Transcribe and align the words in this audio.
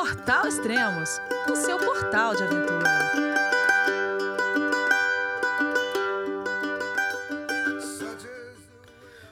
Portal 0.00 0.46
Extremos, 0.46 1.20
o 1.46 1.54
seu 1.54 1.78
portal 1.78 2.34
de 2.34 2.42
aventura. 2.42 2.90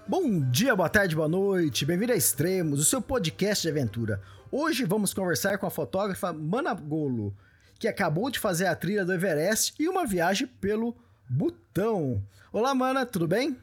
Bom 0.07 0.39
dia, 0.51 0.77
boa 0.77 0.91
tarde, 0.91 1.17
boa 1.17 1.27
noite. 1.27 1.87
Bem-vindo 1.87 2.13
a 2.13 2.17
Extremos, 2.17 2.81
o 2.81 2.85
seu 2.85 3.01
podcast 3.01 3.63
de 3.63 3.71
aventura. 3.71 4.21
Hoje 4.53 4.85
vamos 4.85 5.15
conversar 5.15 5.57
com 5.57 5.67
a 5.67 5.71
fotógrafa 5.71 6.35
Mana 6.35 6.75
Golo, 6.75 7.35
que 7.79 7.89
acabou 7.89 8.31
de 8.31 8.39
fazer 8.39 8.67
a 8.67 8.77
trilha 8.77 9.07
do 9.07 9.15
Everest 9.15 9.73
e 9.79 9.89
uma 9.89 10.07
viagem 10.07 10.47
pelo 10.47 10.95
Butão. 11.27 12.23
Olá, 12.53 12.75
Mana, 12.75 13.07
tudo 13.07 13.27
bem? 13.27 13.57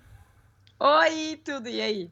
Oi, 0.80 1.40
tudo, 1.46 1.70
e 1.70 1.82
aí? 1.82 2.12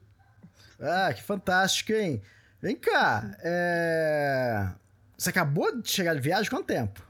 Ah, 0.79 1.11
que 1.11 1.23
fantástico, 1.23 1.93
hein? 1.93 2.21
Vem 2.61 2.75
cá, 2.75 3.35
é... 3.39 4.82
você 5.23 5.29
acabou 5.29 5.75
de 5.81 5.89
chegar 5.89 6.13
de 6.13 6.21
viagem 6.21 6.49
quanto 6.49 6.65
tempo? 6.65 7.01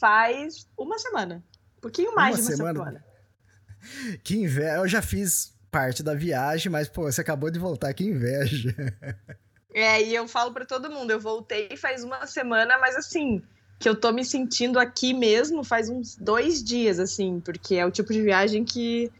Faz 0.00 0.66
uma 0.76 0.98
semana. 0.98 1.44
Um 1.76 1.80
pouquinho 1.80 2.14
mais 2.14 2.36
uma 2.36 2.42
de 2.42 2.48
uma 2.48 2.56
semana. 2.56 2.78
semana. 2.78 3.04
Que 4.24 4.36
inveja. 4.38 4.76
Eu 4.76 4.88
já 4.88 5.02
fiz 5.02 5.54
parte 5.70 6.02
da 6.02 6.14
viagem, 6.14 6.72
mas, 6.72 6.88
pô, 6.88 7.02
você 7.02 7.20
acabou 7.20 7.50
de 7.50 7.58
voltar, 7.58 7.92
que 7.92 8.04
inveja. 8.04 8.74
É, 9.76 10.00
e 10.00 10.14
eu 10.14 10.28
falo 10.28 10.52
para 10.52 10.64
todo 10.64 10.88
mundo, 10.88 11.10
eu 11.10 11.18
voltei 11.18 11.76
faz 11.76 12.04
uma 12.04 12.28
semana, 12.28 12.78
mas 12.78 12.94
assim, 12.94 13.42
que 13.76 13.88
eu 13.88 13.96
tô 13.96 14.12
me 14.12 14.24
sentindo 14.24 14.78
aqui 14.78 15.12
mesmo 15.12 15.64
faz 15.64 15.90
uns 15.90 16.14
dois 16.14 16.62
dias, 16.62 17.00
assim, 17.00 17.40
porque 17.40 17.74
é 17.74 17.84
o 17.84 17.90
tipo 17.90 18.12
de 18.12 18.22
viagem 18.22 18.64
que 18.64 19.10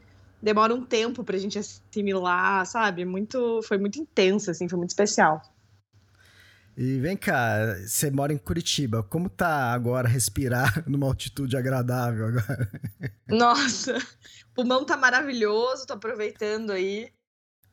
demora 0.41 0.73
um 0.73 0.85
tempo 0.85 1.25
pra 1.25 1.37
gente 1.37 1.59
assimilar, 1.59 2.65
sabe? 2.65 3.03
Muito, 3.03 3.61
foi 3.63 3.77
muito 3.77 3.99
intenso, 3.99 4.49
assim, 4.49 4.69
foi 4.69 4.77
muito 4.77 4.91
especial. 4.91 5.41
E 6.77 6.99
vem 6.99 7.15
cá, 7.15 7.77
você 7.85 8.11
mora 8.11 8.33
em 8.33 8.37
Curitiba, 8.37 9.01
como 9.01 9.29
tá 9.29 9.71
agora 9.71 10.09
respirar 10.09 10.83
numa 10.89 11.07
altitude 11.07 11.55
agradável 11.55 12.27
agora? 12.27 12.69
Nossa, 13.29 13.97
o 13.97 14.53
pulmão 14.53 14.85
tá 14.85 14.97
maravilhoso, 14.97 15.87
tô 15.87 15.93
aproveitando 15.93 16.71
aí 16.71 17.13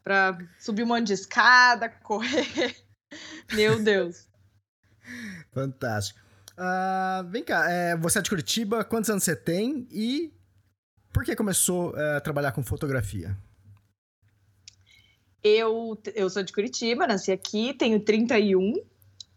para 0.04 0.38
subir 0.58 0.84
um 0.84 0.86
monte 0.86 1.08
de 1.08 1.14
escada, 1.14 1.88
correr. 1.88 2.76
Meu 3.52 3.82
Deus. 3.82 4.28
Fantástico. 5.52 6.20
Uh, 6.52 7.28
vem 7.28 7.42
cá, 7.42 7.68
é, 7.68 7.96
você 7.96 8.20
é 8.20 8.22
de 8.22 8.30
Curitiba, 8.30 8.84
quantos 8.84 9.10
anos 9.10 9.24
você 9.24 9.34
tem 9.34 9.88
e 9.90 10.32
por 11.12 11.24
que 11.24 11.34
começou 11.34 11.96
é, 11.96 12.18
a 12.18 12.20
trabalhar 12.20 12.52
com 12.52 12.62
fotografia? 12.62 13.36
Eu, 15.42 16.00
eu 16.14 16.30
sou 16.30 16.44
de 16.44 16.52
Curitiba, 16.52 17.04
nasci 17.04 17.32
aqui, 17.32 17.74
tenho 17.74 17.98
31. 17.98 18.91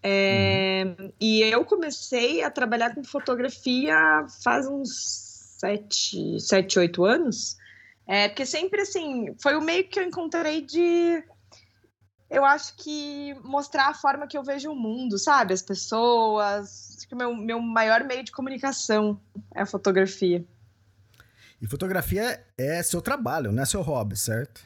É, 0.08 0.84
uhum. 1.00 1.12
E 1.20 1.42
eu 1.42 1.66
comecei 1.66 2.44
a 2.44 2.52
trabalhar 2.52 2.94
com 2.94 3.04
fotografia 3.04 3.96
faz 4.44 4.68
uns 4.68 5.58
7, 5.60 6.40
7 6.40 6.78
8 6.78 7.04
anos. 7.04 7.58
É, 8.06 8.28
porque 8.28 8.46
sempre, 8.46 8.82
assim, 8.82 9.36
foi 9.42 9.56
o 9.56 9.62
meio 9.62 9.90
que 9.90 10.00
eu 10.00 10.04
encontrei 10.04 10.62
de. 10.62 11.24
Eu 12.30 12.46
acho 12.46 12.76
que 12.76 13.34
mostrar 13.44 13.88
a 13.88 13.94
forma 13.96 14.28
que 14.28 14.38
eu 14.38 14.44
vejo 14.44 14.72
o 14.72 14.76
mundo, 14.76 15.18
sabe? 15.18 15.56
As 15.56 15.64
pessoas. 15.64 16.98
Acho 16.98 17.08
que 17.08 17.16
o 17.16 17.18
meu, 17.18 17.36
meu 17.36 17.60
maior 17.60 18.04
meio 18.04 18.24
de 18.24 18.32
comunicação 18.32 19.20
é 19.56 19.64
a 19.64 19.66
fotografia. 19.66 20.46
E 21.60 21.66
fotografia 21.66 22.46
é 22.60 22.84
seu 22.84 23.02
trabalho, 23.02 23.52
não 23.52 23.64
é 23.64 23.66
seu 23.66 23.82
hobby, 23.82 24.16
certo? 24.16 24.62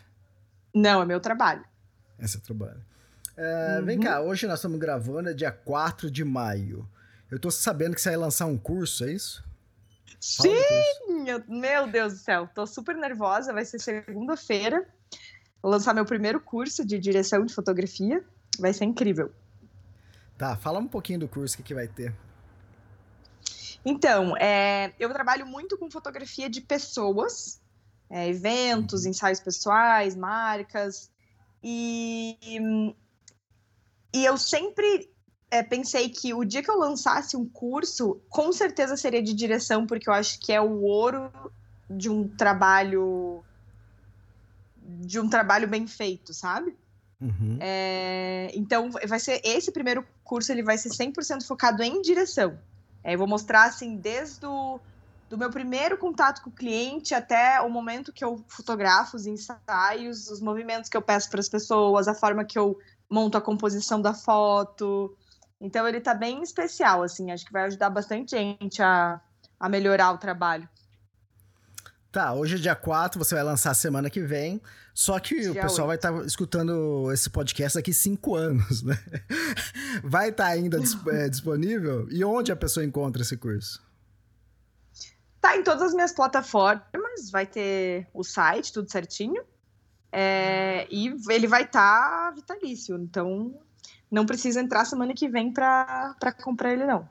Não, 0.75 1.01
é 1.01 1.05
meu 1.05 1.21
trabalho. 1.21 1.63
É 2.17 2.27
seu 2.27 2.41
trabalho. 2.41 2.88
É, 3.41 3.79
uhum. 3.79 3.85
Vem 3.85 3.97
cá, 3.97 4.19
hoje 4.19 4.45
nós 4.45 4.59
estamos 4.59 4.77
gravando, 4.77 5.29
é 5.29 5.33
dia 5.33 5.49
4 5.49 6.11
de 6.11 6.25
maio. 6.25 6.85
Eu 7.31 7.39
tô 7.39 7.49
sabendo 7.49 7.95
que 7.95 8.01
você 8.01 8.09
vai 8.09 8.17
lançar 8.17 8.47
um 8.47 8.57
curso, 8.57 9.05
é 9.05 9.13
isso? 9.13 9.41
Sim! 10.19 10.51
Meu 11.47 11.87
Deus 11.87 12.13
do 12.13 12.19
céu, 12.19 12.49
tô 12.53 12.67
super 12.67 12.97
nervosa. 12.97 13.53
Vai 13.53 13.63
ser 13.63 13.79
segunda-feira. 13.79 14.85
Vou 15.61 15.71
lançar 15.71 15.93
meu 15.93 16.03
primeiro 16.03 16.41
curso 16.41 16.85
de 16.85 16.99
direção 16.99 17.45
de 17.45 17.53
fotografia. 17.53 18.21
Vai 18.59 18.73
ser 18.73 18.83
incrível. 18.83 19.31
Tá, 20.37 20.57
fala 20.57 20.79
um 20.79 20.87
pouquinho 20.87 21.19
do 21.19 21.27
curso 21.29 21.55
que, 21.55 21.63
que 21.63 21.73
vai 21.73 21.87
ter. 21.87 22.13
Então, 23.85 24.35
é, 24.35 24.91
eu 24.99 25.09
trabalho 25.13 25.45
muito 25.45 25.77
com 25.77 25.89
fotografia 25.89 26.49
de 26.49 26.59
pessoas, 26.59 27.61
é, 28.09 28.27
eventos, 28.27 29.05
uhum. 29.05 29.11
ensaios 29.11 29.39
pessoais, 29.39 30.13
marcas. 30.13 31.09
E, 31.63 32.37
e 34.13 34.25
eu 34.25 34.37
sempre 34.37 35.09
é, 35.51 35.63
pensei 35.63 36.09
que 36.09 36.33
o 36.33 36.43
dia 36.43 36.63
que 36.63 36.69
eu 36.69 36.77
lançasse 36.77 37.35
um 37.35 37.47
curso, 37.47 38.21
com 38.29 38.51
certeza 38.51 38.95
seria 38.95 39.21
de 39.21 39.33
direção, 39.33 39.85
porque 39.85 40.09
eu 40.09 40.13
acho 40.13 40.39
que 40.39 40.51
é 40.51 40.61
o 40.61 40.81
ouro 40.81 41.31
de 41.89 42.09
um 42.09 42.27
trabalho 42.27 43.43
de 44.81 45.19
um 45.19 45.29
trabalho 45.29 45.67
bem 45.67 45.85
feito, 45.85 46.33
sabe? 46.33 46.75
Uhum. 47.21 47.57
É, 47.59 48.49
então, 48.55 48.89
vai 48.89 49.19
ser 49.19 49.39
esse 49.43 49.71
primeiro 49.71 50.05
curso, 50.23 50.51
ele 50.51 50.63
vai 50.63 50.77
ser 50.77 50.89
100% 50.89 51.45
focado 51.45 51.83
em 51.83 52.01
direção. 52.01 52.57
É, 53.03 53.13
eu 53.13 53.19
vou 53.19 53.27
mostrar, 53.27 53.65
assim, 53.65 53.97
desde 53.97 54.45
o 54.45 54.79
do 55.29 55.37
meu 55.37 55.51
primeiro 55.51 55.95
contato 55.95 56.41
com 56.41 56.49
o 56.49 56.53
cliente 56.53 57.13
até 57.13 57.61
o 57.61 57.69
momento 57.69 58.11
que 58.11 58.25
eu 58.25 58.43
fotografo 58.47 59.15
os 59.15 59.27
ensaios, 59.27 60.27
os 60.27 60.41
movimentos 60.41 60.89
que 60.89 60.97
eu 60.97 61.03
peço 61.03 61.29
para 61.29 61.39
as 61.39 61.47
pessoas, 61.47 62.07
a 62.07 62.15
forma 62.15 62.43
que 62.43 62.57
eu 62.57 62.79
monto 63.09 63.37
a 63.37 63.41
composição 63.41 64.01
da 64.01 64.13
foto, 64.13 65.15
então 65.59 65.87
ele 65.87 65.99
tá 65.99 66.13
bem 66.13 66.41
especial, 66.41 67.03
assim, 67.03 67.31
acho 67.31 67.45
que 67.45 67.51
vai 67.51 67.63
ajudar 67.63 67.89
bastante 67.89 68.31
gente 68.31 68.81
a, 68.81 69.19
a 69.59 69.67
melhorar 69.67 70.11
o 70.11 70.17
trabalho. 70.17 70.67
Tá, 72.11 72.33
hoje 72.33 72.55
é 72.55 72.57
dia 72.57 72.75
4, 72.75 73.19
você 73.23 73.35
vai 73.35 73.43
lançar 73.43 73.73
semana 73.75 74.09
que 74.09 74.21
vem. 74.21 74.59
Só 74.95 75.19
que 75.19 75.39
dia 75.39 75.51
o 75.51 75.53
pessoal 75.53 75.87
8. 75.87 75.87
vai 75.87 75.95
estar 75.95 76.11
tá 76.11 76.25
escutando 76.25 77.11
esse 77.13 77.29
podcast 77.29 77.77
daqui 77.77 77.93
cinco 77.93 78.35
anos, 78.35 78.81
né? 78.81 78.97
Vai 80.03 80.29
estar 80.29 80.45
tá 80.45 80.49
ainda 80.49 80.77
é, 81.11 81.29
disponível? 81.29 82.07
E 82.09 82.21
onde 82.25 82.51
a 82.51 82.55
pessoa 82.55 82.83
encontra 82.83 83.21
esse 83.21 83.37
curso? 83.37 83.81
Tá 85.39 85.55
em 85.55 85.63
todas 85.63 85.83
as 85.83 85.93
minhas 85.93 86.11
plataformas, 86.11 87.31
vai 87.31 87.45
ter 87.45 88.07
o 88.13 88.25
site, 88.25 88.73
tudo 88.73 88.91
certinho. 88.91 89.41
É, 90.11 90.87
e 90.89 91.15
ele 91.29 91.47
vai 91.47 91.63
estar 91.63 92.29
tá 92.29 92.31
vitalício. 92.31 92.95
Então, 92.97 93.53
não 94.09 94.25
precisa 94.25 94.59
entrar 94.59 94.85
semana 94.85 95.13
que 95.13 95.29
vem 95.29 95.53
para 95.53 96.15
comprar 96.41 96.73
ele, 96.73 96.85
não. 96.85 97.07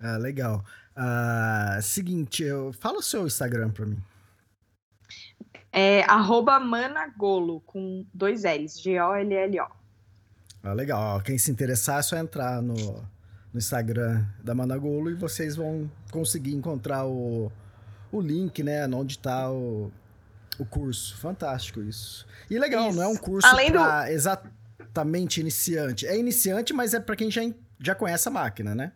Ah, 0.00 0.16
legal. 0.16 0.64
Uh, 0.96 1.80
seguinte, 1.82 2.42
eu... 2.42 2.72
fala 2.72 2.98
o 2.98 3.02
seu 3.02 3.26
Instagram 3.26 3.70
para 3.70 3.86
mim. 3.86 4.02
É 5.72 6.04
managolo, 6.60 7.60
com 7.60 8.04
dois 8.12 8.42
L's, 8.42 8.80
G-O-L-L-O. 8.80 9.70
Ah, 10.62 10.72
legal. 10.72 11.20
Quem 11.22 11.38
se 11.38 11.50
interessar 11.50 12.00
é 12.00 12.02
só 12.02 12.16
entrar 12.16 12.60
no, 12.60 12.74
no 12.74 13.58
Instagram 13.58 14.26
da 14.42 14.54
Managolo 14.54 15.10
e 15.10 15.14
vocês 15.14 15.56
vão 15.56 15.90
conseguir 16.10 16.54
encontrar 16.54 17.06
o, 17.06 17.52
o 18.10 18.20
link, 18.20 18.62
né, 18.62 18.86
onde 18.88 19.14
está 19.14 19.50
o, 19.50 19.92
o 20.60 20.66
curso. 20.66 21.16
Fantástico 21.16 21.82
isso. 21.82 22.26
E 22.50 22.58
legal, 22.58 22.88
isso. 22.88 22.96
não 22.96 23.04
é 23.04 23.08
um 23.08 23.16
curso 23.16 23.48
Além 23.48 23.72
do... 23.72 23.78
exatamente 24.08 25.40
iniciante. 25.40 26.06
É 26.06 26.16
iniciante, 26.16 26.72
mas 26.72 26.94
é 26.94 27.00
para 27.00 27.16
quem 27.16 27.30
já, 27.30 27.42
já 27.80 27.94
conhece 27.94 28.28
a 28.28 28.30
máquina, 28.30 28.74
né? 28.74 28.92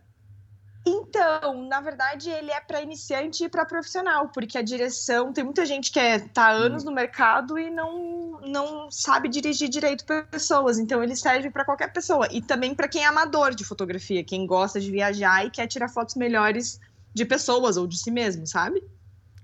Então, 0.86 1.66
na 1.66 1.80
verdade, 1.80 2.28
ele 2.28 2.50
é 2.50 2.60
para 2.60 2.82
iniciante 2.82 3.44
e 3.44 3.48
para 3.48 3.64
profissional, 3.64 4.28
porque 4.28 4.58
a 4.58 4.62
direção 4.62 5.32
tem 5.32 5.42
muita 5.42 5.64
gente 5.64 5.90
que 5.90 5.98
é, 5.98 6.18
tá 6.18 6.50
anos 6.50 6.82
hum. 6.82 6.86
no 6.86 6.92
mercado 6.92 7.58
e 7.58 7.70
não, 7.70 8.38
não 8.42 8.90
sabe 8.90 9.30
dirigir 9.30 9.70
direito 9.70 10.04
pessoas, 10.04 10.78
então 10.78 11.02
ele 11.02 11.16
serve 11.16 11.50
para 11.50 11.64
qualquer 11.64 11.90
pessoa 11.90 12.28
e 12.30 12.42
também 12.42 12.74
para 12.74 12.86
quem 12.86 13.02
é 13.02 13.06
amador 13.06 13.54
de 13.54 13.64
fotografia, 13.64 14.22
quem 14.22 14.46
gosta 14.46 14.78
de 14.78 14.90
viajar 14.90 15.46
e 15.46 15.50
quer 15.50 15.66
tirar 15.66 15.88
fotos 15.88 16.16
melhores 16.16 16.78
de 17.14 17.24
pessoas 17.24 17.78
ou 17.78 17.86
de 17.86 17.96
si 17.96 18.10
mesmo, 18.10 18.46
sabe? 18.46 18.84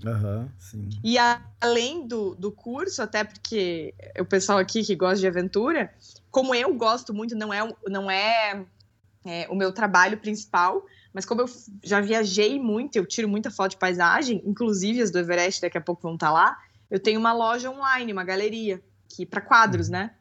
Uhum, 0.05 0.49
sim. 0.59 0.89
E 1.05 1.19
a, 1.19 1.43
além 1.61 2.07
do, 2.07 2.35
do 2.35 2.51
curso, 2.51 3.03
até 3.03 3.23
porque 3.25 3.95
o 4.19 4.25
pessoal 4.25 4.59
aqui 4.59 4.83
que 4.83 4.97
gosta 4.97 5.19
de 5.19 5.27
aventura, 5.27 5.93
como 6.31 6.55
eu 6.55 6.75
gosto 6.75 7.13
muito, 7.13 7.35
não 7.37 7.53
é, 7.53 7.61
não 7.89 8.11
é, 8.11 8.65
é, 9.25 9.47
o 9.51 9.55
meu 9.55 9.73
trabalho 9.73 10.19
principal, 10.19 10.85
mas 11.13 11.27
como 11.27 11.43
eu 11.43 11.47
já 11.83 12.01
viajei 12.01 12.59
muito, 12.59 12.97
eu 12.97 13.07
tiro 13.07 13.29
muita 13.29 13.51
foto 13.51 13.73
de 13.73 13.77
paisagem, 13.79 14.43
inclusive 14.47 15.03
as 15.03 15.11
do 15.11 15.19
Everest 15.19 15.61
daqui 15.61 15.77
a 15.77 15.83
pouco 15.83 16.03
vão 16.03 16.15
estar 16.15 16.29
tá 16.29 16.33
lá, 16.33 16.59
eu 16.91 16.99
tenho 16.99 17.21
uma 17.21 17.33
loja 17.33 17.71
online, 17.71 18.13
uma 18.13 18.25
galeria, 18.25 18.83
que 19.09 19.27
para 19.27 19.41
quadros, 19.41 19.87
uhum. 19.87 19.93
né? 19.93 20.15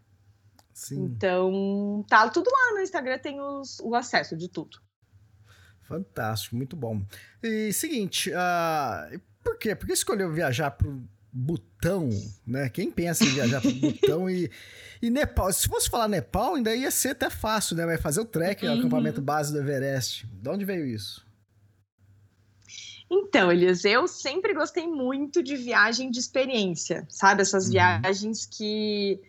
Sim. 0.73 1.03
Então, 1.03 2.05
tá 2.07 2.27
tudo 2.29 2.49
lá 2.49 2.73
no 2.75 2.81
Instagram, 2.81 3.17
tem 3.17 3.39
os, 3.39 3.79
o 3.81 3.95
acesso 3.95 4.35
de 4.35 4.47
tudo. 4.47 4.79
Fantástico, 5.81 6.55
muito 6.55 6.75
bom. 6.75 7.01
E 7.41 7.73
seguinte, 7.73 8.31
uh, 8.31 9.19
por 9.43 9.57
quê? 9.57 9.75
Por 9.75 9.87
que 9.87 9.93
escolheu 9.93 10.31
viajar 10.31 10.71
pro 10.71 11.01
Butão, 11.31 12.09
né? 12.45 12.69
Quem 12.69 12.91
pensa 12.91 13.23
em 13.23 13.29
viajar 13.29 13.61
para 13.61 13.71
Butão 13.71 14.29
e, 14.29 14.49
e 15.01 15.09
Nepal? 15.09 15.51
Se 15.53 15.67
fosse 15.67 15.89
falar 15.89 16.07
Nepal, 16.07 16.55
ainda 16.55 16.75
ia 16.75 16.89
ser 16.89 17.09
até 17.09 17.29
fácil, 17.29 17.75
né? 17.75 17.85
Vai 17.85 17.97
fazer 17.97 18.19
o 18.21 18.25
trek, 18.25 18.65
uhum. 18.65 18.75
o 18.75 18.79
acampamento 18.79 19.21
base 19.21 19.53
do 19.53 19.59
Everest. 19.59 20.25
De 20.27 20.49
onde 20.49 20.65
veio 20.65 20.85
isso? 20.85 21.27
Então, 23.11 23.51
Elias, 23.51 23.85
eu 23.85 24.07
sempre 24.07 24.53
gostei 24.53 24.87
muito 24.87 25.41
de 25.41 25.55
viagem 25.55 26.11
de 26.11 26.19
experiência, 26.19 27.05
sabe? 27.09 27.41
Essas 27.41 27.65
uhum. 27.65 27.71
viagens 27.71 28.45
que. 28.45 29.19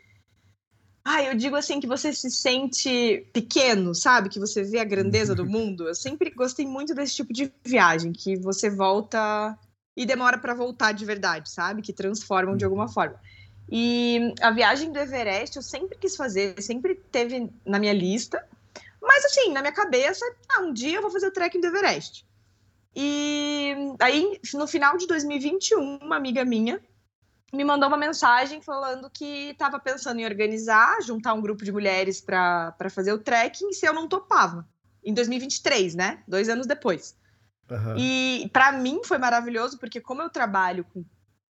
Ah, 1.02 1.22
eu 1.22 1.34
digo 1.34 1.56
assim 1.56 1.80
que 1.80 1.86
você 1.86 2.12
se 2.12 2.30
sente 2.30 3.26
pequeno, 3.32 3.94
sabe? 3.94 4.28
Que 4.28 4.38
você 4.38 4.62
vê 4.62 4.80
a 4.80 4.84
grandeza 4.84 5.34
do 5.34 5.44
uhum. 5.44 5.48
mundo. 5.72 5.88
Eu 5.88 5.94
sempre 5.94 6.30
gostei 6.30 6.66
muito 6.66 6.94
desse 6.94 7.16
tipo 7.16 7.32
de 7.32 7.50
viagem, 7.64 8.12
que 8.12 8.36
você 8.36 8.68
volta 8.68 9.58
e 9.96 10.06
demora 10.06 10.38
para 10.38 10.54
voltar 10.54 10.92
de 10.92 11.04
verdade, 11.04 11.50
sabe? 11.50 11.82
Que 11.82 11.92
transformam 11.92 12.56
de 12.56 12.64
alguma 12.64 12.88
forma. 12.88 13.20
E 13.70 14.34
a 14.40 14.50
viagem 14.50 14.90
do 14.92 14.98
Everest 14.98 15.56
eu 15.56 15.62
sempre 15.62 15.96
quis 15.96 16.16
fazer, 16.16 16.60
sempre 16.60 16.94
teve 16.94 17.50
na 17.64 17.78
minha 17.78 17.92
lista. 17.92 18.44
Mas 19.00 19.24
assim, 19.24 19.52
na 19.52 19.60
minha 19.60 19.72
cabeça, 19.72 20.24
ah, 20.48 20.60
um 20.60 20.72
dia 20.72 20.96
eu 20.96 21.02
vou 21.02 21.10
fazer 21.10 21.28
o 21.28 21.32
trekking 21.32 21.60
do 21.60 21.68
Everest. 21.68 22.26
E 22.94 23.74
aí, 24.00 24.40
no 24.54 24.66
final 24.66 24.96
de 24.96 25.06
2021, 25.06 25.98
uma 26.02 26.16
amiga 26.16 26.44
minha 26.44 26.80
me 27.52 27.64
mandou 27.64 27.88
uma 27.88 27.96
mensagem 27.96 28.60
falando 28.60 29.10
que 29.10 29.50
estava 29.50 29.78
pensando 29.78 30.20
em 30.20 30.24
organizar, 30.24 31.02
juntar 31.02 31.34
um 31.34 31.40
grupo 31.40 31.64
de 31.64 31.72
mulheres 31.72 32.20
para 32.20 32.74
fazer 32.90 33.12
o 33.12 33.18
trekking, 33.18 33.72
se 33.72 33.86
eu 33.86 33.92
não 33.92 34.08
topava. 34.08 34.68
Em 35.04 35.12
2023, 35.14 35.94
né? 35.94 36.22
Dois 36.28 36.48
anos 36.48 36.66
depois. 36.66 37.16
Uhum. 37.70 37.96
E 37.96 38.50
para 38.52 38.72
mim 38.72 39.00
foi 39.04 39.18
maravilhoso, 39.18 39.78
porque 39.78 40.00
como 40.00 40.22
eu 40.22 40.28
trabalho 40.28 40.84
com, 40.84 41.04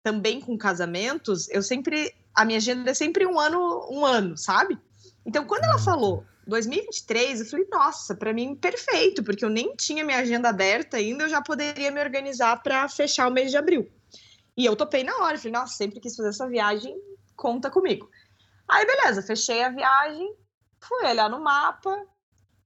também 0.03 0.41
com 0.41 0.56
casamentos, 0.59 1.49
eu 1.50 1.62
sempre. 1.62 2.15
A 2.35 2.44
minha 2.44 2.59
agenda 2.59 2.91
é 2.91 2.94
sempre 2.94 3.26
um 3.26 3.38
ano, 3.38 3.88
um 3.91 4.05
ano, 4.05 4.37
sabe? 4.37 4.79
Então, 5.26 5.44
quando 5.44 5.65
ela 5.65 5.79
falou 5.79 6.25
2023, 6.47 7.41
eu 7.41 7.47
falei, 7.47 7.67
nossa, 7.70 8.15
para 8.15 8.32
mim 8.32 8.55
perfeito, 8.55 9.23
porque 9.23 9.44
eu 9.44 9.50
nem 9.50 9.75
tinha 9.76 10.05
minha 10.05 10.19
agenda 10.19 10.49
aberta 10.49 10.97
ainda, 10.97 11.25
eu 11.25 11.29
já 11.29 11.43
poderia 11.43 11.91
me 11.91 12.00
organizar 12.00 12.62
para 12.62 12.88
fechar 12.88 13.29
o 13.29 13.32
mês 13.32 13.50
de 13.50 13.56
abril. 13.56 13.91
E 14.56 14.65
eu 14.65 14.75
topei 14.75 15.05
na 15.05 15.17
hora, 15.19 15.37
falei, 15.37 15.53
nossa, 15.53 15.75
sempre 15.75 16.00
quis 16.00 16.17
fazer 16.17 16.31
essa 16.31 16.49
viagem, 16.49 16.97
conta 17.37 17.70
comigo. 17.70 18.09
Aí, 18.67 18.87
beleza, 18.87 19.23
fechei 19.23 19.62
a 19.62 19.69
viagem, 19.69 20.35
fui 20.81 21.06
olhar 21.06 21.29
no 21.29 21.41
mapa 21.41 22.06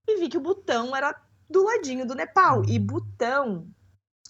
e 0.06 0.16
vi 0.18 0.28
que 0.28 0.38
o 0.38 0.40
Butão 0.40 0.94
era 0.94 1.14
do 1.48 1.64
ladinho 1.64 2.06
do 2.06 2.14
Nepal. 2.14 2.64
E 2.66 2.78
Butão, 2.78 3.66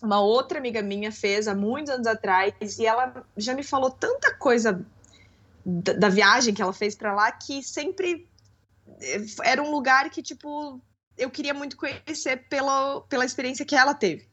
uma 0.02 0.20
outra 0.20 0.58
amiga 0.58 0.82
minha 0.82 1.12
fez 1.12 1.46
há 1.46 1.54
muitos 1.54 1.92
anos 1.92 2.06
atrás, 2.06 2.78
e 2.78 2.86
ela 2.86 3.24
já 3.36 3.54
me 3.54 3.62
falou 3.62 3.90
tanta 3.90 4.34
coisa 4.34 4.84
da, 5.64 5.92
da 5.92 6.08
viagem 6.08 6.52
que 6.52 6.62
ela 6.62 6.72
fez 6.72 6.94
para 6.94 7.14
lá 7.14 7.30
que 7.30 7.62
sempre 7.62 8.28
eh, 9.00 9.24
era 9.44 9.62
um 9.62 9.70
lugar 9.70 10.10
que, 10.10 10.22
tipo, 10.22 10.80
eu 11.16 11.30
queria 11.30 11.54
muito 11.54 11.76
conhecer 11.76 12.48
pela, 12.48 13.00
pela 13.02 13.24
experiência 13.24 13.64
que 13.64 13.76
ela 13.76 13.94
teve. 13.94 14.30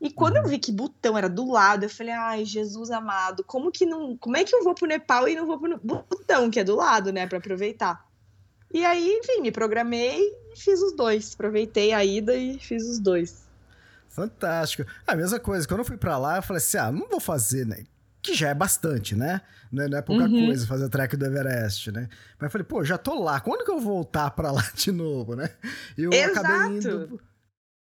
E 0.00 0.10
quando 0.10 0.36
eu 0.36 0.42
uhum. 0.42 0.48
vi 0.48 0.58
que 0.58 0.70
Butão 0.70 1.16
era 1.16 1.28
do 1.28 1.50
lado, 1.50 1.84
eu 1.84 1.90
falei, 1.90 2.12
ai, 2.12 2.44
Jesus 2.44 2.90
amado, 2.90 3.42
como 3.44 3.72
que 3.72 3.86
não. 3.86 4.16
Como 4.18 4.36
é 4.36 4.44
que 4.44 4.54
eu 4.54 4.62
vou 4.62 4.74
pro 4.74 4.86
Nepal 4.86 5.26
e 5.26 5.34
não 5.34 5.46
vou 5.46 5.58
pro 5.58 5.78
Butão, 5.78 6.50
que 6.50 6.60
é 6.60 6.64
do 6.64 6.76
lado, 6.76 7.12
né? 7.12 7.26
para 7.26 7.38
aproveitar. 7.38 8.05
E 8.76 8.84
aí, 8.84 9.10
enfim, 9.22 9.40
me 9.40 9.50
programei 9.50 10.20
e 10.52 10.54
fiz 10.54 10.82
os 10.82 10.94
dois. 10.94 11.32
Aproveitei 11.32 11.94
a 11.94 12.04
ida 12.04 12.36
e 12.36 12.58
fiz 12.58 12.84
os 12.86 12.98
dois. 12.98 13.46
Fantástico. 14.10 14.86
A 15.06 15.16
mesma 15.16 15.40
coisa, 15.40 15.66
quando 15.66 15.80
eu 15.80 15.84
fui 15.86 15.96
para 15.96 16.18
lá, 16.18 16.36
eu 16.36 16.42
falei 16.42 16.58
assim: 16.58 16.76
ah, 16.76 16.92
não 16.92 17.08
vou 17.08 17.18
fazer, 17.18 17.64
né? 17.64 17.84
Que 18.20 18.34
já 18.34 18.50
é 18.50 18.54
bastante, 18.54 19.16
né? 19.16 19.40
Não 19.72 19.84
é, 19.84 19.88
não 19.88 19.96
é 19.96 20.02
pouca 20.02 20.24
uhum. 20.24 20.44
coisa 20.44 20.66
fazer 20.66 20.90
trek 20.90 21.16
do 21.16 21.24
Everest, 21.24 21.90
né? 21.90 22.06
Mas 22.38 22.48
eu 22.48 22.50
falei, 22.50 22.66
pô, 22.66 22.84
já 22.84 22.98
tô 22.98 23.18
lá, 23.18 23.40
quando 23.40 23.64
que 23.64 23.70
eu 23.70 23.80
vou 23.80 23.94
voltar 23.94 24.30
para 24.32 24.52
lá 24.52 24.62
de 24.76 24.92
novo, 24.92 25.34
né? 25.34 25.48
E 25.96 26.04
eu 26.04 26.12
Exato. 26.12 26.38
acabei 26.40 26.76
indo. 26.76 27.20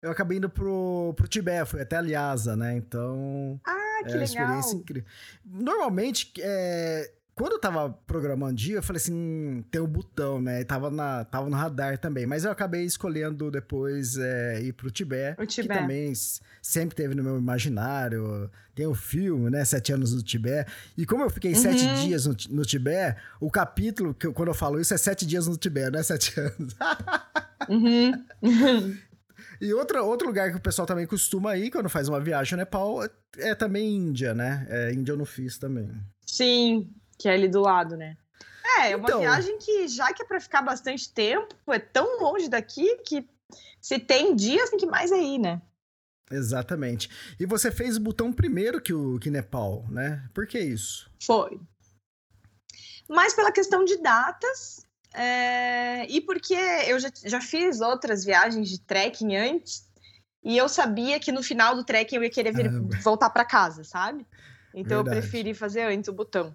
Eu 0.00 0.10
acabei 0.10 0.38
indo 0.38 0.48
pro, 0.48 1.12
pro 1.14 1.28
Tibete, 1.28 1.68
fui 1.68 1.82
até 1.82 2.00
Lhasa, 2.00 2.56
né? 2.56 2.74
Então. 2.74 3.60
Ah, 3.62 4.00
que 4.04 4.12
é 4.12 4.14
uma 4.14 4.20
legal. 4.20 4.24
experiência 4.24 4.74
incrível. 4.74 5.08
Normalmente, 5.44 6.32
é, 6.38 7.12
quando 7.38 7.52
eu 7.52 7.60
tava 7.60 7.90
programando 8.06 8.54
dia, 8.54 8.76
eu 8.76 8.82
falei 8.82 9.00
assim, 9.00 9.64
tem 9.70 9.80
o 9.80 9.86
botão, 9.86 10.40
né? 10.40 10.64
tava, 10.64 10.90
na, 10.90 11.24
tava 11.24 11.48
no 11.48 11.56
radar 11.56 11.96
também. 11.96 12.26
Mas 12.26 12.44
eu 12.44 12.50
acabei 12.50 12.84
escolhendo 12.84 13.48
depois 13.50 14.18
é, 14.18 14.60
ir 14.60 14.72
pro 14.72 14.90
Tibete, 14.90 15.40
o 15.40 15.46
Tibete. 15.46 15.68
que 15.68 15.80
também 15.80 16.12
sempre 16.60 16.96
teve 16.96 17.14
no 17.14 17.22
meu 17.22 17.38
imaginário. 17.38 18.50
Tem 18.74 18.86
o 18.86 18.94
filme, 18.94 19.50
né? 19.50 19.64
Sete 19.64 19.92
anos 19.92 20.12
no 20.12 20.22
Tibete. 20.22 20.70
E 20.96 21.06
como 21.06 21.22
eu 21.22 21.30
fiquei 21.30 21.52
uhum. 21.52 21.62
sete 21.62 21.86
dias 22.02 22.26
no, 22.26 22.36
no 22.50 22.64
Tibete, 22.64 23.20
o 23.40 23.50
capítulo, 23.50 24.12
que 24.12 24.26
eu, 24.26 24.32
quando 24.32 24.48
eu 24.48 24.54
falo 24.54 24.80
isso, 24.80 24.92
é 24.92 24.98
sete 24.98 25.24
dias 25.24 25.46
no 25.46 25.56
Tibete, 25.56 25.92
não 25.92 26.00
é 26.00 26.02
sete 26.02 26.38
anos. 26.40 26.74
uhum. 27.68 28.12
E 29.60 29.74
outra, 29.74 30.02
outro 30.02 30.28
lugar 30.28 30.50
que 30.50 30.56
o 30.56 30.60
pessoal 30.60 30.86
também 30.86 31.06
costuma 31.06 31.56
ir 31.56 31.70
quando 31.70 31.88
faz 31.88 32.08
uma 32.08 32.20
viagem 32.20 32.54
ao 32.54 32.58
Nepal 32.58 33.04
é, 33.04 33.10
é 33.38 33.54
também 33.54 33.96
Índia, 33.96 34.32
né? 34.32 34.66
É, 34.70 34.92
Índia 34.92 35.12
eu 35.12 35.16
não 35.16 35.24
fiz 35.24 35.58
também. 35.58 35.90
Sim, 36.24 36.88
que 37.18 37.28
é 37.28 37.32
ali 37.32 37.48
do 37.48 37.60
lado, 37.60 37.96
né? 37.96 38.16
É, 38.78 38.92
é 38.92 38.96
uma 38.96 39.08
então... 39.08 39.20
viagem 39.20 39.58
que, 39.58 39.88
já 39.88 40.12
que 40.12 40.22
é 40.22 40.26
pra 40.26 40.40
ficar 40.40 40.62
bastante 40.62 41.12
tempo, 41.12 41.54
é 41.68 41.78
tão 41.78 42.20
longe 42.20 42.48
daqui 42.48 42.96
que 42.98 43.28
se 43.80 43.98
tem 43.98 44.36
dias, 44.36 44.70
tem 44.70 44.78
que 44.78 44.86
mais 44.86 45.10
aí, 45.10 45.36
é 45.36 45.38
né? 45.38 45.62
Exatamente. 46.30 47.08
E 47.40 47.46
você 47.46 47.72
fez 47.72 47.96
o 47.96 48.00
botão 48.00 48.32
primeiro 48.32 48.80
que 48.80 48.92
o 48.92 49.18
que 49.18 49.30
Nepal, 49.30 49.84
né? 49.88 50.28
Por 50.34 50.46
que 50.46 50.58
isso? 50.58 51.10
Foi. 51.22 51.58
Mas 53.08 53.34
pela 53.34 53.50
questão 53.50 53.84
de 53.84 53.96
datas 53.96 54.86
é... 55.14 56.06
e 56.06 56.20
porque 56.20 56.54
eu 56.54 57.00
já, 57.00 57.10
já 57.24 57.40
fiz 57.40 57.80
outras 57.80 58.24
viagens 58.24 58.68
de 58.68 58.78
trekking 58.78 59.36
antes 59.36 59.88
e 60.44 60.56
eu 60.56 60.68
sabia 60.68 61.18
que 61.18 61.32
no 61.32 61.42
final 61.42 61.74
do 61.74 61.84
trekking 61.84 62.16
eu 62.16 62.24
ia 62.24 62.30
querer 62.30 62.52
vir, 62.52 62.68
ah, 62.68 63.00
voltar 63.02 63.30
para 63.30 63.44
casa, 63.44 63.82
sabe? 63.82 64.26
Então 64.74 64.98
Verdade. 64.98 65.16
eu 65.16 65.22
preferi 65.22 65.54
fazer 65.54 65.82
antes 65.82 66.08
o 66.08 66.12
botão. 66.12 66.54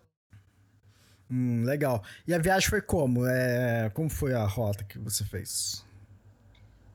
Hum, 1.35 1.63
legal. 1.65 2.03
E 2.27 2.33
a 2.33 2.38
viagem 2.38 2.69
foi 2.69 2.80
como? 2.80 3.25
É, 3.25 3.89
como 3.95 4.07
foi 4.07 4.35
a 4.35 4.45
rota 4.45 4.83
que 4.83 5.00
você 5.00 5.24
fez? 5.24 5.83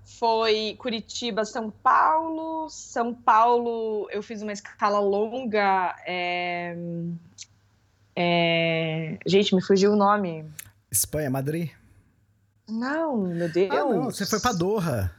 Foi 0.04 0.76
Curitiba, 0.78 1.44
São 1.44 1.72
Paulo. 1.72 2.70
São 2.70 3.12
Paulo, 3.12 4.08
eu 4.12 4.22
fiz 4.22 4.40
uma 4.40 4.52
escala 4.52 5.00
longa. 5.00 5.96
É... 6.06 6.76
É... 8.14 9.18
Gente, 9.26 9.56
me 9.56 9.60
fugiu 9.60 9.92
o 9.92 9.96
nome. 9.96 10.48
Espanha, 10.88 11.28
Madrid? 11.28 11.70
Não, 12.68 13.16
meu 13.16 13.50
Deus. 13.50 13.72
Ah, 13.72 13.84
não, 13.84 14.04
você 14.04 14.24
foi 14.24 14.38
para 14.38 14.52
Doha. 14.52 15.12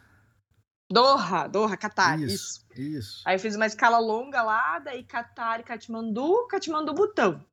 Doha, 0.90 1.48
Doha, 1.48 1.76
Catar, 1.76 2.18
isso, 2.20 2.64
isso. 2.72 2.98
Isso. 2.98 3.22
Aí 3.26 3.36
eu 3.36 3.40
fiz 3.40 3.56
uma 3.56 3.66
escala 3.66 4.00
longa 4.00 4.42
lá, 4.42 4.80
daí 4.80 5.04
Catar 5.04 5.60
e 5.60 5.64
Katmandu, 5.64 6.48
Katmandu 6.48 6.94
Butão. 6.94 7.44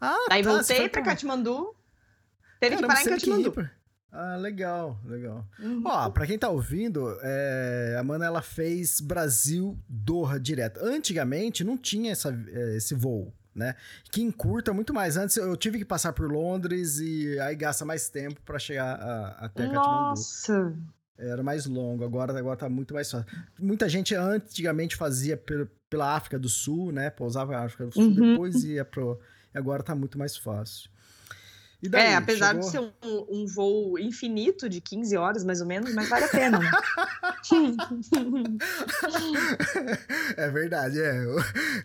Ah, 0.00 0.16
Aí 0.30 0.42
tá, 0.42 0.50
voltei 0.50 0.88
pra 0.88 1.02
Katmandu. 1.02 1.74
Teve 2.60 2.76
Caramba, 2.76 2.94
que 2.94 3.04
parar 3.04 3.16
em 3.16 3.18
Katmandu. 3.18 3.70
Ah, 4.10 4.36
legal, 4.36 4.98
legal. 5.04 5.46
Uhum. 5.60 5.82
Ó, 5.84 6.10
pra 6.10 6.26
quem 6.26 6.38
tá 6.38 6.48
ouvindo, 6.48 7.16
é, 7.20 7.96
a 7.98 8.02
Mana 8.02 8.24
ela 8.24 8.40
fez 8.40 9.00
Brasil 9.00 9.78
Doha 9.88 10.40
direto. 10.40 10.80
Antigamente 10.82 11.62
não 11.62 11.76
tinha 11.76 12.12
essa, 12.12 12.30
é, 12.48 12.76
esse 12.76 12.94
voo, 12.94 13.34
né? 13.54 13.74
Que 14.10 14.22
encurta 14.22 14.72
muito 14.72 14.94
mais. 14.94 15.16
Antes 15.16 15.36
eu 15.36 15.54
tive 15.56 15.78
que 15.78 15.84
passar 15.84 16.14
por 16.14 16.30
Londres 16.30 16.98
e 16.98 17.38
aí 17.40 17.54
gasta 17.54 17.84
mais 17.84 18.08
tempo 18.08 18.40
para 18.42 18.58
chegar 18.58 18.98
a, 18.98 19.28
até 19.44 19.64
Katmandu. 19.64 19.86
Nossa! 19.86 20.74
Era 21.18 21.42
mais 21.42 21.66
longo, 21.66 22.04
agora, 22.04 22.36
agora 22.38 22.56
tá 22.56 22.68
muito 22.68 22.94
mais 22.94 23.10
fácil. 23.10 23.26
Muita 23.58 23.88
gente 23.88 24.14
antigamente 24.14 24.94
fazia 24.94 25.36
pela 25.90 26.14
África 26.14 26.38
do 26.38 26.48
Sul, 26.48 26.92
né? 26.92 27.10
Pousava 27.10 27.52
na 27.52 27.64
África 27.64 27.86
do 27.86 27.92
Sul, 27.92 28.04
uhum. 28.04 28.30
depois 28.30 28.62
ia 28.62 28.84
pro 28.84 29.18
agora 29.54 29.80
está 29.80 29.94
muito 29.94 30.18
mais 30.18 30.36
fácil. 30.36 30.90
Daí, 31.80 32.08
é, 32.08 32.16
apesar 32.16 32.48
chegou... 32.48 32.60
de 32.60 32.70
ser 32.70 32.80
um, 32.80 32.92
um, 33.30 33.46
voo 33.46 33.96
infinito 34.00 34.68
de 34.68 34.80
15 34.80 35.16
horas, 35.16 35.44
mais 35.44 35.60
ou 35.60 35.66
menos, 35.66 35.94
mas 35.94 36.08
vale 36.08 36.24
a 36.24 36.28
pena. 36.28 36.58
Né? 36.58 36.70
é 40.36 40.50
verdade, 40.50 41.00
é. 41.00 41.22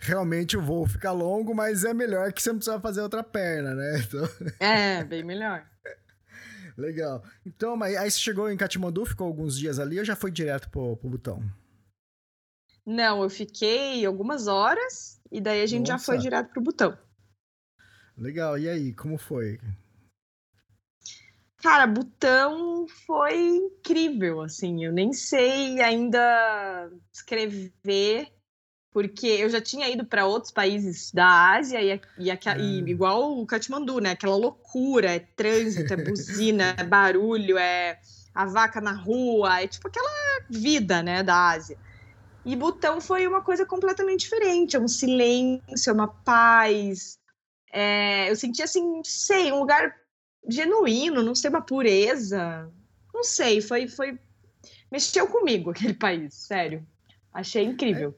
Realmente 0.02 0.58
o 0.58 0.62
voo 0.62 0.88
fica 0.88 1.12
longo, 1.12 1.54
mas 1.54 1.84
é 1.84 1.94
melhor 1.94 2.34
que 2.34 2.42
você 2.42 2.50
não 2.50 2.58
precisa 2.58 2.80
fazer 2.80 3.02
outra 3.02 3.24
perna, 3.24 3.76
né? 3.76 4.00
Então... 4.00 4.28
É, 4.60 5.04
bem 5.04 5.24
melhor. 5.24 5.64
Legal. 6.76 7.24
Então, 7.46 7.78
mas 7.78 7.96
aí 7.96 8.10
você 8.10 8.18
chegou 8.18 8.50
em 8.50 8.58
Katmandu, 8.58 9.06
ficou 9.06 9.28
alguns 9.28 9.56
dias 9.56 9.78
ali 9.78 10.00
ou 10.00 10.06
já 10.06 10.16
foi 10.16 10.32
direto 10.32 10.72
pro, 10.72 10.98
pro 10.98 11.10
Butão? 11.10 11.44
Não, 12.84 13.22
eu 13.22 13.30
fiquei 13.30 14.04
algumas 14.06 14.48
horas 14.48 15.22
e 15.32 15.40
daí 15.40 15.62
a 15.62 15.68
gente 15.68 15.90
Nossa. 15.90 16.00
já 16.00 16.06
foi 16.06 16.18
direto 16.18 16.50
pro 16.50 16.62
Butão. 16.62 16.98
Legal, 18.18 18.58
e 18.58 18.70
aí, 18.70 18.94
como 18.94 19.18
foi? 19.18 19.60
Cara, 21.58 21.88
Butão 21.88 22.86
foi 23.06 23.40
incrível, 23.40 24.42
assim, 24.42 24.84
eu 24.84 24.92
nem 24.92 25.14
sei 25.14 25.82
ainda 25.82 26.92
escrever 27.14 28.28
porque 28.94 29.26
eu 29.26 29.50
já 29.50 29.60
tinha 29.60 29.90
ido 29.90 30.06
para 30.06 30.28
outros 30.28 30.52
países 30.52 31.12
da 31.12 31.56
Ásia 31.56 31.82
e, 31.82 32.00
e, 32.20 32.30
e, 32.30 32.34
e, 32.60 32.92
igual 32.92 33.40
o 33.40 33.46
Katmandu, 33.46 34.00
né? 34.00 34.12
Aquela 34.12 34.36
loucura, 34.36 35.16
é 35.16 35.20
trânsito, 35.20 35.92
é 35.92 35.98
buzina, 35.98 36.76
é 36.78 36.84
barulho, 36.84 37.58
é 37.58 38.00
a 38.36 38.46
vaca 38.46 38.80
na 38.80 38.92
rua, 38.92 39.62
é 39.62 39.68
tipo 39.68 39.88
aquela 39.88 40.10
vida, 40.48 41.02
né, 41.02 41.24
da 41.24 41.50
Ásia. 41.50 41.78
E 42.46 42.56
Butão 42.56 43.02
foi 43.02 43.26
uma 43.26 43.42
coisa 43.42 43.66
completamente 43.66 44.22
diferente, 44.22 44.76
é 44.76 44.80
um 44.80 44.88
silêncio, 44.88 45.90
é 45.90 45.94
uma 45.94 46.08
paz. 46.08 47.18
É, 47.74 48.30
eu 48.30 48.36
senti 48.36 48.62
assim, 48.62 49.02
sei, 49.04 49.52
um 49.52 49.60
lugar 49.60 49.96
genuíno, 50.48 51.24
não 51.24 51.34
sei, 51.34 51.50
uma 51.50 51.62
pureza. 51.62 52.72
Não 53.12 53.24
sei, 53.24 53.62
foi, 53.62 53.88
foi. 53.88 54.20
Mexeu 54.92 55.28
comigo 55.28 55.72
aquele 55.72 55.96
país, 55.96 56.36
sério. 56.36 56.86
Achei 57.34 57.64
incrível. 57.64 58.16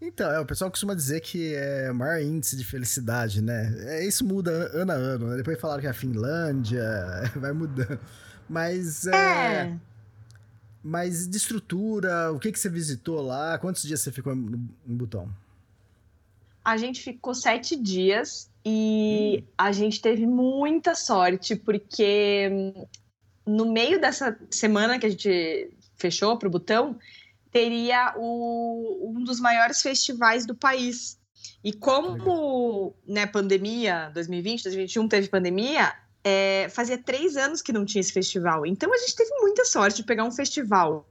É, 0.00 0.06
então, 0.06 0.30
é, 0.30 0.40
o 0.40 0.46
pessoal 0.46 0.70
costuma 0.70 0.94
dizer 0.94 1.20
que 1.20 1.54
é 1.54 1.90
o 1.90 1.94
maior 1.94 2.20
índice 2.22 2.56
de 2.56 2.64
felicidade, 2.64 3.42
né? 3.42 3.74
É, 3.86 4.06
isso 4.06 4.24
muda 4.24 4.50
ano 4.72 4.92
a 4.92 4.94
ano, 4.94 5.28
né? 5.28 5.36
Depois 5.36 5.60
falaram 5.60 5.82
que 5.82 5.86
é 5.86 5.90
a 5.90 5.94
Finlândia, 5.94 6.82
vai 7.36 7.52
mudando. 7.52 8.00
Mas 8.48 9.06
é. 9.06 9.14
é... 9.14 9.78
Mas 10.82 11.28
de 11.28 11.36
estrutura, 11.36 12.32
o 12.32 12.38
que, 12.38 12.52
que 12.52 12.58
você 12.58 12.68
visitou 12.68 13.20
lá? 13.22 13.58
Quantos 13.58 13.82
dias 13.82 14.00
você 14.00 14.12
ficou 14.12 14.34
em 14.34 14.68
Butão? 14.86 15.34
A 16.62 16.76
gente 16.76 17.02
ficou 17.02 17.34
sete 17.34 17.74
dias 17.76 18.50
e 18.64 19.44
a 19.58 19.72
gente 19.72 20.00
teve 20.00 20.26
muita 20.26 20.94
sorte, 20.94 21.54
porque 21.54 22.48
hum, 22.50 22.86
no 23.46 23.70
meio 23.70 24.00
dessa 24.00 24.38
semana 24.50 24.98
que 24.98 25.06
a 25.06 25.10
gente 25.10 25.70
fechou 25.96 26.38
para 26.38 26.48
o 26.48 26.50
Butão, 26.50 26.98
teria 27.50 28.14
o, 28.16 29.12
um 29.14 29.22
dos 29.22 29.38
maiores 29.38 29.80
festivais 29.82 30.46
do 30.46 30.54
país. 30.54 31.18
E 31.62 31.72
como, 31.72 32.94
né, 33.06 33.26
pandemia, 33.26 34.10
2020, 34.14 34.64
2021 34.64 35.08
teve 35.08 35.28
pandemia, 35.28 35.94
é, 36.22 36.68
fazia 36.70 36.96
três 36.96 37.36
anos 37.36 37.60
que 37.60 37.72
não 37.72 37.84
tinha 37.84 38.00
esse 38.00 38.12
festival. 38.12 38.64
Então 38.66 38.92
a 38.92 38.96
gente 38.96 39.14
teve 39.14 39.30
muita 39.40 39.64
sorte 39.66 39.98
de 39.98 40.04
pegar 40.04 40.24
um 40.24 40.32
festival 40.32 41.06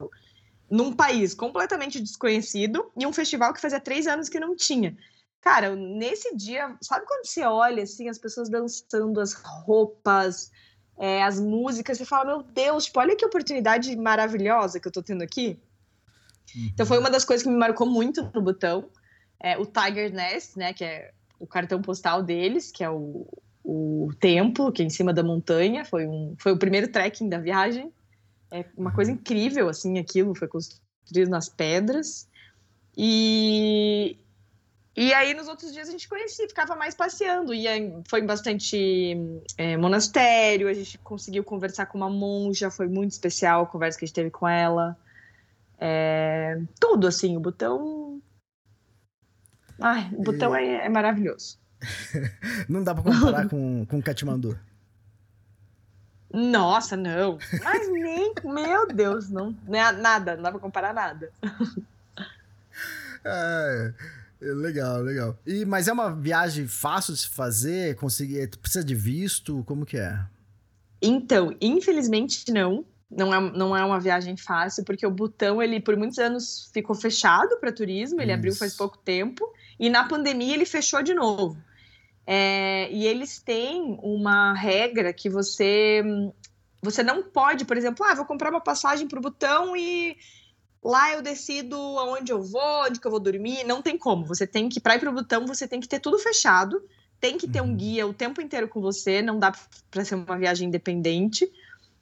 num 0.70 0.92
país 0.92 1.36
completamente 1.36 2.02
desconhecido 2.02 2.92
e 2.98 3.06
um 3.06 3.14
festival 3.14 3.54
que 3.54 3.62
fazia 3.62 3.80
três 3.80 4.08
anos 4.08 4.28
que 4.28 4.40
não 4.40 4.56
tinha. 4.56 4.98
Cara, 5.44 5.76
nesse 5.76 6.34
dia, 6.38 6.74
sabe 6.82 7.06
quando 7.06 7.26
você 7.26 7.44
olha 7.44 7.84
assim, 7.84 8.08
as 8.08 8.18
pessoas 8.18 8.48
dançando, 8.48 9.20
as 9.20 9.34
roupas, 9.34 10.50
é, 10.98 11.22
as 11.22 11.38
músicas, 11.38 11.98
você 11.98 12.06
fala, 12.06 12.24
meu 12.24 12.44
Deus, 12.44 12.86
tipo, 12.86 12.98
olha 13.02 13.14
que 13.14 13.26
oportunidade 13.26 13.94
maravilhosa 13.98 14.80
que 14.80 14.88
eu 14.88 14.92
tô 14.92 15.04
tendo 15.04 15.22
aqui. 15.22 15.60
Uhum. 16.56 16.70
Então 16.74 16.86
foi 16.86 16.98
uma 16.98 17.10
das 17.10 17.26
coisas 17.26 17.44
que 17.44 17.50
me 17.50 17.58
marcou 17.58 17.86
muito 17.86 18.32
no 18.34 18.42
botão. 18.42 18.90
É, 19.38 19.58
o 19.58 19.66
Tiger 19.66 20.14
Nest, 20.14 20.58
né, 20.58 20.72
que 20.72 20.86
é 20.86 21.12
o 21.38 21.46
cartão 21.46 21.82
postal 21.82 22.24
deles, 22.24 22.72
que 22.72 22.82
é 22.82 22.90
o, 22.90 23.28
o 23.66 24.12
templo, 24.22 24.72
que 24.72 24.82
é 24.82 24.86
em 24.86 24.90
cima 24.90 25.12
da 25.12 25.24
montanha, 25.24 25.84
foi, 25.84 26.08
um, 26.08 26.36
foi 26.40 26.54
o 26.54 26.58
primeiro 26.58 26.88
trekking 26.88 27.28
da 27.28 27.38
viagem. 27.38 27.92
É 28.50 28.64
uma 28.78 28.94
coisa 28.94 29.12
uhum. 29.12 29.18
incrível, 29.18 29.68
assim, 29.68 30.00
aquilo 30.00 30.34
foi 30.34 30.48
construído 30.48 31.30
nas 31.30 31.50
pedras. 31.50 32.30
E, 32.96 34.18
e 34.96 35.12
aí, 35.14 35.34
nos 35.34 35.48
outros 35.48 35.74
dias, 35.74 35.90
a 35.90 35.92
gente 35.92 36.08
conhecia, 36.08 36.48
ficava 36.48 36.76
mais 36.76 36.94
passeando. 36.94 37.54
E 37.54 37.66
foi 38.08 38.22
bastante 38.22 39.18
é, 39.58 39.76
monastério, 39.76 40.68
a 40.68 40.74
gente 40.74 40.98
conseguiu 41.00 41.44
conversar 41.44 41.88
com 41.88 41.98
uma 41.98 42.10
monja, 42.10 42.70
foi 42.70 42.88
muito 42.88 43.12
especial 43.12 43.64
a 43.64 43.68
conversa 43.68 43.98
que 43.98 44.06
a 44.06 44.08
gente 44.08 44.16
teve 44.16 44.30
com 44.30 44.48
ela. 44.48 44.96
É, 45.80 46.60
tudo, 46.80 47.08
assim, 47.08 47.36
o 47.36 47.40
botão... 47.40 48.22
Ai, 49.82 50.10
o 50.14 50.22
botão 50.22 50.56
e... 50.56 50.64
é, 50.64 50.86
é 50.86 50.90
maravilhoso. 50.90 51.58
não 52.70 52.84
dá 52.84 52.94
pra 52.94 53.04
comparar 53.04 53.50
com, 53.50 53.86
com 53.88 54.02
Katmandu. 54.02 54.58
Nossa, 56.32 56.96
não. 56.96 57.38
Mas 57.64 57.92
nem. 57.92 58.34
meu 58.44 58.88
Deus, 58.88 59.30
não. 59.30 59.56
Nada, 59.68 60.36
não 60.36 60.44
dá 60.44 60.52
pra 60.52 60.60
comparar 60.60 60.94
nada. 60.94 61.32
É, 63.26 63.30
é, 63.30 63.94
legal, 64.52 65.02
legal. 65.02 65.38
E, 65.46 65.66
mas 65.66 65.88
é 65.88 65.94
uma 65.94 66.14
viagem 66.14 66.68
fácil 66.68 67.14
de 67.14 67.22
se 67.22 67.30
fazer? 67.30 67.96
Conseguir, 67.96 68.50
precisa 68.58 68.84
de 68.84 68.96
visto? 68.96 69.64
Como 69.66 69.86
que 69.86 69.98
é? 69.98 70.20
Então, 71.02 71.56
infelizmente 71.62 72.52
não. 72.52 72.86
Não 73.16 73.32
é, 73.32 73.40
não 73.52 73.78
é 73.78 73.86
uma 73.86 74.00
viagem 74.00 74.36
fácil, 74.36 74.84
porque 74.84 75.06
o 75.06 75.12
Butão, 75.12 75.62
ele 75.62 75.80
por 75.80 75.96
muitos 75.96 76.18
anos 76.18 76.72
ficou 76.74 76.96
fechado 76.96 77.58
para 77.60 77.72
turismo, 77.72 78.20
ele 78.20 78.32
Isso. 78.32 78.40
abriu 78.40 78.56
faz 78.56 78.76
pouco 78.76 78.98
tempo, 78.98 79.48
e 79.80 79.88
na 79.88 80.08
pandemia 80.08 80.56
ele 80.56 80.66
fechou 80.66 81.04
de 81.04 81.14
novo. 81.14 81.56
É, 82.26 82.92
e 82.92 83.06
eles 83.06 83.40
têm 83.40 84.00
uma 84.02 84.54
regra 84.54 85.14
que 85.14 85.30
você 85.30 86.02
você 86.82 87.02
não 87.02 87.24
pode, 87.24 87.64
por 87.66 87.78
exemplo, 87.78 88.06
ah, 88.06 88.14
vou 88.14 88.26
comprar 88.26 88.50
uma 88.50 88.60
passagem 88.60 89.08
para 89.08 89.18
o 89.18 89.22
Butão 89.22 89.76
e 89.76 90.18
lá 90.84 91.14
eu 91.14 91.22
decido 91.22 91.76
aonde 91.76 92.32
eu 92.32 92.42
vou, 92.42 92.86
onde 92.86 93.00
que 93.00 93.08
eu 93.08 93.12
vou 93.12 93.20
dormir. 93.20 93.64
Não 93.64 93.82
tem 93.82 93.98
como. 93.98 94.26
Você 94.26 94.46
tem 94.46 94.68
que, 94.68 94.80
para 94.80 94.96
ir 94.96 95.00
para 95.00 95.10
o 95.10 95.14
Butão, 95.14 95.46
você 95.46 95.68
tem 95.68 95.80
que 95.80 95.88
ter 95.88 96.00
tudo 96.00 96.20
fechado, 96.20 96.84
tem 97.20 97.38
que 97.38 97.48
ter 97.48 97.62
um 97.62 97.68
uhum. 97.68 97.78
guia 97.78 98.06
o 98.08 98.14
tempo 98.14 98.42
inteiro 98.42 98.68
com 98.68 98.82
você, 98.82 99.22
não 99.22 99.40
dá 99.40 99.54
para 99.90 100.04
ser 100.04 100.16
uma 100.16 100.38
viagem 100.38 100.68
independente. 100.68 101.50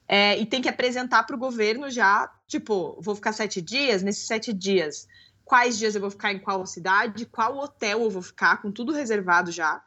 É, 0.08 0.38
e 0.38 0.46
tem 0.46 0.62
que 0.62 0.68
apresentar 0.68 1.24
para 1.24 1.36
o 1.36 1.40
governo 1.40 1.90
já, 1.90 2.30
tipo, 2.48 3.00
vou 3.00 3.16
ficar 3.16 3.32
sete 3.32 3.62
dias, 3.62 4.04
nesses 4.04 4.28
sete 4.28 4.52
dias, 4.52 5.08
quais 5.46 5.78
dias 5.78 5.96
eu 5.96 6.02
vou 6.02 6.10
ficar 6.10 6.34
em 6.34 6.40
qual 6.40 6.66
cidade, 6.66 7.26
qual 7.26 7.58
hotel 7.58 8.02
eu 8.02 8.10
vou 8.10 8.22
ficar, 8.22 8.62
com 8.62 8.72
tudo 8.72 8.92
reservado 8.92 9.52
já. 9.52 9.82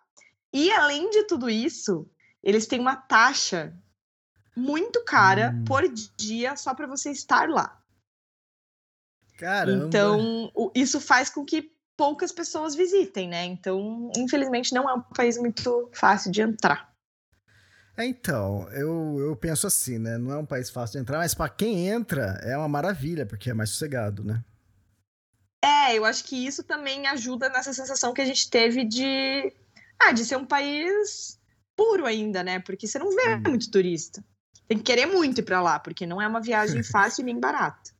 E 0.50 0.70
além 0.70 1.10
de 1.10 1.24
tudo 1.24 1.50
isso, 1.50 2.08
eles 2.42 2.66
têm 2.66 2.80
uma 2.80 2.96
taxa 2.96 3.74
muito 4.56 5.02
cara 5.04 5.52
hum. 5.54 5.64
por 5.64 5.82
dia 6.16 6.56
só 6.56 6.72
para 6.74 6.86
você 6.86 7.10
estar 7.10 7.48
lá. 7.48 7.82
Caramba. 9.38 9.86
Então, 9.86 10.52
isso 10.74 11.00
faz 11.00 11.28
com 11.28 11.44
que 11.44 11.72
poucas 11.96 12.32
pessoas 12.32 12.74
visitem, 12.74 13.28
né? 13.28 13.44
Então, 13.44 14.10
infelizmente, 14.16 14.74
não 14.74 14.88
é 14.88 14.94
um 14.94 15.02
país 15.02 15.38
muito 15.38 15.90
fácil 15.92 16.30
de 16.30 16.40
entrar. 16.40 16.92
É, 17.96 18.04
então, 18.04 18.68
eu, 18.72 19.18
eu 19.20 19.36
penso 19.36 19.66
assim, 19.66 19.98
né? 19.98 20.18
Não 20.18 20.32
é 20.32 20.36
um 20.36 20.46
país 20.46 20.68
fácil 20.68 20.94
de 20.94 21.02
entrar, 21.02 21.18
mas 21.18 21.34
para 21.34 21.48
quem 21.48 21.88
entra 21.88 22.40
é 22.42 22.56
uma 22.56 22.68
maravilha, 22.68 23.24
porque 23.24 23.50
é 23.50 23.54
mais 23.54 23.70
sossegado, 23.70 24.24
né? 24.24 24.42
É, 25.64 25.96
eu 25.96 26.04
acho 26.04 26.24
que 26.24 26.46
isso 26.46 26.62
também 26.62 27.06
ajuda 27.06 27.48
nessa 27.48 27.72
sensação 27.72 28.12
que 28.12 28.20
a 28.20 28.24
gente 28.24 28.50
teve 28.50 28.84
de 28.84 29.52
ah, 29.98 30.12
de 30.12 30.24
ser 30.24 30.36
um 30.36 30.44
país 30.44 31.40
puro 31.76 32.04
ainda, 32.04 32.42
né? 32.42 32.58
Porque 32.58 32.86
você 32.86 32.98
não 32.98 33.10
vê 33.14 33.36
hum. 33.36 33.42
muito 33.46 33.70
turista. 33.70 34.22
Tem 34.66 34.76
que 34.76 34.84
querer 34.84 35.06
muito 35.06 35.38
ir 35.38 35.44
para 35.44 35.62
lá, 35.62 35.78
porque 35.78 36.06
não 36.06 36.20
é 36.20 36.26
uma 36.26 36.40
viagem 36.40 36.82
fácil 36.84 37.24
nem 37.24 37.38
barata. 37.38 37.93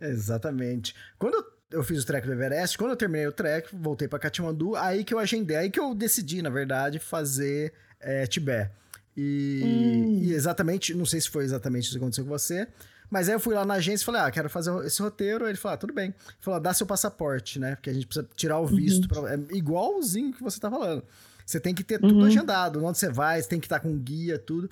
Exatamente. 0.00 0.94
Quando 1.18 1.44
eu 1.70 1.82
fiz 1.82 2.02
o 2.02 2.06
trek 2.06 2.26
do 2.26 2.32
Everest, 2.32 2.78
quando 2.78 2.92
eu 2.92 2.96
terminei 2.96 3.26
o 3.26 3.32
trek, 3.32 3.68
voltei 3.74 4.08
para 4.08 4.18
Katmandu, 4.18 4.74
aí 4.76 5.04
que 5.04 5.12
eu 5.12 5.18
agendei, 5.18 5.56
aí 5.56 5.70
que 5.70 5.80
eu 5.80 5.94
decidi, 5.94 6.40
na 6.40 6.50
verdade, 6.50 6.98
fazer 6.98 7.72
é, 8.00 8.26
Tibete. 8.26 8.70
E, 9.16 9.62
hum. 9.64 10.20
e, 10.22 10.32
exatamente, 10.32 10.94
não 10.94 11.04
sei 11.04 11.20
se 11.20 11.28
foi 11.28 11.44
exatamente 11.44 11.84
isso 11.84 11.92
que 11.92 11.98
aconteceu 11.98 12.24
com 12.24 12.30
você, 12.30 12.68
mas 13.10 13.28
aí 13.28 13.34
eu 13.34 13.40
fui 13.40 13.54
lá 13.54 13.64
na 13.64 13.74
agência 13.74 14.02
e 14.02 14.06
falei, 14.06 14.20
ah, 14.20 14.30
quero 14.30 14.48
fazer 14.50 14.72
esse 14.84 15.00
roteiro. 15.00 15.44
Aí 15.44 15.52
ele 15.52 15.58
falou, 15.58 15.74
ah, 15.74 15.78
tudo 15.78 15.92
bem. 15.92 16.06
Ele 16.06 16.36
falou, 16.40 16.60
dá 16.60 16.74
seu 16.74 16.86
passaporte, 16.86 17.58
né? 17.58 17.74
Porque 17.74 17.90
a 17.90 17.92
gente 17.92 18.06
precisa 18.06 18.28
tirar 18.36 18.58
o 18.58 18.62
uhum. 18.62 18.76
visto. 18.76 19.02
Uhum. 19.14 19.22
Pra... 19.22 19.34
É 19.34 19.56
igualzinho 19.56 20.32
que 20.32 20.42
você 20.42 20.60
tá 20.60 20.70
falando. 20.70 21.02
Você 21.44 21.58
tem 21.58 21.74
que 21.74 21.82
ter 21.82 21.98
tudo 21.98 22.16
uhum. 22.16 22.26
agendado. 22.26 22.84
Onde 22.84 22.98
você 22.98 23.08
vai, 23.08 23.40
você 23.40 23.48
tem 23.48 23.58
que 23.58 23.66
estar 23.66 23.80
com 23.80 23.96
guia, 23.96 24.38
tudo. 24.38 24.70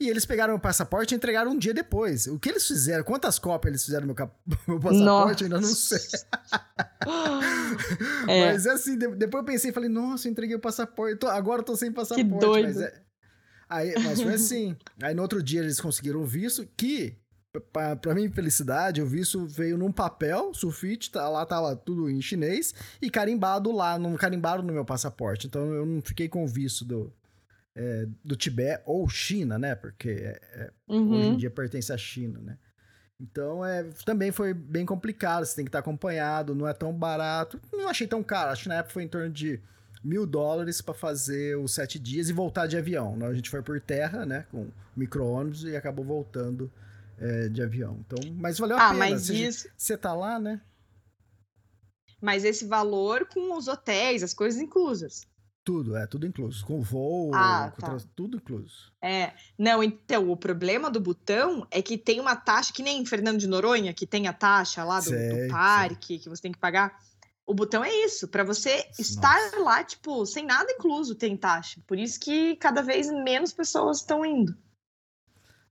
E 0.00 0.08
eles 0.08 0.24
pegaram 0.24 0.54
o 0.54 0.60
passaporte 0.60 1.12
e 1.12 1.16
entregaram 1.16 1.50
um 1.50 1.58
dia 1.58 1.74
depois. 1.74 2.26
O 2.28 2.38
que 2.38 2.48
eles 2.48 2.66
fizeram? 2.66 3.02
Quantas 3.02 3.38
cópias 3.38 3.72
eles 3.72 3.84
fizeram 3.84 4.02
no 4.02 4.06
meu, 4.08 4.14
cap... 4.14 4.32
meu 4.68 4.78
passaporte? 4.78 5.44
Nossa. 5.44 5.44
Ainda 5.44 5.60
não 5.60 5.74
sei. 5.74 5.98
é. 8.28 8.46
Mas 8.46 8.66
assim, 8.66 8.96
depois 8.96 9.42
eu 9.42 9.44
pensei 9.44 9.70
e 9.70 9.74
falei, 9.74 9.88
nossa, 9.88 10.28
eu 10.28 10.32
entreguei 10.32 10.54
o 10.54 10.60
passaporte. 10.60 11.26
Agora 11.26 11.60
eu 11.60 11.64
tô 11.64 11.76
sem 11.76 11.90
passaporte. 11.90 12.30
Que 12.30 12.38
doido. 12.38 12.66
Mas, 12.66 12.80
é... 12.80 13.02
Aí, 13.68 13.94
mas 14.02 14.22
foi 14.22 14.34
assim. 14.34 14.76
Aí 15.02 15.14
no 15.14 15.22
outro 15.22 15.42
dia 15.42 15.60
eles 15.60 15.80
conseguiram 15.80 16.20
o 16.20 16.26
visto, 16.26 16.66
que 16.76 17.18
pra, 17.72 17.96
pra 17.96 18.14
minha 18.14 18.30
felicidade, 18.30 19.02
o 19.02 19.06
visto 19.06 19.46
veio 19.46 19.76
num 19.76 19.92
papel, 19.92 20.52
sulfite, 20.54 21.10
tá, 21.10 21.28
lá 21.28 21.44
tava 21.44 21.74
tudo 21.76 22.08
em 22.08 22.20
chinês, 22.20 22.74
e 23.00 23.10
carimbado 23.10 23.72
lá, 23.72 23.98
não 23.98 24.14
carimbaram 24.16 24.62
no 24.62 24.72
meu 24.72 24.84
passaporte. 24.84 25.46
Então 25.46 25.72
eu 25.74 25.84
não 25.84 26.00
fiquei 26.00 26.28
com 26.28 26.44
o 26.44 26.48
visto 26.48 26.84
do, 26.84 27.12
é, 27.78 28.08
do 28.24 28.34
Tibete 28.34 28.82
ou 28.84 29.08
China, 29.08 29.56
né? 29.56 29.76
Porque 29.76 30.10
é, 30.10 30.40
é, 30.52 30.70
uhum. 30.88 31.12
hoje 31.12 31.28
em 31.28 31.36
dia 31.36 31.50
pertence 31.50 31.92
à 31.92 31.96
China, 31.96 32.40
né? 32.40 32.58
Então, 33.20 33.64
é, 33.64 33.84
também 34.04 34.32
foi 34.32 34.52
bem 34.52 34.84
complicado, 34.84 35.44
você 35.44 35.54
tem 35.56 35.64
que 35.64 35.68
estar 35.68 35.78
acompanhado, 35.78 36.54
não 36.54 36.66
é 36.66 36.74
tão 36.74 36.92
barato. 36.92 37.60
Não 37.72 37.88
achei 37.88 38.06
tão 38.06 38.22
caro, 38.22 38.50
acho 38.50 38.64
que 38.64 38.68
na 38.68 38.76
época 38.76 38.94
foi 38.94 39.04
em 39.04 39.08
torno 39.08 39.30
de 39.30 39.60
mil 40.02 40.26
dólares 40.26 40.80
para 40.80 40.94
fazer 40.94 41.56
os 41.56 41.72
sete 41.72 41.98
dias 41.98 42.28
e 42.28 42.32
voltar 42.32 42.66
de 42.66 42.76
avião. 42.76 43.16
Né? 43.16 43.26
A 43.26 43.34
gente 43.34 43.50
foi 43.50 43.62
por 43.62 43.80
terra, 43.80 44.26
né, 44.26 44.44
com 44.50 44.68
micro-ônibus 44.96 45.64
e 45.64 45.76
acabou 45.76 46.04
voltando 46.04 46.70
é, 47.18 47.48
de 47.48 47.62
avião. 47.62 47.98
Então, 48.06 48.18
mas 48.36 48.58
valeu 48.58 48.76
a 48.76 48.86
ah, 48.86 48.88
pena. 48.90 48.98
Mas 48.98 49.26
você, 49.26 49.34
isso... 49.34 49.68
você 49.76 49.96
tá 49.96 50.14
lá, 50.14 50.38
né? 50.38 50.60
Mas 52.20 52.44
esse 52.44 52.66
valor 52.66 53.26
com 53.26 53.56
os 53.56 53.68
hotéis, 53.68 54.24
as 54.24 54.34
coisas 54.34 54.60
inclusas. 54.60 55.27
Tudo, 55.68 55.94
é 55.98 56.06
tudo 56.06 56.26
incluso. 56.26 56.64
Com 56.64 56.80
voo, 56.80 57.30
Ah, 57.34 57.70
com 57.74 57.80
tá. 57.82 57.88
trans- 57.88 58.08
tudo 58.16 58.38
incluso. 58.38 58.90
É, 59.02 59.34
não, 59.58 59.82
então, 59.82 60.30
o 60.30 60.34
problema 60.36 60.90
do 60.90 60.98
botão 60.98 61.66
é 61.70 61.82
que 61.82 61.98
tem 61.98 62.18
uma 62.20 62.34
taxa, 62.34 62.72
que 62.72 62.82
nem 62.82 63.02
em 63.02 63.04
Fernando 63.04 63.38
de 63.38 63.46
Noronha, 63.46 63.92
que 63.92 64.06
tem 64.06 64.26
a 64.28 64.32
taxa 64.32 64.82
lá 64.82 64.98
do, 64.98 65.04
do 65.04 65.10
sei. 65.10 65.48
parque, 65.48 66.18
que 66.18 66.26
você 66.26 66.40
tem 66.40 66.52
que 66.52 66.58
pagar. 66.58 66.98
O 67.46 67.52
botão 67.52 67.84
é 67.84 67.92
isso, 67.92 68.26
pra 68.28 68.42
você 68.44 68.76
Nossa. 68.88 69.02
estar 69.02 69.38
lá, 69.62 69.84
tipo, 69.84 70.24
sem 70.24 70.46
nada 70.46 70.72
incluso 70.72 71.14
tem 71.14 71.36
taxa. 71.36 71.82
Por 71.86 71.98
isso 71.98 72.18
que 72.18 72.56
cada 72.56 72.80
vez 72.82 73.10
menos 73.10 73.52
pessoas 73.52 73.98
estão 73.98 74.24
indo. 74.24 74.56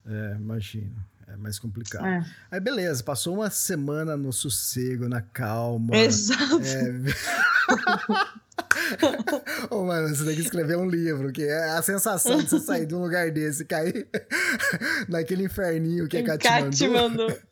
É, 0.06 0.36
imagino. 0.36 0.96
É 1.27 1.36
mais 1.36 1.58
complicado. 1.58 2.06
É. 2.06 2.24
Aí 2.51 2.60
beleza, 2.60 3.04
passou 3.04 3.34
uma 3.34 3.50
semana 3.50 4.16
no 4.16 4.32
sossego, 4.32 5.10
na 5.10 5.22
calma. 5.24 5.96
Exato. 5.98 6.62
É... 6.62 8.38
Ô, 9.70 9.84
mano, 9.84 10.08
você 10.10 10.25
tem 10.25 10.36
que 10.36 10.41
escrever 10.41 10.77
um 10.77 10.88
livro, 10.89 11.32
que 11.32 11.44
é 11.44 11.72
a 11.72 11.82
sensação 11.82 12.38
de 12.38 12.50
você 12.50 12.60
sair 12.60 12.86
de 12.86 12.96
um 12.96 13.01
lugar 13.01 13.32
desse 13.32 13.63
e 13.63 13.65
cair 13.65 14.08
naquele 15.08 15.44
inferninho 15.44 16.08
que 16.08 16.17
é. 16.17 16.24
Katmandu. 16.24 17.27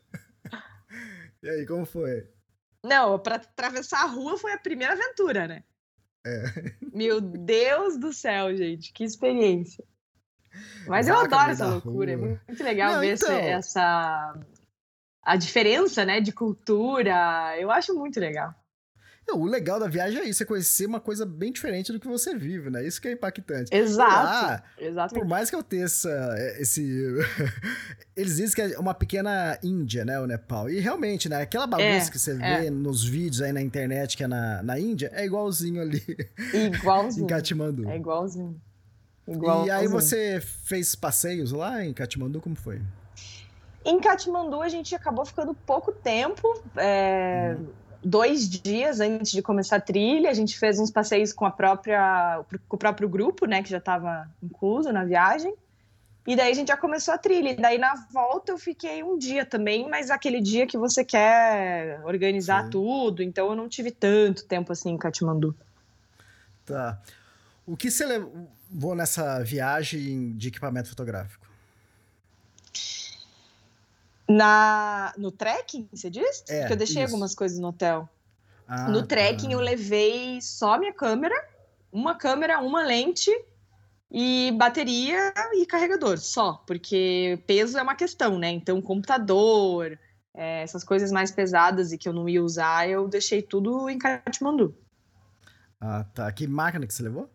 E 1.42 1.48
aí, 1.48 1.66
como 1.66 1.86
foi? 1.86 2.28
Não, 2.82 3.20
pra 3.20 3.36
atravessar 3.36 4.02
a 4.02 4.06
rua 4.06 4.36
foi 4.36 4.52
a 4.52 4.58
primeira 4.58 4.94
aventura, 4.94 5.46
né? 5.46 5.62
Meu 6.92 7.20
Deus 7.20 7.96
do 7.96 8.12
céu, 8.12 8.56
gente, 8.56 8.92
que 8.92 9.04
experiência. 9.04 9.84
Mas 10.88 11.06
eu 11.06 11.14
Vaca 11.14 11.28
no 11.28 11.34
adoro 11.36 11.52
essa 11.52 11.66
loucura, 11.66 12.12
é 12.12 12.14
rua. 12.16 12.40
muito 12.48 12.64
legal 12.64 12.94
Não, 12.94 13.00
ver 13.00 13.14
então. 13.14 13.30
essa 13.30 14.34
a 15.22 15.36
diferença, 15.36 16.04
né, 16.04 16.20
de 16.20 16.32
cultura. 16.32 17.56
Eu 17.58 17.70
acho 17.70 17.94
muito 17.94 18.18
legal. 18.18 18.54
Não, 19.28 19.40
o 19.40 19.44
legal 19.44 19.80
da 19.80 19.88
viagem 19.88 20.20
é 20.20 20.24
isso, 20.24 20.42
é 20.42 20.46
conhecer 20.46 20.86
uma 20.86 21.00
coisa 21.00 21.26
bem 21.26 21.50
diferente 21.52 21.92
do 21.92 21.98
que 21.98 22.06
você 22.06 22.36
vive, 22.36 22.70
né? 22.70 22.86
Isso 22.86 23.00
que 23.00 23.08
é 23.08 23.12
impactante. 23.12 23.74
Exato. 23.74 24.12
Ah, 24.12 24.62
Exato. 24.78 25.14
Por 25.14 25.24
mais 25.26 25.50
que 25.50 25.56
eu 25.56 25.64
tenha 25.64 25.84
essa, 25.84 26.34
esse. 26.60 26.82
Eles 28.16 28.36
dizem 28.36 28.54
que 28.54 28.74
é 28.74 28.78
uma 28.78 28.94
pequena 28.94 29.58
Índia, 29.64 30.04
né? 30.04 30.20
O 30.20 30.26
Nepal. 30.26 30.70
E 30.70 30.78
realmente, 30.78 31.28
né? 31.28 31.42
Aquela 31.42 31.66
bagunça 31.66 32.08
É, 32.08 32.10
que 32.10 32.18
você 32.18 32.34
vê 32.34 32.66
é. 32.66 32.70
nos 32.70 33.04
vídeos 33.04 33.42
aí 33.42 33.52
na 33.52 33.60
internet, 33.60 34.16
que 34.16 34.22
é 34.22 34.28
na, 34.28 34.62
na 34.62 34.78
Índia, 34.78 35.10
é 35.12 35.24
igualzinho 35.26 35.82
ali 35.82 36.02
em 36.54 36.66
Igualzinho. 36.72 37.26
Katmandu. 37.26 37.88
É 37.88 37.96
igualzinho. 37.96 38.60
Igualzinho. 39.26 39.66
E 39.66 39.70
aí 39.72 39.88
você 39.88 40.40
fez 40.40 40.94
passeios 40.94 41.50
lá 41.50 41.84
em 41.84 41.92
Katmandu, 41.92 42.40
como 42.40 42.54
foi? 42.54 42.80
Em 43.84 44.00
Katmandu, 44.00 44.60
a 44.62 44.68
gente 44.68 44.94
acabou 44.94 45.24
ficando 45.24 45.52
pouco 45.52 45.90
tempo. 45.90 46.62
é, 46.76 47.56
Uhum. 47.58 47.66
Dois 48.08 48.48
dias 48.48 49.00
antes 49.00 49.32
de 49.32 49.42
começar 49.42 49.76
a 49.76 49.80
trilha, 49.80 50.30
a 50.30 50.32
gente 50.32 50.56
fez 50.56 50.78
uns 50.78 50.92
passeios 50.92 51.32
com 51.32 51.44
a 51.44 51.50
própria, 51.50 52.40
com 52.68 52.76
o 52.76 52.78
próprio 52.78 53.08
grupo, 53.08 53.46
né, 53.46 53.64
que 53.64 53.68
já 53.68 53.78
estava 53.78 54.30
incluso 54.40 54.92
na 54.92 55.04
viagem. 55.04 55.52
E 56.24 56.36
daí 56.36 56.52
a 56.52 56.54
gente 56.54 56.68
já 56.68 56.76
começou 56.76 57.12
a 57.12 57.18
trilha. 57.18 57.50
E 57.50 57.56
daí 57.56 57.78
na 57.78 57.96
volta 58.12 58.52
eu 58.52 58.58
fiquei 58.58 59.02
um 59.02 59.18
dia 59.18 59.44
também, 59.44 59.90
mas 59.90 60.08
aquele 60.08 60.40
dia 60.40 60.68
que 60.68 60.78
você 60.78 61.04
quer 61.04 62.00
organizar 62.04 62.66
Sim. 62.66 62.70
tudo, 62.70 63.24
então 63.24 63.48
eu 63.48 63.56
não 63.56 63.68
tive 63.68 63.90
tanto 63.90 64.44
tempo 64.44 64.70
assim 64.70 64.90
em 64.90 64.96
Katmandu. 64.96 65.52
Tá. 66.64 67.00
O 67.66 67.76
que 67.76 67.90
você 67.90 68.06
levou 68.06 68.94
nessa 68.94 69.42
viagem 69.42 70.36
de 70.36 70.46
equipamento 70.46 70.88
fotográfico? 70.88 71.45
Na, 74.28 75.12
no 75.16 75.30
trekking, 75.30 75.88
você 75.92 76.10
diz? 76.10 76.44
É, 76.48 76.60
Porque 76.60 76.72
eu 76.72 76.76
deixei 76.76 77.02
isso. 77.02 77.12
algumas 77.12 77.34
coisas 77.34 77.58
no 77.58 77.68
hotel. 77.68 78.08
Ah, 78.66 78.88
no 78.88 79.00
tá. 79.00 79.08
trekking 79.08 79.52
eu 79.52 79.60
levei 79.60 80.40
só 80.40 80.78
minha 80.78 80.92
câmera, 80.92 81.34
uma 81.92 82.16
câmera, 82.16 82.60
uma 82.60 82.82
lente 82.82 83.30
e 84.10 84.52
bateria 84.56 85.32
e 85.54 85.66
carregador, 85.66 86.18
só, 86.18 86.54
porque 86.66 87.40
peso 87.46 87.78
é 87.78 87.82
uma 87.82 87.94
questão, 87.94 88.38
né? 88.38 88.50
Então, 88.50 88.80
computador, 88.82 89.98
é, 90.34 90.62
essas 90.62 90.84
coisas 90.84 91.10
mais 91.10 91.30
pesadas 91.30 91.92
e 91.92 91.98
que 91.98 92.08
eu 92.08 92.12
não 92.12 92.28
ia 92.28 92.42
usar, 92.42 92.88
eu 92.88 93.08
deixei 93.08 93.42
tudo 93.42 93.88
em 93.88 93.98
Katmandu. 93.98 94.76
Ah, 95.80 96.04
tá. 96.14 96.30
Que 96.32 96.46
máquina 96.46 96.86
que 96.86 96.94
você 96.94 97.02
levou? 97.02 97.30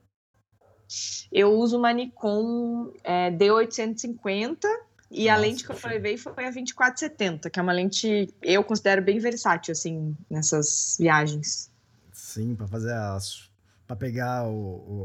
Eu 1.31 1.53
uso 1.53 1.77
uma 1.77 1.93
Nikon 1.93 2.91
é, 3.03 3.31
D850 3.31 4.65
e 5.11 5.27
a 5.29 5.33
Nossa, 5.33 5.45
lente 5.47 5.63
que 5.65 5.71
eu 5.71 5.77
show. 5.77 5.89
levei 5.89 6.17
foi 6.17 6.31
a 6.45 6.49
2470, 6.51 7.49
que 7.49 7.59
é 7.59 7.61
uma 7.63 7.73
lente 7.73 8.33
eu 8.41 8.63
considero 8.63 9.01
bem 9.01 9.19
versátil 9.19 9.73
assim 9.73 10.15
nessas 10.29 10.95
viagens. 10.99 11.69
Sim, 12.13 12.55
pra 12.55 12.67
fazer 12.67 12.93
as. 12.93 13.49
pra 13.85 13.95
pegar 13.95 14.47
o, 14.47 14.53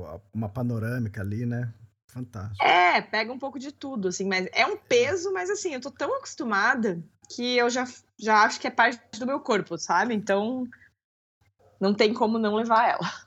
o- 0.00 0.06
a- 0.06 0.20
uma 0.32 0.48
panorâmica 0.48 1.20
ali, 1.20 1.44
né? 1.44 1.72
Fantástico. 2.06 2.64
É, 2.64 3.02
pega 3.02 3.32
um 3.32 3.38
pouco 3.38 3.58
de 3.58 3.72
tudo, 3.72 4.08
assim, 4.08 4.24
mas 4.26 4.48
é 4.52 4.64
um 4.66 4.76
peso, 4.76 5.32
mas 5.32 5.50
assim, 5.50 5.74
eu 5.74 5.80
tô 5.80 5.90
tão 5.90 6.16
acostumada 6.16 7.02
que 7.34 7.56
eu 7.56 7.68
já, 7.68 7.84
já 8.18 8.42
acho 8.44 8.60
que 8.60 8.66
é 8.66 8.70
parte 8.70 9.18
do 9.18 9.26
meu 9.26 9.40
corpo, 9.40 9.76
sabe? 9.76 10.14
Então 10.14 10.66
não 11.80 11.92
tem 11.92 12.14
como 12.14 12.38
não 12.38 12.54
levar 12.54 12.88
ela. 12.88 13.25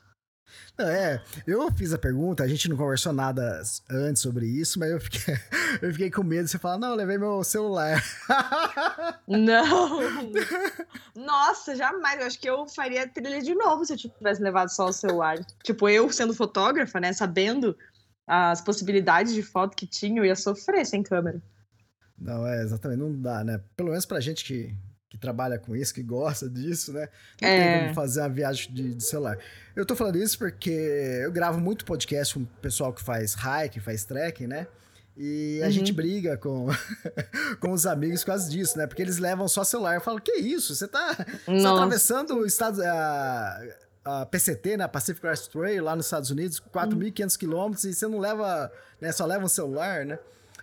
Não, 0.78 0.86
É, 0.88 1.22
eu 1.46 1.70
fiz 1.72 1.92
a 1.92 1.98
pergunta, 1.98 2.42
a 2.42 2.48
gente 2.48 2.68
não 2.68 2.76
conversou 2.76 3.12
nada 3.12 3.62
antes 3.90 4.22
sobre 4.22 4.46
isso, 4.46 4.78
mas 4.78 4.90
eu 4.90 5.00
fiquei, 5.00 5.34
eu 5.82 5.92
fiquei 5.92 6.10
com 6.10 6.22
medo 6.22 6.44
de 6.44 6.50
você 6.50 6.58
falar, 6.58 6.78
não, 6.78 6.90
eu 6.90 6.96
levei 6.96 7.18
meu 7.18 7.42
celular. 7.44 8.02
Não! 9.28 10.00
Nossa, 11.14 11.76
jamais. 11.76 12.20
Eu 12.20 12.26
acho 12.26 12.40
que 12.40 12.50
eu 12.50 12.66
faria 12.66 13.06
trilha 13.06 13.40
de 13.40 13.54
novo 13.54 13.84
se 13.84 13.92
eu 13.92 13.96
tivesse 13.96 14.42
levado 14.42 14.70
só 14.70 14.86
o 14.86 14.92
celular. 14.92 15.38
Tipo, 15.62 15.88
eu 15.88 16.10
sendo 16.12 16.34
fotógrafa, 16.34 16.98
né, 16.98 17.12
sabendo 17.12 17.76
as 18.26 18.60
possibilidades 18.60 19.32
de 19.32 19.42
foto 19.42 19.76
que 19.76 19.86
tinha, 19.86 20.20
eu 20.20 20.24
ia 20.24 20.36
sofrer 20.36 20.84
sem 20.86 21.02
câmera. 21.02 21.40
Não, 22.18 22.46
é, 22.46 22.62
exatamente, 22.62 22.98
não 22.98 23.20
dá, 23.20 23.42
né? 23.42 23.60
Pelo 23.76 23.90
menos 23.90 24.04
pra 24.04 24.20
gente 24.20 24.44
que, 24.44 24.74
que 25.10 25.18
trabalha 25.18 25.58
com 25.58 25.74
isso, 25.76 25.92
que 25.92 26.02
gosta 26.02 26.48
disso, 26.48 26.92
né? 26.92 27.08
Não 27.42 27.48
tem 27.48 27.48
É. 27.50 27.80
como 27.82 27.94
fazer 27.94 28.20
uma 28.20 28.28
viagem 28.28 28.72
de, 28.72 28.94
de 28.94 29.02
celular. 29.04 29.36
Eu 29.76 29.84
tô 29.84 29.94
falando 29.96 30.16
isso 30.16 30.38
porque 30.38 30.70
eu 30.70 31.32
gravo 31.32 31.60
muito 31.60 31.84
podcast 31.84 32.32
com 32.34 32.40
o 32.40 32.46
pessoal 32.62 32.92
que 32.92 33.02
faz 33.02 33.34
hike, 33.34 33.80
faz 33.80 34.04
trekking, 34.04 34.46
né? 34.46 34.66
E 35.16 35.60
a 35.62 35.66
Uhum. 35.66 35.70
gente 35.72 35.92
briga 35.92 36.36
com, 36.38 36.68
com 37.60 37.72
os 37.72 37.84
amigos 37.86 38.20
por 38.20 38.28
causa 38.28 38.48
disso, 38.48 38.78
né? 38.78 38.86
Porque 38.86 39.02
eles 39.02 39.18
levam 39.18 39.48
só 39.48 39.64
celular. 39.64 39.96
Eu 39.96 40.00
falo, 40.00 40.20
que 40.20 40.32
isso? 40.36 40.74
Você 40.74 40.86
tá, 40.86 41.12
você 41.44 41.62
tá 41.62 41.72
atravessando 41.72 42.36
o 42.38 42.46
estado, 42.46 42.80
a, 42.82 43.60
a 44.04 44.26
PCT, 44.26 44.76
né? 44.76 44.86
Pacific 44.86 45.20
Crest 45.20 45.50
Trail, 45.50 45.82
lá 45.84 45.96
nos 45.96 46.06
Estados 46.06 46.30
Unidos, 46.30 46.60
4.500 46.72 47.36
quilômetros, 47.36 47.84
e 47.84 47.92
você 47.94 48.06
não 48.06 48.18
leva, 48.20 48.70
né? 49.00 49.10
Só 49.10 49.26
leva 49.26 49.44
um 49.44 49.48
celular, 49.48 50.06
né? 50.06 50.18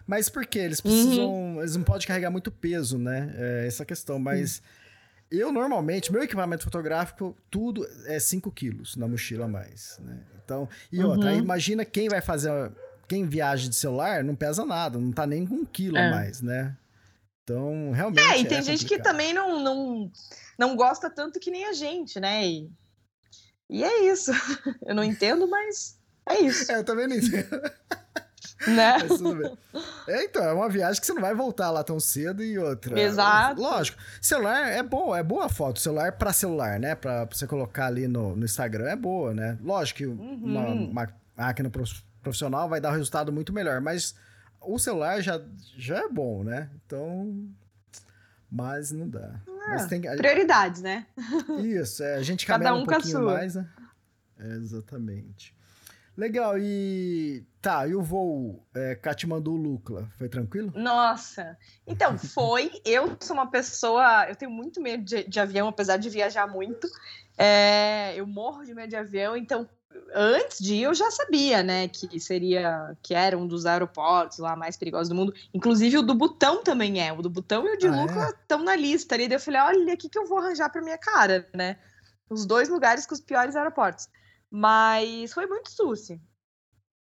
Mas 0.08 0.30
por 0.30 0.46
quê? 0.46 0.60
Eles 0.60 0.80
precisam. 0.80 1.58
Eles 1.60 1.76
não 1.76 1.84
podem 1.84 2.08
carregar 2.08 2.32
muito 2.32 2.50
peso, 2.50 2.98
né? 2.98 3.34
É 3.36 3.68
essa 3.68 3.84
a 3.84 3.86
questão. 3.86 4.18
Mas 4.18 4.62
eu 5.30 5.52
normalmente, 5.52 6.12
meu 6.12 6.24
equipamento 6.24 6.64
fotográfico, 6.64 7.36
tudo 7.52 7.86
é 8.06 8.18
5 8.18 8.50
quilos 8.52 8.96
na 8.96 9.08
mochila 9.08 9.46
a 9.46 9.48
mais, 9.50 10.00
né? 10.02 10.20
Então, 10.44 10.70
e 10.90 11.04
outra, 11.04 11.32
aí 11.32 11.38
imagina 11.38 11.84
quem 11.84 12.08
vai 12.08 12.22
fazer. 12.22 12.50
Quem 13.08 13.26
viaja 13.26 13.70
de 13.70 13.76
celular 13.76 14.24
não 14.24 14.36
pesa 14.36 14.66
nada, 14.66 14.98
não 14.98 15.12
tá 15.12 15.26
nem 15.26 15.46
com 15.46 15.56
um 15.56 15.66
quilo 15.66 15.98
a 15.98 16.02
É. 16.02 16.12
mais, 16.12 16.42
né? 16.42 16.76
Então, 17.44 17.92
realmente. 17.94 18.22
É, 18.22 18.40
e 18.40 18.46
tem 18.46 18.62
gente 18.62 18.86
que 18.86 19.00
também 19.02 19.34
não, 19.34 19.62
não, 19.64 20.12
não 20.60 20.76
gosta 20.76 21.10
tanto 21.10 21.40
que 21.40 21.50
nem 21.50 21.66
a 21.66 21.72
gente, 21.74 22.20
né? 22.20 22.46
E, 22.46 22.70
e 23.70 23.84
é 23.84 24.12
isso. 24.12 24.32
Eu 24.86 24.94
não 24.94 25.04
entendo, 25.04 25.48
mas 25.48 25.98
é 26.30 26.42
isso, 26.42 26.70
É, 26.70 26.76
eu 26.80 26.84
também 26.84 27.08
não 27.08 27.16
entendo. 27.16 27.62
né? 28.68 28.98
Mas 29.04 29.18
tudo 29.18 29.36
bem. 29.36 29.58
É, 30.08 30.24
então, 30.24 30.44
é 30.44 30.54
uma 30.54 30.70
viagem 30.70 31.00
que 31.00 31.06
você 31.06 31.14
não 31.14 31.22
vai 31.22 31.36
voltar 31.36 31.70
lá 31.70 31.84
tão 31.84 32.00
cedo 32.00 32.44
e 32.44 32.58
outra. 32.58 33.00
Exato. 33.00 33.62
Lógico, 33.62 33.98
celular 34.22 34.68
é 34.70 34.82
bom, 34.82 35.16
é 35.16 35.22
boa 35.22 35.46
a 35.46 35.50
foto. 35.50 35.80
Celular 35.80 36.14
pra 36.14 36.32
celular, 36.34 36.80
né? 36.80 36.96
Pra, 36.96 37.26
pra 37.28 37.38
você 37.38 37.46
colocar 37.46 37.88
ali 37.88 38.08
no, 38.08 38.36
no 38.36 38.46
Instagram 38.46 38.90
é 38.90 38.96
boa, 38.96 39.34
né? 39.34 39.58
Lógico 39.62 39.98
que 39.98 40.06
uma, 40.08 40.68
Uhum. 40.70 40.90
uma 40.92 41.08
máquina 41.36 41.70
prof- 41.70 42.04
profissional 42.24 42.68
vai 42.70 42.80
dar 42.82 42.90
um 42.90 42.94
resultado 42.94 43.32
muito 43.32 43.52
melhor, 43.54 43.80
mas 43.82 44.16
o 44.62 44.80
celular 44.80 45.22
já, 45.22 45.40
já 45.78 46.00
é 46.00 46.08
bom, 46.08 46.44
né? 46.44 46.70
Então. 46.86 47.48
Mas 48.50 48.92
não 48.92 49.10
dá. 49.10 49.42
Mas 49.68 49.86
tem 49.88 50.00
Prioridades, 50.02 50.82
né? 50.82 51.06
isso, 51.62 52.02
é, 52.02 52.16
a 52.16 52.22
gente 52.24 52.46
Cada 52.46 52.64
caminha 52.66 52.80
um 52.80 52.84
um 52.84 52.86
com 52.86 52.92
a 52.92 52.96
pouquinho 52.96 53.18
sua. 53.20 53.34
mais, 53.34 53.56
né? 53.56 53.68
É, 54.40 54.48
exatamente. 54.56 55.54
Legal, 56.16 56.58
e. 56.58 57.44
Tá, 57.68 57.86
e 57.86 57.94
o 57.94 58.02
voo 58.02 58.66
é, 58.74 58.96
Katmandu-Lukla? 58.96 60.10
Foi 60.18 60.30
tranquilo? 60.30 60.72
Nossa. 60.74 61.58
Então, 61.86 62.16
foi. 62.18 62.72
Eu 62.86 63.18
sou 63.20 63.36
uma 63.36 63.52
pessoa. 63.52 64.26
Eu 64.30 64.38
tenho 64.38 64.50
muito 64.50 64.80
medo 64.80 65.04
de, 65.04 65.26
de 65.26 65.38
avião, 65.38 65.68
apesar 65.68 65.98
de 65.98 66.10
viajar 66.10 66.48
muito. 66.48 66.88
É, 67.38 68.14
eu 68.16 68.26
morro 68.26 68.64
de 68.64 68.74
medo 68.74 68.88
de 68.88 68.96
avião, 68.96 69.36
então. 69.36 69.68
Antes 70.16 70.60
de 70.60 70.76
ir, 70.76 70.84
eu 70.84 70.94
já 70.94 71.12
sabia, 71.12 71.62
né, 71.62 71.90
que 71.90 72.20
seria, 72.22 72.96
que 73.02 73.14
era 73.14 73.38
um 73.38 73.46
dos 73.46 73.66
aeroportos 73.66 74.38
lá 74.38 74.56
mais 74.56 74.78
perigosos 74.78 75.10
do 75.10 75.16
mundo. 75.16 75.34
Inclusive 75.54 75.98
o 75.98 76.02
do 76.02 76.14
Butão 76.16 76.64
também 76.64 77.06
é. 77.06 77.12
O 77.12 77.22
do 77.22 77.30
Butão 77.30 77.68
e 77.68 77.74
o 77.74 77.78
de 77.78 77.88
Ah, 77.88 77.98
é? 77.98 78.02
Lucla 78.02 78.30
estão 78.30 78.64
na 78.64 78.78
lista 78.78 79.14
ali. 79.14 79.28
Daí 79.28 79.36
eu 79.36 79.42
falei, 79.42 79.60
olha, 79.60 79.94
o 79.94 79.98
que, 79.98 80.08
que 80.08 80.18
eu 80.18 80.26
vou 80.26 80.38
arranjar 80.38 80.70
pra 80.70 80.82
minha 80.82 80.98
cara, 80.98 81.46
né? 81.54 81.76
Os 82.30 82.46
dois 82.46 82.70
lugares 82.70 83.06
com 83.06 83.14
os 83.14 83.20
piores 83.20 83.58
aeroportos. 83.58 84.08
Mas 84.50 85.34
foi 85.34 85.46
muito 85.48 85.70
suci 85.70 86.22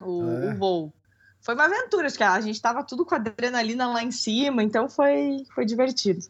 o, 0.01 0.23
é. 0.23 0.53
o 0.53 0.57
voo. 0.57 0.93
Foi 1.41 1.55
uma 1.55 1.65
aventura, 1.65 2.07
acho 2.07 2.17
que 2.17 2.23
a 2.23 2.41
gente 2.41 2.61
tava 2.61 2.85
tudo 2.85 3.05
com 3.05 3.15
adrenalina 3.15 3.87
lá 3.87 4.03
em 4.03 4.11
cima, 4.11 4.63
então 4.63 4.89
foi, 4.89 5.45
foi 5.55 5.65
divertido. 5.65 6.21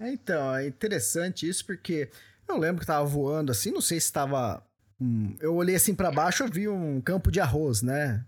É, 0.00 0.10
então, 0.10 0.54
é 0.56 0.66
interessante 0.66 1.48
isso 1.48 1.64
porque 1.64 2.10
eu 2.48 2.58
lembro 2.58 2.80
que 2.80 2.86
tava 2.86 3.04
voando 3.04 3.52
assim, 3.52 3.70
não 3.70 3.80
sei 3.80 4.00
se 4.00 4.12
tava. 4.12 4.62
Hum, 5.00 5.36
eu 5.40 5.54
olhei 5.54 5.76
assim 5.76 5.94
para 5.94 6.10
baixo, 6.10 6.42
eu 6.42 6.48
vi 6.48 6.68
um 6.68 7.00
campo 7.00 7.30
de 7.30 7.40
arroz, 7.40 7.82
né? 7.82 8.24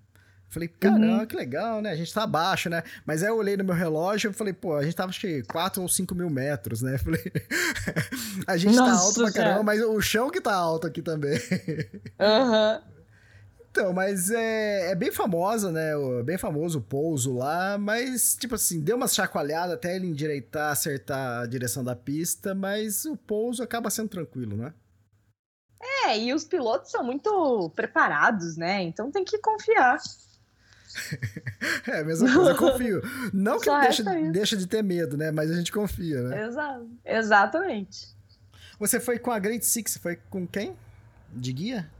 Falei, 0.48 0.68
caramba, 0.68 1.20
uhum. 1.20 1.26
que 1.26 1.36
legal, 1.36 1.82
né? 1.82 1.90
A 1.90 1.96
gente 1.96 2.14
tá 2.14 2.22
abaixo, 2.22 2.70
né? 2.70 2.82
Mas 3.04 3.22
aí 3.22 3.28
eu 3.28 3.36
olhei 3.36 3.56
no 3.56 3.64
meu 3.64 3.74
relógio 3.74 4.30
e 4.30 4.32
falei, 4.32 4.52
pô, 4.52 4.76
a 4.76 4.84
gente 4.84 4.94
tava 4.94 5.10
acho 5.10 5.20
que 5.20 5.42
4 5.42 5.82
ou 5.82 5.88
5 5.88 6.14
mil 6.14 6.30
metros, 6.30 6.82
né? 6.82 6.96
Falei, 6.98 7.20
a 8.46 8.56
gente 8.56 8.76
Nossa, 8.76 8.92
tá 8.92 8.98
alto 8.98 9.20
pra 9.20 9.32
caramba, 9.32 9.62
mas 9.64 9.82
o 9.82 10.00
chão 10.00 10.30
que 10.30 10.40
tá 10.40 10.54
alto 10.54 10.86
aqui 10.86 11.02
também. 11.02 11.38
Aham. 12.18 12.80
Uhum. 12.86 12.95
Então, 13.78 13.92
mas 13.92 14.30
é, 14.30 14.92
é 14.92 14.94
bem 14.94 15.12
famosa, 15.12 15.70
né? 15.70 15.90
Bem 16.24 16.38
famoso 16.38 16.78
o 16.78 16.82
pouso 16.82 17.36
lá, 17.36 17.76
mas, 17.76 18.34
tipo 18.34 18.54
assim, 18.54 18.80
deu 18.80 18.96
uma 18.96 19.06
chacoalhada 19.06 19.74
até 19.74 19.94
ele 19.94 20.06
endireitar, 20.06 20.72
acertar 20.72 21.42
a 21.42 21.46
direção 21.46 21.84
da 21.84 21.94
pista, 21.94 22.54
mas 22.54 23.04
o 23.04 23.18
pouso 23.18 23.62
acaba 23.62 23.90
sendo 23.90 24.08
tranquilo, 24.08 24.56
né? 24.56 24.72
É, 26.06 26.18
e 26.18 26.32
os 26.32 26.42
pilotos 26.42 26.90
são 26.90 27.04
muito 27.04 27.70
preparados, 27.76 28.56
né? 28.56 28.80
Então 28.80 29.10
tem 29.10 29.26
que 29.26 29.36
confiar. 29.40 29.98
é, 31.86 32.00
a 32.00 32.04
mesma 32.04 32.32
coisa, 32.32 32.50
eu 32.52 32.56
confio. 32.56 33.02
Não 33.30 33.60
que 33.60 33.70
deixa, 33.80 34.02
deixa 34.32 34.56
de 34.56 34.66
ter 34.66 34.82
medo, 34.82 35.18
né? 35.18 35.30
Mas 35.30 35.50
a 35.50 35.54
gente 35.54 35.70
confia, 35.70 36.22
né? 36.22 36.46
Exato. 36.46 36.90
Exatamente. 37.04 38.08
Você 38.78 38.98
foi 38.98 39.18
com 39.18 39.30
a 39.30 39.38
Great 39.38 39.66
Six, 39.66 39.98
foi 39.98 40.16
com 40.30 40.46
quem? 40.46 40.74
De 41.30 41.52
guia? 41.52 41.90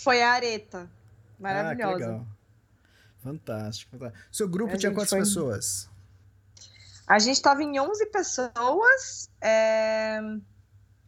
Foi 0.00 0.22
a 0.22 0.32
Areta. 0.32 0.90
Maravilhosa. 1.38 1.92
Ah, 1.92 2.08
legal. 2.08 2.26
Fantástico, 3.22 3.90
fantástico. 3.92 4.28
Seu 4.32 4.48
grupo 4.48 4.74
a 4.74 4.78
tinha 4.78 4.92
quantas 4.92 5.10
foi... 5.10 5.18
pessoas? 5.18 5.90
A 7.06 7.18
gente 7.18 7.36
estava 7.36 7.62
em 7.62 7.78
11 7.78 8.06
pessoas. 8.06 9.30
É... 9.40 10.20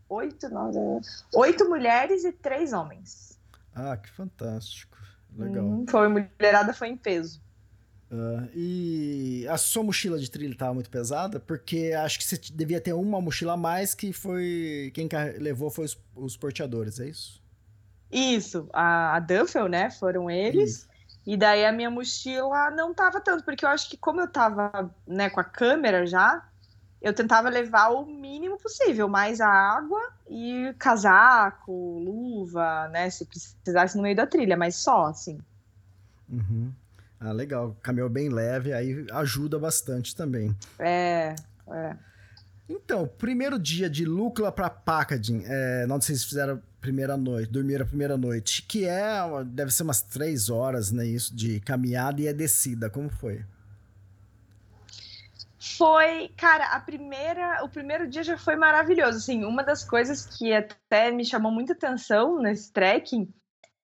Oito, 0.09 0.49
não, 0.51 1.01
oito 1.35 1.67
mulheres 1.71 2.23
e 2.25 2.33
três 2.33 2.75
homens. 2.75 3.39
Ah, 3.75 3.97
que 3.97 4.11
fantástico. 4.11 4.99
Legal. 5.35 5.65
Hum, 5.65 5.87
foi, 5.89 6.09
mulherada 6.09 6.75
foi 6.75 6.89
em 6.89 6.97
peso. 6.97 7.41
Uh, 8.11 8.47
e 8.55 9.47
a 9.49 9.57
sua 9.57 9.83
mochila 9.83 10.19
de 10.19 10.31
trilha 10.31 10.53
estava 10.53 10.75
muito 10.75 10.91
pesada, 10.91 11.41
porque 11.41 11.95
acho 11.97 12.19
que 12.19 12.27
você 12.27 12.37
devia 12.53 12.79
ter 12.79 12.93
uma 12.93 13.23
mochila 13.23 13.55
a 13.55 13.57
mais 13.57 13.95
que 13.95 14.13
foi. 14.13 14.93
Quem 14.93 15.09
levou 15.39 15.71
foi 15.71 15.87
os, 15.87 15.99
os 16.15 16.37
porteadores, 16.37 17.01
é 17.01 17.09
isso? 17.09 17.43
Isso, 18.13 18.69
a, 18.73 19.17
a 19.17 19.21
Duffel, 19.21 19.69
né? 19.69 19.91
Foram 19.91 20.31
eles. 20.31 20.71
Isso. 20.71 20.93
E 21.27 21.37
daí 21.37 21.65
a 21.65 21.73
minha 21.73 21.91
mochila 21.91 22.71
não 22.71 22.93
tava 22.93 23.21
tanto, 23.21 23.45
porque 23.45 23.65
eu 23.65 23.69
acho 23.69 23.89
que 23.89 23.97
como 23.97 24.21
eu 24.21 24.29
tava, 24.29 24.91
né, 25.07 25.31
com 25.31 25.39
a 25.39 25.45
câmera 25.45 26.05
já, 26.05 26.45
eu 27.01 27.13
tentava 27.13 27.49
levar 27.49 27.91
o 27.91 28.05
mínimo 28.05 28.59
possível, 28.59 29.09
mais 29.09 29.41
a 29.41 29.49
água 29.49 30.01
e 30.29 30.75
casaco, 30.79 31.73
luva, 31.73 32.89
né, 32.89 33.09
se 33.09 33.25
precisasse 33.25 33.97
no 33.97 34.03
meio 34.03 34.17
da 34.17 34.27
trilha, 34.27 34.57
mas 34.57 34.77
só, 34.77 35.07
assim. 35.07 35.39
Uhum. 36.29 36.73
Ah, 37.21 37.31
legal. 37.31 37.77
Caminhou 37.83 38.09
bem 38.09 38.29
leve, 38.29 38.73
aí 38.73 39.07
ajuda 39.13 39.59
bastante 39.59 40.15
também. 40.17 40.57
É, 40.79 41.37
é. 41.69 41.97
Então, 42.69 43.07
primeiro 43.07 43.59
dia 43.61 43.89
de 43.89 44.05
Lucla 44.05 44.51
para 44.51 44.69
Packaging, 44.69 45.45
é, 45.47 45.87
não 45.87 46.01
sei 46.01 46.17
se 46.17 46.27
fizeram 46.27 46.61
primeira 46.83 47.17
noite, 47.17 47.51
dormir 47.51 47.81
a 47.81 47.87
primeira 47.87 48.17
noite, 48.17 48.63
que 48.63 48.85
é, 48.85 49.21
deve 49.47 49.71
ser 49.71 49.85
umas 49.85 50.03
três 50.03 50.51
horas, 50.51 50.91
né, 50.91 51.07
isso, 51.07 51.35
de 51.35 51.61
caminhada 51.61 52.21
e 52.21 52.27
é 52.27 52.33
descida, 52.35 52.91
como 52.91 53.09
foi? 53.09 53.45
Foi, 55.79 56.29
cara, 56.37 56.67
a 56.67 56.81
primeira, 56.81 57.65
o 57.65 57.69
primeiro 57.69 58.09
dia 58.09 58.25
já 58.25 58.37
foi 58.37 58.57
maravilhoso, 58.57 59.19
assim, 59.19 59.45
uma 59.45 59.63
das 59.63 59.85
coisas 59.85 60.27
que 60.27 60.53
até 60.53 61.13
me 61.13 61.25
chamou 61.25 61.53
muita 61.53 61.73
atenção 61.73 62.43
nesse 62.43 62.73
trekking 62.73 63.33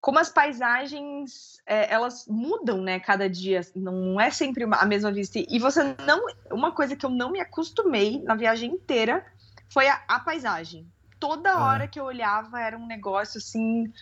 como 0.00 0.18
as 0.18 0.30
paisagens 0.30 1.61
é, 1.66 1.92
elas 1.92 2.26
mudam, 2.28 2.80
né, 2.80 3.00
cada 3.00 3.28
dia, 3.28 3.61
não 3.74 4.20
é 4.20 4.30
sempre 4.30 4.64
a 4.64 4.87
mesma 4.87 5.11
vista. 5.11 5.38
E 5.38 5.58
você 5.58 5.82
não, 6.06 6.24
uma 6.52 6.72
coisa 6.72 6.96
que 6.96 7.04
eu 7.04 7.11
não 7.11 7.32
me 7.32 7.40
acostumei 7.40 8.22
na 8.22 8.34
viagem 8.34 8.72
inteira 8.72 9.24
foi 9.72 9.88
a, 9.88 10.02
a 10.08 10.20
paisagem. 10.20 10.87
Toda 11.18 11.52
ah. 11.52 11.64
hora 11.64 11.88
que 11.88 11.98
eu 11.98 12.04
olhava 12.04 12.61
era 12.61 12.78
um 12.78 12.87
negócio 12.87 13.38
assim, 13.38 13.92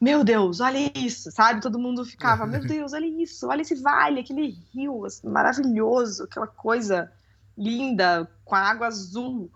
meu 0.00 0.24
Deus, 0.24 0.60
olha 0.60 0.90
isso, 0.96 1.30
sabe? 1.30 1.60
Todo 1.60 1.78
mundo 1.78 2.04
ficava, 2.04 2.46
meu 2.46 2.60
Deus, 2.60 2.92
olha 2.92 3.06
isso, 3.06 3.48
olha 3.48 3.62
esse 3.62 3.74
vale, 3.74 4.20
aquele 4.20 4.58
rio 4.74 5.04
assim, 5.04 5.28
maravilhoso, 5.28 6.24
aquela 6.24 6.46
coisa 6.46 7.12
linda 7.56 8.28
com 8.44 8.54
a 8.54 8.60
água 8.60 8.86
azul. 8.86 9.50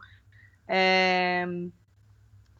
É 0.68 1.46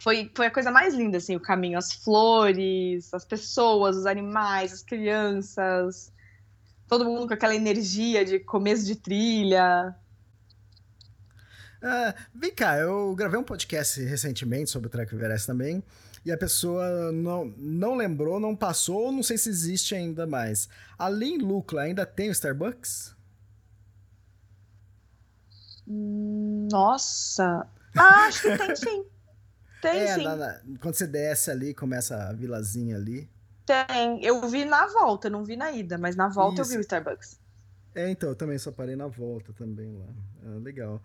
foi, 0.07 0.31
foi 0.37 0.47
a 0.47 0.51
coisa 0.53 0.71
mais 0.71 0.95
linda, 0.95 1.19
assim, 1.19 1.35
o 1.35 1.40
caminho. 1.40 1.77
As 1.77 1.92
flores, 1.92 3.12
as 3.12 3.25
pessoas, 3.25 3.97
os 3.97 4.07
animais, 4.07 4.73
as 4.73 4.83
crianças. 4.83 6.12
Todo 6.87 7.05
mundo 7.05 7.27
com 7.27 7.35
aquela 7.35 7.57
energia 7.57 8.25
de 8.25 8.38
começo 8.38 8.87
de 8.87 8.95
trilha. 8.95 9.97
Uh, 11.87 12.12
vem 12.35 12.53
cá, 12.53 12.77
eu 12.79 13.14
gravei 13.14 13.38
um 13.38 13.44
podcast 13.44 14.03
recentemente 14.03 14.70
sobre 14.70 14.88
o 14.88 14.90
Trek 14.90 15.14
Everest 15.14 15.46
também. 15.46 15.85
E 16.25 16.33
a 16.33 16.37
pessoa 16.37 17.12
não, 17.12 17.44
não 17.57 17.94
lembrou, 17.94 18.40
não 18.40 18.57
passou, 18.57 19.12
não 19.12 19.22
sei 19.22 19.38
se 19.38 19.49
existe 19.49 19.94
ainda 19.94 20.27
mais. 20.27 20.68
Ali 20.99 21.35
em 21.35 21.38
Lucla, 21.38 21.83
ainda 21.83 22.05
tem 22.05 22.29
o 22.29 22.33
Starbucks? 22.33 23.14
Nossa! 25.87 27.68
Ah, 27.99 28.27
acho 28.27 28.42
que 28.42 28.59
tem 28.59 28.77
sim. 28.77 29.07
Tem, 29.81 30.01
é, 30.01 30.14
sim. 30.16 30.22
Na, 30.22 30.37
na, 30.37 30.61
quando 30.83 30.94
você 30.94 31.07
desce 31.07 31.51
ali, 31.51 31.72
começa 31.72 32.14
a 32.14 32.33
vilazinha 32.35 32.94
ali. 32.94 33.27
Tem. 33.64 34.22
Eu 34.22 34.46
vi 34.51 34.66
na 34.66 34.87
volta, 34.87 35.31
não 35.31 35.42
vi 35.42 35.57
na 35.57 35.72
ida, 35.72 35.96
mas 35.96 36.14
na 36.14 36.29
volta 36.29 36.61
Isso. 36.61 36.72
eu 36.72 36.75
vi 36.75 36.77
o 36.77 36.81
Starbucks. 36.83 37.40
É, 37.94 38.11
então, 38.11 38.29
eu 38.29 38.35
também 38.35 38.59
só 38.59 38.70
parei 38.70 38.94
na 38.94 39.07
volta 39.07 39.51
também 39.55 39.96
lá. 39.96 40.05
É, 40.44 40.59
legal. 40.59 41.03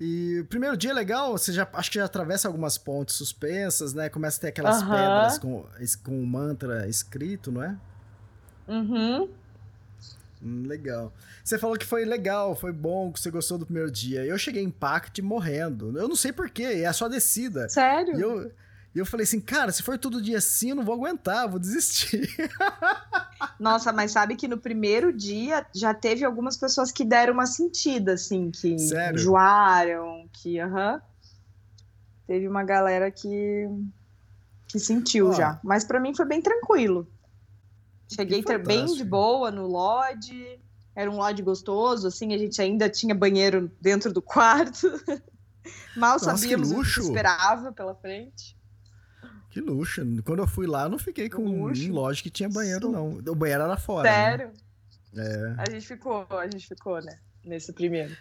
E 0.00 0.40
o 0.40 0.46
primeiro 0.46 0.78
dia 0.78 0.92
é 0.92 0.94
legal, 0.94 1.32
você 1.36 1.52
já 1.52 1.68
acho 1.74 1.90
que 1.90 1.98
já 1.98 2.06
atravessa 2.06 2.48
algumas 2.48 2.78
pontes 2.78 3.16
suspensas, 3.16 3.92
né? 3.92 4.08
Começa 4.08 4.38
a 4.38 4.40
ter 4.40 4.48
aquelas 4.48 4.82
pedras 4.82 5.38
com, 5.38 5.66
com 6.02 6.22
o 6.22 6.26
mantra 6.26 6.88
escrito, 6.88 7.52
não 7.52 7.62
é? 7.62 7.76
Uhum. 8.66 9.28
Hum, 10.42 10.64
legal. 10.66 11.12
Você 11.44 11.58
falou 11.58 11.76
que 11.76 11.84
foi 11.84 12.06
legal, 12.06 12.56
foi 12.56 12.72
bom, 12.72 13.12
que 13.12 13.20
você 13.20 13.30
gostou 13.30 13.58
do 13.58 13.66
primeiro 13.66 13.90
dia. 13.90 14.24
Eu 14.24 14.38
cheguei 14.38 14.62
em 14.62 14.70
Pact 14.70 15.20
morrendo. 15.20 15.98
Eu 15.98 16.08
não 16.08 16.16
sei 16.16 16.32
porquê, 16.32 16.62
é 16.62 16.92
só 16.94 17.06
descida. 17.06 17.68
Sério? 17.68 18.18
E 18.18 18.22
eu, 18.22 18.50
e 18.94 18.98
eu 18.98 19.06
falei 19.06 19.24
assim, 19.24 19.40
cara, 19.40 19.70
se 19.70 19.82
for 19.82 19.96
todo 19.96 20.20
dia 20.20 20.38
assim, 20.38 20.70
eu 20.70 20.76
não 20.76 20.84
vou 20.84 20.94
aguentar, 20.94 21.48
vou 21.48 21.60
desistir. 21.60 22.28
Nossa, 23.58 23.92
mas 23.92 24.10
sabe 24.10 24.34
que 24.34 24.48
no 24.48 24.58
primeiro 24.58 25.12
dia 25.12 25.64
já 25.72 25.94
teve 25.94 26.24
algumas 26.24 26.56
pessoas 26.56 26.90
que 26.90 27.04
deram 27.04 27.34
uma 27.34 27.46
sentida, 27.46 28.14
assim, 28.14 28.50
que 28.50 28.78
Sério? 28.78 29.18
enjoaram, 29.18 30.28
que, 30.32 30.58
aham. 30.58 30.94
Uh 30.94 30.98
-huh. 30.98 31.02
Teve 32.26 32.48
uma 32.48 32.62
galera 32.62 33.10
que, 33.10 33.68
que 34.68 34.78
sentiu 34.78 35.32
já. 35.32 35.58
Mas 35.64 35.82
para 35.82 35.98
mim 35.98 36.14
foi 36.14 36.24
bem 36.24 36.40
tranquilo. 36.40 37.06
Cheguei 38.08 38.42
bem 38.64 38.86
de 38.86 39.04
boa 39.04 39.50
no 39.50 39.66
lodge. 39.66 40.60
Era 40.94 41.10
um 41.10 41.16
lodge 41.16 41.42
gostoso, 41.42 42.08
assim, 42.08 42.34
a 42.34 42.38
gente 42.38 42.60
ainda 42.60 42.88
tinha 42.88 43.14
banheiro 43.14 43.70
dentro 43.80 44.12
do 44.12 44.20
quarto. 44.20 44.88
Mal 45.96 46.14
Nossa, 46.14 46.36
sabíamos 46.36 46.72
o 46.72 46.82
que 46.82 47.00
esperava 47.00 47.72
pela 47.72 47.94
frente. 47.94 48.56
Que 49.50 49.60
luxo. 49.60 50.02
Quando 50.24 50.38
eu 50.38 50.46
fui 50.46 50.66
lá, 50.66 50.84
eu 50.84 50.88
não 50.88 50.98
fiquei 50.98 51.28
com 51.28 51.42
luxo. 51.42 51.88
um 51.88 51.92
lodge 51.92 52.22
que 52.22 52.30
tinha 52.30 52.48
banheiro, 52.48 52.88
não. 52.88 53.18
O 53.18 53.34
banheiro 53.34 53.64
era 53.64 53.76
fora. 53.76 54.08
Né? 54.08 54.14
Sério? 54.14 54.50
Né? 55.12 55.24
É. 55.24 55.54
A 55.58 55.70
gente 55.70 55.86
ficou, 55.86 56.26
a 56.30 56.44
gente 56.44 56.66
ficou, 56.68 57.02
né? 57.02 57.18
Nesse 57.44 57.72
primeiro. 57.72 58.16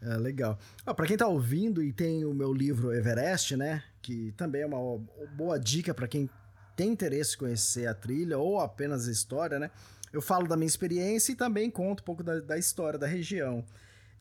É, 0.00 0.16
legal. 0.16 0.58
Ah, 0.84 0.94
para 0.94 1.06
quem 1.06 1.16
tá 1.16 1.26
ouvindo 1.26 1.82
e 1.82 1.92
tem 1.92 2.24
o 2.24 2.32
meu 2.32 2.52
livro 2.52 2.92
Everest, 2.92 3.56
né? 3.56 3.82
Que 4.00 4.32
também 4.36 4.62
é 4.62 4.66
uma 4.66 5.00
boa 5.36 5.58
dica 5.58 5.92
para 5.92 6.08
quem 6.08 6.28
tem 6.76 6.90
interesse 6.90 7.34
em 7.34 7.38
conhecer 7.38 7.86
a 7.86 7.94
trilha 7.94 8.38
ou 8.38 8.60
apenas 8.60 9.08
a 9.08 9.12
história, 9.12 9.58
né? 9.58 9.70
Eu 10.12 10.20
falo 10.20 10.46
da 10.46 10.56
minha 10.56 10.66
experiência 10.66 11.32
e 11.32 11.36
também 11.36 11.70
conto 11.70 12.00
um 12.00 12.04
pouco 12.04 12.22
da, 12.22 12.40
da 12.40 12.58
história 12.58 12.98
da 12.98 13.06
região. 13.06 13.64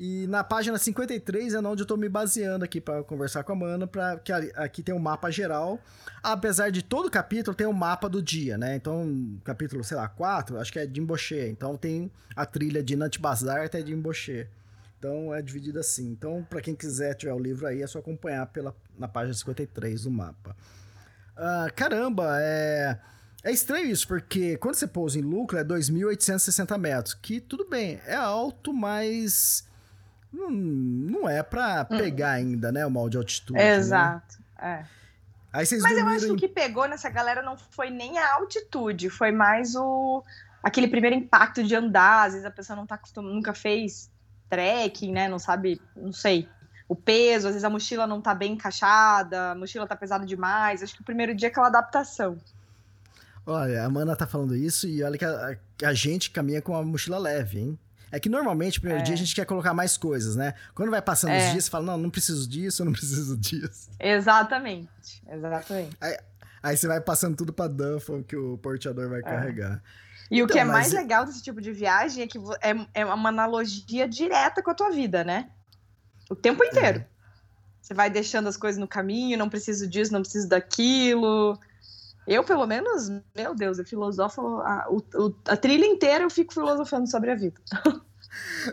E 0.03 0.25
na 0.25 0.43
página 0.43 0.79
53 0.79 1.53
é 1.53 1.59
onde 1.59 1.81
eu 1.81 1.83
estou 1.83 1.95
me 1.95 2.09
baseando 2.09 2.65
aqui 2.65 2.81
para 2.81 3.03
conversar 3.03 3.43
com 3.43 3.51
a 3.51 3.55
Mana, 3.55 3.85
para 3.85 4.17
que 4.17 4.33
aqui 4.33 4.81
tem 4.81 4.95
um 4.95 4.99
mapa 4.99 5.29
geral. 5.29 5.79
Apesar 6.23 6.71
de 6.71 6.81
todo 6.81 7.07
capítulo 7.07 7.55
ter 7.55 7.67
um 7.67 7.71
mapa 7.71 8.09
do 8.09 8.19
dia, 8.19 8.57
né? 8.57 8.75
Então, 8.75 9.39
capítulo, 9.43 9.83
sei 9.83 9.95
lá, 9.95 10.09
4, 10.09 10.59
acho 10.59 10.73
que 10.73 10.79
é 10.79 10.87
de 10.87 10.99
Imboche. 10.99 11.47
Então 11.49 11.77
tem 11.77 12.11
a 12.35 12.47
trilha 12.47 12.81
de 12.81 12.95
Nantibazar 12.95 13.63
até 13.63 13.79
de 13.83 13.93
Imboche. 13.93 14.47
Então 14.97 15.35
é 15.35 15.39
dividido 15.39 15.77
assim. 15.77 16.07
Então, 16.09 16.43
para 16.49 16.61
quem 16.61 16.73
quiser 16.73 17.13
tiver 17.13 17.33
o 17.33 17.39
livro 17.39 17.67
aí, 17.67 17.83
é 17.83 17.85
só 17.85 17.99
acompanhar 17.99 18.47
pela, 18.47 18.75
na 18.97 19.07
página 19.07 19.35
53 19.35 20.05
do 20.05 20.09
mapa. 20.09 20.57
Ah, 21.37 21.67
caramba, 21.75 22.39
é. 22.39 22.97
É 23.43 23.51
estranho 23.51 23.85
isso, 23.85 24.07
porque 24.07 24.57
quando 24.57 24.73
você 24.73 24.87
pousa 24.87 25.19
em 25.19 25.21
lucro 25.21 25.59
é 25.59 25.63
2.860 25.63 26.75
metros, 26.79 27.13
que 27.13 27.39
tudo 27.39 27.69
bem, 27.69 27.99
é 28.07 28.15
alto, 28.15 28.73
mas 28.73 29.69
não, 30.31 30.49
não 30.49 31.29
é 31.29 31.43
para 31.43 31.87
hum. 31.89 31.97
pegar 31.97 32.31
ainda, 32.31 32.71
né, 32.71 32.85
o 32.85 32.91
mal 32.91 33.09
de 33.09 33.17
altitude. 33.17 33.59
Né? 33.59 33.75
Exato, 33.75 34.37
né? 34.59 34.85
é. 34.87 35.01
Mas 35.53 35.71
eu 35.71 36.07
acho 36.07 36.25
que 36.27 36.31
o 36.31 36.37
que 36.37 36.47
pegou 36.47 36.87
nessa 36.87 37.09
galera 37.09 37.41
não 37.41 37.57
foi 37.57 37.89
nem 37.89 38.17
a 38.17 38.35
altitude, 38.35 39.09
foi 39.09 39.31
mais 39.31 39.75
o 39.75 40.23
aquele 40.63 40.87
primeiro 40.87 41.15
impacto 41.15 41.61
de 41.63 41.75
andar, 41.75 42.27
às 42.27 42.33
vezes 42.33 42.45
a 42.45 42.51
pessoa 42.51 42.77
não 42.77 42.85
tá 42.85 42.95
acostumada, 42.95 43.33
nunca 43.33 43.53
fez 43.53 44.09
trekking, 44.49 45.11
né, 45.11 45.27
não 45.27 45.39
sabe, 45.39 45.81
não 45.95 46.13
sei, 46.13 46.47
o 46.87 46.95
peso, 46.95 47.47
às 47.47 47.53
vezes 47.53 47.63
a 47.63 47.69
mochila 47.69 48.05
não 48.05 48.21
tá 48.21 48.33
bem 48.33 48.53
encaixada, 48.53 49.51
a 49.51 49.55
mochila 49.55 49.87
tá 49.87 49.95
pesada 49.95 50.25
demais, 50.25 50.83
acho 50.83 50.95
que 50.95 51.01
o 51.01 51.05
primeiro 51.05 51.35
dia 51.35 51.47
é 51.47 51.51
aquela 51.51 51.67
adaptação. 51.67 52.37
Olha, 53.45 53.83
a 53.83 53.89
Mana 53.89 54.15
tá 54.15 54.27
falando 54.27 54.55
isso 54.55 54.87
e 54.87 55.03
olha 55.03 55.17
que 55.17 55.25
a, 55.25 55.57
a 55.83 55.93
gente 55.93 56.29
caminha 56.31 56.61
com 56.61 56.75
a 56.75 56.83
mochila 56.83 57.17
leve, 57.17 57.59
hein? 57.59 57.79
É 58.11 58.19
que 58.19 58.27
normalmente, 58.27 58.77
no 58.77 58.81
primeiro 58.81 59.01
é. 59.01 59.05
dia, 59.05 59.13
a 59.13 59.17
gente 59.17 59.33
quer 59.33 59.45
colocar 59.45 59.73
mais 59.73 59.97
coisas, 59.97 60.35
né? 60.35 60.53
Quando 60.75 60.91
vai 60.91 61.01
passando 61.01 61.31
é. 61.31 61.45
os 61.45 61.51
dias, 61.51 61.65
você 61.65 61.71
fala, 61.71 61.85
não, 61.85 61.97
não 61.97 62.09
preciso 62.09 62.47
disso, 62.47 62.81
eu 62.81 62.85
não 62.85 62.91
preciso 62.93 63.37
disso. 63.37 63.89
Exatamente, 63.99 65.23
exatamente. 65.29 65.95
Aí, 66.01 66.17
aí 66.61 66.77
você 66.77 66.87
vai 66.87 66.99
passando 66.99 67.37
tudo 67.37 67.53
pra 67.53 67.67
Duffel 67.67 68.23
que 68.23 68.35
o 68.35 68.57
porteador 68.57 69.09
vai 69.09 69.19
é. 69.19 69.23
carregar. 69.23 69.81
E 70.29 70.35
então, 70.35 70.45
o 70.45 70.49
que 70.49 70.59
é 70.59 70.63
mais 70.63 70.91
legal 70.91 71.25
desse 71.25 71.41
tipo 71.41 71.61
de 71.61 71.71
viagem 71.71 72.23
é 72.23 72.27
que 72.27 72.37
é, 72.61 73.01
é 73.01 73.05
uma 73.05 73.29
analogia 73.29 74.07
direta 74.07 74.61
com 74.61 74.71
a 74.71 74.73
tua 74.73 74.89
vida, 74.89 75.23
né? 75.23 75.49
O 76.29 76.35
tempo 76.35 76.63
inteiro. 76.63 76.99
É. 76.99 77.07
Você 77.81 77.93
vai 77.93 78.09
deixando 78.09 78.47
as 78.47 78.55
coisas 78.55 78.79
no 78.79 78.87
caminho, 78.87 79.37
não 79.37 79.49
preciso 79.49 79.87
disso, 79.87 80.13
não 80.13 80.21
preciso 80.21 80.47
daquilo. 80.47 81.59
Eu, 82.27 82.43
pelo 82.43 82.67
menos, 82.67 83.09
meu 83.35 83.55
Deus, 83.55 83.79
eu 83.79 83.85
filosofo 83.85 84.41
a, 84.59 84.87
o, 84.89 85.33
a 85.47 85.57
trilha 85.57 85.85
inteira 85.85 86.23
eu 86.23 86.29
fico 86.29 86.53
filosofando 86.53 87.09
sobre 87.09 87.31
a 87.31 87.35
vida. 87.35 87.59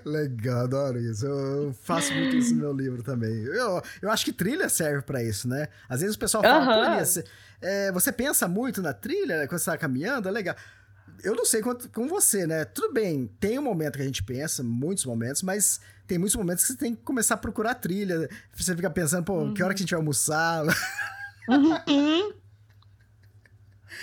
Legal, 0.05 0.65
adoro 0.65 0.99
isso. 1.01 1.27
Eu 1.27 1.75
faço 1.83 2.13
muito 2.13 2.37
isso 2.37 2.55
no 2.55 2.61
meu 2.61 2.73
livro 2.73 3.03
também. 3.03 3.33
Eu, 3.45 3.83
eu 4.03 4.11
acho 4.11 4.25
que 4.25 4.33
trilha 4.33 4.69
serve 4.69 5.03
para 5.03 5.23
isso, 5.23 5.49
né? 5.49 5.69
Às 5.89 6.01
vezes 6.01 6.15
o 6.15 6.19
pessoal 6.19 6.43
fala, 6.43 6.95
uhum. 6.95 6.99
Você, 7.05 7.25
é, 7.61 7.93
você 7.93 8.13
pensa 8.13 8.47
muito 8.47 8.81
na 8.81 8.93
trilha 8.93 9.39
né, 9.39 9.47
quando 9.47 9.59
você 9.59 9.71
tá 9.71 9.79
caminhando, 9.79 10.29
é 10.29 10.31
legal. 10.31 10.55
Eu 11.25 11.35
não 11.35 11.45
sei 11.45 11.61
quanto 11.61 11.89
com 11.89 12.07
você, 12.07 12.47
né? 12.47 12.65
Tudo 12.65 12.93
bem, 12.93 13.27
tem 13.41 13.59
um 13.59 13.63
momento 13.63 13.97
que 13.97 14.03
a 14.03 14.07
gente 14.07 14.23
pensa, 14.23 14.63
muitos 14.63 15.05
momentos, 15.05 15.43
mas 15.43 15.81
tem 16.07 16.17
muitos 16.17 16.37
momentos 16.37 16.65
que 16.65 16.73
você 16.73 16.79
tem 16.79 16.95
que 16.95 17.03
começar 17.03 17.35
a 17.35 17.39
procurar 17.39 17.75
trilha. 17.75 18.29
Você 18.55 18.77
fica 18.77 18.91
pensando, 18.91 19.25
pô, 19.25 19.41
uhum. 19.41 19.55
que 19.55 19.63
hora 19.63 19.75
que 19.75 19.81
a 19.81 19.83
gente 19.83 19.91
vai 19.91 20.01
almoçar? 20.01 20.65
Uhum. 21.49 22.31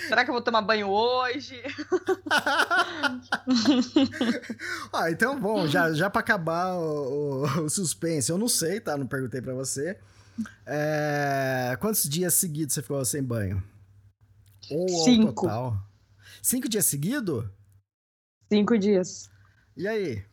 Será 0.07 0.23
que 0.23 0.29
eu 0.29 0.33
vou 0.33 0.41
tomar 0.41 0.61
banho 0.61 0.89
hoje? 0.89 1.61
ah, 4.93 5.09
então, 5.09 5.39
bom, 5.39 5.67
já, 5.67 5.91
já 5.93 6.09
para 6.09 6.21
acabar 6.21 6.75
o, 6.75 7.43
o, 7.43 7.63
o, 7.63 7.69
suspense, 7.69 8.31
eu 8.31 8.37
não 8.37 8.47
sei, 8.47 8.79
tá? 8.79 8.97
Não 8.97 9.07
perguntei 9.07 9.41
para 9.41 9.53
você. 9.53 9.97
É, 10.65 11.77
quantos 11.79 12.03
dias 12.03 12.33
seguidos 12.33 12.73
você 12.73 12.81
ficou 12.81 13.03
sem 13.05 13.23
banho? 13.23 13.63
Ou 14.69 14.89
Cinco. 15.03 15.33
total? 15.33 15.77
Cinco 16.41 16.67
dias 16.67 16.85
seguidos? 16.85 17.45
Cinco 18.51 18.77
dias. 18.77 19.29
E 19.75 19.87
aí? 19.87 20.23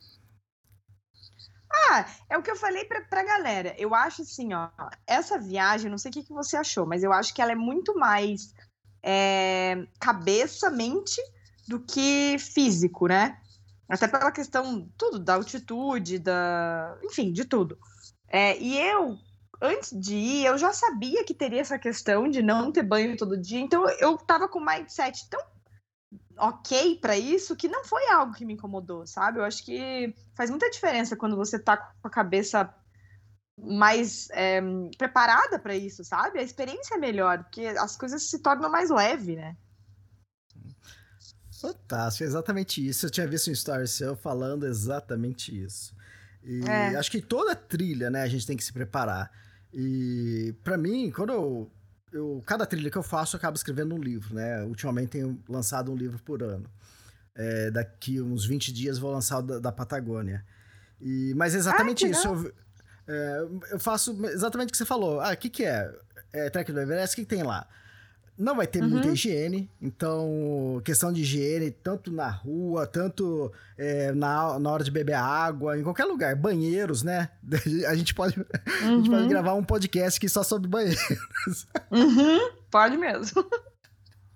Ah, 1.89 2.05
é 2.29 2.37
o 2.37 2.43
que 2.43 2.51
eu 2.51 2.55
falei 2.55 2.85
pra, 2.85 3.01
pra 3.01 3.23
galera. 3.23 3.75
Eu 3.77 3.95
acho 3.95 4.21
assim, 4.21 4.53
ó, 4.53 4.69
essa 5.07 5.39
viagem, 5.39 5.89
não 5.89 5.97
sei 5.97 6.09
o 6.09 6.13
que, 6.13 6.23
que 6.23 6.33
você 6.33 6.55
achou, 6.55 6.85
mas 6.85 7.03
eu 7.03 7.11
acho 7.11 7.33
que 7.33 7.41
ela 7.41 7.51
é 7.51 7.55
muito 7.55 7.97
mais 7.97 8.53
é, 9.03 9.85
cabeça, 9.99 10.71
mente, 10.71 11.21
do 11.67 11.79
que 11.79 12.37
físico, 12.39 13.07
né? 13.07 13.37
Até 13.89 14.07
pela 14.07 14.31
questão, 14.31 14.89
tudo, 14.97 15.19
da 15.19 15.35
altitude, 15.35 16.17
da. 16.17 16.97
Enfim, 17.03 17.31
de 17.33 17.45
tudo. 17.45 17.77
É, 18.29 18.57
e 18.57 18.79
eu, 18.79 19.17
antes 19.61 19.91
de 19.99 20.15
ir, 20.15 20.45
eu 20.45 20.57
já 20.57 20.71
sabia 20.71 21.23
que 21.23 21.33
teria 21.33 21.61
essa 21.61 21.77
questão 21.77 22.29
de 22.29 22.41
não 22.41 22.71
ter 22.71 22.83
banho 22.83 23.17
todo 23.17 23.37
dia, 23.37 23.59
então 23.59 23.87
eu 23.99 24.17
tava 24.17 24.47
com 24.47 24.59
mindset 24.59 25.29
tão 25.29 25.39
ok 26.37 26.97
para 26.99 27.15
isso 27.17 27.55
que 27.55 27.67
não 27.67 27.83
foi 27.85 28.07
algo 28.09 28.33
que 28.33 28.45
me 28.45 28.53
incomodou, 28.53 29.05
sabe? 29.05 29.39
Eu 29.39 29.43
acho 29.43 29.63
que 29.63 30.15
faz 30.33 30.49
muita 30.49 30.69
diferença 30.69 31.15
quando 31.15 31.35
você 31.35 31.59
tá 31.59 31.77
com 31.77 32.07
a 32.07 32.11
cabeça 32.11 32.73
mais 33.57 34.29
é, 34.31 34.61
preparada 34.97 35.59
para 35.59 35.75
isso, 35.75 36.03
sabe? 36.03 36.39
A 36.39 36.43
experiência 36.43 36.95
é 36.95 36.97
melhor, 36.97 37.43
porque 37.43 37.65
as 37.65 37.95
coisas 37.95 38.23
se 38.23 38.39
tornam 38.39 38.69
mais 38.69 38.89
leve, 38.89 39.35
né? 39.35 39.55
Fantástico, 41.61 42.25
exatamente 42.25 42.85
isso. 42.85 43.05
Eu 43.05 43.09
tinha 43.09 43.27
visto 43.27 43.49
um 43.49 43.53
story 43.53 43.87
seu 43.87 44.15
falando 44.15 44.65
exatamente 44.65 45.57
isso. 45.57 45.95
E 46.43 46.61
é. 46.67 46.95
acho 46.95 47.09
que 47.09 47.21
toda 47.21 47.55
trilha, 47.55 48.09
né, 48.09 48.21
a 48.21 48.27
gente 48.27 48.45
tem 48.45 48.57
que 48.57 48.63
se 48.63 48.73
preparar. 48.73 49.31
E 49.73 50.53
para 50.61 50.77
mim, 50.77 51.09
quando 51.09 51.31
eu, 51.31 51.71
eu, 52.11 52.43
Cada 52.45 52.65
trilha 52.65 52.91
que 52.91 52.97
eu 52.97 53.03
faço, 53.03 53.35
eu 53.35 53.37
acabo 53.37 53.55
escrevendo 53.55 53.95
um 53.95 53.97
livro, 53.97 54.35
né? 54.35 54.63
Ultimamente 54.63 55.09
tenho 55.09 55.41
lançado 55.49 55.91
um 55.91 55.95
livro 55.95 56.19
por 56.19 56.43
ano. 56.43 56.69
É, 57.35 57.71
daqui 57.71 58.21
uns 58.21 58.45
20 58.45 58.71
dias 58.71 58.99
vou 58.99 59.11
lançar 59.11 59.39
o 59.39 59.41
da, 59.41 59.59
da 59.59 59.71
Patagônia. 59.71 60.45
E, 61.01 61.33
mas 61.35 61.55
exatamente 61.55 62.07
isso. 62.07 62.27
Eu, 62.27 62.53
é, 63.07 63.45
eu 63.71 63.79
faço 63.79 64.17
exatamente 64.27 64.69
o 64.69 64.71
que 64.71 64.77
você 64.77 64.85
falou. 64.85 65.19
Ah, 65.19 65.33
o 65.33 65.37
que, 65.37 65.49
que 65.49 65.63
é? 65.63 65.91
é 66.31 66.49
Trek 66.49 66.71
do 66.71 66.79
Everest, 66.79 67.13
o 67.13 67.15
que, 67.17 67.21
que 67.23 67.35
tem 67.35 67.43
lá? 67.43 67.67
Não 68.35 68.55
vai 68.55 68.65
ter 68.65 68.81
uhum. 68.81 68.89
muita 68.89 69.09
higiene, 69.09 69.69
então, 69.79 70.81
questão 70.83 71.13
de 71.13 71.21
higiene, 71.21 71.69
tanto 71.69 72.11
na 72.11 72.27
rua, 72.27 72.87
tanto 72.87 73.51
é, 73.77 74.11
na, 74.11 74.57
na 74.57 74.71
hora 74.71 74.83
de 74.83 74.89
beber 74.89 75.13
água, 75.13 75.77
em 75.77 75.83
qualquer 75.83 76.05
lugar. 76.05 76.35
Banheiros, 76.35 77.03
né? 77.03 77.29
A 77.87 77.93
gente 77.93 78.15
pode, 78.15 78.39
uhum. 78.39 78.45
a 78.81 78.95
gente 78.95 79.09
pode 79.09 79.27
gravar 79.27 79.53
um 79.53 79.63
podcast 79.63 80.19
que 80.19 80.27
só 80.27 80.41
sobre 80.41 80.67
banheiros. 80.67 81.67
Uhum. 81.91 82.51
Pode 82.71 82.97
mesmo. 82.97 83.45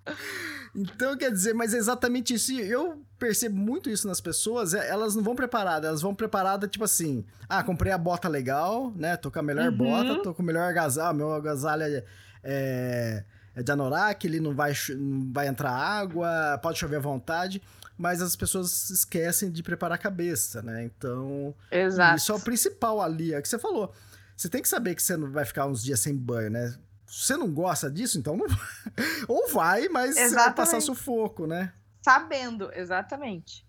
Então, 0.77 1.17
quer 1.17 1.31
dizer, 1.31 1.55
mas 1.55 1.73
é 1.73 1.77
exatamente 1.77 2.35
isso. 2.35 2.51
Eu 2.53 3.01
percebo 3.17 3.57
muito 3.57 3.89
isso 3.89 4.07
nas 4.07 4.21
pessoas, 4.21 4.75
é, 4.75 4.87
elas 4.87 5.15
não 5.15 5.23
vão 5.23 5.35
preparadas, 5.35 5.87
elas 5.87 6.01
vão 6.03 6.13
preparadas, 6.13 6.69
tipo 6.69 6.85
assim, 6.85 7.25
ah, 7.49 7.63
comprei 7.63 7.91
a 7.91 7.97
bota 7.97 8.27
legal, 8.27 8.93
né? 8.95 9.17
Tô 9.17 9.31
com 9.31 9.39
a 9.39 9.41
melhor 9.41 9.71
uhum. 9.71 9.77
bota, 9.77 10.21
tô 10.21 10.35
com 10.35 10.43
o 10.43 10.45
melhor 10.45 10.69
agasalho, 10.69 11.17
meu 11.17 11.33
agasalho 11.33 11.81
é, 11.81 12.03
é, 12.43 13.23
é 13.55 13.63
de 13.63 13.71
anorak, 13.71 14.27
ele 14.27 14.39
não 14.39 14.53
vai, 14.53 14.71
não 14.95 15.33
vai 15.33 15.47
entrar 15.47 15.71
água, 15.71 16.59
pode 16.61 16.77
chover 16.77 16.97
à 16.97 16.99
vontade, 16.99 17.59
mas 17.97 18.21
as 18.21 18.35
pessoas 18.35 18.91
esquecem 18.91 19.49
de 19.49 19.63
preparar 19.63 19.95
a 19.95 20.01
cabeça, 20.01 20.61
né? 20.61 20.83
Então, 20.83 21.55
Exato. 21.71 22.17
isso 22.17 22.31
é 22.31 22.35
o 22.35 22.39
principal 22.39 23.01
ali, 23.01 23.33
é 23.33 23.39
o 23.39 23.41
que 23.41 23.49
você 23.49 23.57
falou. 23.57 23.91
Você 24.35 24.47
tem 24.47 24.61
que 24.61 24.69
saber 24.69 24.93
que 24.93 25.01
você 25.01 25.17
não 25.17 25.31
vai 25.31 25.43
ficar 25.43 25.65
uns 25.65 25.83
dias 25.83 25.99
sem 25.99 26.15
banho, 26.15 26.51
né? 26.51 26.75
Você 27.07 27.37
não 27.37 27.51
gosta 27.51 27.89
disso, 27.89 28.19
então 28.19 28.35
não 28.35 28.47
vai. 28.47 28.57
Ou 29.27 29.47
vai, 29.49 29.87
mas 29.87 30.11
exatamente. 30.11 30.29
você 30.29 30.35
vai 30.35 30.53
passar 30.53 30.81
sufoco, 30.81 31.47
né? 31.47 31.73
Sabendo, 32.03 32.69
exatamente. 32.73 33.65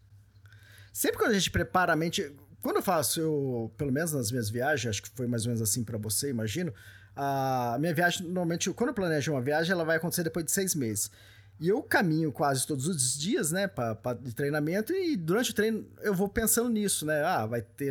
Sempre 0.92 1.18
quando 1.18 1.30
a 1.30 1.34
gente 1.34 1.50
prepara 1.50 1.92
a 1.92 1.96
mente. 1.96 2.34
Quando 2.60 2.76
eu 2.76 2.82
faço, 2.82 3.20
eu, 3.20 3.72
pelo 3.78 3.92
menos 3.92 4.12
nas 4.12 4.32
minhas 4.32 4.50
viagens, 4.50 4.90
acho 4.90 5.02
que 5.02 5.10
foi 5.10 5.28
mais 5.28 5.44
ou 5.44 5.50
menos 5.50 5.62
assim 5.62 5.84
para 5.84 5.96
você, 5.96 6.28
imagino. 6.28 6.74
A 7.14 7.76
minha 7.78 7.94
viagem, 7.94 8.26
normalmente, 8.26 8.70
quando 8.72 8.88
eu 8.88 8.94
planejo 8.94 9.32
uma 9.32 9.40
viagem, 9.40 9.72
ela 9.72 9.84
vai 9.84 9.96
acontecer 9.96 10.24
depois 10.24 10.44
de 10.44 10.50
seis 10.50 10.74
meses. 10.74 11.10
E 11.60 11.68
eu 11.68 11.82
caminho 11.82 12.32
quase 12.32 12.66
todos 12.66 12.86
os 12.86 13.18
dias, 13.18 13.50
né, 13.50 13.66
pra, 13.66 13.94
pra, 13.94 14.14
de 14.14 14.34
treinamento, 14.34 14.92
e 14.92 15.16
durante 15.16 15.50
o 15.50 15.54
treino 15.54 15.88
eu 16.00 16.14
vou 16.14 16.28
pensando 16.28 16.68
nisso, 16.68 17.04
né? 17.04 17.24
Ah, 17.24 17.46
vai 17.46 17.62
ter 17.62 17.90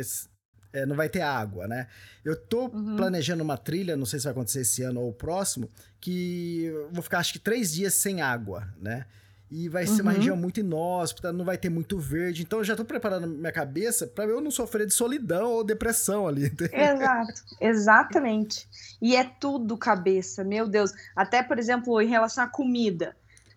é, 0.72 0.84
não 0.86 0.96
vai 0.96 1.08
ter 1.08 1.22
água, 1.22 1.66
né? 1.66 1.86
Eu 2.24 2.36
tô 2.36 2.66
uhum. 2.66 2.96
planejando 2.96 3.42
uma 3.42 3.56
trilha, 3.56 3.96
não 3.96 4.06
sei 4.06 4.18
se 4.18 4.24
vai 4.24 4.32
acontecer 4.32 4.60
esse 4.60 4.82
ano 4.82 5.00
ou 5.00 5.10
o 5.10 5.14
próximo, 5.14 5.68
que 6.00 6.72
vou 6.92 7.02
ficar 7.02 7.18
acho 7.18 7.32
que 7.32 7.38
três 7.38 7.72
dias 7.72 7.94
sem 7.94 8.20
água, 8.20 8.68
né? 8.80 9.06
E 9.50 9.66
vai 9.66 9.86
uhum. 9.86 9.96
ser 9.96 10.02
uma 10.02 10.10
uhum. 10.10 10.16
região 10.18 10.36
muito 10.36 10.60
inóspita, 10.60 11.32
não 11.32 11.44
vai 11.44 11.56
ter 11.56 11.70
muito 11.70 11.98
verde. 11.98 12.42
Então 12.42 12.58
eu 12.58 12.64
já 12.64 12.76
tô 12.76 12.84
preparando 12.84 13.26
minha 13.26 13.52
cabeça 13.52 14.06
para 14.06 14.24
eu 14.24 14.42
não 14.42 14.50
sofrer 14.50 14.86
de 14.86 14.92
solidão 14.92 15.52
ou 15.52 15.64
depressão 15.64 16.28
ali. 16.28 16.52
Exato, 16.70 17.42
exatamente. 17.58 18.68
E 19.00 19.16
é 19.16 19.24
tudo 19.24 19.78
cabeça, 19.78 20.44
meu 20.44 20.68
Deus. 20.68 20.92
Até, 21.16 21.42
por 21.42 21.58
exemplo, 21.58 22.00
em 22.00 22.08
relação 22.08 22.44
à 22.44 22.46
comida. 22.46 23.16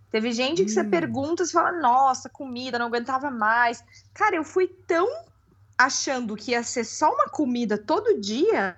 Teve 0.09 0.31
gente 0.31 0.63
que 0.63 0.71
hum. 0.71 0.73
você 0.73 0.83
pergunta 0.83 1.43
e 1.43 1.47
fala, 1.47 1.73
nossa, 1.73 2.29
comida, 2.29 2.79
não 2.79 2.87
aguentava 2.87 3.29
mais. 3.29 3.83
Cara, 4.13 4.35
eu 4.35 4.43
fui 4.43 4.67
tão 4.87 5.07
achando 5.85 6.35
que 6.35 6.51
ia 6.51 6.63
ser 6.63 6.83
só 6.83 7.11
uma 7.13 7.29
comida 7.29 7.77
todo 7.77 8.19
dia, 8.19 8.77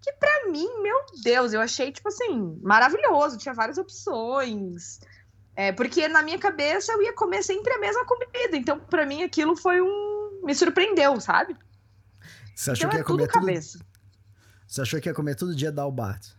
que 0.00 0.12
para 0.14 0.50
mim, 0.50 0.68
meu 0.82 0.96
Deus, 1.22 1.52
eu 1.52 1.60
achei, 1.60 1.92
tipo 1.92 2.08
assim, 2.08 2.58
maravilhoso. 2.62 3.38
Tinha 3.38 3.54
várias 3.54 3.78
opções. 3.78 5.00
É, 5.54 5.70
porque 5.72 6.08
na 6.08 6.22
minha 6.22 6.38
cabeça 6.38 6.92
eu 6.92 7.02
ia 7.02 7.12
comer 7.14 7.42
sempre 7.42 7.72
a 7.74 7.78
mesma 7.78 8.04
comida. 8.06 8.56
Então, 8.56 8.80
para 8.80 9.06
mim, 9.06 9.22
aquilo 9.22 9.56
foi 9.56 9.80
um. 9.80 10.40
Me 10.44 10.54
surpreendeu, 10.54 11.20
sabe? 11.20 11.56
Você 12.54 12.70
achou 12.72 12.88
Então 12.88 12.90
que 12.90 12.96
é 12.96 13.00
ia 13.00 13.04
tudo 13.04 13.26
comer 13.26 13.28
tudo? 13.28 13.46
cabeça. 13.46 13.78
Você 14.66 14.80
achou 14.82 15.00
que 15.00 15.08
ia 15.08 15.14
comer 15.14 15.36
todo 15.36 15.54
dia 15.54 15.70
dalbat? 15.70 16.34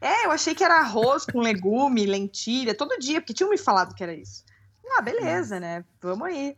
É, 0.00 0.26
eu 0.26 0.30
achei 0.30 0.54
que 0.54 0.64
era 0.64 0.78
arroz 0.80 1.24
com 1.24 1.40
legume, 1.40 2.04
lentilha, 2.06 2.74
todo 2.74 2.98
dia, 2.98 3.20
porque 3.20 3.34
tinham 3.34 3.50
me 3.50 3.58
falado 3.58 3.94
que 3.94 4.02
era 4.02 4.14
isso. 4.14 4.44
Ah, 4.90 5.02
beleza, 5.02 5.60
né? 5.60 5.84
Vamos 6.00 6.26
aí. 6.28 6.56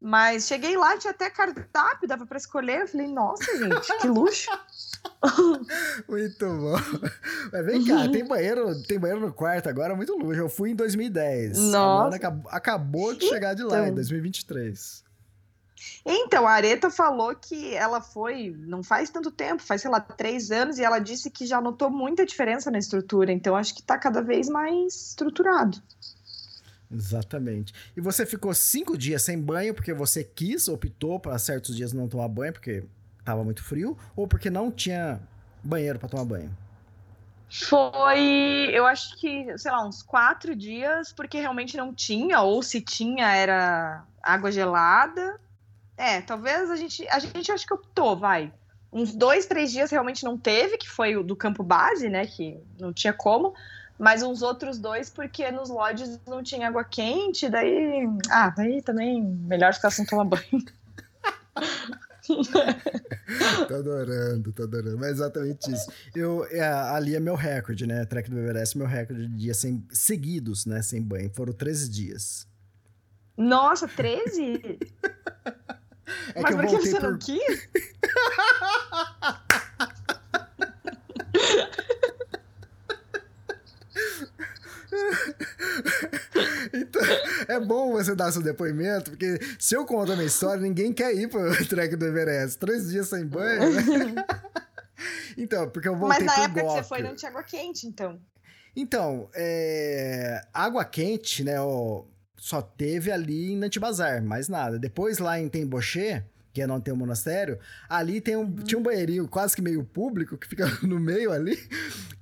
Mas 0.00 0.46
cheguei 0.46 0.76
lá, 0.76 0.96
tinha 0.96 1.10
até 1.10 1.28
cardápio, 1.28 2.06
dava 2.06 2.24
pra 2.24 2.38
escolher. 2.38 2.82
Eu 2.82 2.88
falei, 2.88 3.08
nossa, 3.08 3.44
gente, 3.58 3.98
que 4.00 4.06
luxo. 4.06 4.48
Muito 6.08 6.46
bom. 6.46 6.76
Mas 7.52 7.66
vem 7.66 7.84
cá, 7.84 8.08
tem 8.08 8.24
banheiro, 8.24 8.80
tem 8.84 8.98
banheiro 8.98 9.20
no 9.20 9.32
quarto 9.32 9.68
agora, 9.68 9.96
muito 9.96 10.16
luxo. 10.16 10.40
Eu 10.40 10.48
fui 10.48 10.70
em 10.70 10.76
2010. 10.76 11.58
Nossa. 11.58 12.16
Acabou, 12.16 12.50
acabou 12.52 13.14
de 13.14 13.26
chegar 13.28 13.54
de 13.54 13.64
lá, 13.64 13.80
em 13.80 13.82
Então. 13.84 13.94
2023. 13.96 15.04
Então, 16.04 16.46
a 16.46 16.52
Areta 16.52 16.90
falou 16.90 17.34
que 17.34 17.74
ela 17.74 18.00
foi, 18.00 18.54
não 18.66 18.82
faz 18.82 19.10
tanto 19.10 19.30
tempo, 19.30 19.62
faz, 19.62 19.82
sei 19.82 19.90
lá, 19.90 20.00
três 20.00 20.50
anos, 20.50 20.78
e 20.78 20.84
ela 20.84 20.98
disse 20.98 21.30
que 21.30 21.46
já 21.46 21.60
notou 21.60 21.90
muita 21.90 22.24
diferença 22.26 22.70
na 22.70 22.78
estrutura. 22.78 23.30
Então, 23.32 23.54
acho 23.54 23.74
que 23.74 23.82
tá 23.82 23.96
cada 23.98 24.20
vez 24.22 24.48
mais 24.48 25.08
estruturado. 25.08 25.80
Exatamente. 26.90 27.72
E 27.96 28.00
você 28.00 28.24
ficou 28.24 28.52
cinco 28.54 28.96
dias 28.96 29.22
sem 29.22 29.40
banho 29.40 29.74
porque 29.74 29.92
você 29.92 30.24
quis, 30.24 30.68
optou 30.68 31.20
para 31.20 31.38
certos 31.38 31.76
dias 31.76 31.92
não 31.92 32.08
tomar 32.08 32.28
banho 32.28 32.52
porque 32.52 32.84
tava 33.24 33.44
muito 33.44 33.62
frio, 33.62 33.96
ou 34.16 34.26
porque 34.26 34.48
não 34.48 34.70
tinha 34.70 35.20
banheiro 35.62 35.98
para 35.98 36.08
tomar 36.08 36.24
banho? 36.24 36.56
Foi, 37.50 38.70
eu 38.72 38.86
acho 38.86 39.18
que, 39.18 39.56
sei 39.56 39.70
lá, 39.70 39.86
uns 39.86 40.02
quatro 40.02 40.54
dias, 40.54 41.12
porque 41.12 41.38
realmente 41.38 41.76
não 41.76 41.94
tinha, 41.94 42.42
ou 42.42 42.62
se 42.62 42.80
tinha, 42.80 43.34
era 43.34 44.04
água 44.22 44.52
gelada. 44.52 45.40
É, 45.96 46.20
talvez 46.20 46.70
a 46.70 46.76
gente, 46.76 47.08
a 47.08 47.18
gente 47.18 47.50
acho 47.50 47.66
que 47.66 47.74
optou, 47.74 48.16
vai. 48.16 48.52
Uns 48.92 49.14
dois, 49.14 49.46
três 49.46 49.72
dias 49.72 49.90
realmente 49.90 50.24
não 50.24 50.38
teve, 50.38 50.78
que 50.78 50.88
foi 50.88 51.16
o 51.16 51.22
do 51.22 51.34
campo 51.34 51.62
base, 51.62 52.08
né, 52.08 52.26
que 52.26 52.58
não 52.78 52.92
tinha 52.92 53.12
como. 53.12 53.54
Mas 53.98 54.22
uns 54.22 54.42
outros 54.42 54.78
dois, 54.78 55.10
porque 55.10 55.50
nos 55.50 55.68
lodges 55.68 56.20
não 56.26 56.42
tinha 56.42 56.68
água 56.68 56.84
quente, 56.84 57.48
daí. 57.48 58.06
Ah, 58.30 58.50
daí 58.50 58.80
também 58.80 59.22
melhor 59.22 59.74
ficar 59.74 59.90
sem 59.90 60.06
tomar 60.06 60.24
banho. 60.24 60.44
tô 63.66 63.74
adorando, 63.74 64.52
tô 64.52 64.62
adorando. 64.62 64.98
Mas 64.98 65.10
exatamente 65.12 65.72
isso. 65.72 65.90
Eu, 66.14 66.46
é, 66.50 66.62
ali 66.62 67.16
é 67.16 67.20
meu 67.20 67.34
recorde, 67.34 67.86
né? 67.86 68.04
Trek 68.04 68.30
do 68.30 68.38
Everest, 68.38 68.78
meu 68.78 68.86
recorde 68.86 69.26
de 69.26 69.36
dias 69.36 69.56
sem, 69.56 69.84
seguidos, 69.90 70.64
né? 70.64 70.80
Sem 70.80 71.02
banho. 71.02 71.30
Foram 71.34 71.52
13 71.52 71.90
dias. 71.90 72.46
Nossa, 73.36 73.88
13? 73.88 74.78
É 76.34 76.40
Mas 76.40 76.46
que 76.46 76.52
eu 76.52 76.58
por 76.58 76.66
que 76.68 76.88
você 76.88 77.00
por... 77.00 77.10
não 77.10 77.18
quis? 77.18 77.68
Então, 86.72 87.02
é 87.48 87.58
bom 87.60 87.92
você 87.92 88.14
dar 88.14 88.30
seu 88.30 88.42
depoimento, 88.42 89.10
porque 89.10 89.38
se 89.58 89.74
eu 89.74 89.84
conto 89.86 90.12
a 90.12 90.16
minha 90.16 90.26
história, 90.26 90.60
ninguém 90.60 90.92
quer 90.92 91.14
ir 91.14 91.28
pro 91.28 91.50
trek 91.66 91.96
do 91.96 92.06
Everest. 92.06 92.58
Três 92.58 92.90
dias 92.90 93.08
sem 93.08 93.26
banho, 93.26 93.72
né? 93.72 94.14
Então, 95.36 95.70
porque 95.70 95.88
eu 95.88 95.96
voltei 95.96 96.26
Mas 96.26 96.36
na 96.36 96.44
época 96.44 96.60
que 96.60 96.66
você 96.66 96.82
foi 96.82 97.00
não 97.00 97.14
tinha 97.14 97.30
água 97.30 97.44
quente, 97.44 97.86
então. 97.86 98.20
Então, 98.74 99.30
é, 99.32 100.42
água 100.52 100.84
quente, 100.84 101.44
né? 101.44 101.60
ó, 101.60 102.02
só 102.36 102.60
teve 102.60 103.12
ali 103.12 103.52
em 103.52 103.56
Nantibazar, 103.56 104.20
mais 104.22 104.48
nada. 104.48 104.78
Depois 104.78 105.18
lá 105.18 105.38
em 105.38 105.48
Temboché, 105.48 106.24
que 106.52 106.66
não 106.66 106.80
tem 106.80 106.92
um 106.92 106.96
monastério, 106.96 107.58
ali 107.88 108.20
tem 108.20 108.36
um, 108.36 108.52
tinha 108.56 108.78
um 108.78 108.82
banheirinho 108.82 109.28
quase 109.28 109.54
que 109.54 109.62
meio 109.62 109.84
público, 109.84 110.36
que 110.36 110.46
fica 110.48 110.66
no 110.82 110.98
meio 110.98 111.30
ali, 111.30 111.56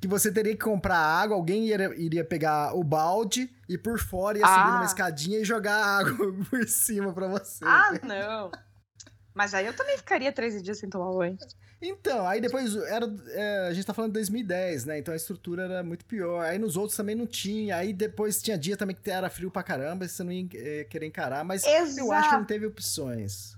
que 0.01 0.07
você 0.07 0.31
teria 0.31 0.53
que 0.53 0.63
comprar 0.65 0.99
água, 0.99 1.37
alguém 1.37 1.67
iria, 1.69 1.93
iria 1.97 2.25
pegar 2.25 2.75
o 2.75 2.85
balde 2.85 3.49
e 3.69 3.79
por 3.79 3.99
fora 3.99 4.39
ia 4.39 4.47
subir 4.47 4.59
Ah. 4.61 4.71
numa 4.73 4.85
escadinha 4.85 5.39
e 5.39 5.45
jogar 5.45 5.77
água 5.77 6.33
por 6.51 6.69
cima 6.69 7.13
pra 7.13 7.29
você. 7.29 7.65
Ah, 7.65 7.93
não. 8.03 8.51
Mas 9.35 9.53
aí 9.55 9.67
eu 9.67 9.75
também 9.75 9.97
ficaria 9.99 10.33
13 10.33 10.63
dias 10.63 10.79
sem 10.79 10.89
tomar 10.89 11.13
banho. 11.13 11.37
Então, 11.81 12.27
aí 12.27 12.41
depois 12.41 12.75
era. 12.75 13.07
é, 13.29 13.69
a 13.69 13.73
gente 13.75 13.85
tá 13.87 13.93
falando 13.93 14.11
de 14.13 14.15
2010, 14.15 14.87
né? 14.87 14.99
Então 14.99 15.13
a 15.13 15.17
estrutura 15.17 15.65
era 15.65 15.83
muito 15.83 16.07
pior. 16.07 16.43
Aí 16.43 16.59
nos 16.59 16.75
outros 16.75 16.97
também 16.97 17.15
não 17.15 17.27
tinha. 17.27 17.77
Aí 17.77 17.93
depois 17.93 18.41
tinha 18.41 18.57
dia 18.57 18.79
também 18.79 18.97
que 18.97 19.11
era 19.11 19.29
frio 19.29 19.51
pra 19.51 19.63
caramba, 19.63 20.07
e 20.07 20.09
você 20.09 20.25
não 20.25 20.33
ia 20.33 20.49
é, 20.55 20.85
querer 20.85 21.05
encarar. 21.07 21.45
Mas 21.45 21.65
eu 21.99 22.13
acho 22.13 22.31
que 22.31 22.37
não 22.37 22.45
teve 22.47 22.65
opções. 22.65 23.56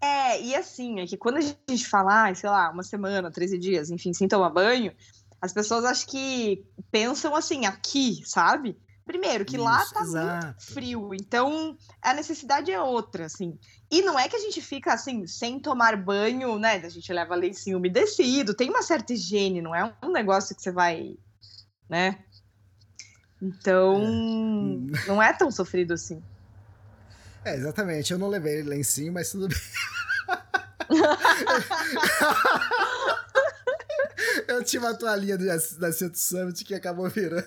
É, 0.00 0.40
e 0.40 0.54
assim, 0.54 1.00
é 1.00 1.06
que 1.06 1.16
quando 1.16 1.38
a 1.38 1.40
gente 1.40 1.86
fala, 1.86 2.32
sei 2.34 2.48
lá, 2.48 2.70
uma 2.70 2.82
semana, 2.82 3.30
13 3.30 3.58
dias, 3.58 3.90
enfim, 3.90 4.12
sem 4.12 4.28
tomar 4.28 4.50
banho, 4.50 4.92
as 5.40 5.52
pessoas 5.52 5.84
acho 5.84 6.06
que 6.06 6.64
pensam 6.90 7.34
assim, 7.34 7.66
aqui, 7.66 8.22
sabe? 8.24 8.76
Primeiro, 9.04 9.44
que 9.44 9.56
lá 9.56 9.82
Isso, 9.82 9.94
tá 9.94 10.02
exato. 10.02 10.46
muito 10.46 10.60
frio, 10.60 11.14
então 11.14 11.76
a 12.02 12.12
necessidade 12.12 12.70
é 12.70 12.80
outra, 12.80 13.24
assim. 13.24 13.58
E 13.90 14.02
não 14.02 14.18
é 14.18 14.28
que 14.28 14.36
a 14.36 14.38
gente 14.38 14.60
fica 14.60 14.92
assim, 14.92 15.26
sem 15.26 15.58
tomar 15.58 15.96
banho, 15.96 16.58
né? 16.58 16.74
A 16.74 16.88
gente 16.90 17.10
leva 17.10 17.34
lencinho 17.34 17.78
umedecido, 17.78 18.54
tem 18.54 18.68
uma 18.68 18.82
certa 18.82 19.14
higiene, 19.14 19.62
não 19.62 19.74
é 19.74 19.94
um 20.02 20.12
negócio 20.12 20.54
que 20.54 20.60
você 20.60 20.70
vai, 20.70 21.16
né? 21.88 22.18
Então, 23.40 23.98
não 25.06 25.22
é 25.22 25.32
tão 25.32 25.50
sofrido 25.50 25.94
assim. 25.94 26.22
É, 27.48 27.56
exatamente. 27.56 28.12
Eu 28.12 28.18
não 28.18 28.28
levei 28.28 28.62
lencinho, 28.62 29.12
mas 29.12 29.30
tudo 29.30 29.48
bem. 29.48 29.58
eu 34.48 34.64
tinha 34.64 34.80
uma 34.80 34.94
toalhinha 34.94 35.36
do- 35.38 35.46
da 35.78 35.92
Seto 35.92 36.18
Summit 36.18 36.64
que 36.64 36.74
acabou 36.74 37.08
virando. 37.08 37.46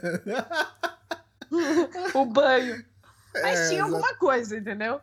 O 2.13 2.25
banho. 2.25 2.83
Mas 3.33 3.59
É, 3.59 3.69
tinha 3.69 3.83
alguma 3.83 4.13
coisa, 4.15 4.57
entendeu? 4.57 4.99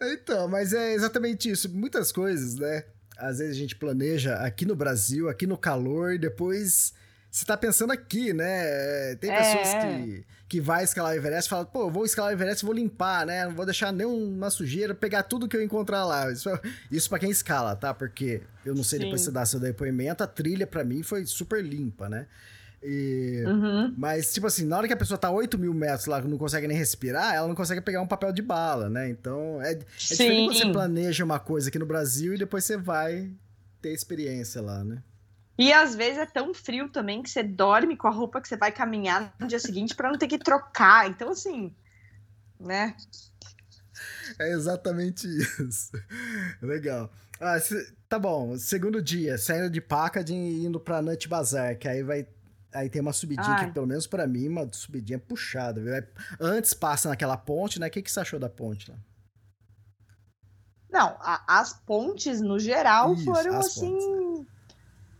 Então, 0.00 0.48
mas 0.48 0.72
é 0.72 0.94
exatamente 0.94 1.50
isso. 1.50 1.68
Muitas 1.68 2.10
coisas, 2.10 2.54
né? 2.56 2.84
Às 3.16 3.38
vezes 3.38 3.56
a 3.56 3.58
gente 3.58 3.76
planeja 3.76 4.36
aqui 4.36 4.64
no 4.64 4.74
Brasil, 4.74 5.28
aqui 5.28 5.46
no 5.46 5.58
calor, 5.58 6.14
e 6.14 6.18
depois 6.18 6.94
você 7.30 7.44
tá 7.44 7.56
pensando 7.56 7.92
aqui, 7.92 8.32
né? 8.32 9.14
Tem 9.16 9.30
É. 9.30 9.36
pessoas 9.38 9.84
que, 9.84 10.26
que 10.54 10.60
vai 10.60 10.84
escalar 10.84 11.12
o 11.12 11.16
Everest 11.16 11.50
falam, 11.50 11.64
pô, 11.64 11.90
vou 11.90 12.04
escalar 12.04 12.30
o 12.30 12.32
Everest, 12.32 12.64
vou 12.64 12.72
limpar, 12.72 13.26
né? 13.26 13.44
Não 13.44 13.56
vou 13.56 13.64
deixar 13.64 13.92
nenhuma 13.92 14.50
sujeira, 14.50 14.94
pegar 14.94 15.24
tudo 15.24 15.48
que 15.48 15.56
eu 15.56 15.62
encontrar 15.64 16.04
lá. 16.04 16.30
Isso, 16.30 16.48
isso 16.92 17.08
pra 17.08 17.18
quem 17.18 17.28
escala, 17.28 17.74
tá? 17.74 17.92
Porque 17.92 18.40
eu 18.64 18.72
não 18.72 18.84
sei 18.84 19.00
depois 19.00 19.22
Sim. 19.22 19.26
se 19.26 19.32
dá 19.32 19.44
seu 19.44 19.58
depoimento, 19.58 20.22
a 20.22 20.28
trilha 20.28 20.64
pra 20.64 20.84
mim 20.84 21.02
foi 21.02 21.26
super 21.26 21.60
limpa, 21.60 22.08
né? 22.08 22.28
E... 22.80 23.42
Uhum. 23.48 23.94
Mas, 23.98 24.32
tipo 24.32 24.46
assim, 24.46 24.64
na 24.64 24.78
hora 24.78 24.86
que 24.86 24.92
a 24.92 24.96
pessoa 24.96 25.18
tá 25.18 25.28
8 25.28 25.58
mil 25.58 25.74
metros 25.74 26.06
lá, 26.06 26.20
não 26.20 26.38
consegue 26.38 26.68
nem 26.68 26.76
respirar, 26.76 27.34
ela 27.34 27.48
não 27.48 27.56
consegue 27.56 27.80
pegar 27.80 28.00
um 28.00 28.06
papel 28.06 28.30
de 28.30 28.42
bala, 28.42 28.88
né? 28.88 29.08
Então, 29.08 29.60
é, 29.60 29.72
é 29.72 29.78
diferente 29.98 30.46
quando 30.46 30.56
você 30.56 30.72
planeja 30.72 31.24
uma 31.24 31.40
coisa 31.40 31.68
aqui 31.68 31.80
no 31.80 31.86
Brasil 31.86 32.32
e 32.32 32.38
depois 32.38 32.64
você 32.64 32.76
vai 32.76 33.28
ter 33.82 33.92
experiência 33.92 34.62
lá, 34.62 34.84
né? 34.84 35.02
E 35.56 35.72
às 35.72 35.94
vezes 35.94 36.18
é 36.18 36.26
tão 36.26 36.52
frio 36.52 36.88
também 36.88 37.22
que 37.22 37.30
você 37.30 37.42
dorme 37.42 37.96
com 37.96 38.08
a 38.08 38.10
roupa 38.10 38.40
que 38.40 38.48
você 38.48 38.56
vai 38.56 38.72
caminhar 38.72 39.32
no 39.38 39.46
dia 39.46 39.60
seguinte 39.60 39.94
pra 39.94 40.10
não 40.10 40.18
ter 40.18 40.26
que 40.26 40.38
trocar. 40.38 41.08
Então, 41.08 41.30
assim, 41.30 41.72
né? 42.58 42.96
É 44.40 44.50
exatamente 44.50 45.26
isso. 45.68 45.92
Legal. 46.60 47.10
Ah, 47.40 47.58
se- 47.60 47.92
tá 48.08 48.18
bom, 48.18 48.56
segundo 48.58 49.00
dia, 49.00 49.38
saindo 49.38 49.70
de 49.70 49.80
Packaging 49.80 50.44
e 50.44 50.64
indo 50.66 50.80
pra 50.80 51.00
Nut 51.02 51.28
Bazar, 51.28 51.78
que 51.78 51.86
aí 51.88 52.02
vai. 52.02 52.26
Aí 52.72 52.90
tem 52.90 53.00
uma 53.00 53.12
subidinha 53.12 53.54
Ai. 53.54 53.66
que, 53.66 53.72
pelo 53.72 53.86
menos 53.86 54.04
pra 54.08 54.26
mim, 54.26 54.48
uma 54.48 54.68
subidinha 54.72 55.18
puxada. 55.20 55.80
viu? 55.80 55.94
Aí 55.94 56.02
Antes 56.40 56.74
passa 56.74 57.08
naquela 57.08 57.36
ponte, 57.36 57.78
né? 57.78 57.86
O 57.86 57.90
que, 57.90 58.02
que 58.02 58.10
você 58.10 58.18
achou 58.18 58.40
da 58.40 58.48
ponte 58.48 58.90
lá? 58.90 58.96
Não, 60.90 61.16
a- 61.20 61.44
as 61.60 61.72
pontes 61.72 62.40
no 62.40 62.58
geral 62.58 63.14
Isso, 63.14 63.24
foram 63.24 63.56
as 63.58 63.66
assim. 63.66 63.96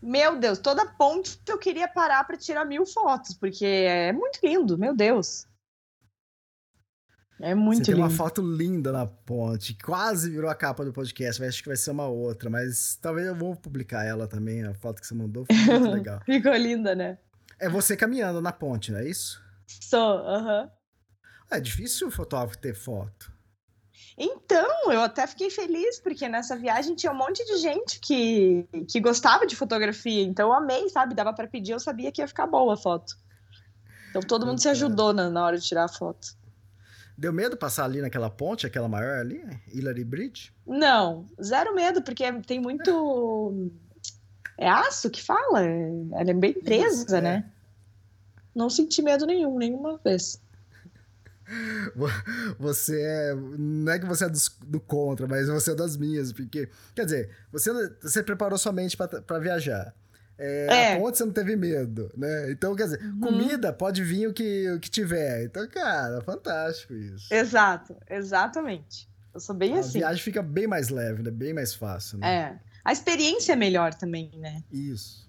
Meu 0.06 0.38
Deus, 0.38 0.58
toda 0.58 0.84
ponte 0.86 1.40
eu 1.48 1.56
queria 1.58 1.88
parar 1.88 2.22
pra 2.24 2.36
tirar 2.36 2.66
mil 2.66 2.84
fotos, 2.84 3.32
porque 3.34 3.64
é 3.64 4.12
muito 4.12 4.38
lindo, 4.42 4.76
meu 4.76 4.94
Deus. 4.94 5.46
É 7.40 7.54
muito 7.54 7.78
Você 7.78 7.84
tem 7.86 7.94
lindo. 7.94 8.06
uma 8.06 8.14
foto 8.14 8.42
linda 8.42 8.92
na 8.92 9.06
ponte, 9.06 9.74
quase 9.82 10.30
virou 10.30 10.48
a 10.50 10.54
capa 10.54 10.84
do 10.84 10.92
podcast, 10.92 11.40
mas 11.40 11.48
acho 11.54 11.62
que 11.62 11.68
vai 11.68 11.76
ser 11.76 11.90
uma 11.90 12.06
outra, 12.06 12.48
mas 12.48 12.96
talvez 13.00 13.26
eu 13.26 13.34
vou 13.34 13.56
publicar 13.56 14.04
ela 14.04 14.28
também, 14.28 14.62
a 14.64 14.74
foto 14.74 15.00
que 15.00 15.06
você 15.06 15.14
mandou, 15.14 15.44
foi 15.46 15.56
muito 15.56 15.90
legal. 15.96 16.20
Ficou 16.24 16.54
linda, 16.54 16.94
né? 16.94 17.18
É 17.58 17.68
você 17.68 17.96
caminhando 17.96 18.40
na 18.40 18.52
ponte, 18.52 18.92
não 18.92 18.98
é 18.98 19.08
isso? 19.08 19.42
Sou, 19.66 20.18
aham. 20.18 20.70
É 21.50 21.58
difícil 21.60 22.08
o 22.08 22.10
fotógrafo 22.10 22.58
ter 22.58 22.74
foto. 22.74 23.32
Então, 24.16 24.92
eu 24.92 25.00
até 25.00 25.26
fiquei 25.26 25.50
feliz, 25.50 25.98
porque 25.98 26.28
nessa 26.28 26.56
viagem 26.56 26.94
tinha 26.94 27.10
um 27.10 27.16
monte 27.16 27.44
de 27.44 27.56
gente 27.56 27.98
que, 27.98 28.64
que 28.88 29.00
gostava 29.00 29.44
de 29.46 29.56
fotografia. 29.56 30.22
Então, 30.22 30.48
eu 30.48 30.54
amei, 30.54 30.88
sabe? 30.88 31.14
Dava 31.14 31.32
pra 31.32 31.48
pedir, 31.48 31.72
eu 31.72 31.80
sabia 31.80 32.12
que 32.12 32.20
ia 32.22 32.28
ficar 32.28 32.46
boa 32.46 32.74
a 32.74 32.76
foto. 32.76 33.16
Então, 34.10 34.22
todo 34.22 34.46
mundo 34.46 34.58
se 34.58 34.64
Fantástico. 34.64 34.86
ajudou 34.86 35.12
na, 35.12 35.28
na 35.28 35.44
hora 35.44 35.58
de 35.58 35.66
tirar 35.66 35.84
a 35.84 35.88
foto. 35.88 36.36
Deu 37.18 37.32
medo 37.32 37.56
passar 37.56 37.84
ali 37.84 38.00
naquela 38.00 38.30
ponte, 38.30 38.66
aquela 38.66 38.88
maior 38.88 39.18
ali, 39.18 39.44
Hillary 39.72 40.04
Bridge? 40.04 40.52
Não, 40.66 41.26
zero 41.42 41.74
medo, 41.74 42.02
porque 42.02 42.30
tem 42.42 42.60
muito. 42.60 43.70
É 44.58 44.68
aço 44.68 45.10
que 45.10 45.22
fala? 45.22 45.60
Ela 45.62 46.30
é 46.30 46.34
bem 46.34 46.52
presa, 46.52 47.04
Isso, 47.04 47.16
é. 47.16 47.20
né? 47.20 47.50
Não 48.54 48.70
senti 48.70 49.02
medo 49.02 49.26
nenhum, 49.26 49.58
nenhuma 49.58 49.98
vez. 49.98 50.40
Você 52.58 53.00
é. 53.00 53.34
Não 53.34 53.92
é 53.92 53.98
que 53.98 54.06
você 54.06 54.24
é 54.24 54.28
do, 54.28 54.38
do, 54.66 54.80
contra, 54.80 55.26
mas 55.26 55.48
você 55.48 55.72
é 55.72 55.74
das 55.74 55.96
minhas, 55.96 56.32
porque. 56.32 56.68
Quer 56.94 57.04
dizer, 57.04 57.30
você, 57.52 57.70
você 58.00 58.22
preparou 58.22 58.58
sua 58.58 58.72
mente 58.72 58.96
para 58.96 59.38
viajar. 59.38 59.94
É, 60.36 60.66
é. 60.66 60.94
A 60.94 61.00
ponte 61.00 61.18
você 61.18 61.24
não 61.24 61.32
teve 61.32 61.54
medo, 61.54 62.10
né? 62.16 62.50
Então, 62.50 62.74
quer 62.74 62.84
dizer, 62.84 63.02
uhum. 63.02 63.20
comida 63.20 63.72
pode 63.72 64.02
vir 64.02 64.28
o 64.28 64.32
que, 64.32 64.70
o 64.70 64.80
que 64.80 64.90
tiver. 64.90 65.44
Então, 65.44 65.66
cara, 65.68 66.20
fantástico 66.22 66.94
isso. 66.94 67.32
Exato, 67.32 67.96
exatamente. 68.10 69.08
Eu 69.32 69.40
sou 69.40 69.54
bem 69.54 69.76
a 69.76 69.80
assim. 69.80 69.98
A 69.98 70.06
viagem 70.08 70.22
fica 70.22 70.42
bem 70.42 70.66
mais 70.66 70.88
leve, 70.88 71.22
né? 71.22 71.30
Bem 71.30 71.52
mais 71.52 71.74
fácil, 71.74 72.18
né? 72.18 72.34
É. 72.34 72.58
A 72.84 72.92
experiência 72.92 73.52
é 73.52 73.56
melhor 73.56 73.94
também, 73.94 74.30
né? 74.36 74.62
Isso. 74.70 75.23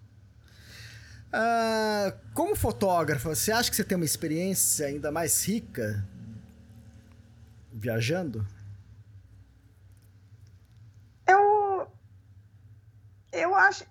Uh, 1.35 2.17
como 2.33 2.55
fotógrafo, 2.55 3.27
você 3.27 3.51
acha 3.51 3.69
que 3.69 3.75
você 3.75 3.83
tem 3.83 3.97
uma 3.97 4.05
experiência 4.05 4.87
ainda 4.87 5.11
mais 5.11 5.45
rica 5.45 6.07
viajando? 7.73 8.47
Eu. 11.27 11.91
Eu 13.33 13.53
acho. 13.53 13.83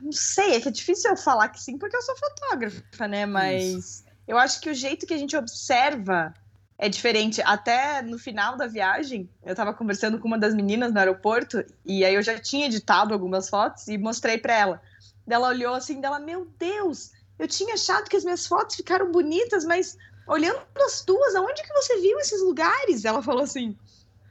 Não 0.00 0.12
sei, 0.12 0.54
é 0.54 0.60
que 0.62 0.68
é 0.68 0.72
difícil 0.72 1.10
eu 1.10 1.16
falar 1.18 1.50
que 1.50 1.60
sim, 1.60 1.76
porque 1.76 1.94
eu 1.94 2.00
sou 2.00 2.16
fotógrafa, 2.16 3.06
né? 3.06 3.26
Mas 3.26 3.64
Isso. 3.64 4.04
eu 4.26 4.38
acho 4.38 4.58
que 4.58 4.70
o 4.70 4.74
jeito 4.74 5.06
que 5.06 5.12
a 5.12 5.18
gente 5.18 5.36
observa 5.36 6.32
é 6.78 6.88
diferente. 6.88 7.42
Até 7.42 8.00
no 8.00 8.18
final 8.18 8.56
da 8.56 8.66
viagem, 8.66 9.28
eu 9.44 9.54
tava 9.54 9.74
conversando 9.74 10.18
com 10.18 10.26
uma 10.26 10.38
das 10.38 10.54
meninas 10.54 10.90
no 10.90 10.98
aeroporto, 10.98 11.62
e 11.84 12.02
aí 12.02 12.14
eu 12.14 12.22
já 12.22 12.38
tinha 12.38 12.64
editado 12.64 13.12
algumas 13.12 13.50
fotos 13.50 13.88
e 13.88 13.98
mostrei 13.98 14.38
para 14.38 14.54
ela. 14.54 14.87
Ela 15.28 15.48
olhou 15.48 15.74
assim, 15.74 16.00
dela, 16.00 16.18
meu 16.18 16.46
Deus, 16.58 17.12
eu 17.38 17.46
tinha 17.46 17.74
achado 17.74 18.08
que 18.08 18.16
as 18.16 18.24
minhas 18.24 18.46
fotos 18.46 18.76
ficaram 18.76 19.10
bonitas, 19.10 19.64
mas 19.64 19.96
olhando 20.26 20.60
as 20.76 21.02
tuas, 21.02 21.34
aonde 21.34 21.62
que 21.62 21.72
você 21.72 22.00
viu 22.00 22.18
esses 22.18 22.40
lugares? 22.40 23.04
Ela 23.04 23.22
falou 23.22 23.42
assim. 23.42 23.76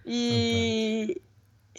E, 0.05 1.21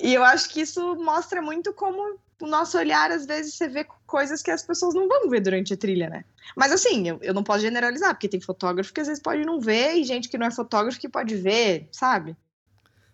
e 0.01 0.15
eu 0.15 0.23
acho 0.25 0.51
que 0.51 0.61
isso 0.61 0.97
mostra 0.97 1.41
muito 1.41 1.73
como 1.73 2.19
o 2.41 2.47
nosso 2.47 2.79
olhar, 2.79 3.11
às 3.11 3.27
vezes, 3.27 3.55
você 3.55 3.69
vê 3.69 3.85
coisas 4.07 4.43
que 4.43 4.51
as 4.51 4.63
pessoas 4.63 4.95
não 4.95 5.09
vão 5.09 5.29
ver 5.29 5.41
durante 5.41 5.75
a 5.75 5.77
trilha, 5.77 6.09
né? 6.09 6.25
Mas 6.57 6.71
assim, 6.73 7.09
eu, 7.09 7.19
eu 7.21 7.35
não 7.35 7.43
posso 7.43 7.61
generalizar, 7.61 8.15
porque 8.15 8.29
tem 8.29 8.41
fotógrafo 8.41 8.93
que 8.93 9.01
às 9.01 9.09
vezes 9.09 9.23
pode 9.23 9.45
não 9.45 9.61
ver 9.61 9.95
e 9.95 10.05
gente 10.05 10.29
que 10.29 10.39
não 10.39 10.47
é 10.47 10.51
fotógrafo 10.51 11.01
que 11.01 11.09
pode 11.09 11.35
ver, 11.35 11.89
sabe? 11.91 12.37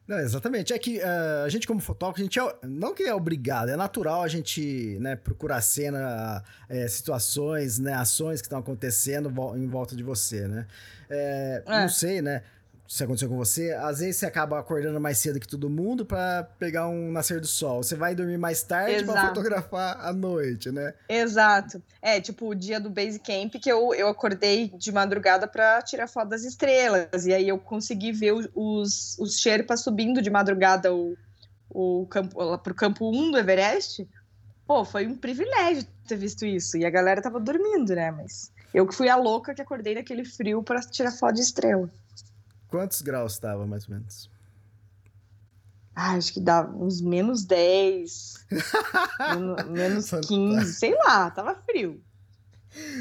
Não, 0.06 0.18
exatamente. 0.18 0.72
É 0.72 0.78
que 0.78 0.98
uh, 0.98 1.44
a 1.44 1.48
gente, 1.48 1.66
como 1.66 1.80
fotógrafo, 1.80 2.20
a 2.20 2.24
gente 2.24 2.38
é, 2.38 2.56
não 2.62 2.94
que 2.94 3.04
é 3.04 3.14
obrigado, 3.14 3.70
é 3.70 3.76
natural 3.76 4.22
a 4.22 4.28
gente 4.28 4.98
né, 5.00 5.16
procurar 5.16 5.60
cena, 5.62 6.42
é, 6.68 6.86
situações, 6.88 7.78
né, 7.78 7.94
ações 7.94 8.40
que 8.40 8.46
estão 8.46 8.58
acontecendo 8.58 9.32
em 9.56 9.66
volta 9.66 9.96
de 9.96 10.02
você, 10.02 10.46
né? 10.46 10.66
É, 11.08 11.62
é. 11.66 11.80
Não 11.80 11.88
sei, 11.88 12.20
né? 12.20 12.42
Se 12.86 13.02
aconteceu 13.02 13.28
com 13.28 13.36
você, 13.36 13.72
às 13.72 14.00
vezes 14.00 14.16
você 14.16 14.26
acaba 14.26 14.58
acordando 14.58 15.00
mais 15.00 15.18
cedo 15.18 15.40
que 15.40 15.48
todo 15.48 15.70
mundo 15.70 16.04
para 16.04 16.44
pegar 16.58 16.86
um 16.88 17.10
nascer 17.10 17.40
do 17.40 17.46
sol. 17.46 17.82
Você 17.82 17.96
vai 17.96 18.14
dormir 18.14 18.36
mais 18.36 18.62
tarde 18.62 19.04
para 19.04 19.28
fotografar 19.28 19.98
à 20.04 20.12
noite, 20.12 20.70
né? 20.70 20.92
Exato. 21.08 21.82
É, 22.02 22.20
tipo 22.20 22.48
o 22.48 22.54
dia 22.54 22.78
do 22.78 22.90
base 22.90 23.18
camp 23.18 23.54
que 23.54 23.70
eu, 23.70 23.94
eu 23.94 24.08
acordei 24.08 24.68
de 24.68 24.92
madrugada 24.92 25.48
para 25.48 25.80
tirar 25.82 26.06
foto 26.06 26.28
das 26.28 26.44
estrelas. 26.44 27.26
E 27.26 27.32
aí 27.32 27.48
eu 27.48 27.58
consegui 27.58 28.12
ver 28.12 28.32
os, 28.54 29.18
os 29.18 29.40
Sherpas 29.40 29.80
subindo 29.80 30.20
de 30.20 30.30
madrugada 30.30 30.94
o, 30.94 31.16
o 31.70 32.06
campo, 32.06 32.58
pro 32.58 32.74
campo 32.74 33.10
1 33.10 33.30
do 33.30 33.38
Everest. 33.38 34.06
Pô, 34.66 34.84
foi 34.84 35.06
um 35.06 35.16
privilégio 35.16 35.86
ter 36.06 36.16
visto 36.16 36.44
isso. 36.44 36.76
E 36.76 36.84
a 36.84 36.90
galera 36.90 37.22
tava 37.22 37.40
dormindo, 37.40 37.94
né? 37.94 38.10
Mas 38.10 38.52
eu 38.72 38.86
que 38.86 38.94
fui 38.94 39.08
a 39.08 39.16
louca 39.16 39.54
que 39.54 39.62
acordei 39.62 39.94
naquele 39.94 40.24
frio 40.24 40.62
para 40.62 40.80
tirar 40.80 41.12
foto 41.12 41.34
de 41.34 41.40
estrela. 41.40 41.90
Quantos 42.74 43.02
graus 43.02 43.34
estava, 43.34 43.64
mais 43.68 43.86
ou 43.86 43.94
menos? 43.94 44.28
Ah, 45.94 46.14
acho 46.14 46.32
que 46.32 46.40
dá 46.40 46.66
uns 46.66 47.00
menos 47.00 47.44
10, 47.44 48.46
menos 49.70 50.10
15, 50.10 50.72
sei 50.72 50.92
lá, 50.96 51.30
tava 51.30 51.54
frio. 51.54 52.02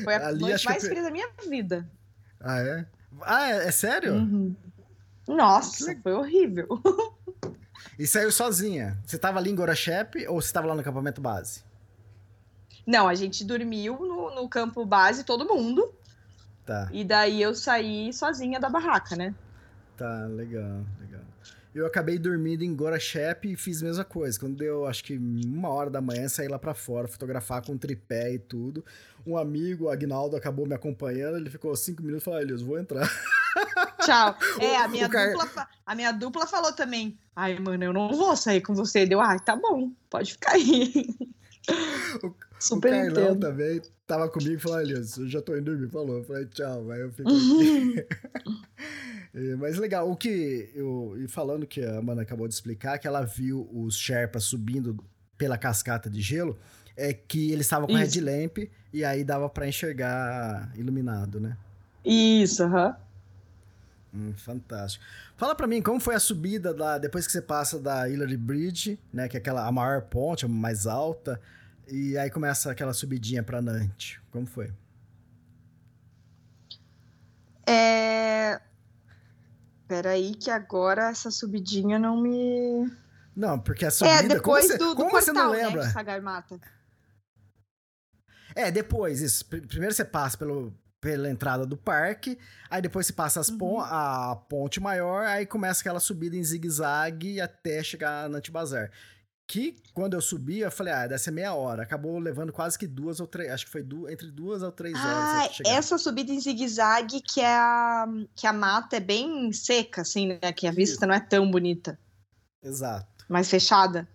Foi 0.04 0.14
a 0.14 0.28
Ali, 0.28 0.42
noite 0.42 0.64
mais 0.66 0.86
fria 0.86 1.02
da 1.02 1.10
minha 1.10 1.28
vida. 1.50 1.90
Ah, 2.40 2.60
é? 2.60 2.86
Ah, 3.22 3.50
é, 3.50 3.68
é 3.68 3.72
sério? 3.72 4.14
Uhum. 4.14 4.56
Nossa, 5.28 5.98
foi 6.04 6.14
horrível. 6.14 6.68
E 8.00 8.08
saiu 8.08 8.32
sozinha? 8.32 8.98
Você 9.06 9.18
tava 9.20 9.38
ali 9.40 9.52
em 9.52 9.56
Gorachep 9.56 10.26
ou 10.28 10.42
você 10.42 10.52
tava 10.52 10.68
lá 10.68 10.74
no 10.74 10.82
acampamento 10.82 11.22
base? 11.22 11.64
Não, 12.88 13.08
a 13.08 13.14
gente 13.14 13.44
dormiu 13.44 14.00
no, 14.00 14.34
no 14.34 14.50
campo 14.50 14.86
base, 14.86 15.24
todo 15.24 15.46
mundo. 15.46 15.94
Tá. 16.66 16.90
E 16.92 17.04
daí 17.04 17.42
eu 17.42 17.54
saí 17.54 18.12
sozinha 18.12 18.60
da 18.60 18.70
barraca, 18.70 19.16
né? 19.16 19.36
Tá, 19.98 20.26
legal, 20.26 20.86
legal. 21.00 21.22
Eu 21.74 21.88
acabei 21.88 22.20
dormindo 22.20 22.64
em 22.64 22.76
Gorachep 22.76 23.52
e 23.52 23.56
fiz 23.56 23.82
a 23.82 23.86
mesma 23.86 24.06
coisa. 24.06 24.40
Quando 24.40 24.56
deu, 24.56 24.86
acho 24.86 25.04
que 25.04 25.18
uma 25.18 25.70
hora 25.70 25.90
da 25.90 26.00
manhã, 26.00 26.28
saí 26.30 26.48
lá 26.48 26.60
para 26.60 26.76
fora, 26.76 27.08
fotografar 27.08 27.66
com 27.66 27.76
tripé 27.76 28.34
e 28.34 28.40
tudo. 28.40 28.86
Um 29.26 29.36
amigo, 29.36 29.86
o 29.86 29.90
Agnaldo, 29.90 30.36
acabou 30.36 30.68
me 30.68 30.76
acompanhando. 30.76 31.38
Ele 31.38 31.50
ficou 31.50 31.76
cinco 31.76 32.04
minutos 32.04 32.24
e 32.24 32.26
falou: 32.26 32.42
Elias, 32.42 32.62
vou 32.62 32.78
entrar. 32.78 33.10
Tchau. 34.04 34.38
É, 34.60 34.78
a 34.78 34.88
minha, 34.88 35.08
dupla, 35.08 35.68
a 35.86 35.96
minha 35.96 36.12
dupla 36.12 36.46
falou 36.46 36.74
também: 36.74 37.18
Ai, 37.36 37.58
mano, 37.58 37.84
eu 37.84 37.94
não 37.94 38.10
vou 38.10 38.36
sair 38.36 38.62
com 38.62 38.76
você. 38.76 39.06
Deu, 39.06 39.20
ah, 39.20 39.40
tá 39.40 39.56
bom, 39.56 39.92
pode 40.10 40.34
ficar 40.34 40.52
aí. 40.54 41.08
O, 42.22 42.34
Super 42.60 42.90
o 42.90 42.92
Carlão 42.92 43.24
entendo. 43.24 43.40
também 43.40 43.82
tava 44.06 44.30
comigo 44.30 44.56
e 44.56 44.60
falou: 44.60 44.82
Elias, 44.82 45.18
eu 45.18 45.28
já 45.28 45.42
tô 45.42 45.56
indo 45.56 45.72
dormir. 45.72 45.90
Falou, 45.90 46.18
eu 46.18 46.24
falei, 46.24 46.46
tchau, 46.48 46.84
vai, 46.86 47.02
eu 47.02 47.12
fico 47.12 47.30
aqui. 47.30 48.06
É, 49.34 49.56
mas 49.56 49.78
legal, 49.78 50.10
o 50.10 50.16
que 50.16 50.70
eu. 50.76 51.16
E 51.18 51.28
falando 51.28 51.66
que 51.66 51.84
a 51.84 51.98
Amanda 51.98 52.22
acabou 52.22 52.48
de 52.48 52.54
explicar, 52.54 53.00
que 53.00 53.08
ela 53.08 53.24
viu 53.24 53.68
os 53.74 53.98
Sherpas 53.98 54.44
subindo 54.44 55.04
pela 55.38 55.58
cascata 55.58 56.10
de 56.10 56.22
gelo, 56.22 56.58
é 56.96 57.14
que 57.14 57.52
eles 57.52 57.66
estavam 57.66 57.88
com 57.88 57.98
Isso. 57.98 58.20
headlamp 58.20 58.70
e 58.94 59.04
aí 59.04 59.24
dava 59.24 59.50
para 59.50 59.68
enxergar 59.68 60.72
iluminado, 60.76 61.40
né? 61.40 61.58
Isso, 62.06 62.64
aham. 62.64 62.90
Uhum. 62.90 63.04
Hum, 64.16 64.34
fantástico. 64.36 65.04
Fala 65.36 65.56
para 65.56 65.66
mim, 65.66 65.82
como 65.82 66.00
foi 66.00 66.14
a 66.14 66.20
subida 66.20 66.72
lá, 66.72 67.00
depois 67.00 67.26
que 67.26 67.32
você 67.32 67.42
passa 67.42 67.80
da 67.80 68.08
Hillary 68.08 68.38
Bridge, 68.38 69.00
né, 69.12 69.28
que 69.28 69.36
é 69.36 69.40
aquela 69.40 69.66
a 69.66 69.72
maior 69.72 70.04
ponte, 70.04 70.46
a 70.46 70.48
mais 70.48 70.86
alta, 70.86 71.42
e 71.88 72.16
aí 72.16 72.30
começa 72.30 72.72
aquela 72.72 72.94
subidinha 72.94 73.42
para 73.42 73.60
Nantes. 73.60 74.20
Como 74.30 74.46
foi? 74.46 74.72
É, 77.66 78.62
Peraí, 79.94 80.34
que 80.34 80.50
agora 80.50 81.12
essa 81.12 81.30
subidinha 81.30 82.00
não 82.00 82.20
me. 82.20 82.92
Não, 83.36 83.60
porque 83.60 83.86
a 83.86 83.92
subida. 83.92 84.24
É, 84.24 84.28
depois 84.28 84.66
como 84.66 84.74
você, 84.74 84.78
do, 84.80 84.90
do 84.90 84.96
como 84.96 85.12
portal, 85.12 85.22
você 85.22 85.32
não 85.32 85.52
né, 85.52 85.58
lembra? 85.58 85.84
Né, 85.84 85.92
É, 88.56 88.72
depois, 88.72 89.22
isso. 89.22 89.46
Primeiro 89.46 89.94
você 89.94 90.04
passa 90.04 90.36
pelo, 90.36 90.74
pela 91.00 91.30
entrada 91.30 91.64
do 91.64 91.78
parque, 91.78 92.40
aí 92.72 92.82
depois 92.82 93.06
você 93.06 93.14
passa 93.14 93.40
uhum. 93.52 93.58
pon 93.60 93.82
a 93.82 94.36
ponte 94.50 94.80
maior, 94.80 95.28
aí 95.28 95.46
começa 95.46 95.82
aquela 95.82 96.00
subida 96.00 96.36
em 96.36 96.44
zigue-zague 96.44 97.40
até 97.40 97.84
chegar 97.84 98.28
na 98.28 98.40
Antibazar 98.40 98.90
que 99.48 99.76
quando 99.94 100.14
eu 100.14 100.22
subi, 100.22 100.60
eu 100.60 100.72
falei, 100.72 100.94
ah, 100.94 101.08
deve 101.08 101.20
ser 101.22 101.32
meia 101.32 101.54
hora. 101.54 101.84
Acabou 101.84 102.18
levando 102.18 102.52
quase 102.52 102.78
que 102.78 102.88
duas 102.88 103.20
ou 103.20 103.28
três, 103.28 103.52
acho 103.52 103.66
que 103.66 103.72
foi 103.72 103.84
duas, 103.84 104.12
entre 104.12 104.32
duas 104.32 104.64
ou 104.64 104.72
três 104.72 104.96
horas. 104.96 105.08
Ah, 105.14 105.50
essa 105.66 105.98
subida 105.98 106.32
em 106.32 106.40
zigue-zague 106.40 107.22
que, 107.22 107.42
é 107.42 107.56
a, 107.56 108.08
que 108.36 108.48
a 108.48 108.54
mata 108.54 108.98
é 108.98 109.00
bem 109.00 109.52
seca, 109.52 110.02
assim, 110.02 110.28
né? 110.28 110.52
Que 110.54 110.68
a 110.68 110.72
vista 110.72 110.96
Isso. 110.96 111.06
não 111.06 111.14
é 111.14 111.20
tão 111.20 111.50
bonita. 111.50 112.00
Exato. 112.62 113.26
Mais 113.30 113.50
fechada. 113.50 114.08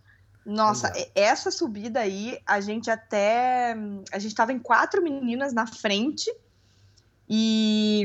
Nossa, 0.44 0.88
Exato. 0.88 1.12
essa 1.14 1.50
subida 1.50 2.00
aí, 2.00 2.38
a 2.46 2.60
gente 2.60 2.90
até. 2.90 3.76
A 4.10 4.18
gente 4.18 4.34
tava 4.34 4.52
em 4.52 4.58
quatro 4.58 5.02
meninas 5.02 5.52
na 5.52 5.66
frente 5.66 6.32
e 7.28 8.02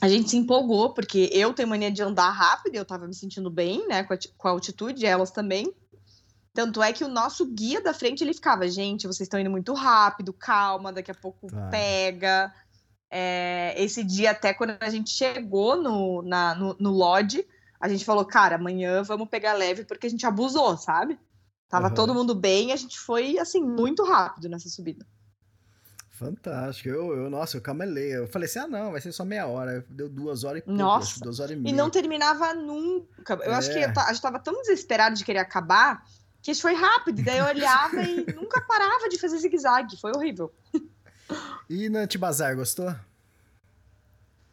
a 0.00 0.08
gente 0.08 0.30
se 0.30 0.36
empolgou, 0.36 0.94
porque 0.94 1.28
eu 1.32 1.52
tenho 1.52 1.68
mania 1.68 1.90
de 1.90 2.02
andar 2.02 2.30
rápido, 2.30 2.74
eu 2.74 2.84
tava 2.84 3.06
me 3.06 3.14
sentindo 3.14 3.50
bem, 3.50 3.86
né, 3.86 4.04
com 4.04 4.14
a, 4.14 4.18
com 4.36 4.48
a 4.48 4.50
altitude, 4.50 5.04
elas 5.04 5.30
também. 5.30 5.72
Tanto 6.56 6.82
é 6.82 6.90
que 6.90 7.04
o 7.04 7.08
nosso 7.08 7.44
guia 7.44 7.82
da 7.82 7.92
frente 7.92 8.24
ele 8.24 8.32
ficava, 8.32 8.66
gente, 8.66 9.06
vocês 9.06 9.26
estão 9.26 9.38
indo 9.38 9.50
muito 9.50 9.74
rápido, 9.74 10.32
calma, 10.32 10.90
daqui 10.90 11.10
a 11.10 11.14
pouco 11.14 11.48
tá. 11.48 11.68
pega. 11.68 12.50
É, 13.10 13.74
esse 13.76 14.02
dia, 14.02 14.30
até 14.30 14.54
quando 14.54 14.74
a 14.80 14.88
gente 14.88 15.10
chegou 15.10 15.76
no, 15.76 16.22
na, 16.22 16.54
no, 16.54 16.74
no 16.80 16.90
Lodge, 16.90 17.46
a 17.78 17.86
gente 17.88 18.06
falou, 18.06 18.24
cara, 18.24 18.56
amanhã 18.56 19.02
vamos 19.02 19.28
pegar 19.28 19.52
leve 19.52 19.84
porque 19.84 20.06
a 20.06 20.10
gente 20.10 20.24
abusou, 20.24 20.78
sabe? 20.78 21.18
Tava 21.68 21.88
uhum. 21.88 21.94
todo 21.94 22.14
mundo 22.14 22.34
bem, 22.34 22.72
a 22.72 22.76
gente 22.76 22.98
foi, 22.98 23.38
assim, 23.38 23.62
muito 23.62 24.02
rápido 24.02 24.48
nessa 24.48 24.70
subida. 24.70 25.06
Fantástico. 26.12 26.88
Eu, 26.88 27.14
eu, 27.14 27.28
nossa, 27.28 27.58
eu 27.58 27.60
camelei. 27.60 28.16
Eu 28.16 28.26
falei 28.28 28.46
assim: 28.46 28.60
ah, 28.60 28.66
não, 28.66 28.92
vai 28.92 29.02
ser 29.02 29.12
só 29.12 29.26
meia 29.26 29.46
hora. 29.46 29.84
Deu 29.90 30.08
duas 30.08 30.42
horas 30.42 30.62
e 30.62 30.64
pouco, 30.64 30.80
Nossa. 30.80 31.10
acho, 31.10 31.20
duas 31.20 31.38
horas 31.38 31.52
e 31.52 31.56
meia. 31.56 31.70
E 31.70 31.76
não 31.76 31.90
terminava 31.90 32.54
nunca. 32.54 33.34
Eu 33.44 33.52
acho 33.52 33.70
que 33.70 33.78
É. 33.78 33.84
eu 33.84 33.92
a 33.94 34.10
gente 34.10 34.22
tava 34.22 34.38
tão 34.38 34.54
desesperado 34.62 35.14
de 35.14 35.22
querer 35.22 35.40
acabar 35.40 36.02
que 36.46 36.52
isso 36.52 36.62
foi 36.62 36.74
rápido. 36.74 37.24
Daí 37.24 37.38
eu 37.38 37.44
olhava 37.50 38.00
e 38.02 38.24
nunca 38.32 38.60
parava 38.60 39.08
de 39.08 39.18
fazer 39.18 39.36
zigue-zague. 39.38 40.00
Foi 40.00 40.12
horrível. 40.14 40.54
E 41.68 41.88
na 41.88 42.06
Tibazar, 42.06 42.54
gostou? 42.54 42.94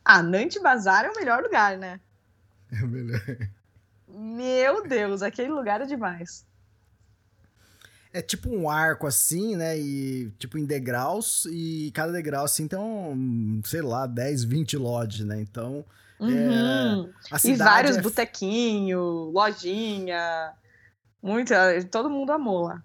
Ah, 0.04 0.24
Nante 0.24 0.60
Bazar 0.60 1.06
é 1.06 1.12
o 1.12 1.16
melhor 1.16 1.44
lugar, 1.44 1.78
né? 1.78 2.00
É 2.72 2.82
melhor. 2.82 3.22
Meu 4.08 4.88
Deus, 4.88 5.22
aquele 5.22 5.50
lugar 5.50 5.82
é 5.82 5.86
demais. 5.86 6.44
É 8.12 8.24
tipo 8.24 8.50
um 8.50 8.68
arco 8.68 9.06
assim, 9.06 9.56
né? 9.56 9.78
E 9.78 10.32
tipo 10.40 10.58
em 10.58 10.66
degraus. 10.66 11.46
E 11.52 11.92
cada 11.94 12.12
degrau 12.12 12.44
assim 12.44 12.68
tem 12.68 12.80
um, 12.80 13.62
sei 13.64 13.84
lá, 13.84 14.08
10, 14.08 14.44
20 14.44 14.78
lodges, 14.78 15.26
né? 15.26 15.40
Então. 15.40 15.86
Uhum. 16.20 17.14
A 17.32 17.38
E 17.44 17.56
vários 17.56 17.98
é 17.98 18.02
botequinhos, 18.02 19.32
lojinha. 19.32 20.54
Muita. 21.24 21.82
Todo 21.90 22.10
mundo 22.10 22.32
amou 22.32 22.64
lá. 22.64 22.84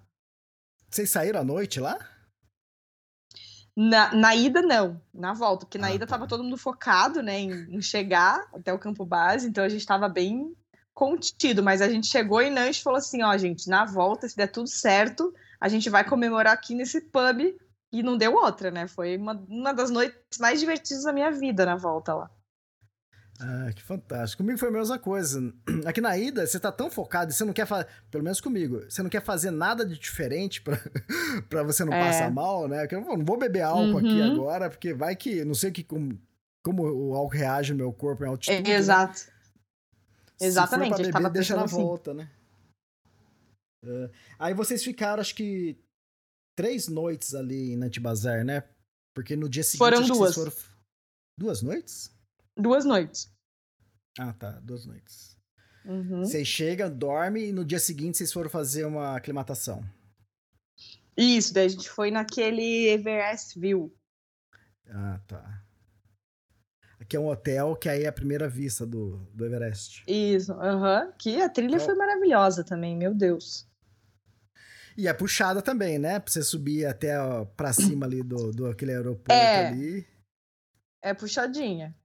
Vocês 0.89 1.11
saíram 1.11 1.41
à 1.41 1.45
noite 1.45 1.81
lá? 1.81 1.99
Na, 3.77 4.15
na 4.15 4.35
ida, 4.35 4.63
não. 4.63 5.01
Na 5.13 5.33
volta, 5.33 5.67
porque 5.67 5.79
na 5.79 5.89
Ah, 5.89 5.95
ida 5.95 6.07
tá. 6.07 6.15
tava 6.15 6.27
todo 6.29 6.43
mundo 6.43 6.57
focado, 6.57 7.23
né, 7.23 7.39
em, 7.39 7.77
em 7.77 7.83
chegar 7.83 8.49
até 8.55 8.73
o 8.73 8.79
campo 8.79 9.05
base, 9.05 9.49
então 9.49 9.63
a 9.63 9.69
gente 9.69 9.87
tava 9.87 10.09
bem 10.09 10.55
contido, 10.95 11.63
mas 11.63 11.81
a 11.81 11.89
gente 11.89 12.09
chegou 12.09 12.41
em 12.41 12.51
Nantes 12.51 12.81
e 12.81 12.83
falou 12.83 12.99
assim, 12.99 13.23
ó, 13.23 13.37
gente, 13.37 13.69
na 13.69 13.85
volta, 13.85 14.29
se 14.29 14.37
der 14.37 14.49
tudo 14.49 14.69
certo, 14.69 15.33
a 15.61 15.69
gente 15.69 15.89
vai 15.89 16.03
comemorar 16.09 16.55
aqui 16.55 16.75
nesse 16.75 17.01
pub, 17.03 17.57
e 17.93 18.03
não 18.03 18.17
deu 18.17 18.35
outra, 18.35 18.71
né, 18.71 18.89
foi 18.89 19.17
uma, 19.17 19.33
uma 19.49 19.73
das 19.73 19.91
noites 19.91 20.39
mais 20.41 20.59
divertidas 20.59 21.05
da 21.05 21.13
minha 21.13 21.31
vida 21.31 21.65
na 21.65 21.77
volta 21.77 22.15
lá. 22.15 22.31
Ah, 23.41 23.73
que 23.73 23.83
fantástico. 23.83 24.43
Comigo 24.43 24.59
foi 24.59 24.69
a 24.69 24.73
mesma 24.73 24.99
coisa. 24.99 25.41
Aqui 25.87 26.01
na 26.01 26.17
ida, 26.19 26.45
você 26.47 26.59
tá 26.59 26.73
tão 26.73 26.91
focado 26.91 27.31
e 27.31 27.35
você 27.35 27.45
não 27.45 27.53
quer 27.53 27.67
fazer. 27.67 27.87
Pelo 28.11 28.25
menos 28.25 28.41
comigo, 28.41 28.81
você 28.91 29.01
não 29.03 29.09
quer 29.11 29.23
fazer 29.23 29.51
nada 29.53 29.87
de 29.87 29.97
diferente 29.99 30.61
pra, 30.61 30.77
pra 31.49 31.63
você 31.63 31.85
não 31.85 31.93
É. 31.93 32.05
passar 32.05 32.31
mal, 32.33 32.67
né? 32.67 32.87
Que 32.89 32.97
eu 32.97 33.01
não 33.01 33.25
vou 33.25 33.39
beber 33.39 33.63
álcool 33.63 33.99
aqui 33.99 34.09
Uhum. 34.21 34.33
agora, 34.33 34.69
porque 34.69 34.93
vai 34.93 35.15
que. 35.15 35.45
Não 35.45 35.55
sei 35.55 35.71
que, 35.71 35.85
como, 35.85 36.21
como 36.65 36.83
o 36.83 37.15
álcool 37.15 37.37
reage 37.37 37.73
no 37.73 37.79
meu 37.79 37.93
corpo 37.93 38.25
em 38.25 38.29
altitude. 38.29 38.63
né? 38.69 38.77
Exato. 38.77 39.19
Se 39.19 39.31
Exatamente, 40.41 40.97
for 40.97 41.07
a 41.07 41.11
pra 41.11 41.21
beber, 41.21 41.33
deixa 41.33 41.55
na 41.57 41.65
assim. 41.65 41.77
volta, 41.77 42.13
né? 42.15 42.29
É. 43.85 44.11
Aí 44.39 44.55
vocês 44.55 44.83
ficaram, 44.83 45.21
acho 45.21 45.35
que, 45.35 45.77
três 46.57 46.89
noites 46.89 47.35
ali 47.35 47.73
em 47.73 47.77
Nantibazar, 47.77 48.45
né? 48.45 48.65
Porque 49.15 49.37
no 49.37 49.49
dia 49.49 49.63
seguinte. 49.63 49.79
Foram 49.79 50.07
duas. 50.07 50.35
foram... 50.35 50.53
Duas 51.39 51.63
noites? 51.63 52.11
Duas 52.59 52.85
noites. 52.85 53.33
Ah, 54.19 54.33
tá. 54.33 54.51
Duas 54.61 54.85
noites. 54.85 55.37
Uhum. 55.85 56.25
Vocês 56.25 56.47
chegam, 56.47 56.95
dormem 56.95 57.49
e 57.49 57.53
no 57.53 57.65
dia 57.65 57.79
seguinte 57.79 58.19
vocês 58.19 58.33
foram 58.33 58.51
fazer 58.51 58.85
uma 58.85 59.17
aclimatação. 59.17 59.83
Isso, 61.17 61.55
daí 61.55 61.67
a 61.67 61.69
gente 61.69 61.89
foi 61.89 62.11
naquele 62.11 62.89
Everest 62.89 63.59
View. 63.59 63.95
Ah, 64.89 65.21
tá. 65.27 65.65
Aqui 67.01 67.17
é 67.17 67.21
um 67.21 67.29
hotel 67.29 67.75
que 67.77 67.89
aí 67.89 68.03
é 68.05 68.09
a 68.09 68.13
primeira 68.13 68.49
vista 68.49 68.85
do, 68.85 69.19
do 69.33 69.47
Everest. 69.47 70.03
Isso, 70.07 70.53
aham. 70.53 71.13
Que 71.19 71.41
a 71.41 71.49
trilha 71.49 71.81
foi 71.81 71.95
maravilhosa 71.95 72.65
também, 72.65 72.97
meu 72.97 73.15
Deus. 73.15 73.67
E 74.97 75.07
é 75.07 75.15
puxada 75.15 75.63
também, 75.63 75.99
né? 75.99 76.19
Pra 76.19 76.31
você 76.33 76.43
subir 76.43 76.85
até 76.85 77.19
ó, 77.21 77.45
pra 77.45 77.73
cima 77.73 78.05
ali 78.05 78.23
do, 78.23 78.51
do 78.51 78.67
aquele 78.67 78.91
aeroporto 78.93 79.33
É. 79.33 79.69
ali. 79.69 80.07
É 81.01 81.15
puxadinha. 81.15 81.97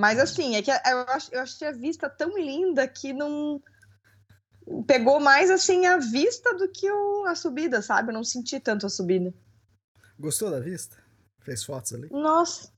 Mas 0.00 0.18
assim, 0.18 0.56
é 0.56 0.62
que 0.62 0.70
eu, 0.70 0.76
ach- 1.08 1.28
eu 1.30 1.40
achei 1.42 1.68
a 1.68 1.72
vista 1.72 2.08
tão 2.08 2.38
linda 2.38 2.88
que 2.88 3.12
não. 3.12 3.62
Pegou 4.86 5.20
mais 5.20 5.50
assim 5.50 5.84
a 5.84 5.98
vista 5.98 6.54
do 6.56 6.66
que 6.70 6.90
o- 6.90 7.24
a 7.26 7.34
subida, 7.34 7.82
sabe? 7.82 8.08
Eu 8.08 8.14
não 8.14 8.24
senti 8.24 8.58
tanto 8.58 8.86
a 8.86 8.88
subida. 8.88 9.34
Gostou 10.18 10.50
da 10.50 10.58
vista? 10.58 10.96
Fez 11.40 11.62
fotos 11.64 11.92
ali? 11.92 12.08
Nossa, 12.10 12.72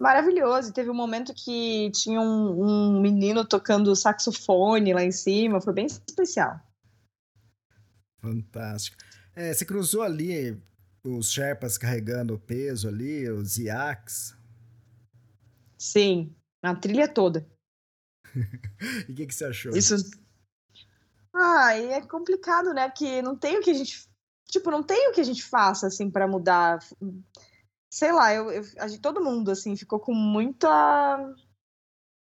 maravilhoso. 0.00 0.70
E 0.70 0.72
teve 0.72 0.90
um 0.90 0.94
momento 0.94 1.32
que 1.34 1.90
tinha 1.92 2.20
um, 2.20 2.62
um 2.96 3.00
menino 3.00 3.44
tocando 3.44 3.94
saxofone 3.94 4.92
lá 4.92 5.04
em 5.04 5.12
cima, 5.12 5.60
foi 5.60 5.72
bem 5.72 5.86
especial. 5.86 6.60
Fantástico. 8.20 8.96
É, 9.36 9.54
você 9.54 9.64
cruzou 9.64 10.02
ali 10.02 10.60
os 11.04 11.30
Sherpas 11.30 11.78
carregando 11.78 12.34
o 12.34 12.38
peso 12.40 12.88
ali, 12.88 13.28
os 13.30 13.56
Iaks. 13.58 14.34
Sim, 15.78 16.34
a 16.62 16.74
trilha 16.74 17.08
toda. 17.08 17.46
E 19.08 19.12
o 19.12 19.14
que, 19.14 19.26
que 19.26 19.34
você 19.34 19.44
achou? 19.46 19.74
Isso. 19.76 19.94
Ah, 21.34 21.76
e 21.78 21.86
é 21.92 22.00
complicado, 22.06 22.72
né? 22.74 22.88
Porque 22.88 23.22
não 23.22 23.36
tem 23.36 23.58
o 23.58 23.62
que 23.62 23.70
a 23.70 23.74
gente. 23.74 24.08
Tipo, 24.46 24.70
não 24.70 24.82
tem 24.82 25.08
o 25.08 25.12
que 25.12 25.20
a 25.20 25.24
gente 25.24 25.42
faça, 25.42 25.86
assim, 25.86 26.10
pra 26.10 26.28
mudar. 26.28 26.78
Sei 27.90 28.12
lá, 28.12 28.32
eu, 28.34 28.50
eu- 28.50 28.64
a 28.78 28.88
gente, 28.88 29.00
todo 29.00 29.22
mundo, 29.22 29.50
assim, 29.50 29.76
ficou 29.76 29.98
com 29.98 30.14
muita 30.14 31.18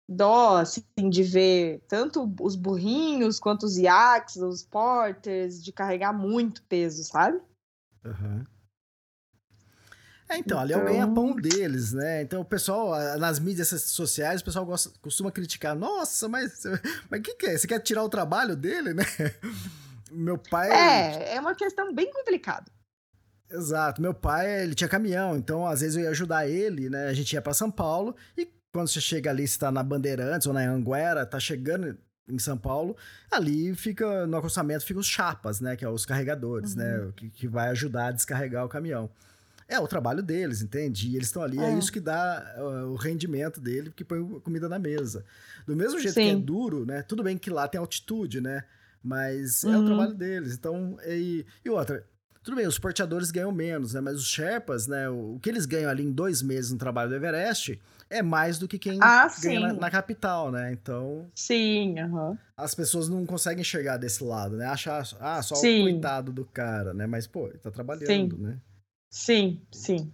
dó, 0.09 0.57
assim, 0.59 0.83
de 1.11 1.23
ver 1.23 1.81
tanto 1.89 2.29
os 2.41 2.57
burrinhos 2.57 3.39
quanto 3.39 3.65
os 3.65 3.77
iaks, 3.77 4.37
os 4.37 4.65
porters, 4.65 5.63
de 5.63 5.73
carregar 5.73 6.13
muito 6.13 6.63
peso, 6.65 7.05
sabe? 7.05 7.41
Aham. 8.05 8.47
É, 10.31 10.39
então, 10.39 10.59
ali 10.61 10.73
é 10.73 10.77
o 10.77 10.81
Então- 10.81 10.93
ganha-pão 10.93 11.35
deles, 11.35 11.93
né? 11.93 12.23
Então, 12.23 12.41
o 12.41 12.45
pessoal, 12.45 12.91
nas 13.19 13.41
mídias 13.41 13.69
sociais, 13.69 14.41
o 14.41 14.45
pessoal 14.45 14.65
gosta, 14.65 14.91
costuma 15.03 15.31
criticar. 15.33 15.75
Nossa, 15.75 16.29
mas 16.29 16.63
mas 17.11 17.21
o 17.21 17.23
que, 17.23 17.35
que 17.35 17.47
é? 17.47 17.59
Você 17.59 17.67
quer 17.67 17.81
tirar 17.81 18.05
o 18.05 18.09
trabalho 18.09 18.55
dele, 18.55 18.95
né? 18.95 19.03
Meu 20.11 20.39
pai. 20.39 20.71
É, 20.71 21.35
é 21.35 21.41
uma 21.41 21.55
questão 21.55 21.93
bem 21.95 22.13
complicada. 22.13 22.71
Exato. 23.51 24.01
Meu 24.01 24.15
pai, 24.15 24.63
ele 24.63 24.75
tinha 24.77 24.89
caminhão, 24.89 25.37
então 25.37 25.67
às 25.67 25.81
vezes 25.81 25.97
eu 25.97 26.03
ia 26.05 26.11
ajudar 26.11 26.49
ele, 26.49 26.89
né? 26.89 27.09
A 27.09 27.13
gente 27.13 27.33
ia 27.33 27.43
pra 27.43 27.53
São 27.53 27.69
Paulo 27.71 28.15
e 28.37 28.49
quando 28.73 28.89
você 28.89 29.01
chega 29.01 29.31
ali, 29.31 29.47
você 29.49 29.59
tá 29.59 29.73
na 29.73 29.83
Bandeirantes 29.83 30.47
ou 30.47 30.53
na 30.53 30.61
Anguera, 30.61 31.27
tá 31.27 31.41
chegando 31.41 31.99
em 32.29 32.39
São 32.39 32.57
Paulo, 32.57 32.97
ali 33.29 33.75
fica, 33.75 34.25
no 34.29 34.37
acostamento, 34.37 34.85
ficam 34.87 35.01
os 35.01 35.09
chapas, 35.09 35.61
né? 35.61 35.75
Que 35.75 35.85
é 35.85 35.89
os 35.89 36.07
carregadores, 36.07 36.77
né? 36.77 37.11
Que, 37.17 37.29
que 37.31 37.49
vai 37.49 37.69
ajudar 37.71 38.07
a 38.07 38.13
descarregar 38.13 38.65
o 38.65 38.69
caminhão. 38.69 39.11
É 39.71 39.79
o 39.79 39.87
trabalho 39.87 40.21
deles, 40.23 40.63
entende? 40.63 41.09
E 41.09 41.15
eles 41.17 41.29
estão 41.29 41.43
ali, 41.43 41.59
é. 41.61 41.71
É. 41.71 41.79
isso 41.79 41.93
que 41.93 42.01
dá 42.01 42.57
uh, 42.59 42.89
o 42.89 42.97
rendimento 42.97 43.61
dele, 43.61 43.93
que 43.95 44.05
põe 44.05 44.23
comida 44.41 44.69
na 44.69 44.79
mesa. 44.81 45.25
Do 45.65 45.77
mesmo 45.77 46.01
jeito 46.01 46.15
que 46.15 46.21
é 46.29 46.35
Sim. 46.35 46.41
duro, 46.41 46.85
né? 46.85 47.03
Tudo 47.03 47.23
bem 47.23 47.39
que 47.39 47.49
lá 47.51 47.69
tem 47.69 47.79
altitude, 47.79 48.41
né? 48.41 48.65
Mas 49.03 49.63
é 49.65 49.69
o 49.69 49.79
Uhum. 49.79 49.85
trabalho 49.85 50.15
deles. 50.15 50.55
Então, 50.55 50.99
e, 51.07 51.47
e 51.65 51.71
outra, 51.71 52.05
tudo 52.43 52.57
bem, 52.57 52.67
os 52.67 52.79
porteadores 52.81 53.31
ganham 53.31 53.53
menos, 53.53 53.95
né? 53.95 54.01
Mas 54.01 54.17
os 54.17 54.27
Sherpas, 54.27 54.87
né? 54.89 55.09
O, 55.09 55.39
que 55.41 55.49
eles 55.49 55.67
ganham 55.67 55.89
ali 55.89 56.03
em 56.03 56.11
dois 56.11 56.43
meses 56.43 56.73
no 56.73 56.77
trabalho 56.79 57.09
do 57.11 57.15
Everest 57.15 57.81
é 58.11 58.23
mais 58.23 58.59
do 58.59 58.67
que 58.67 58.77
quem 58.79 58.99
Ah, 59.01 59.29
ganha 59.41 59.61
na, 59.61 59.73
sim. 59.73 59.79
na 59.79 59.91
capital, 59.91 60.51
né? 60.51 60.73
Então, 60.73 61.31
Sim, 61.35 61.99
aham. 62.01 62.37
as 62.57 62.75
pessoas 62.75 63.09
não 63.09 63.25
conseguem 63.25 63.61
enxergar 63.61 63.99
desse 63.99 64.25
lado, 64.25 64.57
né? 64.57 64.67
Achar, 64.67 65.07
ah, 65.21 65.41
só 65.43 65.55
Sim. 65.55 65.79
o 65.79 65.83
coitado 65.93 66.33
do 66.33 66.45
cara, 66.45 66.93
né? 66.93 67.07
Mas, 67.07 67.27
pô, 67.27 67.47
ele 67.47 67.59
tá 67.59 67.71
trabalhando, 67.71 68.37
né? 68.37 68.59
Sim, 69.11 69.61
sim. 69.73 70.13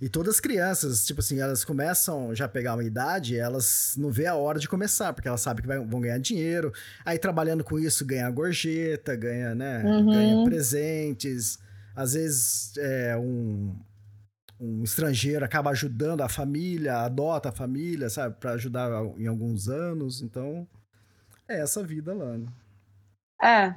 E 0.00 0.08
todas 0.10 0.34
as 0.34 0.40
crianças, 0.40 1.06
tipo 1.06 1.20
assim, 1.20 1.40
elas 1.40 1.64
começam 1.64 2.34
já 2.34 2.44
a 2.44 2.48
pegar 2.48 2.74
uma 2.74 2.84
idade, 2.84 3.38
elas 3.38 3.94
não 3.96 4.10
vê 4.10 4.26
a 4.26 4.34
hora 4.34 4.58
de 4.58 4.68
começar, 4.68 5.12
porque 5.12 5.26
elas 5.26 5.40
sabem 5.40 5.62
que 5.62 5.68
vai- 5.68 5.78
vão 5.84 6.00
ganhar 6.00 6.18
dinheiro. 6.18 6.72
Aí 7.04 7.18
trabalhando 7.18 7.64
com 7.64 7.78
isso, 7.78 8.04
ganha 8.04 8.30
gorjeta, 8.30 9.16
ganha, 9.16 9.54
né? 9.54 9.82
Uhum. 9.84 10.10
Ganha 10.12 10.44
presentes. 10.44 11.58
Às 11.94 12.12
vezes 12.12 12.76
é 12.76 13.16
um, 13.16 13.74
um 14.60 14.82
estrangeiro 14.84 15.42
acaba 15.44 15.70
ajudando 15.70 16.20
a 16.20 16.28
família, 16.28 16.98
adota 16.98 17.48
a 17.48 17.52
família, 17.52 18.10
sabe? 18.10 18.36
Pra 18.38 18.52
ajudar 18.52 18.90
em 19.16 19.26
alguns 19.26 19.66
anos. 19.66 20.20
Então, 20.20 20.68
é 21.48 21.60
essa 21.60 21.82
vida 21.82 22.12
lá, 22.14 22.36
né? 22.36 22.46
É, 23.42 23.74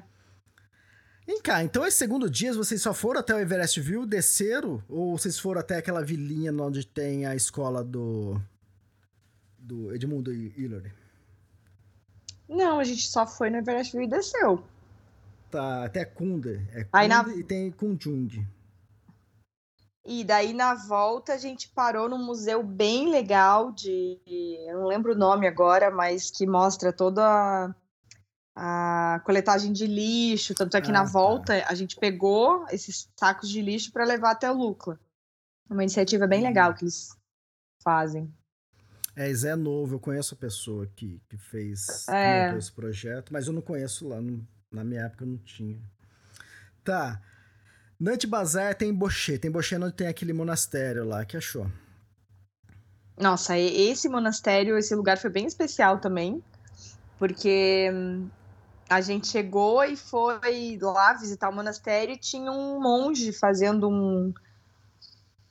Vem 1.30 1.40
cá, 1.44 1.64
então 1.64 1.86
esse 1.86 1.96
segundo 1.96 2.28
dia 2.28 2.52
vocês 2.56 2.82
só 2.82 2.92
foram 2.92 3.20
até 3.20 3.36
o 3.36 3.38
Everest 3.38 3.80
View, 3.80 4.04
desceram? 4.04 4.84
Ou 4.90 5.16
vocês 5.16 5.38
foram 5.38 5.62
até 5.62 5.78
aquela 5.78 6.04
vilinha 6.04 6.52
onde 6.52 6.84
tem 6.84 7.28
a 7.28 7.36
escola 7.36 7.84
do. 7.84 8.42
do 9.56 9.94
Edmundo 9.94 10.34
Hillary? 10.34 10.92
não, 12.50 12.80
a 12.80 12.84
gente 12.84 13.08
só 13.08 13.28
foi 13.28 13.52
no 13.52 13.58
Everest 13.58 13.96
View 13.96 14.08
e 14.08 14.10
desceu. 14.10 14.64
Tá, 15.52 15.86
até 15.86 16.04
Kunde. 16.04 16.68
É 16.74 16.88
Aí 16.92 17.08
na- 17.08 17.24
e 17.36 17.44
tem 17.44 17.70
Kunjung. 17.70 18.44
E 20.04 20.24
daí 20.24 20.52
na 20.52 20.74
volta 20.74 21.34
a 21.34 21.38
gente 21.38 21.70
parou 21.70 22.10
num 22.10 22.26
museu 22.26 22.64
bem 22.64 23.12
legal 23.12 23.72
de, 23.72 24.18
eu 24.68 24.80
não 24.80 24.88
lembro 24.88 25.14
o 25.14 25.18
nome 25.18 25.46
agora, 25.46 25.92
mas 25.92 26.32
que 26.32 26.48
mostra 26.48 26.92
toda 26.92 27.22
a, 27.24 27.76
a 28.62 29.22
coletagem 29.24 29.72
de 29.72 29.88
lixo, 29.88 30.54
tanto 30.54 30.76
é 30.76 30.82
que 30.82 30.90
Ah, 30.90 30.94
na 30.94 31.04
tá. 31.06 31.12
volta 31.12 31.64
a 31.66 31.74
gente 31.74 31.96
pegou 31.96 32.66
esses 32.72 33.10
sacos 33.18 33.50
de 33.50 33.62
lixo 33.62 33.92
para 33.94 34.04
levar 34.04 34.32
até 34.32 34.52
o 34.52 34.54
Lucla. 34.54 35.00
Uma 35.70 35.84
iniciativa 35.84 36.28
bem 36.28 36.42
legal 36.44 36.74
que 36.74 36.84
eles 36.84 37.16
fazem. 37.82 38.30
É, 39.16 39.34
Zé 39.34 39.50
é 39.52 39.56
novo, 39.56 39.96
eu 39.96 40.00
conheço 40.00 40.34
a 40.34 40.38
pessoa 40.38 40.86
que, 40.96 41.22
que 41.30 41.38
fez 41.38 42.08
É. 42.10 42.54
esse 42.58 42.72
projeto, 42.72 43.32
mas 43.32 43.48
eu 43.48 43.54
não 43.54 43.62
conheço 43.62 44.08
lá, 44.08 44.20
não- 44.22 44.46
na 44.72 44.84
minha 44.84 45.02
época 45.04 45.26
não 45.26 45.38
tinha. 45.38 45.80
Tá. 46.84 47.22
Nante 48.00 48.28
Bazar 48.28 48.76
tem 48.76 48.94
Bochê, 48.94 49.38
tem 49.38 49.52
Bochê 49.52 49.76
onde 49.78 49.94
tem 49.94 50.08
aquele 50.08 50.34
monastério 50.34 51.06
lá, 51.06 51.24
que 51.26 51.38
achou? 51.38 51.70
Nossa, 53.18 53.58
esse 53.58 54.08
monastério, 54.08 54.78
esse 54.78 54.96
lugar 54.96 55.18
foi 55.18 55.30
bem 55.30 55.46
especial 55.46 56.00
também, 56.00 56.42
porque 57.18 57.90
hum, 57.94 58.30
a 58.90 59.02
gente 59.02 59.28
chegou 59.28 59.84
e 59.84 59.96
foi 59.96 60.78
lá 60.82 61.14
visitar 61.14 61.50
o 61.50 61.56
monastério 61.56 62.16
e 62.16 62.18
tinha 62.18 62.52
um 62.52 62.82
monge 62.82 63.32
fazendo 63.32 63.88
um, 63.88 64.34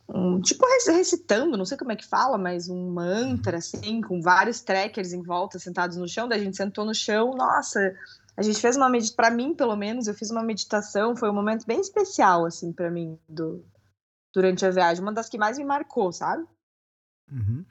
um 0.08 0.40
tipo 0.40 0.66
rec- 0.66 0.96
recitando, 0.96 1.56
não 1.56 1.64
sei 1.64 1.78
como 1.78 1.92
é 1.92 1.96
que 1.96 2.06
fala, 2.06 2.36
mas 2.36 2.68
um 2.68 2.90
mantra 2.90 3.58
assim, 3.58 4.00
com 4.00 4.20
vários 4.20 4.60
trackers 4.60 5.12
em 5.12 5.22
volta 5.22 5.58
sentados 5.58 5.96
no 5.96 6.08
chão. 6.08 6.28
Daí 6.28 6.40
a 6.40 6.44
gente 6.44 6.56
sentou 6.56 6.84
no 6.84 6.94
chão, 6.94 7.34
nossa, 7.36 7.94
a 8.36 8.42
gente 8.42 8.60
fez 8.60 8.76
uma 8.76 8.88
meditação, 8.88 9.16
para 9.16 9.30
mim, 9.30 9.54
pelo 9.54 9.76
menos, 9.76 10.08
eu 10.08 10.14
fiz 10.14 10.30
uma 10.30 10.42
meditação, 10.42 11.14
foi 11.14 11.30
um 11.30 11.34
momento 11.34 11.64
bem 11.64 11.80
especial 11.80 12.44
assim 12.44 12.72
para 12.72 12.90
mim 12.90 13.18
do 13.28 13.64
durante 14.34 14.66
a 14.66 14.70
viagem, 14.70 15.02
uma 15.02 15.12
das 15.12 15.28
que 15.28 15.38
mais 15.38 15.58
me 15.58 15.64
marcou, 15.64 16.12
sabe? 16.12 16.44
Uhum. 17.30 17.64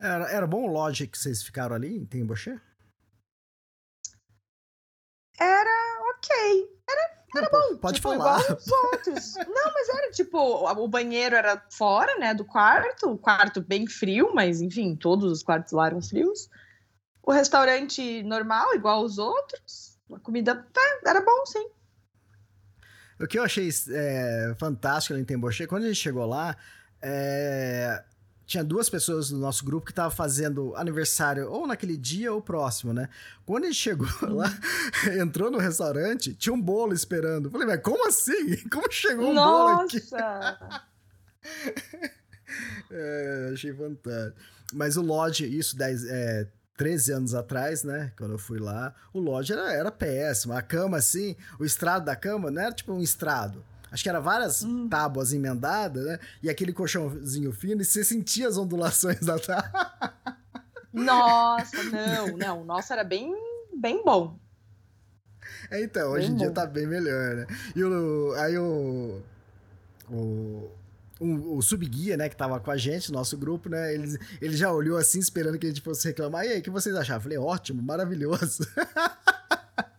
Era, 0.00 0.30
era 0.30 0.46
bom 0.46 0.64
o 0.64 0.72
lodge 0.72 1.06
que 1.06 1.16
vocês 1.16 1.42
ficaram 1.42 1.76
ali 1.76 1.96
em 1.96 2.04
Tembochê? 5.38 6.00
Ok, 6.10 6.68
Era 7.34 7.48
bom. 7.50 7.76
Pode 7.78 7.94
tipo, 7.94 8.10
falar. 8.10 8.40
igual 8.40 8.58
os 8.58 8.70
outros. 8.70 9.34
Não, 9.48 9.72
mas 9.72 9.88
era 9.88 10.10
tipo, 10.10 10.38
o 10.38 10.88
banheiro 10.88 11.34
era 11.34 11.62
fora, 11.70 12.18
né, 12.18 12.34
do 12.34 12.44
quarto, 12.44 13.10
o 13.10 13.18
quarto 13.18 13.60
bem 13.60 13.86
frio, 13.86 14.32
mas 14.34 14.60
enfim, 14.60 14.94
todos 14.94 15.30
os 15.30 15.42
quartos 15.42 15.72
lá 15.72 15.86
eram 15.86 16.02
frios. 16.02 16.48
O 17.22 17.32
restaurante 17.32 18.22
normal, 18.22 18.74
igual 18.74 19.02
os 19.02 19.18
outros. 19.18 19.98
A 20.12 20.18
comida 20.18 20.54
tá, 20.72 21.00
era 21.06 21.20
bom, 21.20 21.46
sim. 21.46 21.66
O 23.18 23.26
que 23.26 23.38
eu 23.38 23.44
achei 23.44 23.68
é, 23.90 24.54
fantástico 24.58 25.14
ali 25.14 25.22
em 25.22 25.24
Tembochê, 25.24 25.66
quando 25.66 25.84
a 25.84 25.86
gente 25.86 26.00
chegou 26.00 26.26
lá, 26.26 26.56
é, 27.00 28.02
tinha 28.46 28.64
duas 28.64 28.90
pessoas 28.90 29.30
do 29.30 29.38
nosso 29.38 29.64
grupo 29.64 29.86
que 29.86 29.92
estavam 29.92 30.10
fazendo 30.10 30.74
aniversário 30.76 31.50
ou 31.50 31.66
naquele 31.66 31.96
dia 31.96 32.32
ou 32.32 32.42
próximo, 32.42 32.92
né? 32.92 33.08
Quando 33.46 33.64
gente 33.64 33.76
chegou 33.76 34.08
lá, 34.22 34.52
entrou 35.20 35.50
no 35.50 35.58
restaurante, 35.58 36.34
tinha 36.34 36.52
um 36.52 36.60
bolo 36.60 36.92
esperando. 36.92 37.50
Falei, 37.50 37.66
mas 37.66 37.80
como 37.80 38.06
assim? 38.06 38.56
Como 38.70 38.90
chegou 38.90 39.30
um 39.30 39.34
bolo 39.34 39.80
aqui? 39.80 40.02
Nossa! 40.10 40.82
É, 42.90 43.50
achei 43.50 43.72
fantástico. 43.72 44.38
Mas 44.74 44.98
o 44.98 45.02
Lodge, 45.02 45.46
isso 45.46 45.74
10, 45.74 46.04
é, 46.04 46.46
13 46.76 47.12
anos 47.12 47.34
atrás, 47.34 47.82
né? 47.82 48.12
Quando 48.16 48.32
eu 48.32 48.38
fui 48.38 48.58
lá, 48.58 48.94
o 49.12 49.18
Lodge 49.18 49.52
era, 49.52 49.72
era 49.72 49.90
péssimo. 49.90 50.52
A 50.52 50.60
cama, 50.60 50.98
assim, 50.98 51.34
o 51.58 51.64
estrado 51.64 52.04
da 52.04 52.14
cama 52.14 52.50
não 52.50 52.60
era 52.60 52.72
tipo 52.72 52.92
um 52.92 53.00
estrado. 53.00 53.64
Acho 53.92 54.02
que 54.02 54.08
era 54.08 54.20
várias 54.20 54.62
Hum. 54.64 54.88
tábuas 54.88 55.32
emendadas, 55.34 56.04
né? 56.04 56.18
E 56.42 56.48
aquele 56.48 56.72
colchãozinho 56.72 57.52
fino, 57.52 57.82
e 57.82 57.84
você 57.84 58.02
sentia 58.02 58.48
as 58.48 58.56
ondulações 58.56 59.20
da 59.20 59.38
tábua. 59.38 60.14
Nossa, 60.92 61.82
não, 61.84 62.36
não. 62.36 62.62
O 62.62 62.64
nosso 62.64 62.92
era 62.92 63.04
bem, 63.04 63.34
bem 63.78 64.02
bom. 64.04 64.38
É, 65.70 65.82
então, 65.82 66.10
hoje 66.12 66.26
Bem 66.26 66.34
em 66.34 66.38
dia 66.38 66.48
bom. 66.48 66.54
tá 66.54 66.66
bem 66.66 66.86
melhor, 66.86 67.34
né? 67.36 67.46
E 67.74 67.82
o, 67.82 68.34
aí 68.36 68.58
o. 68.58 69.22
O, 70.10 70.70
o, 71.18 71.56
o 71.56 71.62
subguia, 71.62 72.16
né, 72.18 72.28
que 72.28 72.36
tava 72.36 72.60
com 72.60 72.70
a 72.70 72.76
gente, 72.76 73.10
nosso 73.12 73.38
grupo, 73.38 73.68
né? 73.70 73.94
Ele, 73.94 74.18
ele 74.40 74.56
já 74.56 74.70
olhou 74.70 74.98
assim, 74.98 75.18
esperando 75.18 75.58
que 75.58 75.66
a 75.66 75.68
gente 75.70 75.80
fosse 75.80 76.06
reclamar. 76.08 76.44
E 76.44 76.48
aí, 76.48 76.58
o 76.60 76.62
que 76.62 76.68
vocês 76.70 76.94
acharam? 76.94 77.18
Eu 77.18 77.22
falei, 77.22 77.38
ótimo, 77.38 77.82
maravilhoso. 77.82 78.66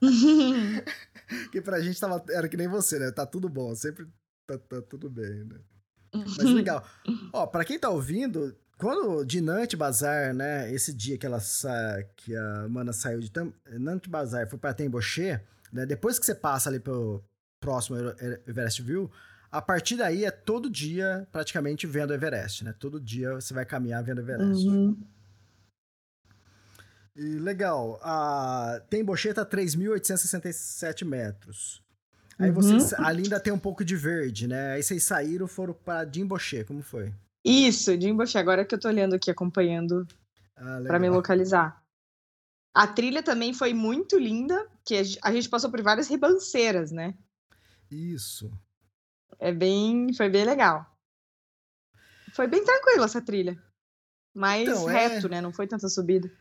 que 1.51 1.61
pra 1.61 1.81
gente 1.81 1.99
tava, 1.99 2.23
era 2.29 2.47
que 2.47 2.57
nem 2.57 2.67
você, 2.67 2.99
né? 2.99 3.11
Tá 3.11 3.25
tudo 3.25 3.47
bom, 3.49 3.73
sempre 3.75 4.07
tá, 4.47 4.57
tá 4.57 4.81
tudo 4.81 5.09
bem, 5.09 5.45
né? 5.45 5.59
Mas 6.13 6.37
legal. 6.53 6.85
Ó, 7.31 7.47
pra 7.47 7.65
quem 7.65 7.79
tá 7.79 7.89
ouvindo, 7.89 8.55
quando 8.77 9.23
de 9.25 9.41
Nante 9.41 9.75
Bazar, 9.75 10.33
né, 10.33 10.71
esse 10.71 10.93
dia 10.93 11.17
que 11.17 11.25
ela 11.25 11.39
sa... 11.39 12.03
que 12.15 12.35
a 12.35 12.67
mana 12.69 12.93
saiu 12.93 13.19
de 13.19 13.31
Tam... 13.31 13.51
Nante 13.71 14.09
Bazar 14.09 14.47
foi 14.47 14.59
pra 14.59 14.73
Tembochê, 14.73 15.39
né, 15.71 15.85
depois 15.85 16.19
que 16.19 16.25
você 16.25 16.35
passa 16.35 16.69
ali 16.69 16.79
pelo 16.79 17.23
próximo 17.59 17.97
Ever- 17.97 18.41
Everest 18.47 18.81
View, 18.83 19.09
a 19.51 19.61
partir 19.61 19.95
daí 19.95 20.25
é 20.25 20.31
todo 20.31 20.69
dia 20.69 21.27
praticamente 21.31 21.87
vendo 21.87 22.09
o 22.11 22.13
Everest, 22.13 22.63
né? 22.63 22.73
Todo 22.77 22.99
dia 22.99 23.33
você 23.35 23.53
vai 23.53 23.65
caminhar 23.65 24.03
vendo 24.03 24.17
o 24.17 24.21
Everest. 24.21 24.67
Uhum. 24.67 24.97
E 27.15 27.37
legal, 27.37 27.99
a 28.01 28.81
Tembochê 28.89 29.33
tá 29.33 29.45
3.867 29.45 31.05
metros. 31.05 31.83
Aí 32.39 32.49
Uhum. 32.49 32.55
vocês 32.55 32.93
ali 32.93 33.23
ainda 33.23 33.39
tem 33.39 33.53
um 33.53 33.59
pouco 33.59 33.85
de 33.85 33.95
verde, 33.95 34.47
né? 34.47 34.73
Aí 34.73 34.81
vocês 34.83 35.03
saíram, 35.03 35.47
foram 35.47 35.73
pra 35.75 36.03
Dimbochê, 36.03 36.63
como 36.63 36.81
foi? 36.81 37.13
Isso, 37.45 37.91
Jimboche, 37.99 38.37
agora 38.37 38.65
que 38.65 38.73
eu 38.73 38.79
tô 38.79 38.87
olhando 38.87 39.13
aqui, 39.15 39.29
acompanhando 39.29 40.07
Ah, 40.55 40.79
para 40.87 40.97
me 40.97 41.09
localizar. 41.09 41.83
A 42.73 42.87
trilha 42.87 43.21
também 43.21 43.53
foi 43.53 43.73
muito 43.73 44.17
linda, 44.17 44.67
que 44.83 44.95
a 44.95 45.03
gen- 45.03 45.19
a 45.21 45.31
gente 45.31 45.47
passou 45.49 45.69
por 45.69 45.81
várias 45.83 46.07
ribanceiras, 46.07 46.91
né? 46.91 47.13
Isso. 47.91 48.51
É 49.37 49.51
bem, 49.51 50.11
foi 50.15 50.29
bem 50.29 50.45
legal. 50.45 50.89
Foi 52.33 52.47
bem 52.47 52.63
tranquilo 52.65 53.03
essa 53.03 53.21
trilha. 53.21 53.61
Mais 54.33 54.67
Então, 54.67 54.89
é- 54.89 55.07
reto, 55.07 55.29
né? 55.29 55.39
Não 55.41 55.53
foi 55.53 55.67
tanta 55.67 55.87
subida. 55.87 56.31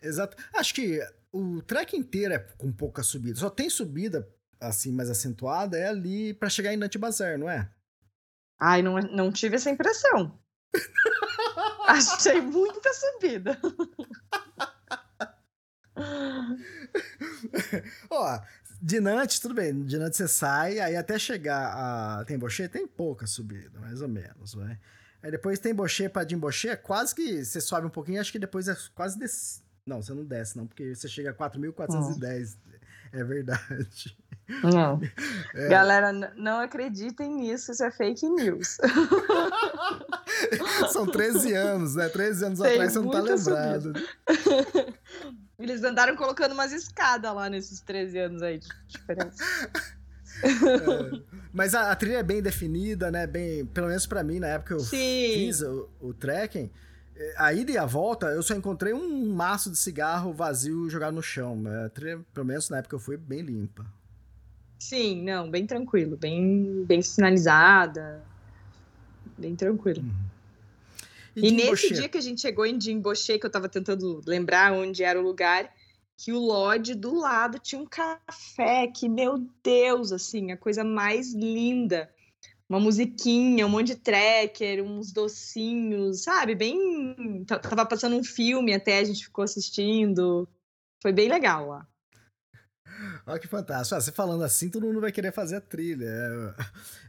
Exato. 0.00 0.36
Acho 0.54 0.74
que 0.74 1.00
o 1.32 1.62
trek 1.62 1.96
inteiro 1.96 2.34
é 2.34 2.38
com 2.38 2.72
pouca 2.72 3.02
subida. 3.02 3.38
Só 3.38 3.50
tem 3.50 3.68
subida, 3.68 4.28
assim, 4.60 4.92
mais 4.92 5.10
acentuada, 5.10 5.76
é 5.78 5.88
ali 5.88 6.34
pra 6.34 6.48
chegar 6.48 6.72
em 6.72 6.76
Nante 6.76 6.98
Bazar, 6.98 7.38
não 7.38 7.50
é? 7.50 7.70
Ai, 8.60 8.82
não, 8.82 8.98
não 8.98 9.30
tive 9.30 9.56
essa 9.56 9.70
impressão. 9.70 10.38
Achei 11.86 12.40
muita 12.40 12.90
subida. 12.92 13.58
Ó, 18.10 18.40
de 18.80 19.00
Nantes, 19.00 19.38
tudo 19.40 19.54
bem. 19.54 19.84
De 19.84 19.98
Nantes 19.98 20.18
você 20.18 20.28
sai, 20.28 20.78
aí 20.78 20.96
até 20.96 21.18
chegar 21.18 21.72
a 22.20 22.24
Tembochê 22.24 22.68
tem 22.68 22.86
pouca 22.86 23.26
subida, 23.26 23.78
mais 23.80 24.00
ou 24.00 24.08
menos, 24.08 24.54
vai. 24.54 24.78
Aí 25.22 25.30
depois 25.30 25.58
Tembochê 25.58 26.08
pra 26.08 26.24
Dimbochê, 26.24 26.68
é 26.68 26.76
quase 26.76 27.14
que 27.14 27.44
você 27.44 27.60
sobe 27.60 27.86
um 27.86 27.90
pouquinho, 27.90 28.20
acho 28.20 28.30
que 28.30 28.38
depois 28.38 28.68
é 28.68 28.76
quase. 28.94 29.18
Não, 29.88 30.02
você 30.02 30.12
não 30.12 30.24
desce 30.24 30.56
não, 30.56 30.66
porque 30.66 30.94
você 30.94 31.08
chega 31.08 31.30
a 31.30 31.34
4.410. 31.34 32.56
É 33.12 33.24
verdade. 33.24 34.16
Não. 34.62 35.00
É. 35.54 35.68
Galera, 35.68 36.12
não 36.36 36.60
acreditem 36.60 37.34
nisso, 37.34 37.72
isso 37.72 37.84
é 37.84 37.90
fake 37.90 38.28
news. 38.28 38.78
São 40.92 41.06
13 41.06 41.54
anos, 41.54 41.94
né? 41.94 42.08
13 42.08 42.44
anos 42.44 42.60
Tem 42.60 42.72
atrás 42.72 42.92
você 42.92 42.98
não 42.98 43.10
tá 43.10 43.20
lembrado. 43.20 43.92
Eles 45.58 45.82
andaram 45.82 46.16
colocando 46.16 46.52
umas 46.52 46.72
escadas 46.72 47.34
lá 47.34 47.50
nesses 47.50 47.80
13 47.80 48.18
anos 48.18 48.42
aí 48.42 48.58
de 48.58 48.68
diferença. 48.86 49.42
É. 50.42 51.22
Mas 51.52 51.74
a, 51.74 51.90
a 51.90 51.96
trilha 51.96 52.18
é 52.18 52.22
bem 52.22 52.40
definida, 52.40 53.10
né? 53.10 53.26
Bem, 53.26 53.66
pelo 53.66 53.88
menos 53.88 54.06
pra 54.06 54.22
mim, 54.22 54.38
na 54.38 54.48
época 54.48 54.68
que 54.68 54.80
eu 54.80 54.84
Sim. 54.84 55.32
fiz 55.34 55.62
o, 55.62 55.88
o 56.00 56.14
trekking, 56.14 56.70
a 57.36 57.52
ida 57.52 57.72
e 57.72 57.78
a 57.78 57.86
volta, 57.86 58.26
eu 58.26 58.42
só 58.42 58.54
encontrei 58.54 58.92
um 58.92 59.32
maço 59.32 59.70
de 59.70 59.76
cigarro 59.76 60.32
vazio 60.32 60.88
jogado 60.88 61.14
no 61.14 61.22
chão. 61.22 61.62
A 61.84 61.88
trilha, 61.88 62.20
pelo 62.32 62.46
menos 62.46 62.68
na 62.70 62.78
época 62.78 62.96
eu 62.96 63.00
fui, 63.00 63.16
bem 63.16 63.40
limpa. 63.40 63.84
Sim, 64.78 65.22
não, 65.22 65.50
bem 65.50 65.66
tranquilo, 65.66 66.16
bem, 66.16 66.84
bem 66.84 67.02
sinalizada, 67.02 68.22
bem 69.36 69.56
tranquilo. 69.56 70.04
E, 71.34 71.50
nesse 71.50 71.58
Jimboche? 71.58 71.94
dia 71.94 72.08
que 72.08 72.18
a 72.18 72.20
gente 72.20 72.40
chegou 72.40 72.64
em 72.64 72.80
Jimboche, 72.80 73.38
que 73.38 73.46
eu 73.46 73.50
tava 73.50 73.68
tentando 73.68 74.20
lembrar 74.26 74.72
onde 74.72 75.02
era 75.02 75.18
o 75.18 75.22
lugar, 75.22 75.72
que 76.16 76.32
o 76.32 76.38
lodge 76.38 76.94
do 76.94 77.14
lado 77.14 77.58
tinha 77.58 77.80
um 77.80 77.86
café 77.86 78.88
que, 78.88 79.08
meu 79.08 79.46
Deus, 79.62 80.12
assim, 80.12 80.50
a 80.50 80.56
coisa 80.56 80.82
mais 80.82 81.32
linda. 81.32 82.10
Uma 82.68 82.78
musiquinha, 82.80 83.66
um 83.66 83.70
monte 83.70 83.88
de 83.88 83.96
tracker, 83.96 84.82
uns 84.84 85.10
docinhos, 85.12 86.22
sabe? 86.22 86.54
Bem. 86.54 87.44
Tava 87.46 87.86
passando 87.86 88.16
um 88.16 88.22
filme 88.24 88.74
até, 88.74 88.98
a 88.98 89.04
gente 89.04 89.24
ficou 89.24 89.42
assistindo. 89.44 90.46
Foi 91.02 91.12
bem 91.12 91.28
legal 91.30 91.66
lá. 91.68 91.86
Olha 93.26 93.38
que 93.38 93.46
fantástico. 93.46 93.94
Ah, 93.96 94.00
você 94.00 94.10
falando 94.10 94.42
assim, 94.42 94.68
todo 94.68 94.84
mundo 94.86 95.00
vai 95.00 95.12
querer 95.12 95.32
fazer 95.32 95.56
a 95.56 95.60
trilha. 95.60 96.04
Eu- 96.06 96.54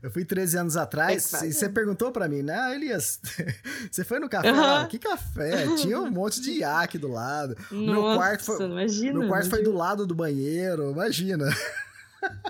Eu 0.03 0.11
fui 0.11 0.23
13 0.23 0.57
anos 0.57 0.77
atrás 0.77 1.31
que 1.31 1.47
e 1.47 1.51
você 1.53 1.67
perguntou 1.67 2.09
pra 2.11 2.27
mim, 2.29 2.41
né, 2.41 2.53
ah, 2.57 2.73
Elias, 2.75 3.19
você 3.91 4.05
foi 4.05 4.19
no 4.19 4.29
café? 4.29 4.49
Aham. 4.49 4.83
Ah, 4.83 4.87
que 4.87 4.97
café? 4.99 5.65
Tinha 5.75 5.99
um 5.99 6.09
monte 6.11 6.39
de 6.39 6.51
iaque 6.59 6.97
do 6.97 7.07
lado. 7.09 7.57
meu 7.71 7.95
Nossa, 8.01 8.17
quarto 8.17 8.43
foi- 8.45 8.65
imagina. 8.65 9.19
Meu 9.19 9.27
quarto 9.27 9.49
foi 9.49 9.61
do 9.63 9.73
lado 9.73 10.05
do 10.07 10.15
banheiro, 10.15 10.91
imagina. 10.91 11.45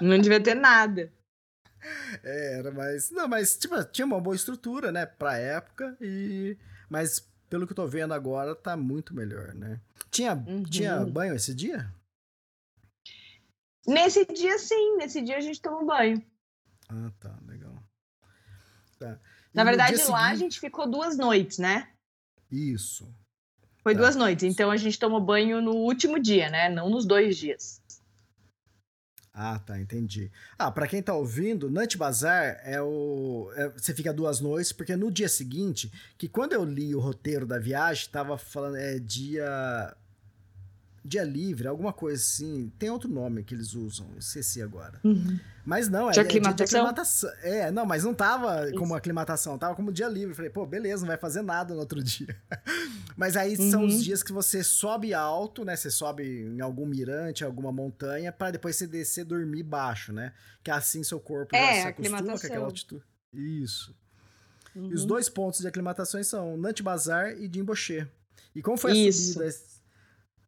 Não 0.02 0.20
devia 0.20 0.40
ter 0.40 0.56
nada. 0.56 1.12
É, 2.24 2.60
era 2.60 2.72
mais. 2.72 3.10
Não, 3.12 3.28
mas 3.28 3.58
tipo, 3.58 3.82
tinha 3.86 4.06
uma 4.06 4.20
boa 4.20 4.36
estrutura, 4.36 4.92
né? 4.92 5.06
Pra 5.06 5.38
época. 5.38 5.98
E. 6.02 6.58
Mas 6.90 7.26
pelo 7.50 7.66
que 7.66 7.72
eu 7.72 7.76
tô 7.76 7.88
vendo 7.88 8.14
agora, 8.14 8.56
tá 8.56 8.76
muito 8.78 9.14
melhor, 9.14 9.54
né? 9.56 9.80
Tinha, 10.12 10.34
Uhum. 10.34 10.64
tinha 10.64 11.06
banho 11.06 11.34
esse 11.36 11.54
dia? 11.54 11.92
Nesse 13.88 14.26
dia, 14.26 14.58
sim. 14.60 14.98
Nesse 14.98 15.22
dia 15.22 15.38
a 15.38 15.42
gente 15.42 15.62
tomou 15.62 15.86
banho. 15.86 16.24
Ah, 16.90 17.12
tá, 17.20 17.38
legal. 17.48 17.82
Tá. 19.00 19.20
Na 19.54 19.64
verdade, 19.64 19.96
dia 19.98 20.10
lá 20.10 20.20
a 20.20 20.24
seguinte- 20.32 20.40
gente 20.56 20.60
ficou 20.60 20.90
duas 20.90 21.18
noites, 21.18 21.58
né? 21.58 21.90
Isso. 22.52 23.12
Foi 23.82 23.94
Tá. 23.94 24.02
duas 24.02 24.16
noites. 24.16 24.44
Então 24.44 24.70
a 24.70 24.78
gente 24.78 25.00
tomou 25.00 25.22
banho 25.22 25.62
no 25.62 25.72
último 25.76 26.20
dia, 26.20 26.50
né? 26.50 26.70
Não 26.70 26.90
nos 26.90 27.06
dois 27.06 27.38
dias. 27.38 27.82
Ah, 29.42 29.58
tá, 29.58 29.80
entendi. 29.80 30.30
Ah, 30.58 30.70
pra 30.70 30.86
quem 30.86 31.02
tá 31.02 31.14
ouvindo, 31.14 31.72
Nut 31.72 31.98
Bazar 31.98 32.60
é 32.66 32.82
o. 32.82 33.50
é- 33.56 33.70
você 33.70 33.94
fica 33.94 34.12
duas 34.14 34.42
noites, 34.42 34.74
porque 34.74 34.98
no 34.98 35.10
dia 35.10 35.30
seguinte, 35.30 35.90
que 36.18 36.28
quando 36.28 36.52
eu 36.52 36.66
li 36.66 36.94
o 36.94 37.00
roteiro 37.00 37.46
da 37.46 37.58
viagem, 37.58 38.10
tava 38.12 38.38
falando. 38.38 38.76
É 38.76 39.00
dia. 39.00 39.96
Dia 41.06 41.24
livre, 41.24 41.66
alguma 41.70 41.94
coisa 41.94 42.22
assim. 42.22 42.70
Tem 42.78 42.90
outro 42.90 43.10
nome 43.10 43.42
que 43.42 43.56
eles 43.56 43.74
usam, 43.74 44.06
esqueci 44.20 44.62
agora. 44.62 45.00
Mas 45.66 45.88
não, 45.88 46.10
é 46.10 46.12
De 46.12 46.20
é 46.20 46.24
dia 46.24 46.32
de 46.32 46.38
aclimatação? 46.38 46.80
aclimatação. 46.82 47.30
É, 47.42 47.72
não, 47.72 47.86
mas 47.86 48.04
não 48.04 48.14
tava 48.14 48.70
como 48.74 48.94
aclimatação, 48.94 49.58
tava 49.58 49.74
como 49.74 49.94
dia 49.94 50.10
livre. 50.10 50.36
Falei, 50.36 50.52
pô, 50.52 50.66
beleza, 50.66 51.02
não 51.04 51.08
vai 51.08 51.18
fazer 51.18 51.42
nada 51.42 51.74
no 51.74 51.80
outro 51.80 52.04
dia. 52.04 52.36
Mas 53.20 53.36
aí 53.36 53.58
são 53.58 53.82
Uhum. 53.82 53.88
os 53.88 54.02
dias 54.02 54.24
que 54.24 54.32
você 54.32 54.64
sobe 54.64 55.14
alto, 55.14 55.66
né? 55.66 55.76
Você 55.76 55.92
sobe 55.92 56.24
em 56.24 56.62
algum 56.62 56.86
mirante, 56.86 57.44
alguma 57.44 57.70
montanha, 57.70 58.32
para 58.32 58.52
depois 58.52 58.78
você 58.78 58.88
descer 58.88 59.26
dormir 59.26 59.62
baixo, 59.64 60.14
né? 60.14 60.34
Que 60.64 60.72
assim 60.72 61.04
seu 61.04 61.20
corpo 61.20 61.54
já 61.54 61.62
É, 61.62 61.82
se 61.82 61.88
acostuma 61.88 62.24
com 62.40 62.48
aquela 62.48 62.66
altitude. 62.66 63.04
Isso. 63.34 63.94
E 64.74 64.80
Uhum. 64.80 64.88
os 64.94 65.04
dois 65.06 65.28
pontos 65.28 65.60
de 65.60 65.68
aclimatação 65.68 66.24
são 66.24 66.56
Nant 66.56 66.82
Bazar 66.82 67.34
e 67.38 67.52
Jimboche. 67.54 68.08
E 68.56 68.62
como 68.62 68.78
foi 68.78 68.92
a 68.92 68.96
Isso. 68.96 69.34
subida? 69.34 69.54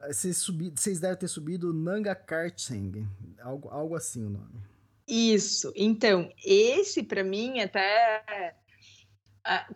Vocês, 0.07 0.37
subi, 0.37 0.71
vocês 0.75 0.99
devem 0.99 1.17
ter 1.17 1.27
subido 1.27 1.73
Nanga 1.73 2.15
Kartseng, 2.15 3.05
algo, 3.39 3.67
algo 3.69 3.95
assim 3.95 4.25
o 4.25 4.29
nome. 4.29 4.61
Isso. 5.07 5.71
Então, 5.75 6.31
esse 6.43 7.03
pra 7.03 7.21
mim 7.23 7.59
até 7.59 8.23
ah, 8.27 8.53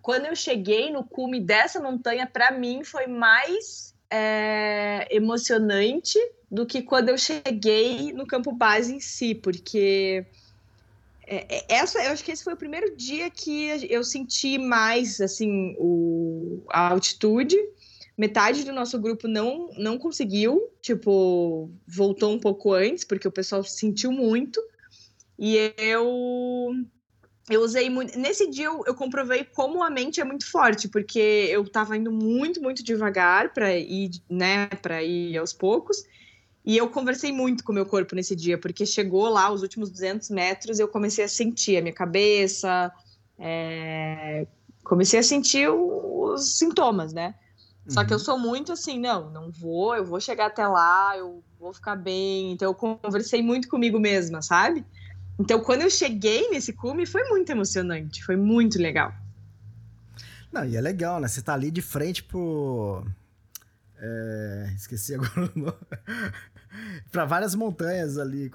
quando 0.01 0.25
eu 0.25 0.35
cheguei 0.35 0.91
no 0.91 1.03
cume 1.03 1.39
dessa 1.39 1.79
montanha, 1.79 2.27
pra 2.27 2.51
mim 2.51 2.83
foi 2.83 3.07
mais 3.07 3.93
é, 4.09 5.07
emocionante 5.09 6.19
do 6.49 6.65
que 6.65 6.81
quando 6.81 7.09
eu 7.09 7.17
cheguei 7.17 8.13
no 8.13 8.25
campo 8.25 8.51
base 8.51 8.93
em 8.93 8.99
si, 8.99 9.33
porque 9.33 10.25
é, 11.27 11.57
é, 11.57 11.65
essa, 11.69 12.03
eu 12.03 12.11
acho 12.11 12.23
que 12.23 12.31
esse 12.31 12.43
foi 12.43 12.53
o 12.53 12.57
primeiro 12.57 12.95
dia 12.95 13.29
que 13.29 13.87
eu 13.89 14.03
senti 14.03 14.57
mais 14.57 15.19
assim 15.19 15.75
o, 15.79 16.63
a 16.69 16.91
altitude. 16.91 17.57
Metade 18.17 18.63
do 18.63 18.71
nosso 18.71 18.97
grupo 18.97 19.27
não 19.27 19.69
não 19.77 19.97
conseguiu, 19.97 20.69
tipo, 20.81 21.69
voltou 21.85 22.31
um 22.31 22.39
pouco 22.39 22.71
antes, 22.71 23.03
porque 23.03 23.27
o 23.27 23.31
pessoal 23.31 23.63
sentiu 23.63 24.11
muito. 24.11 24.61
E 25.37 25.73
eu 25.77 26.73
eu 27.49 27.61
usei 27.61 27.89
muito. 27.89 28.17
Nesse 28.17 28.49
dia 28.49 28.65
eu, 28.65 28.83
eu 28.87 28.95
comprovei 28.95 29.43
como 29.45 29.83
a 29.83 29.89
mente 29.89 30.19
é 30.21 30.23
muito 30.23 30.49
forte, 30.49 30.87
porque 30.89 31.19
eu 31.19 31.67
tava 31.69 31.95
indo 31.97 32.11
muito, 32.11 32.61
muito 32.61 32.83
devagar 32.83 33.53
para 33.53 33.75
ir, 33.77 34.11
né, 34.29 34.67
para 34.81 35.03
ir 35.03 35.37
aos 35.37 35.53
poucos. 35.53 35.97
E 36.65 36.77
eu 36.77 36.89
conversei 36.89 37.31
muito 37.31 37.63
com 37.63 37.71
o 37.71 37.75
meu 37.75 37.85
corpo 37.85 38.15
nesse 38.15 38.35
dia, 38.35 38.57
porque 38.59 38.85
chegou 38.85 39.29
lá 39.29 39.51
os 39.51 39.61
últimos 39.61 39.91
200 39.91 40.29
metros, 40.31 40.79
eu 40.79 40.87
comecei 40.87 41.23
a 41.25 41.27
sentir 41.27 41.77
a 41.77 41.81
minha 41.81 41.93
cabeça, 41.93 42.91
é, 43.39 44.47
comecei 44.83 45.19
a 45.19 45.23
sentir 45.23 45.69
os 45.69 46.57
sintomas, 46.57 47.13
né? 47.13 47.35
Só 47.87 48.03
que 48.03 48.13
eu 48.13 48.17
Uhum. 48.17 48.19
sou 48.19 48.39
muito 48.39 48.71
assim, 48.71 48.99
não, 48.99 49.29
não 49.31 49.51
vou, 49.51 49.95
eu 49.95 50.03
vou 50.05 50.19
chegar 50.19 50.47
até 50.47 50.67
lá, 50.67 51.15
eu 51.17 51.43
vou 51.59 51.73
ficar 51.73 51.95
bem. 51.95 52.51
Então 52.53 52.69
eu 52.71 52.75
conversei 52.75 53.41
muito 53.43 53.67
comigo 53.69 53.99
mesma, 53.99 54.41
sabe? 54.41 54.83
Então 55.39 55.59
quando 55.61 55.81
eu 55.81 55.89
cheguei 55.89 56.49
nesse 56.49 56.73
cume 56.73 57.05
foi 57.05 57.23
muito 57.25 57.49
emocionante, 57.49 58.23
foi 58.23 58.35
muito 58.35 58.79
legal. 58.79 59.13
Não, 60.51 60.63
e 60.65 60.77
é 60.77 60.81
legal, 60.81 61.19
né? 61.19 61.27
Você 61.27 61.41
tá 61.41 61.53
ali 61.53 61.69
de 61.69 61.81
frente 61.81 62.23
pro. 62.23 63.05
é, 63.97 64.73
esqueci 64.75 65.13
agora 65.15 65.51
o 65.53 65.59
nome. 65.59 65.77
pra 67.11 67.25
várias 67.25 67.55
montanhas 67.55 68.17
ali. 68.17 68.51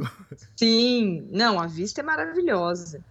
Sim, 0.57 1.28
não, 1.31 1.61
a 1.61 1.66
vista 1.66 2.01
é 2.01 2.05
maravilhosa. 2.05 3.05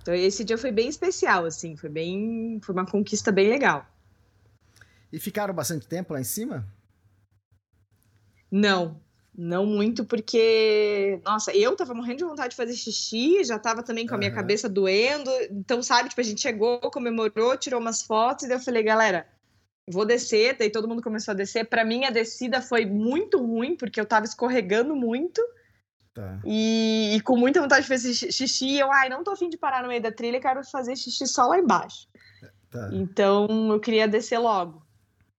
Então 0.00 0.14
esse 0.14 0.44
dia 0.44 0.58
foi 0.58 0.70
bem 0.70 0.88
especial, 0.88 1.46
assim, 1.46 1.76
foi 1.76 1.88
bem, 1.88 2.60
foi 2.62 2.74
uma 2.74 2.86
conquista 2.86 3.32
bem 3.32 3.48
legal. 3.48 3.86
E 5.10 5.18
ficaram 5.18 5.54
bastante 5.54 5.86
tempo 5.86 6.12
lá 6.12 6.20
em 6.20 6.24
cima? 6.24 6.66
Não, 8.50 9.00
não 9.36 9.66
muito, 9.66 10.04
porque, 10.04 11.20
nossa, 11.24 11.50
eu 11.56 11.74
tava 11.74 11.92
morrendo 11.94 12.18
de 12.18 12.24
vontade 12.24 12.50
de 12.50 12.56
fazer 12.56 12.74
xixi, 12.74 13.42
já 13.44 13.58
tava 13.58 13.82
também 13.82 14.06
com 14.06 14.14
a 14.14 14.18
minha 14.18 14.30
Aham. 14.30 14.36
cabeça 14.36 14.68
doendo. 14.68 15.30
Então, 15.50 15.82
sabe, 15.82 16.08
tipo, 16.08 16.20
a 16.20 16.24
gente 16.24 16.40
chegou, 16.40 16.78
comemorou, 16.82 17.56
tirou 17.56 17.80
umas 17.80 18.02
fotos, 18.02 18.44
e 18.44 18.48
daí 18.48 18.56
eu 18.58 18.62
falei, 18.62 18.82
galera, 18.84 19.26
vou 19.90 20.06
descer. 20.06 20.56
Daí 20.56 20.70
todo 20.70 20.86
mundo 20.88 21.02
começou 21.02 21.32
a 21.32 21.34
descer. 21.36 21.64
Pra 21.68 21.84
mim, 21.84 22.04
a 22.04 22.10
descida 22.10 22.62
foi 22.62 22.86
muito 22.86 23.38
ruim, 23.38 23.76
porque 23.76 24.00
eu 24.00 24.06
tava 24.06 24.24
escorregando 24.24 24.94
muito 24.94 25.42
Tá. 26.14 26.40
e, 26.44 27.16
e 27.16 27.20
com 27.22 27.36
muita 27.36 27.60
vontade 27.60 27.82
de 27.82 27.88
fazer 27.88 28.14
xi- 28.14 28.30
xixi. 28.30 28.78
Eu, 28.78 28.92
ai, 28.92 29.08
não 29.08 29.24
tô 29.24 29.32
afim 29.32 29.50
de 29.50 29.56
parar 29.58 29.82
no 29.82 29.88
meio 29.88 30.00
da 30.00 30.12
trilha, 30.12 30.38
quero 30.40 30.62
fazer 30.62 30.94
xixi 30.94 31.26
só 31.26 31.44
lá 31.48 31.58
embaixo. 31.58 32.06
Tá. 32.70 32.88
Então 32.92 33.48
eu 33.72 33.80
queria 33.80 34.06
descer 34.06 34.38
logo. 34.38 34.80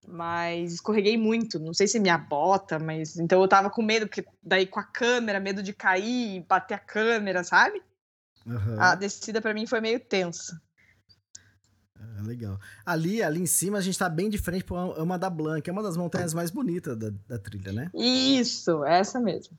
Mas 0.07 0.73
escorreguei 0.73 1.17
muito, 1.17 1.59
não 1.59 1.73
sei 1.73 1.87
se 1.87 1.99
minha 1.99 2.17
bota, 2.17 2.77
mas 2.77 3.17
então 3.17 3.41
eu 3.41 3.47
tava 3.47 3.69
com 3.69 3.81
medo, 3.81 4.07
porque 4.07 4.25
daí 4.41 4.67
com 4.67 4.79
a 4.79 4.83
câmera, 4.83 5.39
medo 5.39 5.63
de 5.63 5.73
cair 5.73 6.37
e 6.37 6.39
bater 6.41 6.75
a 6.75 6.79
câmera, 6.79 7.43
sabe? 7.43 7.81
Aham. 8.47 8.79
A 8.79 8.95
descida 8.95 9.41
pra 9.41 9.53
mim 9.53 9.65
foi 9.65 9.81
meio 9.81 9.99
tensa. 9.99 10.61
Ah, 11.99 12.21
legal. 12.21 12.59
Ali, 12.85 13.23
ali 13.23 13.41
em 13.41 13.45
cima, 13.45 13.79
a 13.79 13.81
gente 13.81 13.97
tá 13.97 14.07
bem 14.07 14.29
de 14.29 14.37
frente 14.37 14.63
pro 14.63 14.75
Ama 14.75 15.17
da 15.17 15.29
Blanc, 15.29 15.61
que 15.61 15.69
é 15.69 15.73
uma 15.73 15.81
das 15.81 15.97
montanhas 15.97 16.33
mais 16.33 16.51
bonitas 16.51 16.95
da, 16.97 17.11
da 17.27 17.39
trilha, 17.39 17.71
né? 17.71 17.89
Isso, 17.93 18.83
essa 18.85 19.19
mesmo. 19.19 19.57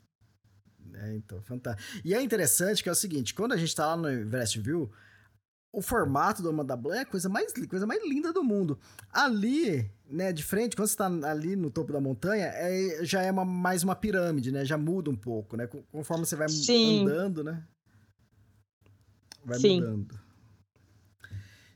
É, 0.95 1.15
então, 1.15 1.43
fantástico. 1.43 2.01
E 2.05 2.15
é 2.15 2.23
interessante 2.23 2.83
que 2.83 2.89
é 2.89 2.93
o 2.93 2.97
seguinte, 2.97 3.35
quando 3.35 3.53
a 3.53 3.57
gente 3.57 3.75
tá 3.75 3.87
lá 3.87 3.97
no 3.97 4.09
Everest 4.09 4.59
View, 4.61 4.91
o 5.77 5.83
formato 5.83 6.41
do 6.41 6.49
Ama 6.49 6.65
da 6.65 6.75
Blanc 6.75 6.99
é 7.01 7.03
a 7.03 7.07
coisa 7.07 7.29
mais, 7.29 7.53
coisa 7.69 7.87
mais 7.87 8.03
linda 8.03 8.33
do 8.33 8.43
mundo. 8.43 8.79
Ali, 9.13 9.91
né, 10.09 10.33
de 10.33 10.43
frente, 10.43 10.75
quando 10.75 10.89
você 10.89 10.97
tá 10.97 11.07
ali 11.29 11.55
no 11.55 11.71
topo 11.71 11.93
da 11.93 12.01
montanha, 12.01 12.47
é, 12.47 13.05
já 13.05 13.21
é 13.21 13.31
uma- 13.31 13.45
mais 13.45 13.83
uma 13.85 13.95
pirâmide, 13.95 14.51
né? 14.51 14.65
Já 14.65 14.79
muda 14.79 15.11
um 15.11 15.15
pouco, 15.15 15.55
né? 15.55 15.69
Conforme 15.93 16.25
você 16.25 16.35
vai 16.35 16.49
Sim. 16.49 17.03
andando, 17.03 17.45
né? 17.45 17.63
Vai 19.45 19.59
Sim. 19.59 19.81
mudando. 19.81 20.19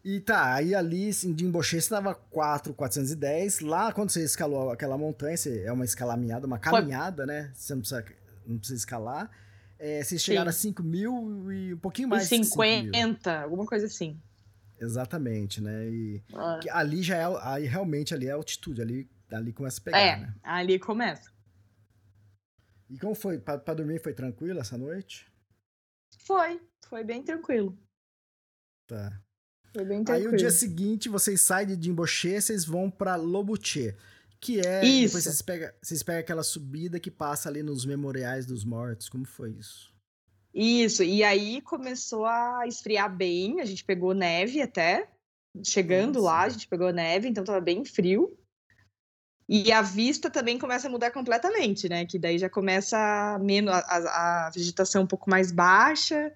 E 0.02 0.18
tá, 0.18 0.54
aí 0.54 0.74
ali 0.74 1.10
em 1.10 1.12
Jimboche 1.12 1.78
você 1.78 1.90
tava 1.90 2.14
4, 2.14 2.72
410. 2.72 3.60
Lá, 3.60 3.92
quando 3.92 4.08
você 4.08 4.24
escalou 4.24 4.70
aquela 4.70 4.96
montanha, 4.96 5.36
você, 5.36 5.62
é 5.62 5.70
uma 5.70 5.84
escalaminhada, 5.84 6.46
uma 6.46 6.58
caminhada, 6.58 7.26
né? 7.26 7.52
Você 7.54 7.74
não 7.74 7.80
precisa, 7.82 8.02
não 8.46 8.56
precisa 8.56 8.78
escalar. 8.78 9.30
É, 9.82 10.02
vocês 10.04 10.22
chegaram 10.22 10.50
a 10.50 10.52
5 10.52 10.82
mil 10.82 11.50
e 11.50 11.72
um 11.72 11.78
pouquinho 11.78 12.06
mais 12.08 12.26
e 12.26 12.28
que 12.38 12.44
5 12.44 12.58
mil. 12.60 12.84
50, 12.84 13.40
alguma 13.42 13.64
coisa 13.64 13.86
assim. 13.86 14.20
Exatamente, 14.78 15.60
né? 15.60 15.88
E 15.88 16.22
Ah. 16.34 16.60
ali 16.72 17.02
já 17.02 17.16
é, 17.16 17.24
aí 17.42 17.64
realmente 17.66 18.12
ali 18.12 18.26
é 18.26 18.32
altitude, 18.32 18.82
ali, 18.82 19.10
ali 19.30 19.52
começa 19.54 19.80
a 19.80 19.84
pegar, 19.84 19.98
É, 19.98 20.16
né? 20.20 20.34
ali 20.42 20.78
começa. 20.78 21.30
E 22.90 22.98
como 22.98 23.14
foi? 23.14 23.38
Pra, 23.38 23.56
pra 23.56 23.72
dormir 23.74 24.02
foi 24.02 24.12
tranquilo 24.12 24.58
essa 24.60 24.76
noite? 24.76 25.26
Foi, 26.26 26.60
foi 26.86 27.02
bem 27.04 27.22
tranquilo. 27.22 27.78
Tá. 28.86 29.18
Foi 29.72 29.84
bem 29.84 29.98
Aí 30.00 30.04
tranquilo. 30.04 30.34
o 30.34 30.36
dia 30.36 30.50
seguinte, 30.50 31.08
vocês 31.08 31.40
saem 31.40 31.68
de 31.76 31.82
Jimboche, 31.86 32.38
vocês 32.40 32.64
vão 32.64 32.90
pra 32.90 33.14
Lobuche, 33.16 33.94
que 34.40 34.60
é... 34.60 34.84
Isso. 34.84 35.06
Depois 35.14 35.24
vocês 35.24 35.42
pegam, 35.42 35.70
vocês 35.82 36.02
pegam 36.02 36.20
aquela 36.20 36.42
subida 36.42 36.98
que 36.98 37.10
passa 37.10 37.48
ali 37.48 37.62
nos 37.62 37.84
memoriais 37.84 38.46
dos 38.46 38.64
mortos. 38.64 39.08
Como 39.08 39.24
foi 39.26 39.50
isso? 39.52 39.92
Isso, 40.52 41.04
e 41.04 41.22
aí 41.22 41.60
começou 41.60 42.24
a 42.26 42.66
esfriar 42.66 43.14
bem, 43.14 43.60
a 43.60 43.64
gente 43.64 43.84
pegou 43.84 44.12
neve 44.14 44.60
até. 44.60 45.08
Chegando 45.64 46.16
Nossa. 46.16 46.26
lá, 46.26 46.40
a 46.42 46.48
gente 46.48 46.66
pegou 46.68 46.92
neve, 46.92 47.28
então 47.28 47.44
tava 47.44 47.60
bem 47.60 47.84
frio. 47.84 48.36
E 49.48 49.72
a 49.72 49.82
vista 49.82 50.30
também 50.30 50.58
começa 50.58 50.86
a 50.86 50.90
mudar 50.90 51.10
completamente, 51.10 51.88
né? 51.88 52.06
Que 52.06 52.18
daí 52.20 52.38
já 52.38 52.48
começa 52.48 53.36
menos 53.42 53.74
a, 53.74 53.78
a- 53.80 54.46
a 54.46 54.50
vegetação 54.50 55.02
um 55.02 55.06
pouco 55.08 55.28
mais 55.28 55.50
baixa, 55.50 56.32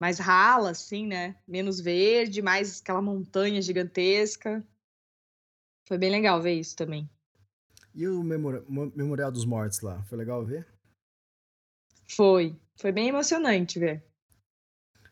mais 0.00 0.18
rala, 0.18 0.70
assim, 0.70 1.06
né? 1.06 1.36
Menos 1.46 1.78
verde, 1.80 2.42
mais 2.42 2.80
aquela 2.80 3.00
montanha 3.00 3.62
gigantesca. 3.62 4.66
Foi 5.86 5.96
bem 5.96 6.10
legal 6.10 6.42
ver 6.42 6.54
isso 6.54 6.74
também. 6.74 7.08
E 7.94 8.08
o 8.08 8.22
memori- 8.22 8.64
mo- 8.68 8.92
memorial 8.94 9.30
dos 9.30 9.44
mortos 9.44 9.80
lá? 9.80 10.02
Foi 10.04 10.18
legal 10.18 10.44
ver? 10.44 10.66
Foi, 12.10 12.58
foi 12.76 12.92
bem 12.92 13.08
emocionante 13.08 13.78
ver. 13.78 14.04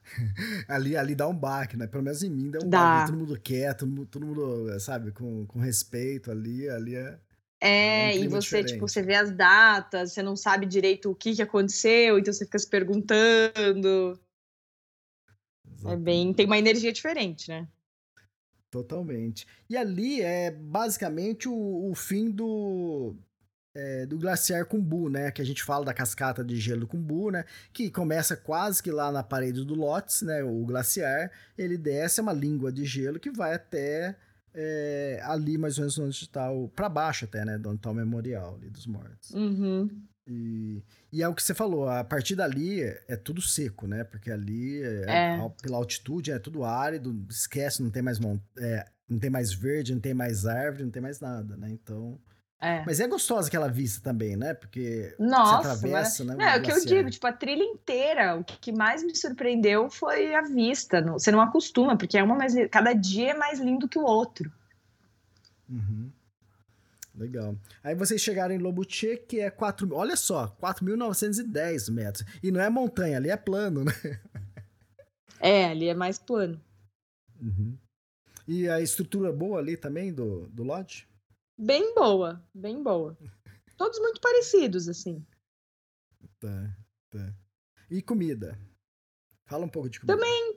ali, 0.68 0.96
ali 0.96 1.14
dá 1.14 1.28
um 1.28 1.36
baque, 1.36 1.76
né? 1.76 1.86
Pelo 1.86 2.02
menos 2.02 2.22
em 2.22 2.30
mim 2.30 2.50
dá 2.50 2.58
um 2.58 2.68
Dá. 2.68 2.78
baque. 2.96 3.12
Todo 3.12 3.18
mundo 3.18 3.40
quieto, 3.40 3.78
todo 3.80 3.88
mundo, 3.88 4.06
todo 4.06 4.26
mundo, 4.26 4.80
sabe, 4.80 5.12
com, 5.12 5.46
com 5.46 5.58
respeito 5.60 6.30
ali. 6.30 6.68
Ali 6.68 6.96
é. 6.96 7.02
É 7.04 7.14
um 7.14 7.20
É, 7.60 8.14
e 8.14 8.18
clima 8.18 8.40
você, 8.40 8.64
tipo, 8.64 8.66
diferente. 8.66 8.80
você 8.92 9.02
vê 9.02 9.14
as 9.14 9.30
datas, 9.30 10.12
você 10.12 10.22
não 10.22 10.34
sabe 10.34 10.66
direito 10.66 11.08
o 11.10 11.14
que, 11.14 11.34
que 11.36 11.42
aconteceu, 11.42 12.18
então 12.18 12.32
você 12.32 12.44
fica 12.44 12.58
se 12.58 12.68
perguntando. 12.68 14.20
É 15.86 15.96
bem. 15.96 16.34
Tem 16.34 16.46
uma 16.46 16.58
energia 16.58 16.92
diferente, 16.92 17.48
né? 17.48 17.68
Totalmente. 18.72 19.46
E 19.68 19.76
ali 19.76 20.22
é 20.22 20.50
basicamente 20.50 21.46
o, 21.46 21.90
o 21.90 21.94
fim 21.94 22.30
do, 22.30 23.14
é, 23.74 24.06
do 24.06 24.18
glaciar 24.18 24.64
Kumbu, 24.64 25.10
né? 25.10 25.30
Que 25.30 25.42
a 25.42 25.44
gente 25.44 25.62
fala 25.62 25.84
da 25.84 25.92
cascata 25.92 26.42
de 26.42 26.56
gelo 26.56 26.86
Kumbu, 26.86 27.30
né? 27.30 27.44
Que 27.70 27.90
começa 27.90 28.34
quase 28.34 28.82
que 28.82 28.90
lá 28.90 29.12
na 29.12 29.22
parede 29.22 29.62
do 29.62 29.74
Lotz, 29.74 30.22
né? 30.22 30.42
O 30.42 30.64
glaciar, 30.64 31.30
ele 31.56 31.76
desce 31.76 32.18
é 32.18 32.22
uma 32.22 32.32
língua 32.32 32.72
de 32.72 32.86
gelo 32.86 33.20
que 33.20 33.30
vai 33.30 33.52
até 33.52 34.16
é, 34.54 35.20
ali 35.24 35.58
mais 35.58 35.76
ou 35.76 35.82
menos 35.82 35.98
onde 35.98 36.16
está 36.16 36.50
o... 36.50 36.70
Pra 36.70 36.88
baixo 36.88 37.26
até, 37.26 37.44
né? 37.44 37.60
Onde 37.66 37.78
tá 37.78 37.90
o 37.90 37.94
memorial 37.94 38.54
ali 38.54 38.70
dos 38.70 38.86
mortos. 38.86 39.32
Uhum. 39.32 39.86
E, 40.26 40.82
e 41.12 41.22
é 41.22 41.28
o 41.28 41.34
que 41.34 41.42
você 41.42 41.52
falou, 41.54 41.88
a 41.88 42.04
partir 42.04 42.36
dali 42.36 42.80
é, 42.82 43.02
é 43.08 43.16
tudo 43.16 43.42
seco, 43.42 43.86
né? 43.86 44.04
Porque 44.04 44.30
ali, 44.30 44.80
é, 44.82 45.34
É. 45.36 45.48
pela 45.60 45.76
altitude, 45.76 46.30
é 46.30 46.38
tudo 46.38 46.64
árido, 46.64 47.26
esquece, 47.28 47.82
não 47.82 47.90
tem 47.90 48.02
mais 48.02 48.18
mon- 48.20 48.38
é, 48.58 48.86
não 49.08 49.18
tem 49.18 49.28
mais 49.30 49.52
verde, 49.52 49.92
não 49.92 50.00
tem 50.00 50.14
mais 50.14 50.46
árvore, 50.46 50.84
não 50.84 50.90
tem 50.90 51.02
mais 51.02 51.18
nada, 51.20 51.56
né? 51.56 51.68
Então. 51.70 52.18
É. 52.60 52.84
Mas 52.86 53.00
é 53.00 53.08
gostosa 53.08 53.48
aquela 53.48 53.66
vista 53.68 54.00
também, 54.00 54.36
né? 54.36 54.54
Porque 54.54 55.12
Nossa, 55.18 55.62
você 55.62 55.68
atravessa, 55.86 56.24
né? 56.24 56.36
Não, 56.36 56.44
é 56.44 56.58
o 56.58 56.62
que 56.62 56.70
eu 56.70 56.84
digo, 56.84 57.10
tipo, 57.10 57.26
a 57.26 57.32
trilha 57.32 57.64
inteira, 57.64 58.36
o 58.36 58.44
que 58.44 58.70
mais 58.70 59.02
me 59.02 59.16
surpreendeu 59.16 59.90
foi 59.90 60.32
a 60.36 60.42
vista. 60.42 61.00
Não- 61.00 61.14
Você 61.18 61.32
não 61.32 61.40
acostuma, 61.40 61.96
porque 61.98 62.16
é 62.16 62.22
uma 62.22 62.36
mais. 62.36 62.54
Cada 62.70 62.92
dia 62.92 63.32
é 63.32 63.34
mais 63.34 63.58
lindo 63.58 63.88
que 63.88 63.98
o 63.98 64.04
outro. 64.04 64.52
Uhum. 65.68 66.10
Legal. 67.14 67.56
Aí 67.82 67.94
vocês 67.94 68.20
chegaram 68.20 68.54
em 68.54 68.58
Lobuche, 68.58 69.16
que 69.16 69.40
é 69.40 69.50
4 69.50 69.86
mil. 69.86 69.96
Olha 69.96 70.16
só, 70.16 70.48
4.910 70.60 71.92
metros. 71.92 72.24
E 72.42 72.50
não 72.50 72.60
é 72.60 72.70
montanha, 72.70 73.18
ali 73.18 73.30
é 73.30 73.36
plano, 73.36 73.84
né? 73.84 73.92
É, 75.44 75.64
ali 75.64 75.88
é 75.88 75.94
mais 75.94 76.20
plano. 76.20 76.62
Uhum. 77.40 77.76
E 78.46 78.68
a 78.68 78.80
estrutura 78.80 79.32
boa 79.32 79.58
ali 79.58 79.76
também 79.76 80.14
do, 80.14 80.46
do 80.46 80.62
lodge? 80.62 81.08
Bem 81.58 81.92
boa, 81.96 82.40
bem 82.54 82.80
boa. 82.80 83.18
Todos 83.76 83.98
muito 83.98 84.20
parecidos, 84.20 84.88
assim. 84.88 85.26
Tá, 86.38 86.76
tá. 87.10 87.34
E 87.90 88.00
comida? 88.00 88.56
Fala 89.46 89.64
um 89.64 89.68
pouco 89.68 89.90
de 89.90 89.98
comida. 89.98 90.16
Também. 90.16 90.51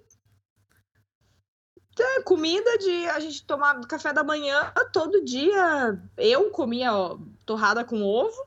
É, 1.98 2.22
comida 2.24 2.78
de 2.78 3.08
a 3.08 3.20
gente 3.20 3.46
tomar 3.46 3.80
café 3.88 4.12
da 4.12 4.24
manhã 4.24 4.72
todo 4.92 5.24
dia. 5.24 6.00
Eu 6.18 6.50
comia 6.52 6.94
ó, 6.94 7.18
torrada 7.46 7.86
com 7.86 8.02
ovo, 8.04 8.46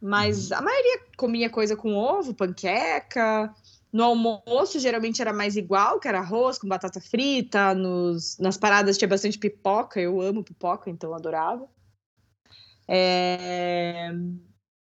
mas 0.00 0.52
a 0.52 0.60
maioria 0.60 1.00
comia 1.16 1.48
coisa 1.48 1.76
com 1.76 1.94
ovo, 1.94 2.34
panqueca. 2.34 3.54
No 3.92 4.04
almoço, 4.04 4.78
geralmente 4.78 5.22
era 5.22 5.32
mais 5.32 5.56
igual, 5.56 5.98
que 5.98 6.06
era 6.06 6.18
arroz 6.18 6.58
com 6.58 6.68
batata 6.68 7.00
frita. 7.00 7.74
Nos, 7.74 8.36
nas 8.38 8.58
paradas 8.58 8.98
tinha 8.98 9.08
bastante 9.08 9.38
pipoca. 9.38 9.98
Eu 10.00 10.20
amo 10.20 10.44
pipoca, 10.44 10.90
então 10.90 11.14
adorava. 11.14 11.66
É, 12.88 14.10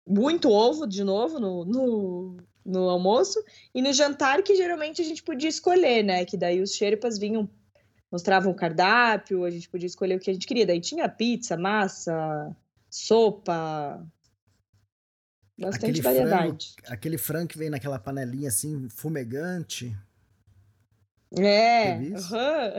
Muito 0.08 0.50
ovo, 0.52 0.88
de 0.88 1.04
novo, 1.04 1.40
no, 1.40 1.66
no, 1.66 2.38
no 2.66 2.90
almoço. 2.90 3.44
E 3.74 3.82
no 3.82 3.92
jantar, 3.94 4.44
que 4.44 4.56
geralmente 4.56 5.02
a 5.02 5.06
gente 5.06 5.24
podia 5.24 5.50
escolher, 5.50 6.04
né? 6.04 6.26
Que 6.26 6.38
daí 6.38 6.62
os 6.62 6.74
Sherpas 6.74 7.18
vinham, 7.18 7.50
mostravam 8.12 8.52
o 8.52 8.56
cardápio, 8.56 9.46
a 9.46 9.52
gente 9.52 9.70
podia 9.70 9.88
escolher 9.88 10.16
o 10.16 10.20
que 10.20 10.30
a 10.30 10.34
gente 10.34 10.48
queria. 10.48 10.66
Daí 10.66 10.82
tinha 10.82 11.08
pizza, 11.08 11.56
massa, 11.58 12.56
sopa, 12.90 14.06
bastante 15.58 16.00
Aquele 16.00 16.02
variedade. 16.02 16.76
Aquele 16.88 17.18
frango 17.18 17.48
que 17.48 17.58
vem 17.58 17.70
naquela 17.70 18.00
panelinha 18.00 18.50
assim, 18.50 18.90
fumegante. 18.90 19.96
É, 21.38 21.94
aham. 22.16 22.74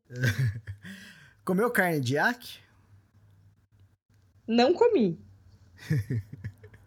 Comeu 1.44 1.70
carne 1.70 2.00
de 2.00 2.14
iaque? 2.14 2.58
não 4.48 4.72
comi. 4.72 5.20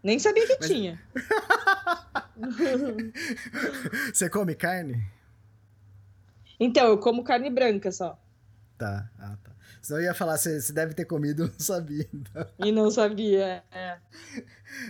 Nem 0.02 0.18
sabia 0.18 0.48
que 0.48 0.58
Mas- 0.62 0.70
tinha. 0.70 1.02
Você 4.14 4.30
come 4.30 4.56
carne? 4.56 5.04
Então, 6.60 6.88
eu 6.88 6.98
como 6.98 7.24
carne 7.24 7.50
branca 7.50 7.92
só. 7.92 8.20
Tá, 8.78 9.10
ah, 9.18 9.38
tá. 9.44 9.52
Senão 9.82 10.00
eu 10.00 10.06
ia 10.06 10.14
falar, 10.14 10.38
você, 10.38 10.60
você 10.60 10.74
deve 10.74 10.94
ter 10.94 11.06
comido, 11.06 11.44
eu 11.44 11.48
não 11.48 11.60
sabia. 11.60 12.08
Então. 12.14 12.48
E 12.60 12.72
não 12.72 12.92
sabia. 12.92 13.64
É. 13.72 13.98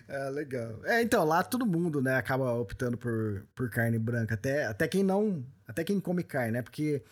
É, 0.07 0.29
legal. 0.29 0.79
É, 0.85 1.01
então, 1.01 1.23
lá 1.23 1.43
todo 1.43 1.65
mundo, 1.65 2.01
né, 2.01 2.15
acaba 2.15 2.53
optando 2.53 2.97
por, 2.97 3.45
por 3.55 3.69
carne 3.69 3.99
branca. 3.99 4.35
Até, 4.35 4.65
até 4.65 4.87
quem 4.87 5.03
não. 5.03 5.45
Até 5.67 5.83
quem 5.83 5.99
come 5.99 6.23
carne, 6.23 6.53
né? 6.53 6.61
Porque 6.61 7.03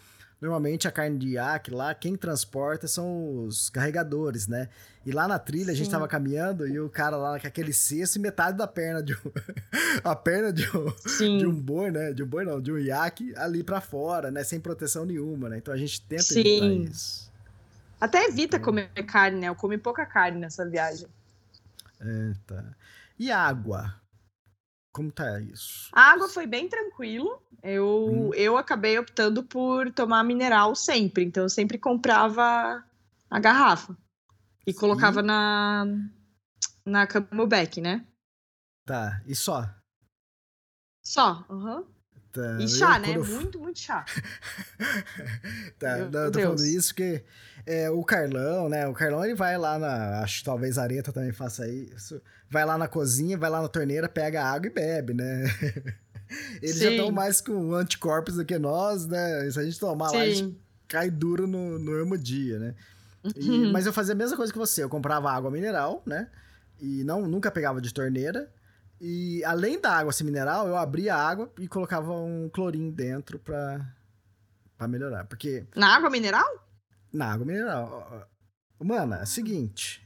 normalmente 0.42 0.88
a 0.88 0.92
carne 0.92 1.18
de 1.18 1.30
iaque 1.30 1.72
lá, 1.72 1.94
quem 1.94 2.16
transporta 2.16 2.88
são 2.88 3.46
os 3.46 3.70
carregadores, 3.70 4.48
né? 4.48 4.70
E 5.06 5.12
lá 5.12 5.28
na 5.28 5.40
trilha 5.40 5.72
a 5.72 5.76
gente 5.76 5.86
Sim. 5.86 5.92
tava 5.92 6.08
caminhando 6.08 6.68
e 6.68 6.80
o 6.80 6.90
cara 6.90 7.16
lá 7.16 7.40
com 7.40 7.48
aquele 7.48 7.74
cesto 7.74 8.18
e 8.18 8.22
metade 8.22 8.58
da 8.58 8.68
perna 8.68 9.02
de 9.02 9.14
um. 9.14 9.32
a 10.04 10.16
perna 10.16 10.52
de 10.54 10.68
um, 10.76 10.92
Sim. 10.98 11.38
de 11.38 11.46
um 11.46 11.56
boi, 11.56 11.92
né? 11.92 12.14
De 12.14 12.24
um 12.24 12.28
boi 12.28 12.44
não, 12.44 12.62
de 12.62 12.72
um 12.72 12.78
iaque 12.78 13.34
ali 13.36 13.64
pra 13.64 13.82
fora, 13.82 14.30
né? 14.30 14.44
Sem 14.44 14.60
proteção 14.60 15.06
nenhuma, 15.06 15.50
né? 15.50 15.58
Então 15.58 15.74
a 15.74 15.78
gente 15.78 16.02
tenta 16.02 16.24
Sim. 16.24 16.40
evitar 16.40 16.92
isso. 16.92 17.32
Até 18.00 18.26
evita 18.26 18.60
comer 18.60 18.90
carne, 19.08 19.40
né? 19.40 19.48
Eu 19.48 19.56
comi 19.56 19.78
pouca 19.78 20.06
carne 20.06 20.40
nessa 20.40 20.68
viagem. 20.70 21.08
É, 22.00 22.34
tá. 22.46 22.64
E 23.18 23.32
água? 23.32 23.96
Como 24.98 25.12
tá 25.12 25.40
isso? 25.40 25.92
A 25.94 26.14
água 26.14 26.28
foi 26.28 26.48
bem 26.48 26.68
tranquilo. 26.68 27.40
Eu, 27.62 27.86
Hum. 28.10 28.34
eu 28.34 28.58
acabei 28.58 28.98
optando 28.98 29.44
por 29.44 29.92
tomar 29.92 30.24
mineral 30.24 30.74
sempre. 30.76 31.24
Então, 31.24 31.44
eu 31.44 31.50
sempre 31.50 31.78
comprava 31.78 32.84
a 33.30 33.40
garrafa. 33.40 33.96
E 34.66 34.74
colocava 34.74 35.22
na, 35.22 35.86
na 36.84 37.06
camelback, 37.06 37.80
né? 37.80 38.04
Tá, 38.88 39.22
e 39.28 39.36
só? 39.36 39.70
Só. 41.04 41.46
aham. 41.48 41.86
Tá, 42.42 42.58
E 42.60 42.64
eu, 42.64 42.68
chá, 42.68 43.00
né? 43.00 43.14
quando 43.14 43.26
eu 43.26 43.36
Muito, 43.36 43.60
muito 43.60 43.80
chá. 43.80 44.06
Tá, 45.80 45.98
Meu 45.98 46.12
não, 46.12 46.20
eu 46.22 46.32
tô 46.32 46.40
falando 46.40 46.58
Deus. 46.58 46.70
isso 46.70 46.88
porque 46.90 47.24
é, 47.66 47.90
o 47.90 48.04
Carlão, 48.04 48.70
né? 48.70 48.88
O 48.88 48.94
Carlão 48.94 49.24
ele 49.24 49.36
vai 49.36 49.58
lá 49.58 49.78
na. 49.78 50.22
Acho 50.22 50.40
que 50.40 50.46
talvez 50.46 50.78
a 50.78 50.84
Areta 50.84 51.12
também 51.12 51.32
faça 51.32 51.68
isso. 51.68 52.22
Vai 52.50 52.66
lá 52.66 52.78
na 52.78 52.88
cozinha, 52.88 53.38
vai 53.38 53.50
lá 53.50 53.62
na 53.62 53.68
torneira, 53.68 54.08
pega 54.08 54.42
a 54.44 54.52
água 54.52 54.68
e 54.68 54.74
bebe, 54.74 55.14
né? 55.14 55.44
Eles 56.62 56.78
já 56.80 56.90
Sim. 56.90 56.92
estão 56.96 57.12
mais 57.12 57.40
com 57.42 57.74
anticorpos 57.74 58.36
do 58.36 58.46
que 58.46 58.58
nós, 58.60 59.06
né? 59.06 59.50
Se 59.50 59.60
a 59.60 59.64
gente 59.64 59.80
tomar 59.80 60.12
lá, 60.12 60.22
a 60.22 60.26
gente 60.30 60.38
Sim. 60.40 60.58
cai 60.88 61.10
duro 61.10 61.48
no, 61.48 61.80
no 61.80 61.92
mesmo 61.92 62.18
dia, 62.18 62.60
né? 62.60 62.76
E- 63.36 63.50
Uhum. 63.50 63.72
mas 63.72 63.86
eu 63.86 63.92
fazia 63.94 64.14
a 64.14 64.18
mesma 64.18 64.38
coisa 64.38 64.52
que 64.52 64.58
você. 64.60 64.84
Eu 64.84 64.90
comprava 64.90 65.32
água 65.32 65.52
mineral, 65.52 66.02
né? 66.06 66.28
E 66.80 67.04
não, 67.04 67.28
nunca 67.28 67.50
pegava 67.52 67.82
de 67.82 67.94
torneira. 67.94 68.50
E 69.00 69.44
além 69.46 69.80
da 69.80 69.92
água 69.92 70.12
ser 70.12 70.24
mineral, 70.24 70.68
eu 70.68 70.76
abria 70.76 71.16
a 71.16 71.28
água 71.30 71.52
e 71.60 71.68
colocava 71.68 72.12
um 72.14 72.50
clorinho 72.50 72.92
dentro 72.92 73.38
pra, 73.38 73.86
pra 74.78 74.88
melhorar. 74.88 75.26
Porque 75.26 75.66
Na 75.76 75.96
água 75.96 76.10
mineral? 76.10 76.66
na 77.14 77.32
água 77.34 77.46
mineral. 77.46 78.28
Mano, 78.80 79.16
é 79.16 79.24
o 79.24 79.28
seguinte. 79.28 80.06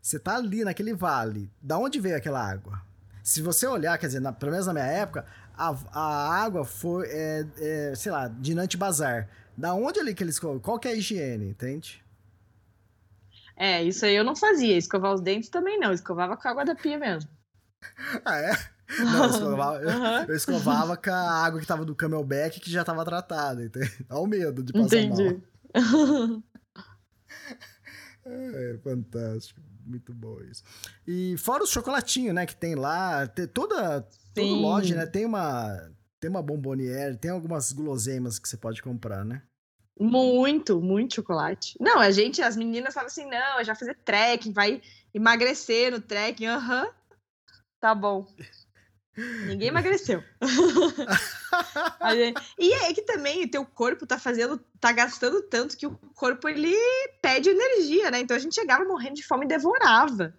Você 0.00 0.18
tá 0.18 0.36
ali 0.36 0.64
naquele 0.64 0.94
vale. 0.94 1.50
Da 1.60 1.78
onde 1.78 2.00
veio 2.00 2.16
aquela 2.16 2.40
água? 2.40 2.80
Se 3.22 3.42
você 3.42 3.66
olhar, 3.66 3.98
quer 3.98 4.06
dizer, 4.06 4.20
na, 4.20 4.32
pelo 4.32 4.52
menos 4.52 4.66
na 4.66 4.72
minha 4.72 4.84
época, 4.86 5.26
a, 5.56 5.74
a 5.92 6.34
água 6.42 6.64
foi, 6.64 7.06
é, 7.08 7.46
é, 7.58 7.94
sei 7.96 8.12
lá, 8.12 8.28
de 8.28 8.54
Nante 8.54 8.76
Bazar. 8.76 9.28
Da 9.56 9.74
onde 9.74 9.98
ali 9.98 10.14
que 10.14 10.22
eles. 10.22 10.38
Qual 10.38 10.78
que 10.78 10.86
é 10.86 10.92
a 10.92 10.94
higiene, 10.94 11.48
entende? 11.48 12.04
É, 13.56 13.82
isso 13.82 14.04
aí 14.04 14.14
eu 14.14 14.22
não 14.24 14.36
fazia. 14.36 14.76
Escovar 14.76 15.12
os 15.12 15.20
dentes 15.20 15.48
também 15.48 15.78
não. 15.78 15.92
Escovava 15.92 16.36
com 16.36 16.46
a 16.46 16.50
água 16.50 16.64
da 16.64 16.74
pia 16.74 16.98
mesmo. 16.98 17.28
Ah, 18.24 18.38
é? 18.38 18.52
Não, 18.98 19.24
eu 19.24 19.30
escovava, 19.30 19.76
eu- 19.82 20.28
eu 20.28 20.34
escovava 20.36 20.96
com 20.96 21.10
a 21.10 21.44
água 21.44 21.60
que 21.60 21.66
tava 21.66 21.84
do 21.84 21.94
camelback 21.94 22.60
que 22.60 22.70
já 22.70 22.84
tava 22.84 23.04
tratada, 23.04 23.64
entende? 23.64 23.90
Olha 24.10 24.20
o 24.20 24.26
medo 24.26 24.62
de 24.62 24.72
passar 24.72 24.96
mal. 25.08 25.20
Entendi. 25.20 25.42
É, 28.24 28.78
fantástico. 28.82 29.60
Muito 29.84 30.12
bom 30.12 30.40
isso. 30.42 30.64
E 31.06 31.36
fora 31.38 31.62
o 31.62 31.66
chocolatinho, 31.66 32.32
né, 32.34 32.44
que 32.44 32.56
tem 32.56 32.74
lá, 32.74 33.24
tem 33.28 33.46
toda, 33.46 34.00
toda 34.34 34.52
loja, 34.52 34.96
né, 34.96 35.06
tem 35.06 35.24
uma 35.24 35.90
tem 36.18 36.28
uma 36.30 36.42
bomboniere, 36.42 37.16
tem 37.16 37.30
algumas 37.30 37.70
guloseimas 37.70 38.38
que 38.38 38.48
você 38.48 38.56
pode 38.56 38.82
comprar, 38.82 39.24
né? 39.24 39.42
Muito, 40.00 40.80
muito 40.80 41.14
chocolate. 41.14 41.76
Não, 41.80 42.00
a 42.00 42.10
gente, 42.10 42.42
as 42.42 42.56
meninas 42.56 42.92
falam 42.94 43.06
assim: 43.06 43.26
não, 43.30 43.62
já 43.62 43.74
fazer 43.76 43.94
trekking, 44.04 44.52
vai 44.52 44.82
emagrecer 45.14 45.92
no 45.92 46.00
trekking. 46.00 46.46
Aham. 46.46 46.88
Tá 47.86 47.94
bom. 47.94 48.26
Ninguém 49.46 49.68
emagreceu. 49.68 50.20
e 52.58 52.72
é 52.72 52.92
que 52.92 53.02
também 53.02 53.44
o 53.44 53.48
teu 53.48 53.64
corpo 53.64 54.04
tá 54.04 54.18
fazendo, 54.18 54.58
tá 54.80 54.90
gastando 54.90 55.40
tanto 55.42 55.76
que 55.76 55.86
o 55.86 55.96
corpo 56.16 56.48
ele 56.48 56.74
pede 57.22 57.48
energia, 57.48 58.10
né? 58.10 58.18
Então 58.18 58.36
a 58.36 58.40
gente 58.40 58.56
chegava 58.56 58.84
morrendo 58.84 59.14
de 59.14 59.24
fome 59.24 59.44
e 59.44 59.48
devorava. 59.48 60.34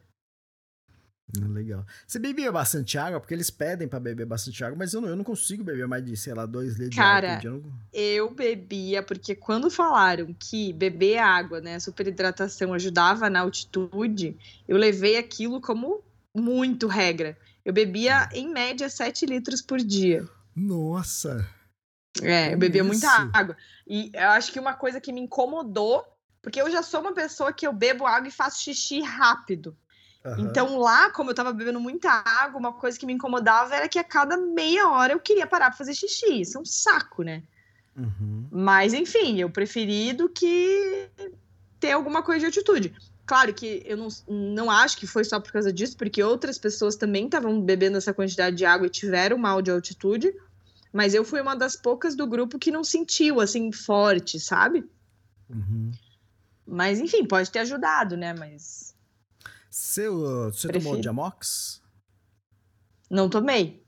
Legal. 1.35 1.85
Você 2.05 2.19
bebia 2.19 2.51
bastante 2.51 2.97
água? 2.97 3.21
Porque 3.21 3.33
eles 3.33 3.49
pedem 3.49 3.87
para 3.87 4.01
beber 4.01 4.25
bastante 4.25 4.61
água, 4.61 4.77
mas 4.77 4.93
eu 4.93 4.99
não, 4.99 5.07
eu 5.07 5.15
não 5.15 5.23
consigo 5.23 5.63
beber 5.63 5.87
mais 5.87 6.03
de, 6.03 6.17
sei 6.17 6.33
lá, 6.33 6.45
dois 6.45 6.75
litros 6.75 6.97
Cara, 6.97 7.37
de 7.37 7.47
água 7.47 7.61
dia. 7.61 7.71
Eu, 7.93 8.27
eu 8.27 8.33
bebia, 8.33 9.01
porque 9.01 9.35
quando 9.35 9.71
falaram 9.71 10.35
que 10.37 10.73
beber 10.73 11.19
água, 11.19 11.61
né, 11.61 11.79
superidratação 11.79 12.73
ajudava 12.73 13.29
na 13.29 13.39
altitude, 13.39 14.37
eu 14.67 14.75
levei 14.75 15.17
aquilo 15.17 15.61
como 15.61 16.03
muito 16.37 16.87
regra. 16.87 17.37
Eu 17.65 17.73
bebia, 17.73 18.29
em 18.33 18.49
média, 18.49 18.89
7 18.89 19.25
litros 19.25 19.61
por 19.61 19.79
dia. 19.79 20.27
Nossa! 20.55 21.47
É, 22.21 22.53
eu 22.53 22.57
bebia 22.57 22.81
isso? 22.81 22.87
muita 22.87 23.29
água. 23.33 23.57
E 23.85 24.11
eu 24.13 24.29
acho 24.29 24.51
que 24.51 24.59
uma 24.59 24.73
coisa 24.73 24.99
que 24.99 25.11
me 25.11 25.21
incomodou, 25.21 26.03
porque 26.41 26.61
eu 26.61 26.71
já 26.71 26.81
sou 26.81 27.01
uma 27.01 27.13
pessoa 27.13 27.53
que 27.53 27.67
eu 27.67 27.73
bebo 27.73 28.05
água 28.05 28.27
e 28.27 28.31
faço 28.31 28.63
xixi 28.63 29.01
rápido. 29.01 29.75
Uhum. 30.25 30.39
Então 30.39 30.77
lá, 30.77 31.11
como 31.11 31.29
eu 31.29 31.35
tava 31.35 31.53
bebendo 31.53 31.79
muita 31.79 32.09
água, 32.09 32.59
uma 32.59 32.73
coisa 32.73 32.97
que 32.97 33.05
me 33.05 33.13
incomodava 33.13 33.75
era 33.75 33.87
que 33.87 33.99
a 33.99 34.03
cada 34.03 34.37
meia 34.37 34.89
hora 34.89 35.13
eu 35.13 35.19
queria 35.19 35.47
parar 35.47 35.69
pra 35.69 35.77
fazer 35.77 35.93
xixi. 35.93 36.41
Isso 36.41 36.57
é 36.57 36.61
um 36.61 36.65
saco, 36.65 37.23
né? 37.23 37.43
Uhum. 37.95 38.47
Mas 38.51 38.93
enfim, 38.93 39.39
eu 39.39 39.49
preferi 39.49 40.13
do 40.13 40.29
que 40.29 41.09
ter 41.79 41.91
alguma 41.91 42.21
coisa 42.21 42.39
de 42.39 42.45
altitude. 42.45 42.93
Claro 43.27 43.53
que 43.53 43.83
eu 43.85 43.97
não, 43.97 44.07
não 44.25 44.71
acho 44.71 44.97
que 44.97 45.05
foi 45.05 45.25
só 45.25 45.37
por 45.37 45.51
causa 45.51 45.71
disso, 45.71 45.97
porque 45.97 46.23
outras 46.23 46.57
pessoas 46.57 46.95
também 46.95 47.25
estavam 47.25 47.61
bebendo 47.61 47.97
essa 47.97 48.13
quantidade 48.13 48.55
de 48.55 48.63
água 48.63 48.87
e 48.87 48.89
tiveram 48.89 49.37
mal 49.37 49.61
de 49.61 49.69
altitude. 49.69 50.33
Mas 50.93 51.13
eu 51.13 51.25
fui 51.25 51.41
uma 51.41 51.53
das 51.53 51.75
poucas 51.75 52.15
do 52.15 52.25
grupo 52.25 52.57
que 52.57 52.71
não 52.71 52.85
sentiu 52.85 53.41
assim 53.41 53.69
forte, 53.73 54.39
sabe? 54.39 54.89
Uhum. 55.49 55.91
Mas 56.65 57.01
enfim, 57.01 57.25
pode 57.25 57.51
ter 57.51 57.59
ajudado, 57.59 58.15
né? 58.15 58.33
Mas 58.33 58.95
você, 59.69 60.09
você 60.09 60.69
tomou 60.69 61.03
Jamox? 61.03 61.81
Não 63.09 63.29
tomei. 63.29 63.85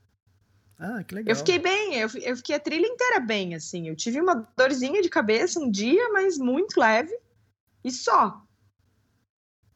Ah, 0.78 1.02
que 1.02 1.14
legal. 1.14 1.32
Eu 1.32 1.36
fiquei 1.36 1.58
bem, 1.58 1.94
eu, 1.96 2.10
eu 2.22 2.36
fiquei 2.36 2.56
a 2.56 2.60
trilha 2.60 2.86
inteira 2.86 3.20
bem, 3.20 3.54
assim. 3.54 3.88
Eu 3.88 3.96
tive 3.96 4.20
uma 4.20 4.46
dorzinha 4.54 5.00
de 5.00 5.08
cabeça 5.08 5.58
um 5.58 5.70
dia, 5.70 6.10
mas 6.10 6.36
muito 6.36 6.78
leve. 6.78 7.18
E 7.82 7.90
só. 7.90 8.46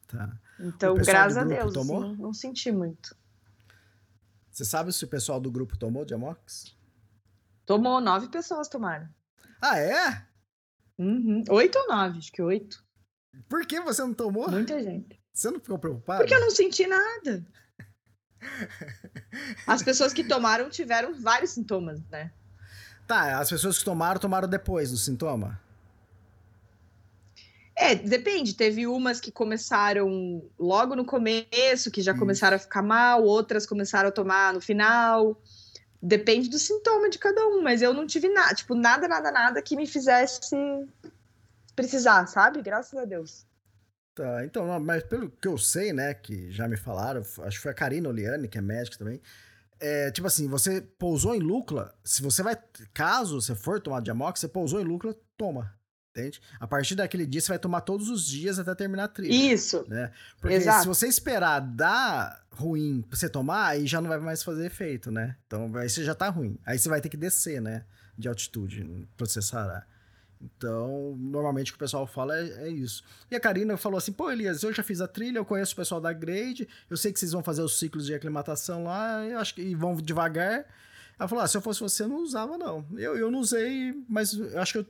Tá. 0.07 0.39
Então, 0.59 0.95
graças 0.95 1.37
a 1.37 1.43
Deus, 1.43 1.73
tomou? 1.73 2.03
Assim, 2.03 2.21
não 2.21 2.33
senti 2.33 2.71
muito. 2.71 3.15
Você 4.51 4.63
sabe 4.63 4.93
se 4.93 5.03
o 5.03 5.07
pessoal 5.07 5.39
do 5.39 5.51
grupo 5.51 5.77
tomou 5.77 6.07
Jamox? 6.07 6.75
Tomou, 7.65 7.99
nove 7.99 8.29
pessoas 8.29 8.67
tomaram. 8.67 9.09
Ah, 9.61 9.77
é? 9.79 10.25
Uhum. 10.97 11.43
Oito 11.49 11.77
ou 11.77 11.87
nove, 11.87 12.19
acho 12.19 12.31
que 12.31 12.41
oito. 12.41 12.83
Por 13.49 13.65
que 13.65 13.81
você 13.81 14.01
não 14.01 14.13
tomou? 14.13 14.49
Muita 14.49 14.81
gente. 14.81 15.19
Você 15.33 15.51
não 15.51 15.59
ficou 15.59 15.77
preocupado? 15.77 16.19
Porque 16.19 16.33
eu 16.33 16.39
não 16.39 16.51
senti 16.51 16.87
nada. 16.87 17.45
As 19.67 19.83
pessoas 19.83 20.13
que 20.13 20.23
tomaram 20.23 20.69
tiveram 20.69 21.19
vários 21.19 21.51
sintomas, 21.51 22.01
né? 22.09 22.31
Tá, 23.07 23.39
as 23.39 23.49
pessoas 23.49 23.77
que 23.77 23.85
tomaram, 23.85 24.19
tomaram 24.19 24.47
depois 24.47 24.91
do 24.91 24.97
sintoma? 24.97 25.59
É, 27.77 27.93
depende. 27.93 28.55
Teve 28.55 28.87
umas 28.87 29.19
que 29.19 29.31
começaram 29.31 30.49
logo 30.57 30.95
no 30.95 31.05
começo, 31.05 31.91
que 31.91 32.01
já 32.01 32.11
Isso. 32.11 32.19
começaram 32.19 32.55
a 32.55 32.59
ficar 32.59 32.81
mal, 32.81 33.23
outras 33.23 33.65
começaram 33.65 34.09
a 34.09 34.11
tomar 34.11 34.53
no 34.53 34.61
final. 34.61 35.39
Depende 36.01 36.49
do 36.49 36.57
sintoma 36.57 37.09
de 37.09 37.17
cada 37.17 37.45
um, 37.47 37.61
mas 37.61 37.81
eu 37.81 37.93
não 37.93 38.05
tive 38.05 38.29
nada, 38.29 38.53
tipo, 38.53 38.75
nada, 38.75 39.07
nada, 39.07 39.31
nada 39.31 39.61
que 39.61 39.75
me 39.75 39.87
fizesse 39.87 40.39
precisar, 41.75 42.25
sabe? 42.27 42.61
Graças 42.61 42.97
a 42.97 43.05
Deus. 43.05 43.45
Tá, 44.13 44.45
então, 44.45 44.79
mas 44.79 45.03
pelo 45.03 45.29
que 45.29 45.47
eu 45.47 45.57
sei, 45.57 45.91
né, 45.91 46.13
que 46.13 46.49
já 46.49 46.69
me 46.69 46.77
falaram, 46.77 47.21
acho 47.21 47.57
que 47.57 47.63
foi 47.63 47.71
a 47.71 47.75
Karina 47.75 48.07
Oliane, 48.07 48.47
que 48.47 48.57
é 48.57 48.61
médica 48.61 48.97
também, 48.97 49.19
é, 49.77 50.09
tipo 50.09 50.25
assim, 50.25 50.47
você 50.47 50.79
pousou 50.79 51.35
em 51.35 51.39
Lucla, 51.39 51.93
se 52.01 52.21
você 52.21 52.41
vai, 52.41 52.57
caso 52.93 53.41
você 53.41 53.53
for 53.53 53.81
tomar 53.81 54.01
Diamox, 54.01 54.39
você 54.39 54.47
pousou 54.47 54.79
em 54.79 54.85
Lucla, 54.85 55.13
toma, 55.35 55.75
entende? 56.15 56.41
A 56.59 56.65
partir 56.65 56.95
daquele 56.95 57.25
dia, 57.25 57.41
você 57.41 57.49
vai 57.49 57.59
tomar 57.59 57.81
todos 57.81 58.09
os 58.09 58.25
dias 58.25 58.57
até 58.57 58.73
terminar 58.73 59.03
a 59.03 59.07
trilha. 59.07 59.53
Isso, 59.53 59.85
né? 59.87 60.11
Porque 60.39 60.55
Exato. 60.55 60.81
se 60.81 60.87
você 60.87 61.07
esperar 61.07 61.59
dar 61.59 62.41
ruim 62.51 63.03
pra 63.07 63.17
você 63.17 63.27
tomar, 63.27 63.67
aí 63.67 63.85
já 63.85 63.99
não 63.99 64.07
vai 64.07 64.19
mais 64.19 64.41
fazer 64.41 64.65
efeito, 64.65 65.11
né? 65.11 65.35
Então, 65.45 65.75
aí 65.75 65.89
você 65.89 66.03
já 66.03 66.15
tá 66.15 66.29
ruim. 66.29 66.57
Aí 66.65 66.79
você 66.79 66.87
vai 66.87 67.01
ter 67.01 67.09
que 67.09 67.17
descer, 67.17 67.61
né, 67.61 67.83
de 68.17 68.29
altitude, 68.29 69.07
processar. 69.17 69.85
Então, 70.41 71.15
normalmente 71.17 71.71
o 71.71 71.73
que 71.73 71.77
o 71.77 71.79
pessoal 71.79 72.05
fala 72.05 72.37
é, 72.37 72.67
é, 72.67 72.69
isso. 72.69 73.03
E 73.31 73.35
a 73.35 73.39
Karina 73.39 73.77
falou 73.77 73.97
assim: 73.97 74.11
pô, 74.11 74.31
Elias, 74.31 74.63
eu 74.63 74.71
já 74.71 74.83
fiz 74.83 75.01
a 75.01 75.07
trilha, 75.07 75.39
eu 75.39 75.45
conheço 75.45 75.73
o 75.73 75.75
pessoal 75.75 75.99
da 75.99 76.13
Grade, 76.13 76.67
eu 76.89 76.97
sei 76.97 77.11
que 77.11 77.19
vocês 77.19 77.31
vão 77.31 77.43
fazer 77.43 77.61
os 77.61 77.79
ciclos 77.79 78.05
de 78.05 78.13
aclimatação 78.13 78.83
lá, 78.83 79.25
eu 79.25 79.39
acho 79.39 79.55
que 79.55 79.61
e 79.61 79.73
vão 79.73 79.95
devagar. 79.95 80.65
Ela 81.17 81.29
falou: 81.29 81.43
ah, 81.43 81.47
se 81.47 81.57
eu 81.57 81.61
fosse 81.61 81.79
você, 81.79 82.03
eu 82.03 82.09
não 82.09 82.17
usava, 82.17 82.57
não. 82.57 82.85
Eu, 82.97 83.17
eu 83.17 83.31
não 83.31 83.39
usei, 83.39 83.95
mas 84.07 84.33
eu 84.33 84.61
acho 84.61 84.73
que 84.73 84.79
eu 84.79 84.85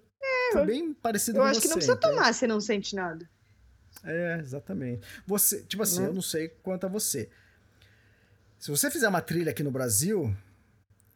é, 0.50 0.52
fui 0.52 0.66
bem 0.66 0.94
parecido 0.94 1.38
com 1.38 1.44
você. 1.44 1.48
Eu 1.48 1.52
acho 1.52 1.62
que 1.62 1.68
não 1.68 1.76
precisa 1.76 1.98
então. 1.98 2.12
tomar 2.12 2.34
se 2.34 2.48
não 2.48 2.62
sente 2.62 2.96
nada. 2.96 3.30
É, 4.04 4.38
exatamente. 4.40 5.08
Você, 5.26 5.64
tipo 5.64 5.84
assim, 5.84 6.02
uhum. 6.02 6.08
eu 6.08 6.14
não 6.14 6.22
sei 6.22 6.50
quanto 6.62 6.86
a 6.86 6.90
você. 6.90 7.30
Se 8.60 8.70
você 8.72 8.90
fizer 8.90 9.08
uma 9.08 9.22
trilha 9.22 9.52
aqui 9.52 9.64
no 9.64 9.72
Brasil, 9.72 10.36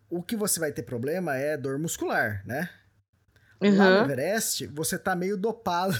o 0.10 0.22
que 0.22 0.36
você 0.36 0.60
vai 0.60 0.72
ter 0.72 0.84
problema 0.84 1.36
é 1.36 1.58
dor 1.58 1.78
muscular, 1.78 2.44
né? 2.46 2.70
Uhum. 3.62 3.78
Lá 3.78 3.90
no 3.90 4.12
Everest, 4.12 4.68
você 4.68 4.98
tá 4.98 5.16
meio 5.16 5.36
dopado. 5.36 5.94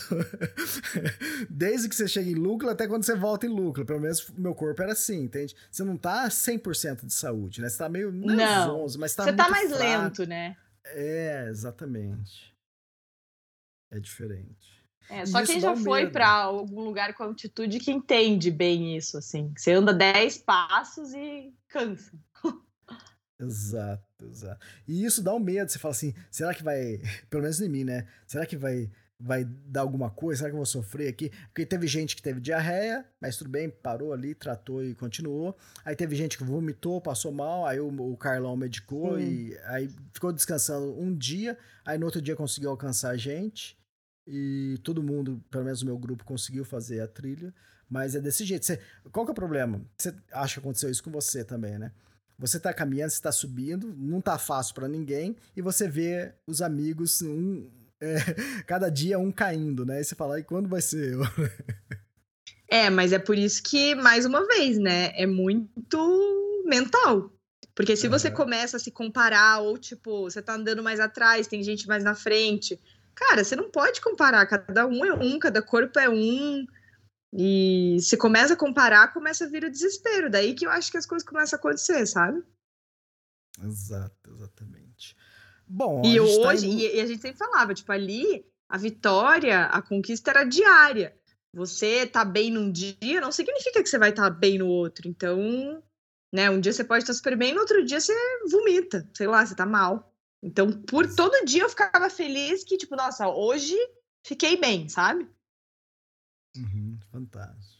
Desde 1.50 1.90
que 1.90 1.96
você 1.96 2.08
chega 2.08 2.30
em 2.30 2.34
lucro 2.36 2.70
até 2.70 2.88
quando 2.88 3.04
você 3.04 3.14
volta 3.14 3.46
em 3.46 3.50
lucro. 3.50 3.86
Pelo 3.86 4.00
menos 4.00 4.30
meu 4.38 4.56
corpo 4.56 4.82
era 4.82 4.94
assim, 4.94 5.24
entende? 5.24 5.56
Você 5.70 5.84
não 5.84 5.98
tá 5.98 6.28
100% 6.30 7.06
de 7.06 7.14
saúde, 7.14 7.62
né? 7.62 7.68
Você 7.68 7.78
tá 7.78 7.90
meio 7.90 8.12
não, 8.12 8.84
11, 8.84 8.98
mas 8.98 9.14
tá 9.14 9.26
Você 9.26 9.34
tá 9.34 9.50
mais 9.50 9.70
fraco. 9.70 9.84
lento, 9.84 10.26
né? 10.26 10.56
É, 10.86 11.48
exatamente. 11.50 12.56
É 13.92 14.00
diferente. 14.00 14.80
É, 15.10 15.26
só 15.26 15.44
quem 15.44 15.60
já 15.60 15.76
foi 15.76 16.10
para 16.10 16.30
algum 16.30 16.82
lugar 16.82 17.16
com 17.16 17.24
altitude 17.24 17.80
que 17.80 17.92
entende 17.92 18.52
bem 18.52 18.96
isso, 18.96 19.18
assim. 19.18 19.52
Você 19.58 19.72
anda 19.72 19.92
10 19.92 20.38
passos 20.40 21.14
e 21.14 21.52
cansa. 21.68 22.12
Exato, 23.40 24.26
exato. 24.26 24.66
E 24.88 25.04
isso 25.04 25.24
dá 25.24 25.34
um 25.34 25.40
medo, 25.40 25.72
você 25.72 25.80
fala 25.80 25.94
assim, 25.94 26.14
será 26.30 26.54
que 26.54 26.62
vai, 26.62 27.02
pelo 27.30 27.42
menos 27.42 27.60
em 27.62 27.70
mim, 27.70 27.84
né? 27.84 28.06
Será 28.28 28.46
que 28.46 28.58
vai 28.58 28.92
vai 29.22 29.44
dar 29.44 29.82
alguma 29.82 30.10
coisa? 30.10 30.40
Será 30.40 30.50
que 30.50 30.54
eu 30.54 30.60
vou 30.60 30.66
sofrer 30.66 31.10
aqui? 31.10 31.30
Porque 31.48 31.66
teve 31.66 31.86
gente 31.88 32.16
que 32.16 32.22
teve 32.22 32.40
diarreia, 32.40 33.06
mas 33.20 33.36
tudo 33.36 33.50
bem, 33.50 33.70
parou 33.70 34.14
ali, 34.14 34.34
tratou 34.34 34.82
e 34.84 34.96
continuou. 34.96 35.58
Aí 35.84 35.94
teve 35.94 36.16
gente 36.16 36.38
que 36.38 36.44
vomitou, 36.44 37.02
passou 37.02 37.32
mal, 37.32 37.66
aí 37.66 37.82
o, 37.82 37.88
o 37.88 38.16
Carlão 38.16 38.56
medicou 38.56 39.18
Sim. 39.18 39.24
e 39.24 39.58
aí 39.66 39.90
ficou 40.14 40.32
descansando 40.32 40.98
um 40.98 41.14
dia, 41.14 41.58
aí 41.84 41.98
no 41.98 42.06
outro 42.06 42.22
dia 42.22 42.36
conseguiu 42.36 42.70
alcançar 42.70 43.10
a 43.10 43.18
gente. 43.18 43.78
E 44.32 44.78
todo 44.84 45.02
mundo, 45.02 45.44
pelo 45.50 45.64
menos 45.64 45.82
o 45.82 45.86
meu 45.88 45.98
grupo, 45.98 46.24
conseguiu 46.24 46.64
fazer 46.64 47.02
a 47.02 47.08
trilha. 47.08 47.52
Mas 47.90 48.14
é 48.14 48.20
desse 48.22 48.46
jeito. 48.46 48.64
Você, 48.64 48.80
qual 49.12 49.26
que 49.26 49.32
é 49.32 49.34
o 49.34 49.36
problema? 49.36 49.82
Você 49.98 50.14
acha 50.32 50.54
que 50.54 50.60
aconteceu 50.60 50.92
isso 50.92 51.04
com 51.04 51.10
você 51.10 51.44
também, 51.44 51.80
né? 51.80 51.92
Você 52.38 52.60
tá 52.60 52.72
caminhando, 52.72 53.10
você 53.10 53.22
tá 53.22 53.32
subindo, 53.32 53.92
não 53.98 54.22
tá 54.22 54.38
fácil 54.38 54.76
para 54.76 54.88
ninguém, 54.88 55.36
e 55.58 55.62
você 55.62 55.90
vê 55.90 56.32
os 56.48 56.62
amigos, 56.62 57.22
um, 57.24 57.68
é, 58.00 58.18
cada 58.68 58.90
dia 58.90 59.18
um 59.18 59.32
caindo, 59.32 59.84
né? 59.84 60.00
E 60.00 60.04
você 60.04 60.14
fala, 60.14 60.40
e 60.40 60.44
quando 60.44 60.70
vai 60.70 60.82
ser 60.82 61.14
eu? 61.14 61.22
É, 62.72 62.88
mas 62.88 63.12
é 63.12 63.18
por 63.18 63.36
isso 63.36 63.64
que, 63.64 63.96
mais 63.96 64.26
uma 64.26 64.46
vez, 64.46 64.78
né? 64.78 65.12
É 65.16 65.26
muito 65.26 66.64
mental. 66.68 67.34
Porque 67.74 67.96
se 67.96 68.08
você 68.08 68.30
começa 68.30 68.78
a 68.78 68.80
se 68.80 68.92
comparar, 68.92 69.62
ou 69.62 69.76
tipo, 69.76 70.30
você 70.30 70.40
tá 70.40 70.54
andando 70.54 70.84
mais 70.84 71.00
atrás, 71.00 71.48
tem 71.48 71.64
gente 71.64 71.88
mais 71.88 72.04
na 72.04 72.14
frente. 72.14 72.80
Cara, 73.20 73.44
você 73.44 73.54
não 73.54 73.70
pode 73.70 74.00
comparar. 74.00 74.46
Cada 74.48 74.88
um 74.88 75.04
é 75.04 75.14
um, 75.14 75.38
cada 75.38 75.62
corpo 75.62 76.00
é 76.00 76.10
um. 76.10 76.66
E 77.34 77.98
se 78.00 78.16
começa 78.16 78.54
a 78.54 78.58
comparar, 78.58 79.14
começa 79.14 79.44
a 79.44 79.50
vir 79.50 79.66
o 79.66 79.70
desespero. 79.70 80.30
Daí 80.30 80.56
que 80.56 80.66
eu 80.66 80.72
acho 80.72 80.90
que 80.90 80.98
as 80.98 81.06
coisas 81.06 81.28
começam 81.28 81.58
a 81.58 81.60
acontecer, 81.60 82.06
sabe? 82.06 82.42
Exato, 83.62 84.32
exatamente. 84.32 85.18
Bom, 85.68 86.02
e 86.04 86.18
hoje, 86.18 86.42
tá 86.42 86.56
em... 86.56 86.80
e 86.80 87.02
a 87.02 87.06
gente 87.06 87.22
sempre 87.22 87.38
falava, 87.38 87.74
tipo, 87.74 87.92
ali 87.92 88.46
a 88.70 88.78
vitória, 88.78 89.66
a 89.66 89.82
conquista 89.82 90.32
era 90.32 90.46
diária. 90.46 91.14
Você 91.54 92.08
tá 92.08 92.24
bem 92.24 92.50
num 92.52 92.72
dia 92.72 93.20
não 93.20 93.32
significa 93.32 93.84
que 93.84 93.90
você 93.90 93.98
vai 93.98 94.12
estar 94.12 94.24
tá 94.24 94.30
bem 94.30 94.58
no 94.58 94.68
outro. 94.68 95.10
Então, 95.10 95.84
né, 96.34 96.50
um 96.50 96.60
dia 96.60 96.72
você 96.72 96.86
pode 96.86 97.04
estar 97.04 97.14
super 97.14 97.36
bem, 97.36 97.54
no 97.54 97.60
outro 97.60 97.84
dia 97.84 98.00
você 98.00 98.14
vomita, 98.50 99.08
sei 99.14 99.28
lá, 99.28 99.46
você 99.46 99.56
tá 99.56 99.66
mal. 99.66 100.09
Então, 100.42 100.72
por 100.84 101.14
todo 101.16 101.46
dia 101.46 101.64
eu 101.64 101.70
ficava 101.70 102.10
feliz 102.10 102.64
que, 102.64 102.78
tipo, 102.78 102.96
nossa, 102.96 103.28
hoje 103.28 103.76
fiquei 104.26 104.58
bem, 104.60 104.88
sabe? 104.88 105.30
Uhum, 106.56 106.98
fantástico. 107.12 107.80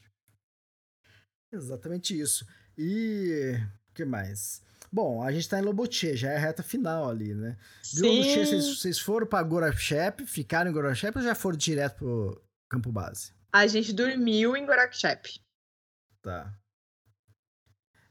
Exatamente 1.52 2.20
isso. 2.20 2.46
E 2.78 3.54
o 3.90 3.94
que 3.94 4.06
mais? 4.06 4.62
Bom, 4.92 5.24
a 5.24 5.32
gente 5.32 5.48
tá 5.48 5.60
em 5.60 5.64
Lobotier, 5.64 6.16
já 6.16 6.32
é 6.32 6.36
a 6.36 6.40
reta 6.40 6.64
final 6.64 7.10
ali, 7.10 7.34
né? 7.34 7.58
De 7.82 8.00
Sim. 8.00 8.08
Lobotier, 8.08 8.46
vocês, 8.48 8.78
vocês 8.80 9.00
foram 9.00 9.28
pra 9.28 9.42
Gorachep, 9.44 10.26
ficaram 10.26 10.70
em 10.70 10.74
Gorachep 10.74 11.18
ou 11.18 11.24
já 11.24 11.36
foram 11.36 11.58
direto 11.58 11.98
pro 11.98 12.42
campo 12.70 12.92
base? 12.92 13.34
A 13.52 13.66
gente 13.68 13.94
dormiu 13.94 14.56
em 14.56 14.66
Gorakchep. 14.66 15.40
Tá. 16.22 16.54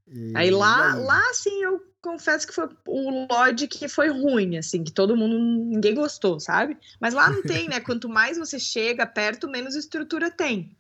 E- 0.07 0.33
Aí 0.37 0.51
lá, 0.51 0.95
aí? 0.95 1.01
lá, 1.05 1.31
assim, 1.31 1.63
eu 1.63 1.88
confesso 2.09 2.47
que 2.47 2.55
foi 2.55 2.69
o 2.87 3.27
Lodge 3.31 3.69
que 3.69 3.87
foi 3.87 4.09
ruim, 4.09 4.57
assim, 4.57 4.83
que 4.83 4.91
todo 4.93 5.17
mundo, 5.17 5.39
ninguém 5.39 5.95
gostou, 5.95 6.41
sabe? 6.41 6.79
Mas 6.99 7.13
lá 7.13 7.29
não 7.29 7.43
tem, 7.43 7.69
né? 7.69 7.81
Quanto 7.85 8.09
mais 8.09 8.39
você 8.39 8.59
chega 8.59 9.07
perto, 9.07 9.49
menos 9.49 9.77
estrutura 9.77 10.31
tem. 10.31 10.75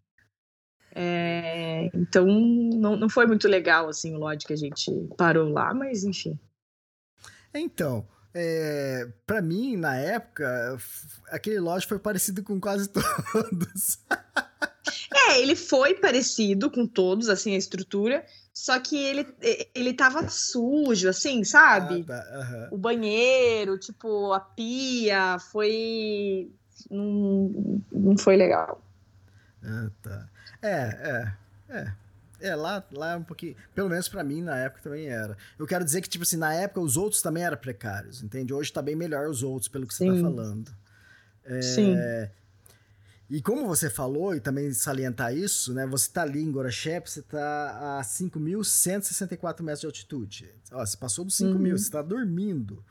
É, 0.94 1.90
então, 1.94 2.26
não, 2.26 2.96
não 2.96 3.08
foi 3.10 3.26
muito 3.26 3.46
legal, 3.46 3.88
assim, 3.88 4.14
o 4.14 4.18
Lodge 4.18 4.46
que 4.46 4.54
a 4.54 4.56
gente 4.56 4.90
parou 5.18 5.50
lá, 5.50 5.74
mas 5.74 6.02
enfim. 6.02 6.38
Então, 7.54 8.08
é, 8.34 9.06
para 9.26 9.42
mim, 9.42 9.76
na 9.76 9.96
época, 9.96 10.78
aquele 11.30 11.60
loja 11.60 11.86
foi 11.86 11.98
parecido 11.98 12.42
com 12.42 12.58
quase 12.58 12.88
todos. 12.88 13.98
É, 15.28 15.40
ele 15.42 15.54
foi 15.54 15.94
parecido 15.94 16.70
com 16.70 16.86
todos, 16.86 17.28
assim, 17.28 17.54
a 17.54 17.58
estrutura, 17.58 18.24
só 18.58 18.80
que 18.80 18.96
ele, 18.96 19.24
ele 19.72 19.94
tava 19.94 20.28
sujo, 20.28 21.08
assim, 21.08 21.44
sabe? 21.44 22.04
Ah, 22.08 22.22
tá, 22.22 22.68
o 22.72 22.76
banheiro, 22.76 23.78
tipo, 23.78 24.32
a 24.32 24.40
pia, 24.40 25.38
foi. 25.38 26.50
Não, 26.90 27.80
não 27.92 28.18
foi 28.18 28.36
legal. 28.36 28.82
Ah, 29.62 29.88
tá. 30.02 30.28
É, 30.60 30.72
é, 31.70 31.76
é. 31.78 31.92
É, 32.40 32.56
lá, 32.56 32.84
lá 32.90 33.12
é 33.12 33.16
um 33.16 33.22
pouquinho. 33.22 33.54
Pelo 33.76 33.88
menos 33.88 34.08
pra 34.08 34.24
mim, 34.24 34.42
na 34.42 34.58
época 34.58 34.82
também 34.82 35.06
era. 35.06 35.36
Eu 35.56 35.66
quero 35.66 35.84
dizer 35.84 36.00
que, 36.00 36.08
tipo 36.08 36.24
assim, 36.24 36.36
na 36.36 36.52
época 36.52 36.80
os 36.80 36.96
outros 36.96 37.22
também 37.22 37.44
eram 37.44 37.56
precários, 37.56 38.24
entende? 38.24 38.52
Hoje 38.52 38.72
tá 38.72 38.82
bem 38.82 38.96
melhor 38.96 39.28
os 39.28 39.44
outros, 39.44 39.68
pelo 39.68 39.86
que 39.86 39.94
você 39.94 40.04
tá 40.04 40.12
Sim. 40.12 40.20
falando. 40.20 40.74
É, 41.44 41.62
Sim. 41.62 41.94
E 43.30 43.42
como 43.42 43.66
você 43.66 43.90
falou, 43.90 44.34
e 44.34 44.40
também 44.40 44.72
salientar 44.72 45.36
isso, 45.36 45.74
né? 45.74 45.86
Você 45.86 46.10
tá 46.10 46.22
ali 46.22 46.40
em 46.40 46.50
Gorachep, 46.50 47.10
você 47.10 47.20
tá 47.20 47.98
a 47.98 48.02
5.164 48.02 49.62
metros 49.62 49.80
de 49.80 49.86
altitude. 49.86 50.54
Ó, 50.72 50.84
você 50.84 50.96
passou 50.96 51.24
dos 51.26 51.36
5 51.36 51.58
mil, 51.58 51.72
Uhum. 51.72 51.78
você 51.78 51.90
tá 51.90 52.00
dormindo. 52.00 52.82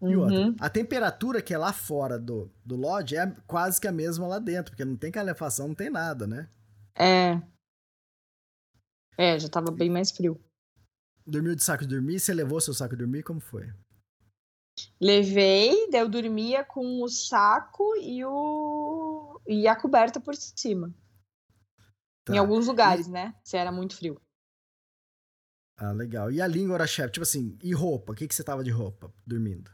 E 0.00 0.14
outra, 0.14 0.46
Uhum. 0.46 0.54
a 0.60 0.70
temperatura 0.70 1.42
que 1.42 1.52
é 1.52 1.58
lá 1.58 1.72
fora 1.72 2.16
do, 2.20 2.48
do 2.64 2.76
lodge 2.76 3.16
é 3.16 3.26
quase 3.48 3.80
que 3.80 3.88
a 3.88 3.92
mesma 3.92 4.28
lá 4.28 4.38
dentro, 4.38 4.70
porque 4.70 4.84
não 4.84 4.96
tem 4.96 5.10
calefação, 5.10 5.66
não 5.66 5.74
tem 5.74 5.90
nada, 5.90 6.24
né? 6.24 6.48
É. 6.96 7.42
É, 9.16 9.36
já 9.40 9.48
tava 9.48 9.72
bem 9.72 9.90
mais 9.90 10.12
frio. 10.12 10.40
Dormiu 11.26 11.56
de 11.56 11.64
saco 11.64 11.82
de 11.84 11.88
dormir? 11.94 12.20
Você 12.20 12.32
levou 12.32 12.60
seu 12.60 12.72
saco 12.72 12.94
de 12.94 13.00
dormir? 13.02 13.24
Como 13.24 13.40
foi? 13.40 13.68
Levei, 15.00 15.90
daí 15.90 16.00
eu 16.02 16.08
dormia 16.08 16.64
com 16.64 17.02
o 17.02 17.08
saco 17.08 17.96
e 17.96 18.24
o 18.24 19.07
e 19.48 19.66
a 19.66 19.74
coberta 19.74 20.20
por 20.20 20.36
cima. 20.36 20.94
Tá. 22.24 22.34
Em 22.34 22.38
alguns 22.38 22.66
lugares, 22.66 23.08
né? 23.08 23.34
Se 23.42 23.56
era 23.56 23.72
muito 23.72 23.96
frio. 23.96 24.20
Ah, 25.76 25.92
legal. 25.92 26.30
E 26.30 26.42
a 26.42 26.46
língua 26.46 26.74
era 26.74 26.86
chefe? 26.86 27.12
Tipo 27.12 27.22
assim, 27.22 27.56
e 27.62 27.72
roupa? 27.72 28.12
O 28.12 28.14
que, 28.14 28.28
que 28.28 28.34
você 28.34 28.44
tava 28.44 28.62
de 28.62 28.70
roupa 28.70 29.12
dormindo? 29.26 29.70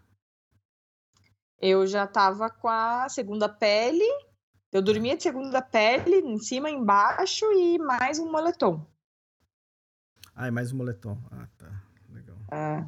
Eu 1.59 1.87
já 1.87 2.07
tava 2.07 2.49
com 2.51 2.69
a 2.69 3.09
segunda 3.09 3.49
pele. 3.49 4.05
Eu 4.71 4.83
dormia 4.83 5.17
de 5.17 5.23
segunda 5.23 5.63
pele, 5.63 6.17
em 6.17 6.39
cima, 6.39 6.69
embaixo 6.71 7.45
e 7.53 7.79
mais 7.79 8.19
um 8.19 8.31
moletom. 8.31 8.87
Ah, 10.35 10.49
e 10.49 10.51
mais 10.51 10.73
um 10.73 10.77
moletom. 10.77 11.19
Ah, 11.31 11.49
tá. 11.57 11.83
Legal. 12.11 12.37
É. 12.53 12.87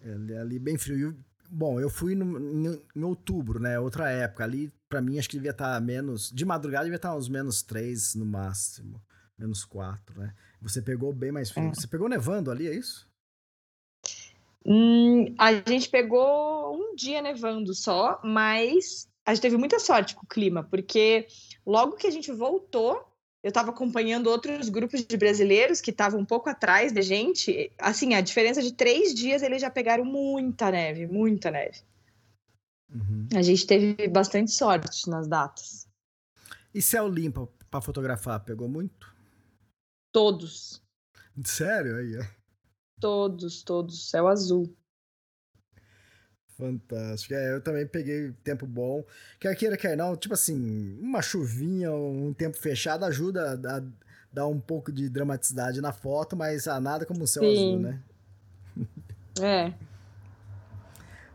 É, 0.00 0.38
ali, 0.38 0.58
bem 0.58 0.76
frio. 0.76 1.10
E, 1.10 1.24
Bom, 1.50 1.78
eu 1.78 1.88
fui 1.90 2.14
no- 2.14 2.38
no- 2.40 2.82
em 2.96 3.04
outubro, 3.04 3.60
né? 3.60 3.78
Outra 3.78 4.10
época. 4.10 4.42
Ali, 4.42 4.72
pra 4.94 5.02
mim, 5.02 5.18
acho 5.18 5.28
que 5.28 5.36
devia 5.36 5.50
estar 5.50 5.80
menos. 5.80 6.30
De 6.30 6.44
madrugada, 6.44 6.84
devia 6.84 6.96
estar 6.96 7.16
uns 7.16 7.28
menos 7.28 7.62
3 7.62 8.14
no 8.14 8.24
máximo. 8.24 9.02
Menos 9.36 9.64
4, 9.64 10.20
né? 10.20 10.32
Você 10.62 10.80
pegou 10.80 11.12
bem 11.12 11.32
mais 11.32 11.50
frio. 11.50 11.66
É. 11.66 11.74
Você 11.74 11.88
pegou 11.88 12.08
nevando 12.08 12.48
ali, 12.48 12.68
é 12.68 12.74
isso? 12.74 13.08
Hum, 14.64 15.34
a 15.36 15.52
gente 15.68 15.88
pegou 15.88 16.76
um 16.76 16.94
dia 16.94 17.20
nevando 17.20 17.74
só, 17.74 18.20
mas 18.22 19.08
a 19.26 19.34
gente 19.34 19.42
teve 19.42 19.56
muita 19.56 19.80
sorte 19.80 20.14
com 20.14 20.24
o 20.24 20.28
clima, 20.28 20.62
porque 20.62 21.26
logo 21.66 21.96
que 21.96 22.06
a 22.06 22.10
gente 22.10 22.30
voltou, 22.30 23.04
eu 23.42 23.48
estava 23.48 23.70
acompanhando 23.70 24.28
outros 24.28 24.68
grupos 24.68 25.04
de 25.04 25.16
brasileiros 25.16 25.80
que 25.80 25.90
estavam 25.90 26.20
um 26.20 26.24
pouco 26.24 26.48
atrás 26.48 26.92
da 26.92 27.02
gente. 27.02 27.72
Assim, 27.78 28.14
a 28.14 28.20
diferença 28.20 28.62
de 28.62 28.72
três 28.72 29.12
dias 29.12 29.42
eles 29.42 29.60
já 29.60 29.70
pegaram 29.70 30.04
muita 30.04 30.70
neve, 30.70 31.04
muita 31.08 31.50
neve. 31.50 31.80
Uhum. 32.92 33.28
A 33.34 33.42
gente 33.42 33.66
teve 33.66 34.08
bastante 34.08 34.50
sorte 34.52 35.08
nas 35.08 35.26
datas. 35.28 35.88
E 36.74 36.82
céu 36.82 37.08
limpo 37.08 37.52
pra 37.70 37.80
fotografar? 37.80 38.44
Pegou 38.44 38.68
muito? 38.68 39.12
Todos, 40.12 40.84
Sério? 41.42 41.96
Aí, 41.96 42.16
ó. 42.18 42.24
todos, 43.00 43.62
todos, 43.62 44.10
céu 44.10 44.28
azul. 44.28 44.76
Fantástico. 46.56 47.34
É, 47.34 47.54
eu 47.54 47.60
também 47.60 47.86
peguei 47.86 48.32
tempo 48.44 48.64
bom. 48.66 49.04
Quer 49.40 49.54
queira, 49.56 49.76
quer 49.76 49.96
não, 49.96 50.16
tipo 50.16 50.34
assim, 50.34 50.96
uma 51.00 51.20
chuvinha, 51.20 51.92
um 51.92 52.32
tempo 52.32 52.56
fechado 52.56 53.04
ajuda 53.04 53.60
a, 53.64 53.78
a 53.78 53.82
dar 54.32 54.46
um 54.46 54.60
pouco 54.60 54.92
de 54.92 55.08
dramaticidade 55.08 55.80
na 55.80 55.92
foto, 55.92 56.36
mas 56.36 56.68
ah, 56.68 56.80
nada 56.80 57.04
como 57.04 57.24
o 57.24 57.26
céu 57.26 57.42
Sim. 57.42 57.52
azul, 57.52 57.78
né? 57.80 58.02
É. 59.40 59.74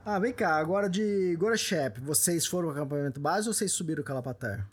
Ah, 0.05 0.17
vem 0.17 0.33
cá, 0.33 0.55
agora 0.55 0.89
de 0.89 1.35
Gorachep, 1.35 1.99
vocês 1.99 2.47
foram 2.47 2.69
ao 2.69 2.73
acampamento 2.73 3.19
base 3.19 3.47
ou 3.47 3.53
vocês 3.53 3.71
subiram 3.71 4.01
o 4.01 4.05
Calapatar? 4.05 4.67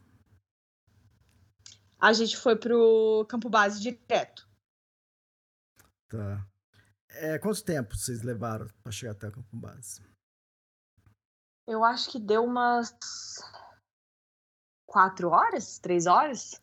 A 1.98 2.12
gente 2.12 2.36
foi 2.36 2.56
pro 2.56 3.26
campo 3.28 3.48
base 3.50 3.80
direto. 3.80 4.48
Tá. 6.08 6.46
É, 7.08 7.38
quanto 7.38 7.64
tempo 7.64 7.96
vocês 7.96 8.22
levaram 8.22 8.68
pra 8.82 8.92
chegar 8.92 9.12
até 9.12 9.28
o 9.28 9.32
campo 9.32 9.56
base? 9.56 10.00
Eu 11.66 11.82
acho 11.82 12.10
que 12.10 12.20
deu 12.20 12.44
umas 12.44 12.94
quatro 14.86 15.30
horas, 15.30 15.78
três 15.78 16.06
horas. 16.06 16.60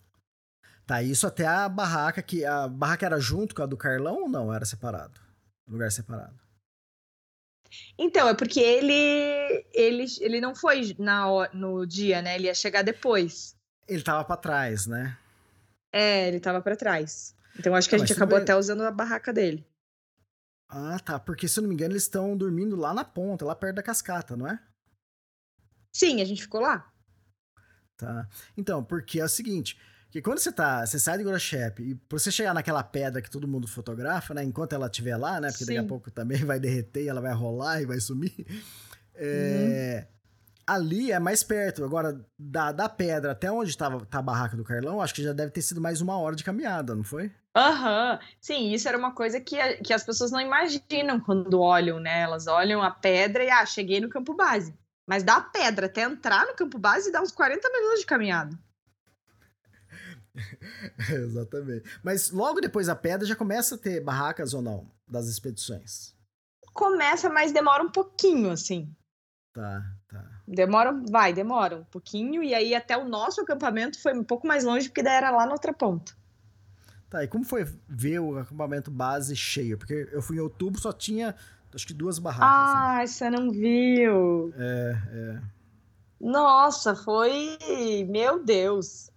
Tá, 0.86 1.04
isso 1.04 1.28
até 1.28 1.46
a 1.46 1.68
barraca, 1.68 2.24
que 2.24 2.46
a 2.46 2.68
barraca 2.68 3.06
era 3.06 3.20
junto 3.20 3.54
com 3.54 3.64
a 3.64 3.66
do 3.66 3.78
Carlão 3.78 4.24
ou 4.24 4.30
não? 4.30 4.54
Era 4.54 4.66
separado? 4.66 5.20
Lugar 5.68 5.92
separado. 5.92 6.40
Então, 7.98 8.28
é 8.30 8.34
porque 8.34 8.60
ele 8.60 8.94
ele, 9.74 10.06
ele 10.20 10.42
não 10.42 10.56
foi 10.56 10.96
na, 11.00 11.50
no 11.54 11.86
dia, 11.86 12.22
né? 12.22 12.36
Ele 12.36 12.46
ia 12.48 12.54
chegar 12.54 12.82
depois. 12.84 13.56
Ele 13.88 14.02
tava 14.02 14.24
pra 14.26 14.38
trás, 14.38 14.88
né? 14.88 15.18
É, 15.92 16.28
ele 16.28 16.40
tava 16.40 16.62
pra 16.62 16.76
trás. 16.76 17.36
Então, 17.60 17.76
acho 17.76 17.88
que 17.88 17.96
a 17.96 17.98
Ah, 17.98 18.02
mas 18.02 18.10
gente 18.10 18.18
acabou 18.18 18.38
bem. 18.38 18.44
até 18.44 18.56
usando 18.56 18.82
a 18.82 18.92
barraca 18.92 19.32
dele. 19.32 19.66
Ah, 20.70 20.98
tá. 21.00 21.20
Porque, 21.20 21.48
se 21.48 21.60
eu 21.60 21.62
não 21.62 21.70
me 21.70 21.76
engano, 21.76 21.94
eles 21.94 22.04
estão 22.04 22.36
dormindo 22.36 22.76
lá 22.76 22.94
na 22.94 23.06
ponta, 23.06 23.46
lá 23.46 23.56
perto 23.56 23.76
da 23.76 23.84
cascata, 23.84 24.36
não 24.36 24.48
é? 24.48 24.60
Sim, 25.96 26.22
a 26.22 26.26
gente 26.26 26.42
ficou 26.42 26.62
lá. 26.62 26.92
Tá. 27.96 28.28
Então, 28.58 28.84
porque 28.84 29.20
é 29.20 29.26
o 29.26 29.30
seguinte, 29.30 29.80
que 30.14 30.22
quando 30.22 30.38
você 30.38 30.52
tá, 30.52 30.86
você 30.86 31.00
sai 31.00 31.18
de 31.18 31.24
Gorachep 31.24 31.82
e 31.82 31.96
pra 31.96 32.20
você 32.20 32.30
chegar 32.32 32.54
naquela 32.54 32.84
pedra 32.84 33.20
que 33.20 33.32
todo 33.32 33.48
mundo 33.48 33.68
fotografa, 33.68 34.32
né, 34.32 34.44
enquanto 34.44 34.74
ela 34.74 34.86
estiver 34.86 35.18
lá, 35.18 35.42
né, 35.42 35.50
porque 35.50 35.66
daqui 35.66 35.80
a 35.80 35.82
Sim. 35.82 35.88
pouco 35.88 36.12
também 36.12 36.38
vai 36.46 36.60
derreter 36.60 37.06
e 37.06 37.08
ela 37.08 37.20
vai 37.20 37.34
rolar 37.34 37.82
e 37.82 37.86
vai 37.88 38.00
sumir, 38.00 38.46
é, 39.16 40.06
ali 40.68 41.12
é 41.12 41.18
mais 41.18 41.42
perto. 41.42 41.84
Agora, 41.84 42.24
da, 42.38 42.72
da 42.72 42.88
pedra 42.88 43.32
até 43.32 43.52
onde 43.52 43.76
tava, 43.76 44.06
tá 44.06 44.20
a 44.20 44.22
barraca 44.22 44.56
do 44.56 44.64
Carlão, 44.64 45.02
acho 45.02 45.16
que 45.16 45.24
já 45.24 45.34
deve 45.34 45.52
ter 45.52 45.64
sido 45.64 45.82
mais 45.82 46.00
uma 46.00 46.16
hora 46.16 46.36
de 46.36 46.44
caminhada, 46.44 46.94
não 46.94 47.04
foi? 47.04 47.32
Aham. 47.56 48.20
Sim, 48.40 48.72
isso 48.72 48.88
era 48.88 48.98
uma 48.98 49.14
coisa 49.16 49.42
que, 49.42 49.60
a- 49.60 49.78
que 49.78 49.94
as 49.94 50.04
pessoas 50.04 50.30
não 50.30 50.40
imaginam 50.40 51.20
quando 51.20 51.60
olham, 51.60 52.00
né? 52.00 52.22
Elas 52.22 52.46
olham 52.46 52.84
a 52.84 52.92
pedra 52.92 53.44
e, 53.44 53.50
ah, 53.50 53.66
cheguei 53.66 54.00
no 54.00 54.10
campo 54.10 54.36
base. 54.36 54.76
Mas 55.08 55.24
da 55.24 55.42
pedra 55.42 55.88
até 55.88 56.04
entrar 56.04 56.46
no 56.46 56.54
campo 56.56 56.78
base 56.78 57.12
dá 57.12 57.20
uns 57.20 57.32
40 57.32 57.68
minutos 57.72 58.00
de 58.02 58.06
caminhada. 58.06 58.56
Exatamente. 61.10 61.84
Mas 62.04 62.32
logo 62.32 62.60
depois 62.60 62.88
da 62.88 62.96
pedra 62.96 63.28
já 63.28 63.36
começa 63.36 63.76
a 63.76 63.78
ter 63.78 64.02
barracas 64.02 64.54
ou 64.54 64.62
não, 64.62 64.90
das 65.08 65.28
expedições. 65.28 66.14
Começa, 66.74 67.30
mas 67.30 67.52
demora 67.52 67.84
um 67.84 67.92
pouquinho, 67.92 68.52
assim. 68.52 68.94
Tá, 69.54 69.84
tá. 70.08 70.26
Demora, 70.48 70.92
vai, 71.10 71.32
demora 71.32 71.78
um 71.78 71.84
pouquinho. 71.84 72.42
E 72.44 72.54
aí 72.56 72.74
até 72.74 72.98
o 72.98 73.08
nosso 73.08 73.42
acampamento 73.42 74.02
foi 74.02 74.14
um 74.14 74.24
pouco 74.24 74.48
mais 74.48 74.64
longe, 74.64 74.90
porque 74.90 75.04
daí 75.04 75.14
era 75.14 75.30
lá 75.30 75.46
na 75.46 75.54
outra 75.54 75.72
ponta. 75.72 76.14
Tá, 77.10 77.24
e 77.24 77.28
como 77.28 77.46
foi 77.46 77.64
ver 77.88 78.20
o 78.20 78.40
acampamento 78.40 78.90
base 78.90 79.36
cheio? 79.36 79.78
Porque 79.78 80.10
eu 80.12 80.22
fui 80.24 80.38
em 80.38 80.40
outubro, 80.40 80.82
só 80.82 80.92
tinha, 80.92 81.36
acho 81.72 81.86
que 81.86 81.94
duas 81.94 82.18
barracas. 82.18 82.74
né? 82.74 83.04
Ah, 83.04 83.06
você 83.06 83.30
não 83.30 83.52
viu. 83.52 84.52
É, 84.58 84.98
é. 85.12 85.42
Nossa, 86.20 86.96
foi. 86.96 87.60
Meu 88.10 88.44
Deus. 88.44 89.13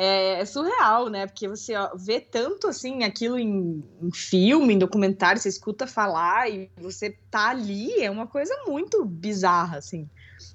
É, 0.00 0.40
é, 0.40 0.44
surreal, 0.44 1.08
né? 1.08 1.26
Porque 1.26 1.48
você 1.48 1.74
ó, 1.74 1.90
vê 1.96 2.20
tanto 2.20 2.68
assim 2.68 3.02
aquilo 3.02 3.36
em, 3.36 3.82
em, 4.00 4.12
filme, 4.12 4.74
em 4.74 4.78
documentário, 4.78 5.40
você 5.42 5.48
escuta 5.48 5.88
falar 5.88 6.48
e 6.48 6.70
você 6.76 7.18
tá 7.28 7.48
ali, 7.48 8.00
é 8.00 8.08
uma 8.08 8.28
coisa 8.28 8.54
muito 8.64 9.04
bizarra, 9.04 9.78
assim. 9.78 10.08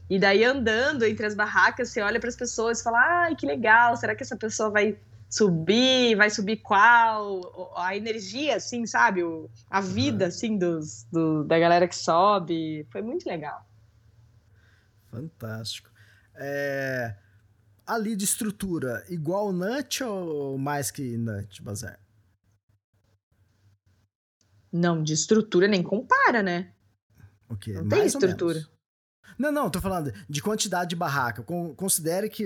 E 0.10 0.18
daí 0.18 0.46
andando 0.46 1.04
entre 1.04 1.26
as 1.26 1.36
barracas, 1.36 1.90
você 1.90 2.02
olha 2.02 2.22
para 2.22 2.30
as 2.30 2.38
pessoas 2.38 2.80
e 2.80 2.84
fala: 2.84 3.00
ai, 3.00 3.36
que 3.36 3.46
legal, 3.46 3.98
será 3.98 4.16
que 4.16 4.24
essa 4.24 4.38
pessoa 4.38 4.70
vai 4.70 4.98
subir? 5.30 6.16
Vai 6.16 6.30
subir 6.30 6.58
qual? 6.58 7.74
A 7.76 7.98
energia, 7.98 8.56
assim, 8.56 8.86
sabe? 8.86 9.24
A 9.70 9.82
vida, 9.82 10.28
assim, 10.28 10.58
dos, 10.58 11.06
do, 11.12 11.44
da 11.44 11.60
galera 11.60 11.86
que 11.86 11.98
sobe. 11.98 12.88
Foi 12.90 13.02
muito 13.02 13.28
legal. 13.28 13.68
Fantástico. 15.12 15.90
É 16.36 17.16
ali 17.86 18.16
de 18.16 18.24
estrutura, 18.24 19.04
igual 19.10 19.52
Nut 19.52 20.04
ou 20.04 20.58
mais 20.58 20.92
que 20.92 21.18
Nut, 21.18 21.62
Bazar? 21.62 22.00
Não, 24.72 25.04
de 25.04 25.14
estrutura 25.14 25.68
nem 25.68 25.84
compara, 25.84 26.42
né? 26.42 26.72
O 27.48 27.56
quê? 27.56 27.74
Não 27.74 27.86
mais 27.86 28.00
tem 28.00 28.08
estrutura. 28.08 28.68
Não, 29.38 29.52
não, 29.52 29.70
tô 29.70 29.80
falando 29.80 30.12
de 30.30 30.42
quantidade 30.42 30.92
de 30.92 30.96
barraca. 30.96 31.44
Considere 31.76 32.30
que, 32.30 32.46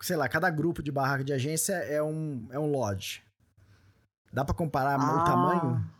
sei 0.00 0.16
lá, 0.16 0.28
cada 0.28 0.50
grupo 0.50 0.82
de 0.82 0.92
barraca 0.92 1.24
de 1.24 1.32
agência 1.32 1.74
é 1.74 2.02
um, 2.02 2.46
é 2.50 2.58
um 2.58 2.70
lodge. 2.70 3.22
Dá 4.32 4.44
para 4.44 4.54
comparar 4.54 5.00
ah. 5.00 5.22
o 5.22 5.24
tamanho? 5.24 5.94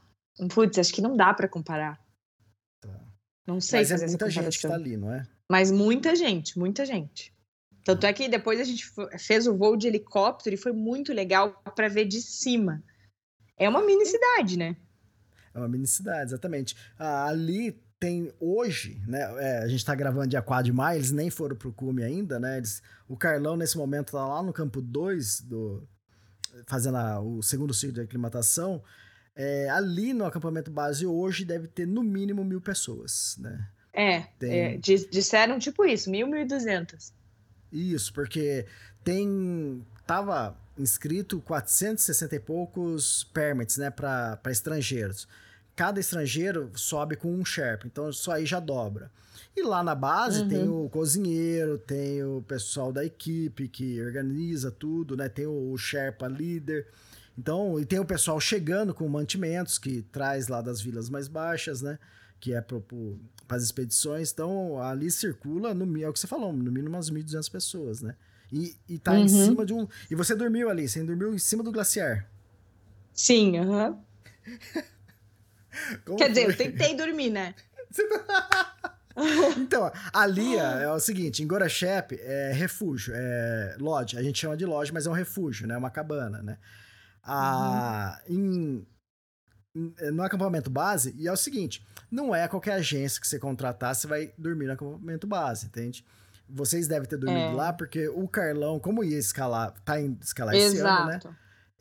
Putz, 0.53 0.79
acho 0.79 0.93
que 0.93 1.01
não 1.01 1.17
dá 1.17 1.33
para 1.33 1.49
comparar. 1.49 2.01
Tá. 2.81 3.01
Não 3.47 3.61
sei 3.61 3.81
Mas 3.81 3.91
é 3.91 4.07
muita 4.07 4.31
gente 4.31 4.59
que 4.59 4.69
tá 4.69 4.75
ali, 4.75 4.97
não 4.97 5.13
é? 5.13 5.27
Mas 5.49 5.71
muita 5.71 6.17
gente, 6.17 6.59
muita 6.59 6.85
gente. 6.85 7.34
Tanto 7.85 8.07
é 8.07 8.13
que 8.13 8.29
depois 8.29 8.59
a 8.59 8.65
gente 8.65 8.91
fez 9.19 9.47
o 9.47 9.55
voo 9.55 9.77
de 9.77 9.87
helicóptero 9.87 10.55
e 10.55 10.59
foi 10.59 10.73
muito 10.73 11.13
legal 11.13 11.63
para 11.77 11.87
ver 11.87 12.07
de 12.07 12.21
cima. 12.23 12.83
É 13.59 13.69
uma 13.69 13.85
mini 13.85 14.07
cidade, 14.07 14.59
né? 14.59 14.75
É 15.53 15.59
uma 15.59 15.69
mini 15.69 15.87
cidade, 15.87 16.31
exatamente. 16.31 16.75
Ah, 16.99 17.27
ali 17.27 17.79
tem 18.01 18.33
hoje, 18.41 19.01
né? 19.07 19.21
É, 19.39 19.59
a 19.59 19.69
gente 19.69 19.79
está 19.79 19.95
gravando 19.95 20.29
dia 20.29 20.43
4 20.43 20.65
de 20.65 20.73
maio, 20.73 20.99
eles 20.99 21.13
nem 21.13 21.31
foram 21.31 21.55
pro 21.55 21.73
cume 21.73 22.03
ainda, 22.03 22.41
né? 22.41 22.57
Eles, 22.57 22.83
o 23.07 23.17
Carlão, 23.17 23.57
nesse 23.57 23.77
momento, 23.77 24.13
tá 24.13 24.27
lá 24.27 24.43
no 24.43 24.53
campo 24.53 24.81
2 24.81 25.43
do. 25.43 25.87
Fazendo 26.67 26.97
a, 26.97 27.21
o 27.21 27.43
segundo 27.43 27.75
ciclo 27.75 27.95
de 27.95 28.01
aclimatação. 28.01 28.83
É, 29.37 29.69
ali 29.69 30.13
no 30.13 30.25
acampamento 30.25 30.71
base 30.71 31.05
hoje 31.05 31.45
deve 31.45 31.67
ter 31.67 31.87
no 31.87 32.03
mínimo 32.03 32.45
mil 32.45 32.61
pessoas, 32.61 33.37
né? 33.39 33.69
É, 33.93 34.21
tem... 34.39 34.61
é 34.61 34.77
disseram 34.77 35.59
tipo 35.59 35.85
isso, 35.85 36.11
mil, 36.11 36.27
mil 36.27 36.41
e 36.41 36.45
duzentas. 36.45 37.13
Isso, 37.75 38.13
porque 38.13 38.67
tem. 39.03 39.85
Tava 40.07 40.57
inscrito 40.79 41.41
460 41.41 42.37
e 42.37 42.41
poucos 42.41 43.25
permits, 43.33 43.77
né, 43.77 43.91
para 43.91 44.39
estrangeiros. 44.47 45.27
Cada 45.75 45.99
estrangeiro 45.99 46.71
sobe 46.75 47.17
com 47.17 47.33
um 47.33 47.45
Sherpa, 47.45 47.87
então 47.87 48.11
isso 48.11 48.31
aí 48.31 48.47
já 48.47 48.61
dobra. 48.61 49.11
E 49.57 49.63
lá 49.63 49.83
na 49.83 49.95
base 49.95 50.43
uhum. 50.43 50.49
tem 50.49 50.69
o 50.69 50.89
cozinheiro, 50.89 51.79
tem 51.79 52.23
o 52.25 52.43
pessoal 52.43 52.93
da 52.93 53.05
equipe 53.05 53.69
que 53.69 54.01
organiza 54.03 54.71
tudo, 54.71 55.17
né? 55.17 55.29
Tem 55.29 55.47
o 55.47 55.77
Sherpa 55.77 56.27
líder. 56.27 56.87
Então, 57.37 57.79
e 57.81 57.85
tem 57.85 57.99
o 57.99 58.05
pessoal 58.05 58.41
chegando 58.41 58.95
com 58.95 59.09
mantimentos 59.09 59.79
que 59.79 60.03
traz 60.03 60.49
lá 60.49 60.61
das 60.61 60.81
vilas 60.81 61.09
mais 61.09 61.29
baixas, 61.29 61.83
né? 61.83 61.99
Que 62.39 62.55
é 62.55 62.61
para 63.47 63.57
as 63.57 63.63
expedições. 63.63 64.33
Então, 64.33 64.81
ali 64.81 65.11
circula, 65.11 65.75
no, 65.75 66.03
é 66.03 66.09
o 66.09 66.13
que 66.13 66.21
você 66.21 66.27
falou, 66.27 66.53
no 66.53 66.71
mínimo 66.71 66.97
umas 66.97 67.11
1.200 67.11 67.51
pessoas, 67.51 68.03
né? 68.03 68.15
E, 68.53 68.77
e 68.89 68.99
tá 68.99 69.13
uhum. 69.13 69.25
em 69.25 69.29
cima 69.29 69.67
de 69.67 69.73
um. 69.73 69.89
E 70.11 70.15
você 70.15 70.35
dormiu 70.35 70.69
ali, 70.69 70.89
você 70.89 71.03
dormiu 71.03 71.35
em 71.35 71.39
cima 71.39 71.63
do 71.63 71.73
glaciar. 71.73 72.29
Sim, 73.13 73.59
aham. 73.59 73.99
Uhum. 76.07 76.17
Quer 76.17 76.29
dizer, 76.29 76.49
eu 76.49 76.57
tentei 76.57 76.97
dormir, 76.97 77.31
né? 77.31 77.55
então, 79.59 79.91
ali 80.13 80.57
é, 80.57 80.85
é 80.85 80.91
o 80.91 81.01
seguinte, 81.01 81.43
em 81.43 81.47
Gorachep 81.47 82.19
é 82.21 82.53
refúgio, 82.53 83.13
é 83.15 83.77
lodge, 83.81 84.17
a 84.17 84.23
gente 84.23 84.39
chama 84.39 84.57
de 84.57 84.65
lodge, 84.65 84.93
mas 84.93 85.07
é 85.07 85.11
um 85.11 85.15
refúgio, 85.15 85.67
né? 85.67 85.77
Uma 85.77 85.91
cabana, 85.91 86.43
né? 86.43 86.59
Ah, 87.23 88.21
uhum. 88.29 88.37
em, 88.37 88.87
no 89.75 90.23
acampamento 90.23 90.71
base, 90.71 91.15
e 91.19 91.27
é 91.27 91.33
o 91.33 91.37
seguinte, 91.37 91.85
não 92.11 92.35
é 92.35 92.47
qualquer 92.47 92.75
agência 92.75 93.21
que 93.21 93.27
você 93.27 93.39
contratar, 93.39 93.95
você 93.95 94.07
vai 94.07 94.33
dormir 94.39 94.67
no 94.67 94.73
acampamento 94.73 95.27
base, 95.27 95.67
entende? 95.67 96.05
Vocês 96.49 96.87
devem 96.87 97.09
ter 97.09 97.17
dormido 97.17 97.41
é. 97.41 97.53
lá, 97.53 97.73
porque 97.73 98.09
o 98.09 98.29
Carlão, 98.29 98.79
como 98.79 99.03
ia 99.03 99.19
escalar, 99.19 99.73
tá 99.85 100.01
em 100.01 100.17
escalar 100.23 100.55
Exato. 100.55 100.75
esse 100.75 100.87
ano, 100.87 101.07
né? 101.07 101.21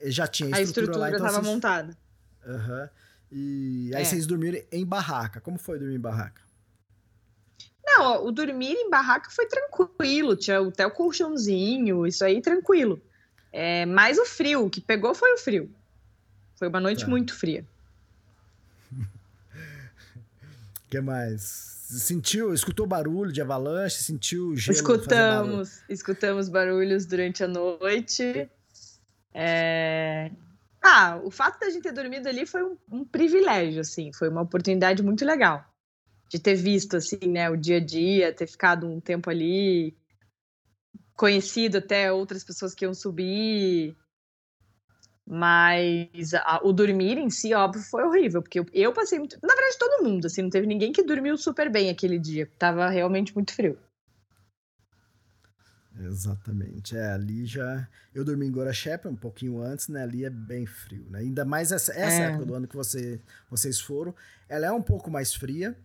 Já 0.06 0.26
tinha 0.26 0.56
a 0.56 0.62
estrutura, 0.62 0.98
lá, 0.98 1.08
então. 1.10 1.18
Estrutura 1.18 1.44
vocês... 1.44 1.54
montada. 1.54 1.98
Aham. 2.46 2.82
Uhum. 2.82 2.90
E 3.36 3.92
aí 3.96 4.04
é. 4.04 4.06
vocês 4.06 4.28
dormiram 4.28 4.62
em 4.72 4.86
barraca. 4.86 5.42
Como 5.42 5.58
foi 5.58 5.80
dormir 5.80 5.96
em 5.96 6.00
barraca? 6.00 6.42
Não, 7.84 8.26
o 8.26 8.32
dormir 8.32 8.74
em 8.74 8.90
barraca 8.90 9.30
foi 9.32 9.48
tranquilo. 9.48 10.36
Tinha 10.36 10.60
até 10.60 10.86
o 10.86 10.92
colchãozinho, 10.92 12.06
isso 12.06 12.24
aí 12.24 12.42
tranquilo. 12.42 13.02
É, 13.52 13.86
mas 13.86 14.18
o 14.18 14.26
frio, 14.26 14.66
o 14.66 14.70
que 14.70 14.80
pegou 14.80 15.16
foi 15.16 15.34
o 15.34 15.38
frio. 15.38 15.74
Foi 16.56 16.68
uma 16.68 16.80
noite 16.80 17.06
tá. 17.06 17.10
muito 17.10 17.34
fria. 17.34 17.68
que 20.90 21.02
mais? 21.02 21.42
Sentiu, 21.42 22.54
escutou 22.54 22.88
barulho 22.88 23.32
de 23.32 23.42
avalanche, 23.42 23.98
sentiu 23.98 24.56
gelo? 24.56 24.76
Escutamos, 24.76 25.84
escutamos 25.88 26.50
barulhos 26.50 27.06
durante 27.06 27.44
a 27.44 27.48
noite. 27.48 28.50
É... 29.34 30.32
Ah, 30.82 31.20
o 31.24 31.32
fato 31.32 31.60
da 31.60 31.70
gente 31.70 31.84
ter 31.84 31.94
dormido 31.94 32.28
ali 32.28 32.46
foi 32.46 32.64
um, 32.64 32.78
um, 32.92 33.06
privilégio, 33.06 33.82
assim, 33.82 34.12
foi 34.12 34.28
uma 34.28 34.42
oportunidade 34.42 35.02
muito 35.02 35.24
legal 35.24 35.64
de 36.30 36.40
ter 36.40 36.56
visto, 36.56 36.98
assim, 36.98 37.20
né, 37.28 37.50
o 37.50 37.56
dia 37.56 37.78
a 37.78 37.80
dia, 37.80 38.34
ter 38.34 38.48
ficado 38.48 38.88
um 38.88 39.00
tempo 39.00 39.30
ali, 39.30 39.96
conhecido 41.16 41.78
até 41.78 42.12
outras 42.12 42.44
pessoas 42.44 42.74
que 42.74 42.84
iam 42.84 42.94
subir, 42.94 43.96
mas 45.28 46.34
a, 46.34 46.60
o 46.64 46.74
dormir 46.74 47.18
em 47.18 47.30
si, 47.30 47.54
óbvio, 47.54 47.82
foi 47.82 48.04
horrível, 48.04 48.42
porque 48.42 48.60
eu, 48.60 48.66
eu, 48.74 48.92
passei 48.92 49.18
muito. 49.18 49.38
Na 49.42 49.56
verdade, 49.56 49.78
todo 49.80 50.04
mundo, 50.04 50.28
assim, 50.28 50.42
não 50.42 50.50
teve 50.50 50.68
ninguém 50.68 50.92
que 50.92 51.04
dormiu 51.04 51.38
super 51.38 51.72
bem 51.72 51.90
aquele 51.90 52.20
dia. 52.20 52.50
Tava 52.60 52.90
realmente 52.90 53.34
muito 53.34 53.54
frio. 53.54 53.78
Exatamente. 56.00 56.98
É, 56.98 57.12
ali 57.12 57.46
já. 57.46 57.88
Eu 58.14 58.26
dormi 58.26 58.46
em 58.46 58.52
Gorachep 58.52 59.08
um 59.08 59.16
pouquinho 59.16 59.62
antes, 59.62 59.88
né? 59.88 60.04
Ali 60.04 60.26
é 60.26 60.30
bem 60.30 60.66
frio, 60.66 61.06
né? 61.10 61.20
Ainda 61.20 61.46
mais 61.46 61.72
essa, 61.72 61.94
essa 61.94 62.22
é. 62.22 62.26
época 62.26 62.46
do 62.46 62.56
ano 62.56 62.68
que 62.68 62.76
você, 62.76 63.22
vocês 63.50 63.80
foram. 63.80 64.14
Ela 64.50 64.68
é 64.68 64.72
um 64.72 64.82
pouco 64.82 65.10
mais 65.10 65.34
fria. 65.34 65.78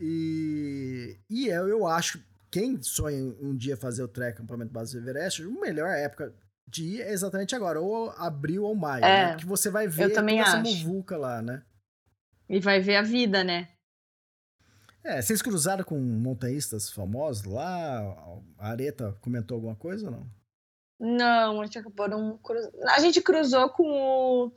E, 0.00 1.16
e 1.30 1.46
eu, 1.46 1.68
eu 1.68 1.86
acho. 1.86 2.20
Quem 2.50 2.80
sonha 2.82 3.34
um 3.40 3.54
dia 3.54 3.76
fazer 3.76 4.02
o 4.02 4.08
trek 4.08 4.38
acampamento 4.38 4.72
base 4.72 4.92
do 4.92 5.02
Everest, 5.02 5.42
a 5.42 5.48
melhor 5.48 5.90
época 5.90 6.32
de 6.66 6.84
ir 6.84 7.00
é 7.02 7.12
exatamente 7.12 7.54
agora, 7.54 7.80
ou 7.80 8.10
abril 8.10 8.64
ou 8.64 8.74
maio, 8.74 9.04
é, 9.04 9.26
né? 9.30 9.36
Que 9.36 9.46
você 9.46 9.70
vai 9.70 9.86
ver 9.86 10.12
toda 10.12 10.32
essa 10.32 10.58
muvuca 10.58 11.16
lá, 11.16 11.42
né? 11.42 11.62
E 12.48 12.60
vai 12.60 12.80
ver 12.80 12.96
a 12.96 13.02
vida, 13.02 13.42
né? 13.44 13.68
É, 15.02 15.20
vocês 15.20 15.42
cruzaram 15.42 15.84
com 15.84 15.98
montanhistas 15.98 16.90
famosos 16.90 17.44
lá? 17.44 18.00
A 18.58 18.70
Areta 18.70 19.16
comentou 19.20 19.56
alguma 19.56 19.76
coisa 19.76 20.06
ou 20.06 20.12
não? 20.12 20.26
Não, 20.98 21.60
a 21.60 21.64
gente 21.66 21.78
acabou 21.78 22.08
não 22.08 22.40
A 22.88 23.00
gente 23.00 23.20
cruzou 23.20 23.68
com 23.68 24.50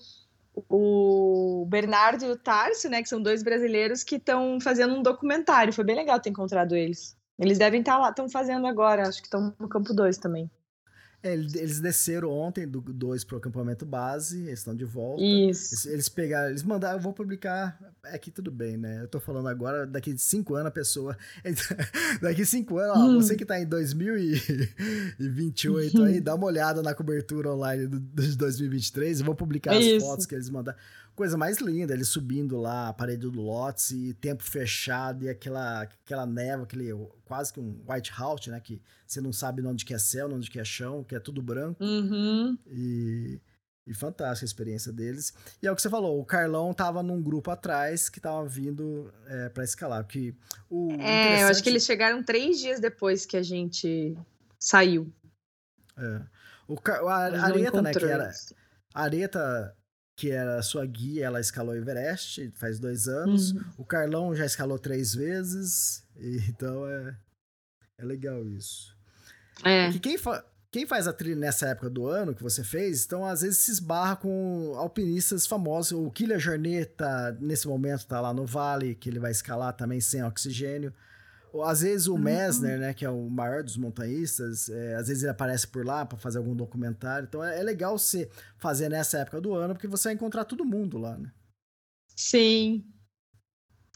o, 0.56 0.64
o 0.70 1.66
Bernardo 1.66 2.24
e 2.24 2.30
o 2.30 2.38
Tarso, 2.38 2.90
né? 2.90 3.04
Que 3.04 3.10
são 3.10 3.22
dois 3.22 3.44
brasileiros 3.44 4.04
que 4.04 4.16
estão 4.16 4.60
fazendo 4.62 4.96
um 4.96 5.04
documentário. 5.04 5.74
Foi 5.74 5.84
bem 5.84 5.96
legal 5.96 6.20
ter 6.20 6.30
encontrado 6.30 6.76
eles. 6.76 7.18
Eles 7.38 7.58
devem 7.58 7.82
estar 7.82 7.94
tá 7.94 8.00
lá, 8.00 8.10
estão 8.10 8.30
fazendo 8.30 8.66
agora, 8.66 9.08
acho 9.08 9.20
que 9.20 9.28
estão 9.28 9.54
no 9.60 9.68
campo 9.68 9.94
2 9.94 10.18
também. 10.18 10.50
É, 11.28 11.34
eles 11.34 11.80
desceram 11.80 12.30
ontem 12.30 12.68
do 12.68 12.82
2 12.82 13.24
pro 13.24 13.38
acampamento 13.38 13.86
base, 13.86 14.42
eles 14.44 14.60
estão 14.60 14.76
de 14.76 14.86
volta. 14.86 15.22
Isso. 15.22 15.74
Eles, 15.74 15.86
eles, 15.86 16.10
pegaram, 16.10 16.50
eles 16.50 16.64
mandaram, 16.64 16.98
eu 16.98 17.02
vou 17.02 17.14
publicar. 17.14 17.80
É 18.06 18.18
que 18.18 18.32
tudo 18.32 18.50
bem, 18.50 18.78
né? 18.78 19.02
Eu 19.02 19.08
tô 19.08 19.20
falando 19.20 19.48
agora, 19.48 19.86
daqui 19.86 20.14
de 20.14 20.22
5 20.22 20.56
anos 20.56 20.68
a 20.68 20.72
pessoa. 20.72 21.18
daqui 22.22 22.46
5 22.46 22.78
anos, 22.78 22.98
ó, 22.98 23.00
hum. 23.00 23.22
você 23.22 23.36
que 23.36 23.46
tá 23.46 23.60
em 23.60 23.66
2028 23.66 26.04
aí, 26.04 26.22
dá 26.22 26.36
uma 26.36 26.46
olhada 26.46 26.82
na 26.82 26.94
cobertura 26.94 27.54
online 27.54 27.88
de 27.88 28.38
2023. 28.38 29.20
Eu 29.20 29.26
vou 29.26 29.36
publicar 29.36 29.76
as 29.76 29.84
Isso. 29.84 30.06
fotos 30.06 30.26
que 30.26 30.36
eles 30.36 30.50
mandaram 30.50 30.80
coisa 31.18 31.36
mais 31.36 31.58
linda, 31.58 31.96
ele 31.96 32.06
subindo 32.06 32.58
lá 32.62 32.90
a 32.90 32.94
parede 32.94 33.22
do 33.22 33.42
Lotus 33.42 33.90
e 33.90 34.14
tempo 34.14 34.44
fechado 34.44 35.26
e 35.26 35.30
aquela, 35.30 35.82
aquela 35.82 36.28
neva, 36.28 36.64
aquele 36.64 36.92
quase 37.26 37.52
que 37.52 37.60
um 37.60 37.84
white 37.90 38.14
house, 38.16 38.46
né? 38.46 38.60
Que 38.60 38.80
você 39.06 39.20
não 39.20 39.34
sabe 39.34 39.66
onde 39.66 39.84
que 39.84 39.96
é 39.96 39.98
céu, 39.98 40.32
onde 40.32 40.50
que 40.50 40.60
é 40.60 40.64
chão, 40.64 41.04
que 41.04 41.16
é 41.16 41.20
tudo 41.20 41.42
branco. 41.42 41.84
Uhum. 41.84 42.56
E, 42.68 43.42
e 43.88 43.94
fantástica 43.96 44.46
a 44.46 44.50
experiência 44.50 44.94
deles. 44.94 45.34
E 45.60 45.66
é 45.66 45.72
o 45.72 45.76
que 45.76 45.82
você 45.82 45.90
falou, 45.90 46.22
o 46.22 46.26
Carlão 46.26 46.72
tava 46.72 47.02
num 47.02 47.20
grupo 47.20 47.50
atrás 47.50 48.10
que 48.10 48.20
tava 48.20 48.48
vindo 48.48 49.12
é, 49.26 49.50
para 49.50 49.64
escalar. 49.64 50.06
Que 50.06 50.38
o 50.70 50.92
é, 51.02 51.42
eu 51.42 51.48
acho 51.48 51.64
que 51.64 51.70
eles 51.70 51.84
chegaram 51.84 52.22
três 52.22 52.60
dias 52.60 52.80
depois 52.80 53.26
que 53.26 53.36
a 53.36 53.44
gente 53.44 54.16
saiu. 54.60 55.12
É. 55.98 56.22
O, 56.68 56.76
a, 56.86 57.28
a 57.28 57.46
Areta, 57.46 57.82
né, 57.82 57.92
que 57.92 58.06
era... 58.06 58.32
A 58.94 59.04
Areta, 59.04 59.76
que 60.18 60.32
era 60.32 60.64
sua 60.64 60.84
guia, 60.84 61.28
ela 61.28 61.40
escalou 61.40 61.76
o 61.76 61.78
Everest 61.78 62.52
faz 62.56 62.80
dois 62.80 63.08
anos. 63.08 63.52
Uhum. 63.52 63.64
O 63.78 63.86
Carlão 63.86 64.36
já 64.36 64.46
escalou 64.46 64.80
três 64.80 65.14
vezes. 65.14 66.04
então 66.50 66.90
é, 66.90 67.16
é 68.00 68.04
legal 68.04 68.44
isso. 68.48 68.98
É. 69.64 69.92
Que 69.92 70.00
quem, 70.00 70.18
fa 70.18 70.44
quem 70.72 70.88
faz 70.88 71.08
a 71.08 71.14
trilha 71.14 71.36
nessa 71.36 71.68
época 71.68 71.90
do 71.90 72.08
ano 72.08 72.34
que 72.34 72.42
você 72.42 72.64
fez, 72.64 73.06
então 73.06 73.26
às 73.26 73.42
vezes 73.42 73.60
se 73.60 73.72
esbarra 73.72 74.16
com 74.16 74.74
alpinistas 74.76 75.46
famosos. 75.46 75.92
O 75.92 76.10
Killer 76.10 76.40
Jornet 76.40 76.88
tá, 76.98 77.36
nesse 77.40 77.68
momento 77.68 78.08
tá 78.08 78.20
lá 78.20 78.34
no 78.34 78.46
vale, 78.46 78.96
que 78.96 79.10
ele 79.10 79.20
vai 79.20 79.32
escalar 79.32 79.74
também 79.74 80.02
sem 80.02 80.24
oxigênio. 80.24 80.92
Às 81.64 81.82
vezes 81.82 82.08
o 82.08 82.14
uhum. 82.14 82.20
Messner, 82.20 82.80
né, 82.80 82.94
que 82.94 83.06
é 83.06 83.10
o 83.10 83.30
maior 83.30 83.64
dos 83.64 83.78
montanhistas, 83.78 84.70
é, 84.70 84.96
às 84.96 85.08
vezes 85.08 85.24
ele 85.24 85.32
aparece 85.32 85.68
por 85.68 85.86
lá 85.86 86.06
para 86.06 86.18
fazer 86.18 86.38
algum 86.38 86.56
documentário. 86.56 87.28
Então 87.28 87.44
é, 87.44 87.60
é, 87.60 87.64
legal 87.64 87.98
você 87.98 88.30
fazer 88.58 88.90
nessa 88.90 89.20
época 89.20 89.42
do 89.42 89.54
ano, 89.54 89.74
porque 89.74 89.88
você 89.88 90.10
vai 90.10 90.14
encontrar 90.14 90.46
todo 90.46 90.66
mundo 90.66 90.98
lá, 90.98 91.18
né? 91.18 91.32
Sim. 92.16 92.86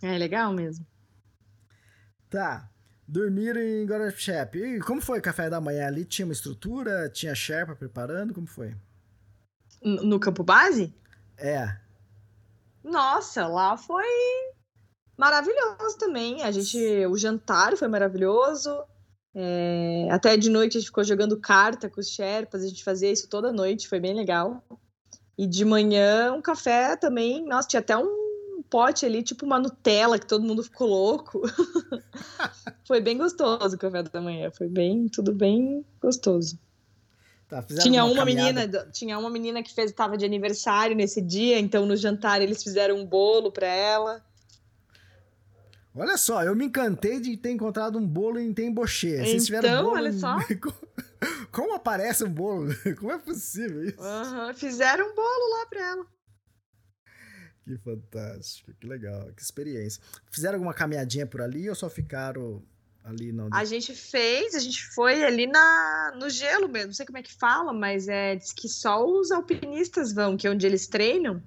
É 0.02 0.18
legal 0.18 0.54
mesmo. 0.54 0.86
Tá. 2.30 2.70
Dormir 3.08 3.58
em 3.58 3.86
Gorachep. 3.86 4.58
E 4.58 4.80
como 4.80 5.02
foi 5.02 5.20
o 5.20 5.22
café 5.22 5.50
da 5.50 5.60
manhã 5.60 5.88
ali? 5.88 6.06
Tinha 6.06 6.26
uma 6.26 6.34
estrutura? 6.34 7.10
Tinha 7.10 7.36
Sherpa 7.36 7.76
preparando? 7.76 8.34
Como 8.34 8.48
foi? 8.48 8.76
No 9.84 10.20
campo 10.20 10.44
base? 10.44 10.96
É. 11.38 11.76
Nossa, 12.84 13.48
lá 13.48 13.78
foi 13.78 14.06
maravilhoso 15.22 16.00
também. 16.00 16.42
A 16.42 16.52
gente, 16.52 16.80
o 17.06 17.16
jantar 17.16 17.78
foi 17.78 17.88
maravilhoso. 17.88 18.76
É, 19.36 20.08
até 20.10 20.36
de 20.36 20.50
noite 20.50 20.78
a 20.78 20.80
gente 20.80 20.88
ficou 20.90 21.04
jogando 21.04 21.40
carta 21.40 21.88
com 21.88 22.02
os 22.02 22.10
Sherpas, 22.10 22.64
a 22.64 22.68
gente 22.68 22.84
fazia 22.84 23.12
isso 23.12 23.30
toda 23.30 23.54
noite, 23.54 23.88
foi 23.88 24.00
bem 24.00 24.16
legal. 24.16 24.64
E 25.38 25.46
de 25.46 25.64
manhã 25.64 26.34
um 26.34 26.42
café 26.42 26.96
também, 26.96 27.46
nossa, 27.46 27.68
tinha 27.68 27.80
até 27.82 27.96
um 27.96 28.64
pote 28.68 29.06
ali, 29.06 29.22
tipo 29.22 29.46
uma 29.46 29.60
Nutella, 29.60 30.18
que 30.18 30.26
todo 30.26 30.44
mundo 30.44 30.64
ficou 30.64 30.88
louco. 30.88 31.42
foi 32.88 33.00
bem 33.00 33.16
gostoso 33.16 33.76
o 33.76 33.80
café 33.80 34.02
da 34.02 34.22
manhã, 34.22 34.50
foi 34.50 34.68
bem, 34.68 35.08
tudo 35.08 35.34
bem 35.34 35.86
gostoso. 36.02 36.58
Tá, 37.48 37.62
tinha 37.62 38.04
uma, 38.04 38.14
uma 38.14 38.26
menina, 38.26 38.68
tinha 38.92 39.20
uma 39.20 39.30
menina 39.30 39.62
que 39.62 39.74
fez 39.74 39.92
estava 39.92 40.18
de 40.18 40.26
aniversário 40.26 40.96
nesse 40.96 41.22
dia, 41.22 41.60
então 41.60 41.86
no 41.86 41.96
jantar 41.96 42.42
eles 42.42 42.64
fizeram 42.64 42.96
um 42.96 43.06
bolo 43.06 43.52
para 43.52 43.68
ela. 43.68 44.24
Olha 45.94 46.18
só, 46.18 46.44
eu 46.44 46.56
me 46.56 46.66
encantei 46.66 47.20
de 47.20 47.36
ter 47.36 47.52
encontrado 47.52 47.98
um 47.98 48.08
bolo 48.08 48.40
em 48.40 48.54
Tembochê. 48.54 49.22
Então, 49.36 49.84
bolo 49.84 49.96
olha 49.96 50.14
só. 50.14 50.38
Como 51.52 51.74
aparece 51.74 52.24
um 52.24 52.32
bolo? 52.32 52.70
Como 52.98 53.12
é 53.12 53.18
possível 53.20 53.84
isso? 53.84 54.00
Uhum, 54.00 54.54
fizeram 54.54 55.12
um 55.12 55.16
bolo 55.16 55.60
lá 55.60 55.66
pra 55.66 55.82
ela. 55.82 56.06
Que 57.66 57.78
fantástico, 57.78 58.74
que 58.80 58.88
legal, 58.88 59.32
que 59.34 59.42
experiência. 59.42 60.02
Fizeram 60.32 60.56
alguma 60.56 60.74
caminhadinha 60.74 61.28
por 61.28 61.42
ali 61.42 61.70
ou 61.70 61.76
só 61.76 61.90
ficaram 61.90 62.64
ali 63.04 63.32
não? 63.32 63.50
A 63.52 63.66
gente 63.66 63.94
fez, 63.94 64.56
a 64.56 64.60
gente 64.60 64.86
foi 64.88 65.24
ali 65.24 65.46
na, 65.46 66.14
no 66.16 66.30
gelo 66.30 66.68
mesmo, 66.68 66.88
não 66.88 66.94
sei 66.94 67.06
como 67.06 67.18
é 67.18 67.24
que 67.24 67.34
fala, 67.34 67.74
mas 67.74 68.08
é 68.08 68.36
diz 68.36 68.54
que 68.54 68.70
só 68.70 69.06
os 69.06 69.32
alpinistas 69.32 70.14
vão, 70.14 70.38
que 70.38 70.48
é 70.48 70.52
onde 70.52 70.66
eles 70.66 70.88
treinam. 70.88 71.42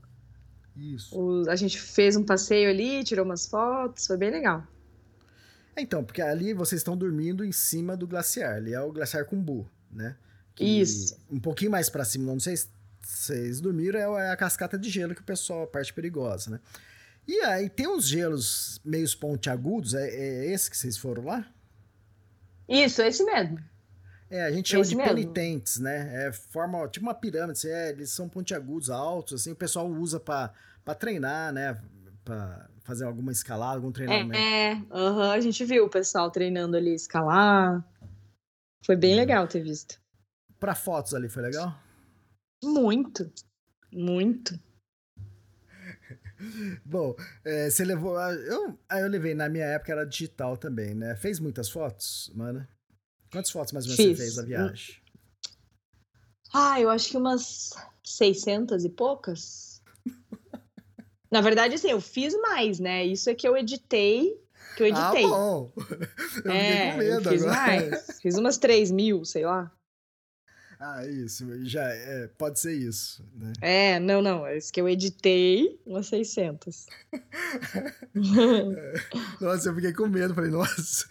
Isso. 0.76 1.16
O, 1.18 1.48
a 1.48 1.56
gente 1.56 1.80
fez 1.80 2.16
um 2.16 2.24
passeio 2.24 2.68
ali, 2.68 3.04
tirou 3.04 3.24
umas 3.24 3.46
fotos, 3.46 4.06
foi 4.06 4.16
bem 4.16 4.30
legal. 4.30 4.66
É, 5.76 5.82
então, 5.82 6.04
porque 6.04 6.22
ali 6.22 6.52
vocês 6.52 6.80
estão 6.80 6.96
dormindo 6.96 7.44
em 7.44 7.52
cima 7.52 7.96
do 7.96 8.06
glaciar, 8.06 8.56
ali 8.56 8.74
é 8.74 8.80
o 8.80 8.92
glaciar 8.92 9.24
Kumbu, 9.24 9.68
né? 9.90 10.16
Que 10.54 10.64
Isso. 10.64 11.16
Um 11.30 11.40
pouquinho 11.40 11.70
mais 11.70 11.88
para 11.88 12.04
cima, 12.04 12.32
não 12.32 12.40
sei 12.40 12.56
se 12.56 12.68
vocês 13.00 13.60
dormiram, 13.60 14.18
é, 14.18 14.26
é 14.26 14.30
a 14.30 14.36
cascata 14.36 14.78
de 14.78 14.88
gelo 14.88 15.14
que 15.14 15.20
o 15.20 15.24
pessoal, 15.24 15.64
a 15.64 15.66
parte 15.66 15.92
perigosa, 15.92 16.50
né? 16.50 16.60
E 17.26 17.40
aí 17.40 17.68
tem 17.68 17.88
uns 17.88 18.06
gelos 18.06 18.80
meio 18.84 19.06
pontiagudos, 19.18 19.94
é, 19.94 20.08
é 20.08 20.52
esse 20.52 20.70
que 20.70 20.76
vocês 20.76 20.96
foram 20.96 21.24
lá? 21.24 21.46
Isso, 22.68 23.02
é 23.02 23.08
esse 23.08 23.24
mesmo. 23.24 23.58
É, 24.30 24.44
a 24.44 24.50
gente 24.50 24.70
chama 24.70 24.82
esse 24.82 24.90
de 24.90 24.96
mesmo. 24.96 25.14
penitentes, 25.14 25.78
né? 25.78 26.26
É 26.26 26.32
forma 26.32 26.86
tipo 26.88 27.06
uma 27.06 27.14
pirâmide, 27.14 27.52
assim, 27.58 27.68
é, 27.68 27.90
eles 27.90 28.10
são 28.10 28.28
pontiagudos, 28.28 28.90
altos, 28.90 29.40
assim, 29.40 29.52
o 29.52 29.56
pessoal 29.56 29.86
usa 29.86 30.18
para 30.18 30.50
treinar, 30.98 31.52
né? 31.52 31.80
Para 32.24 32.68
fazer 32.84 33.04
alguma 33.04 33.32
escalada, 33.32 33.76
algum 33.76 33.92
treinamento. 33.92 34.34
É, 34.34 34.72
é 34.72 34.74
uhum, 34.90 35.30
a 35.30 35.40
gente 35.40 35.64
viu 35.64 35.84
o 35.84 35.90
pessoal 35.90 36.30
treinando 36.30 36.76
ali 36.76 36.94
escalar. 36.94 37.84
Foi 38.84 38.96
bem 38.96 39.14
legal 39.14 39.46
ter 39.46 39.62
visto. 39.62 40.00
Para 40.58 40.74
fotos 40.74 41.14
ali 41.14 41.28
foi 41.28 41.42
legal? 41.42 41.74
Muito, 42.62 43.30
muito. 43.92 44.58
Bom, 46.84 47.14
é, 47.44 47.70
você 47.70 47.84
levou. 47.84 48.20
Eu, 48.20 48.78
eu 48.90 49.08
levei, 49.08 49.34
na 49.34 49.48
minha 49.48 49.66
época 49.66 49.92
era 49.92 50.04
digital 50.04 50.56
também, 50.56 50.94
né? 50.94 51.14
Fez 51.16 51.40
muitas 51.40 51.70
fotos, 51.70 52.30
mano? 52.34 52.66
Quantas 53.34 53.50
fotos 53.50 53.72
mais 53.72 53.84
ou 53.84 53.90
menos 53.90 54.04
Fiz. 54.04 54.16
você 54.16 54.22
fez 54.22 54.36
da 54.36 54.42
viagem? 54.44 54.94
Ah, 56.52 56.80
eu 56.80 56.88
acho 56.88 57.10
que 57.10 57.16
umas 57.16 57.70
600 58.04 58.84
e 58.84 58.88
poucas. 58.88 59.82
na 61.32 61.40
verdade, 61.40 61.74
assim, 61.74 61.90
eu 61.90 62.00
fiz 62.00 62.32
mais, 62.40 62.78
né? 62.78 63.04
Isso 63.04 63.28
é 63.28 63.34
que 63.34 63.46
eu 63.46 63.56
editei. 63.56 64.40
Que 64.76 64.84
eu 64.84 64.86
ah, 64.86 64.88
editei. 64.88 65.24
Ah, 65.24 65.28
bom. 65.28 65.72
Eu 66.44 66.50
é, 66.52 66.92
com 66.92 66.98
medo 66.98 67.28
eu 67.28 67.32
fiz 67.32 67.42
agora. 67.42 67.56
mais. 67.56 68.18
Fiz 68.22 68.36
umas 68.36 68.58
3 68.58 68.90
mil, 68.90 69.24
sei 69.24 69.44
lá. 69.44 69.70
Ah, 70.78 71.06
isso, 71.06 71.46
já 71.64 71.88
é, 71.88 72.28
pode 72.38 72.58
ser 72.58 72.74
isso, 72.74 73.24
né? 73.34 73.52
É, 73.60 74.00
não, 74.00 74.20
não, 74.20 74.46
é 74.46 74.58
isso 74.58 74.72
que 74.72 74.80
eu 74.80 74.88
editei, 74.88 75.78
umas 75.86 76.06
600. 76.06 76.86
nossa, 79.40 79.68
eu 79.68 79.74
fiquei 79.74 79.92
com 79.92 80.08
medo, 80.08 80.34
falei, 80.34 80.50
nossa. 80.50 81.06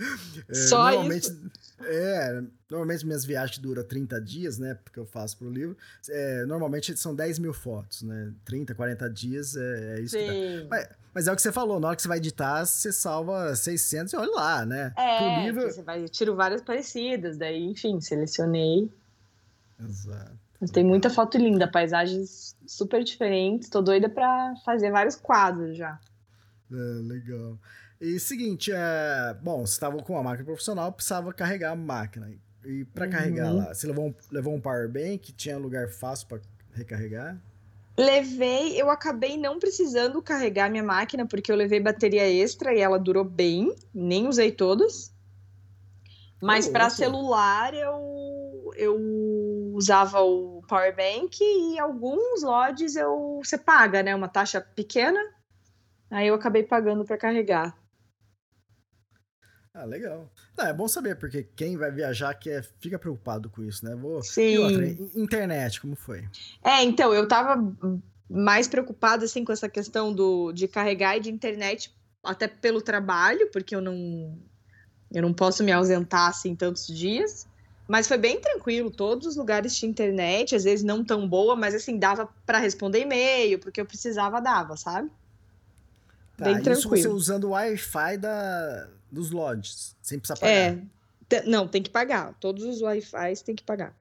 É, 0.48 0.54
Só 0.54 0.92
normalmente, 0.92 1.24
isso? 1.24 1.52
É, 1.86 2.44
normalmente 2.70 3.06
minhas 3.06 3.26
viagens 3.26 3.58
duram 3.58 3.84
30 3.84 4.22
dias, 4.22 4.58
né, 4.58 4.78
porque 4.84 5.00
eu 5.00 5.06
faço 5.06 5.38
pro 5.38 5.50
livro, 5.50 5.78
é, 6.10 6.46
normalmente 6.46 6.96
são 6.98 7.16
10 7.16 7.40
mil 7.40 7.54
fotos, 7.54 8.04
né, 8.04 8.34
30, 8.46 8.76
40 8.76 9.10
dias, 9.10 9.56
é, 9.56 9.98
é 9.98 10.02
isso 10.02 10.18
Sim. 10.18 10.26
que 10.26 10.62
dá. 10.62 10.68
Mas, 10.70 10.90
mas, 11.14 11.28
é 11.28 11.32
o 11.32 11.36
que 11.36 11.42
você 11.42 11.52
falou, 11.52 11.80
na 11.80 11.88
hora 11.88 11.96
que 11.96 12.02
você 12.02 12.08
vai 12.08 12.18
editar, 12.18 12.66
você 12.66 12.92
salva 12.92 13.56
600 13.56 14.14
e 14.14 14.18
olha 14.18 14.32
lá, 14.32 14.66
né? 14.66 14.94
É, 14.98 15.46
livro... 15.46 15.62
você 15.62 15.84
vai, 15.84 16.02
eu 16.02 16.10
tiro 16.10 16.36
várias 16.36 16.62
parecidas, 16.62 17.38
daí, 17.38 17.64
enfim, 17.64 18.02
selecionei 18.02 18.90
Exato. 19.88 20.44
Tem 20.72 20.84
muita 20.84 21.10
foto 21.10 21.38
linda, 21.38 21.68
paisagens 21.68 22.56
super 22.66 23.04
diferentes. 23.04 23.70
Tô 23.70 23.82
doida 23.82 24.08
para 24.08 24.56
fazer 24.64 24.92
vários 24.92 25.16
quadros 25.16 25.76
já. 25.76 26.00
É, 26.72 26.76
legal. 26.76 27.58
E 28.00 28.20
seguinte, 28.20 28.72
é... 28.74 29.36
bom, 29.42 29.66
você 29.66 29.74
estava 29.74 30.02
com 30.02 30.14
uma 30.14 30.24
máquina 30.24 30.46
profissional, 30.46 30.92
precisava 30.92 31.34
carregar 31.34 31.72
a 31.72 31.76
máquina. 31.76 32.32
E 32.66 32.86
para 32.86 33.06
uhum. 33.06 33.12
carregar 33.12 33.52
lá, 33.52 33.74
você 33.74 33.88
levou 33.88 34.08
um, 34.08 34.14
levou 34.32 34.56
um 34.56 34.62
power 34.62 34.90
bank? 34.90 35.34
Tinha 35.34 35.58
lugar 35.58 35.90
fácil 35.90 36.28
para 36.28 36.40
recarregar? 36.74 37.38
Levei, 37.98 38.82
eu 38.82 38.90
acabei 38.90 39.38
não 39.38 39.60
precisando 39.60 40.22
carregar 40.22 40.70
minha 40.70 40.84
máquina 40.84 41.28
porque 41.28 41.52
eu 41.52 41.56
levei 41.56 41.80
bateria 41.80 42.28
extra 42.28 42.74
e 42.74 42.80
ela 42.80 42.98
durou 42.98 43.24
bem, 43.24 43.76
nem 43.94 44.28
usei 44.28 44.52
todas. 44.52 45.14
Mas 46.42 46.68
para 46.68 46.90
celular 46.90 47.74
eu 47.74 48.74
eu 48.76 48.98
usava 49.74 50.22
o 50.22 50.62
power 50.68 50.96
bank 50.96 51.38
e 51.42 51.80
alguns 51.80 52.44
LODs 52.44 52.96
eu 52.96 53.42
você 53.44 53.58
paga, 53.58 54.04
né, 54.04 54.16
uma 54.16 54.28
taxa 54.28 54.62
pequena. 54.62 55.20
Aí 56.10 56.28
eu 56.28 56.36
acabei 56.36 56.64
pagando 56.64 57.04
para 57.04 57.18
carregar. 57.18 57.76
Ah, 59.74 59.86
legal. 59.86 60.32
Não, 60.56 60.66
é 60.68 60.74
bom 60.74 60.88
saber, 60.88 61.16
porque 61.16 61.48
quem 61.56 61.76
vai 61.76 61.92
viajar 61.92 62.36
que 62.36 62.48
é, 62.52 62.62
fica 62.80 63.00
preocupado 63.00 63.50
com 63.50 63.64
isso, 63.64 63.84
né? 63.84 63.96
Vou... 63.96 64.22
Sim. 64.22 64.60
Outra, 64.60 64.86
internet, 65.16 65.82
como 65.82 65.96
foi? 65.96 66.24
É, 66.64 66.84
então, 66.84 67.12
eu 67.12 67.28
tava 67.28 67.58
mais 68.30 68.68
preocupada, 68.68 69.26
assim, 69.26 69.44
com 69.44 69.52
essa 69.52 69.68
questão 69.68 70.14
do, 70.14 70.52
de 70.52 70.68
carregar 70.68 71.18
e 71.18 71.22
de 71.22 71.32
internet, 71.32 71.92
até 72.24 72.48
pelo 72.48 72.84
trabalho, 72.84 73.50
porque 73.52 73.76
eu 73.76 73.82
não, 73.82 74.38
eu 75.12 75.24
não 75.24 75.34
posso 75.34 75.64
me 75.64 75.72
ausentar, 75.72 76.30
assim, 76.30 76.56
tantos 76.56 76.86
dias. 76.86 77.48
Mas 77.88 78.08
foi 78.08 78.18
bem 78.18 78.40
tranquilo, 78.40 78.90
todos 78.90 79.28
os 79.28 79.36
lugares 79.36 79.76
tinham 79.76 79.92
internet, 79.92 80.56
às 80.56 80.64
vezes 80.64 80.86
não 80.86 81.04
tão 81.04 81.28
boa, 81.28 81.56
mas 81.56 81.76
assim, 81.76 82.00
dava 82.00 82.30
para 82.46 82.58
responder 82.58 83.02
e-mail, 83.02 83.60
porque 83.60 83.82
eu 83.82 83.86
precisava, 83.86 84.40
dava, 84.40 84.78
sabe? 84.78 85.12
Tá, 86.38 86.46
bem 86.46 86.62
tranquilo. 86.62 86.74
Isso 86.80 86.90
você 86.90 87.08
usando 87.08 87.46
o 87.46 87.50
Wi-Fi 87.50 88.18
da, 88.18 88.90
dos 89.12 89.32
lodges, 89.32 89.96
sem 90.02 90.18
precisar 90.18 90.40
pagar. 90.40 90.52
É, 90.52 91.44
não, 91.46 91.68
tem 91.68 91.82
que 91.82 91.90
pagar. 91.90 92.34
Todos 92.40 92.64
os 92.64 92.82
Wi-Fi 92.82 93.44
tem 93.44 93.56
que 93.56 93.64
pagar. 93.64 93.96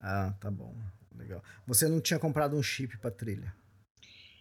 Ah, 0.00 0.32
tá 0.40 0.50
bom. 0.50 0.74
Legal. 1.16 1.42
Você 1.66 1.88
não 1.88 2.00
tinha 2.00 2.18
comprado 2.18 2.56
um 2.56 2.62
chip 2.62 2.96
para 2.98 3.10
trilha? 3.10 3.54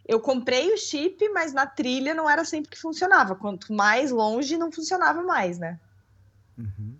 Eu 0.06 0.19
comprei 0.19 0.73
o 0.73 0.77
chip, 0.77 1.30
mas 1.30 1.53
na 1.53 1.65
trilha 1.65 2.14
não 2.14 2.30
era 2.30 2.44
sempre 2.44 2.72
que 2.72 2.80
funcionava. 2.80 3.35
Quanto 3.35 3.72
mais 3.72 4.11
longe, 4.11 4.57
não 4.57 4.72
funcionava 4.72 5.23
mais, 5.23 5.57
né? 5.57 5.80
Uhum. 6.57 6.98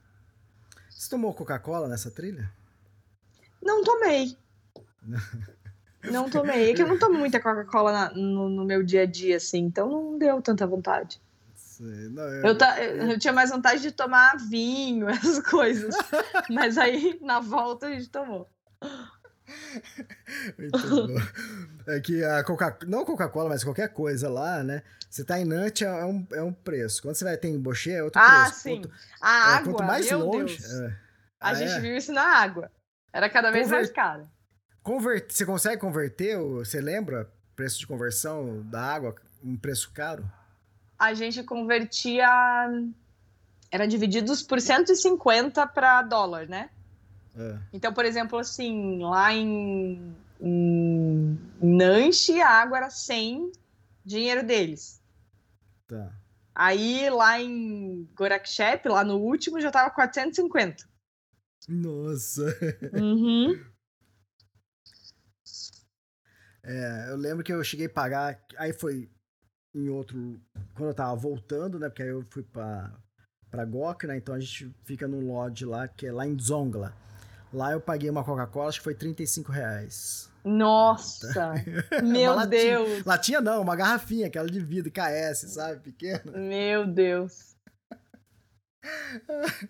Você 1.04 1.10
tomou 1.10 1.34
Coca-Cola 1.34 1.90
nessa 1.90 2.10
trilha? 2.10 2.50
Não 3.62 3.84
tomei. 3.84 4.38
não 6.10 6.30
tomei. 6.30 6.72
É 6.72 6.74
que 6.74 6.82
eu 6.82 6.88
não 6.88 6.98
tomo 6.98 7.20
muita 7.20 7.42
Coca-Cola 7.42 8.12
no, 8.12 8.48
no, 8.48 8.64
meu 8.64 8.82
dia 8.82 9.02
a 9.02 9.06
dia, 9.06 9.36
assim, 9.36 9.66
então 9.66 9.90
não 9.90 10.18
deu 10.18 10.42
tanta 10.42 10.66
vontade. 10.66 11.22
Não, 11.78 12.24
eu... 12.24 12.46
Eu, 12.46 12.58
ta, 12.58 12.82
eu 12.82 13.20
tinha 13.20 13.34
mais 13.34 13.50
vontade 13.50 13.82
de 13.82 13.92
tomar 13.92 14.38
vinho, 14.38 15.10
essas 15.12 15.40
coisas. 15.40 15.94
Mas 16.50 16.78
aí, 16.78 17.20
na 17.22 17.42
volta, 17.42 17.88
a 17.88 17.92
gente 17.92 18.10
tomou. 18.10 18.50
é 21.88 22.00
que 22.00 22.24
a 22.24 22.44
Coca 22.44 22.78
não 22.88 23.06
Coca-Cola, 23.06 23.50
mas 23.50 23.64
qualquer 23.64 23.90
coisa 23.90 24.30
lá, 24.30 24.64
né? 24.64 24.84
Você 25.10 25.24
tá 25.24 25.40
em 25.40 25.46
Nut 25.46 25.84
é 25.84 26.06
um, 26.06 26.28
é 26.32 26.42
um 26.42 26.54
preço. 26.54 27.02
Quando 27.02 27.16
você 27.16 27.24
vai 27.24 27.38
ter 27.38 27.50
em 27.50 27.60
Bochê 27.60 27.92
é 27.92 28.04
outro 28.04 28.22
ah, 28.22 28.46
preço. 28.46 28.50
Ah, 28.50 28.54
sim. 28.54 28.82
Quanto, 28.82 28.92
a 29.22 29.30
é, 29.30 29.56
água, 29.56 29.74
quanto 29.74 29.88
mais 29.88 30.12
longe. 30.12 30.58
É. 30.64 30.88
A 31.40 31.50
ah, 31.50 31.54
gente 31.54 31.74
é? 31.74 31.80
viu 31.80 31.96
isso 31.96 32.12
na 32.12 32.24
água. 32.24 32.72
Era 33.12 33.30
cada 33.30 33.52
vez 33.52 33.66
Conver... 33.66 33.78
mais 33.78 33.92
caro. 33.92 34.28
Convert... 34.82 35.32
Você 35.32 35.46
consegue 35.46 35.80
converter? 35.80 36.40
Você 36.40 36.82
lembra? 36.82 37.32
Preço 37.56 37.80
de 37.80 37.86
conversão 37.86 38.64
da 38.64 38.82
água, 38.82 39.14
um 39.44 39.56
preço 39.56 39.92
caro? 39.94 40.28
A 40.98 41.14
gente 41.14 41.44
convertia. 41.44 42.28
Era 43.70 43.88
divididos 43.88 44.42
por 44.42 44.60
150 44.60 45.68
para 45.68 46.02
dólar, 46.02 46.48
né? 46.48 46.70
É. 47.36 47.60
Então, 47.74 47.94
por 47.94 48.06
exemplo, 48.06 48.38
assim, 48.38 49.00
lá 49.02 49.34
em, 49.34 50.16
em 50.40 51.38
Nanche, 51.62 52.42
a 52.42 52.50
água 52.50 52.78
era 52.78 52.90
100 52.90 53.52
dinheiro 54.06 54.46
deles. 54.46 55.02
Tá. 55.88 56.14
Aí 56.56 57.10
lá 57.10 57.42
em 57.42 58.08
Gorakchep, 58.16 58.88
lá 58.88 59.04
no 59.04 59.18
último, 59.18 59.60
já 59.60 59.72
tava 59.72 59.90
450. 59.90 60.88
Nossa! 61.68 62.44
Uhum. 62.94 63.74
É, 66.66 67.08
eu 67.10 67.18
lembro 67.18 67.44
que 67.44 67.52
eu 67.52 67.62
cheguei 67.64 67.88
a 67.88 67.90
pagar. 67.90 68.40
Aí 68.58 68.72
foi 68.72 69.10
em 69.76 69.90
outro. 69.90 70.40
Quando 70.74 70.90
eu 70.90 70.94
tava 70.94 71.16
voltando, 71.16 71.78
né? 71.78 71.90
Porque 71.90 72.04
aí 72.04 72.10
eu 72.10 72.24
fui 72.30 72.42
pra, 72.42 72.94
pra 73.52 73.66
Gok, 73.66 74.08
né? 74.08 74.16
Então 74.16 74.34
a 74.34 74.40
gente 74.40 74.74
fica 74.86 75.06
num 75.08 75.28
lodge 75.28 75.66
lá, 75.66 75.88
que 75.90 76.08
é 76.08 76.12
lá 76.12 76.26
em 76.26 76.40
Zongla. 76.40 76.96
Lá 77.54 77.72
eu 77.72 77.80
paguei 77.80 78.10
uma 78.10 78.24
Coca-Cola, 78.24 78.70
acho 78.70 78.80
que 78.80 78.84
foi 78.84 78.96
35 78.96 79.52
reais. 79.52 80.28
Nossa! 80.44 81.54
Meu 82.04 82.34
latinha, 82.34 82.48
Deus! 82.48 83.06
Latinha 83.06 83.42
não, 83.42 83.62
uma 83.62 83.76
garrafinha, 83.76 84.26
aquela 84.26 84.48
de 84.48 84.60
vidro, 84.60 84.92
KS, 84.92 85.54
sabe? 85.54 85.80
Pequena. 85.80 86.32
Meu 86.36 86.88
Deus! 86.88 87.54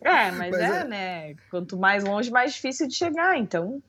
É, 0.02 0.32
mas, 0.32 0.52
mas 0.52 0.54
é, 0.56 0.80
é, 0.80 0.84
né? 0.86 1.36
Quanto 1.52 1.78
mais 1.78 2.04
longe, 2.04 2.32
mais 2.32 2.54
difícil 2.54 2.88
de 2.88 2.96
chegar, 2.96 3.38
então. 3.38 3.84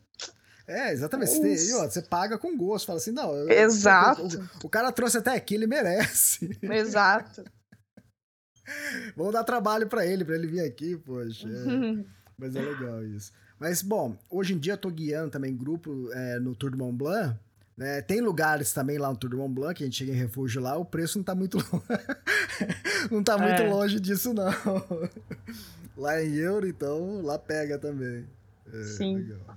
É, 0.66 0.92
exatamente. 0.92 1.30
Você, 1.30 1.72
você, 1.72 2.02
paga 2.02 2.36
com 2.36 2.56
gosto, 2.56 2.86
fala 2.86 2.98
assim, 2.98 3.12
não. 3.12 3.48
Exato. 3.48 4.22
Eu, 4.22 4.40
o, 4.40 4.66
o, 4.66 4.68
cara 4.68 4.90
trouxe 4.90 5.18
até 5.18 5.30
aqui, 5.30 5.54
ele 5.54 5.66
merece. 5.66 6.58
Exato. 6.60 7.44
Vamos 9.16 9.32
dar 9.32 9.44
trabalho 9.44 9.86
para 9.86 10.04
ele, 10.04 10.24
para 10.24 10.34
ele 10.34 10.46
vir 10.46 10.60
aqui, 10.60 10.96
poxa. 10.96 11.46
É. 11.48 12.04
mas 12.36 12.56
é 12.56 12.60
legal 12.60 13.04
isso. 13.04 13.32
Mas, 13.64 13.80
bom, 13.80 14.14
hoje 14.28 14.52
em 14.52 14.58
dia 14.58 14.74
eu 14.74 14.78
tô 14.78 14.90
guiando 14.90 15.30
também 15.30 15.56
grupo 15.56 16.12
é, 16.12 16.38
no 16.38 16.54
Tour 16.54 16.72
do 16.72 16.76
Mont 16.76 16.94
Blanc. 16.98 17.34
Né? 17.74 18.02
Tem 18.02 18.20
lugares 18.20 18.74
também 18.74 18.98
lá 18.98 19.08
no 19.08 19.16
Tour 19.16 19.30
do 19.30 19.38
Mont 19.38 19.54
Blanc, 19.54 19.74
que 19.74 19.82
a 19.82 19.86
gente 19.86 19.96
chega 19.96 20.12
em 20.12 20.16
refúgio 20.16 20.60
lá, 20.60 20.76
o 20.76 20.84
preço 20.84 21.16
não 21.16 21.24
tá 21.24 21.34
muito 21.34 21.56
não 23.10 23.24
tá 23.24 23.38
muito 23.38 23.62
é. 23.62 23.66
longe 23.66 23.98
disso, 23.98 24.34
não. 24.34 24.52
lá 25.96 26.22
em 26.22 26.34
euro, 26.34 26.68
então, 26.68 27.22
lá 27.22 27.38
pega 27.38 27.78
também. 27.78 28.28
É, 28.70 28.82
Sim. 28.84 29.16
Legal. 29.16 29.56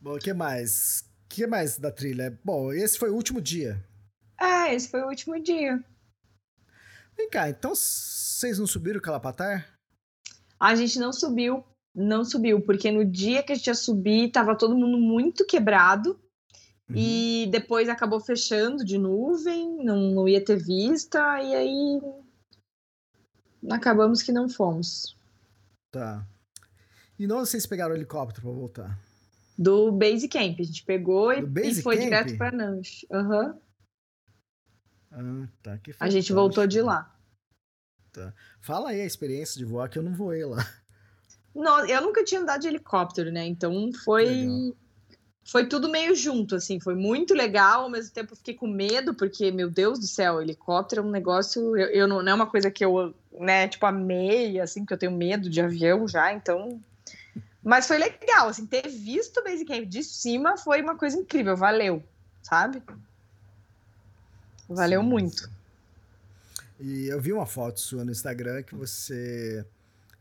Bom, 0.00 0.14
o 0.14 0.18
que 0.20 0.32
mais? 0.32 1.00
O 1.24 1.28
que 1.28 1.44
mais 1.44 1.78
da 1.80 1.90
trilha? 1.90 2.38
Bom, 2.44 2.72
esse 2.72 2.96
foi 2.96 3.10
o 3.10 3.14
último 3.14 3.40
dia. 3.40 3.84
É, 4.40 4.72
esse 4.72 4.88
foi 4.88 5.02
o 5.02 5.08
último 5.08 5.42
dia. 5.42 5.82
Vem 7.16 7.28
cá, 7.28 7.50
então 7.50 7.74
vocês 7.74 8.60
não 8.60 8.66
subiram 8.68 9.00
o 9.00 9.02
Calapatar? 9.02 9.76
A 10.60 10.76
gente 10.76 11.00
não 11.00 11.12
subiu 11.12 11.64
não 11.96 12.24
subiu, 12.24 12.60
porque 12.60 12.90
no 12.92 13.04
dia 13.04 13.42
que 13.42 13.52
a 13.52 13.54
gente 13.54 13.68
ia 13.68 13.74
subir, 13.74 14.30
tava 14.30 14.54
todo 14.54 14.76
mundo 14.76 14.98
muito 14.98 15.46
quebrado. 15.46 16.20
Uhum. 16.88 16.94
E 16.94 17.48
depois 17.50 17.88
acabou 17.88 18.20
fechando 18.20 18.84
de 18.84 18.98
nuvem, 18.98 19.82
não, 19.82 20.10
não 20.10 20.28
ia 20.28 20.44
ter 20.44 20.56
vista, 20.56 21.18
e 21.42 21.54
aí 21.54 22.00
acabamos 23.70 24.22
que 24.22 24.30
não 24.30 24.48
fomos. 24.48 25.16
Tá. 25.90 26.24
E 27.18 27.26
não 27.26 27.38
vocês 27.38 27.66
pegaram 27.66 27.94
o 27.94 27.96
helicóptero 27.96 28.42
para 28.42 28.52
voltar? 28.52 28.98
Do 29.58 29.90
Base 29.90 30.28
Camp. 30.28 30.60
A 30.60 30.62
gente 30.62 30.84
pegou 30.84 31.32
e, 31.32 31.40
e 31.40 31.82
foi 31.82 31.96
Camp? 31.96 32.04
direto 32.04 32.36
para 32.36 32.54
Nantes. 32.54 33.06
Aham. 33.10 33.58
Uhum. 35.12 35.44
Ah, 35.44 35.48
tá. 35.62 35.78
Que 35.78 35.94
a 35.98 36.10
gente 36.10 36.30
voltou 36.32 36.66
de 36.66 36.82
lá. 36.82 37.18
Tá. 38.12 38.34
Fala 38.60 38.90
aí 38.90 39.00
a 39.00 39.06
experiência 39.06 39.58
de 39.58 39.64
voar 39.64 39.88
que 39.88 39.98
eu 39.98 40.02
não 40.02 40.14
voei 40.14 40.44
lá. 40.44 40.62
Não, 41.56 41.86
eu 41.86 42.02
nunca 42.02 42.22
tinha 42.22 42.40
andado 42.40 42.60
de 42.60 42.68
helicóptero, 42.68 43.32
né? 43.32 43.46
Então 43.46 43.90
foi. 44.04 44.24
Legal. 44.24 44.76
Foi 45.48 45.64
tudo 45.64 45.88
meio 45.88 46.12
junto, 46.12 46.56
assim, 46.56 46.80
foi 46.80 46.96
muito 46.96 47.32
legal, 47.32 47.84
ao 47.84 47.88
mesmo 47.88 48.12
tempo 48.12 48.34
fiquei 48.34 48.52
com 48.52 48.66
medo, 48.66 49.14
porque, 49.14 49.52
meu 49.52 49.70
Deus 49.70 49.96
do 49.96 50.04
céu, 50.04 50.42
helicóptero 50.42 51.02
é 51.02 51.04
um 51.04 51.10
negócio, 51.12 51.76
eu, 51.76 51.86
eu 51.90 52.08
não, 52.08 52.20
não 52.20 52.32
é 52.32 52.34
uma 52.34 52.48
coisa 52.48 52.68
que 52.68 52.84
eu, 52.84 53.14
né, 53.38 53.68
tipo, 53.68 53.86
amei, 53.86 54.58
assim, 54.58 54.80
porque 54.80 54.94
eu 54.94 54.98
tenho 54.98 55.12
medo 55.12 55.48
de 55.48 55.60
avião 55.60 56.08
já, 56.08 56.32
então 56.32 56.82
mas 57.66 57.88
foi 57.88 57.98
legal, 57.98 58.46
assim, 58.46 58.64
ter 58.64 58.88
visto 58.88 59.40
o 59.40 59.42
Basecamp 59.42 59.86
de 59.86 60.04
cima 60.04 60.56
foi 60.56 60.80
uma 60.80 60.96
coisa 60.96 61.18
incrível, 61.18 61.56
valeu, 61.56 62.00
sabe? 62.40 62.80
Valeu 64.68 65.00
sim, 65.00 65.06
muito. 65.08 65.50
E 66.78 67.08
eu 67.08 67.20
vi 67.20 67.32
uma 67.32 67.44
foto 67.44 67.80
sua 67.80 68.04
no 68.04 68.12
Instagram 68.12 68.62
que 68.62 68.76
você 68.76 69.66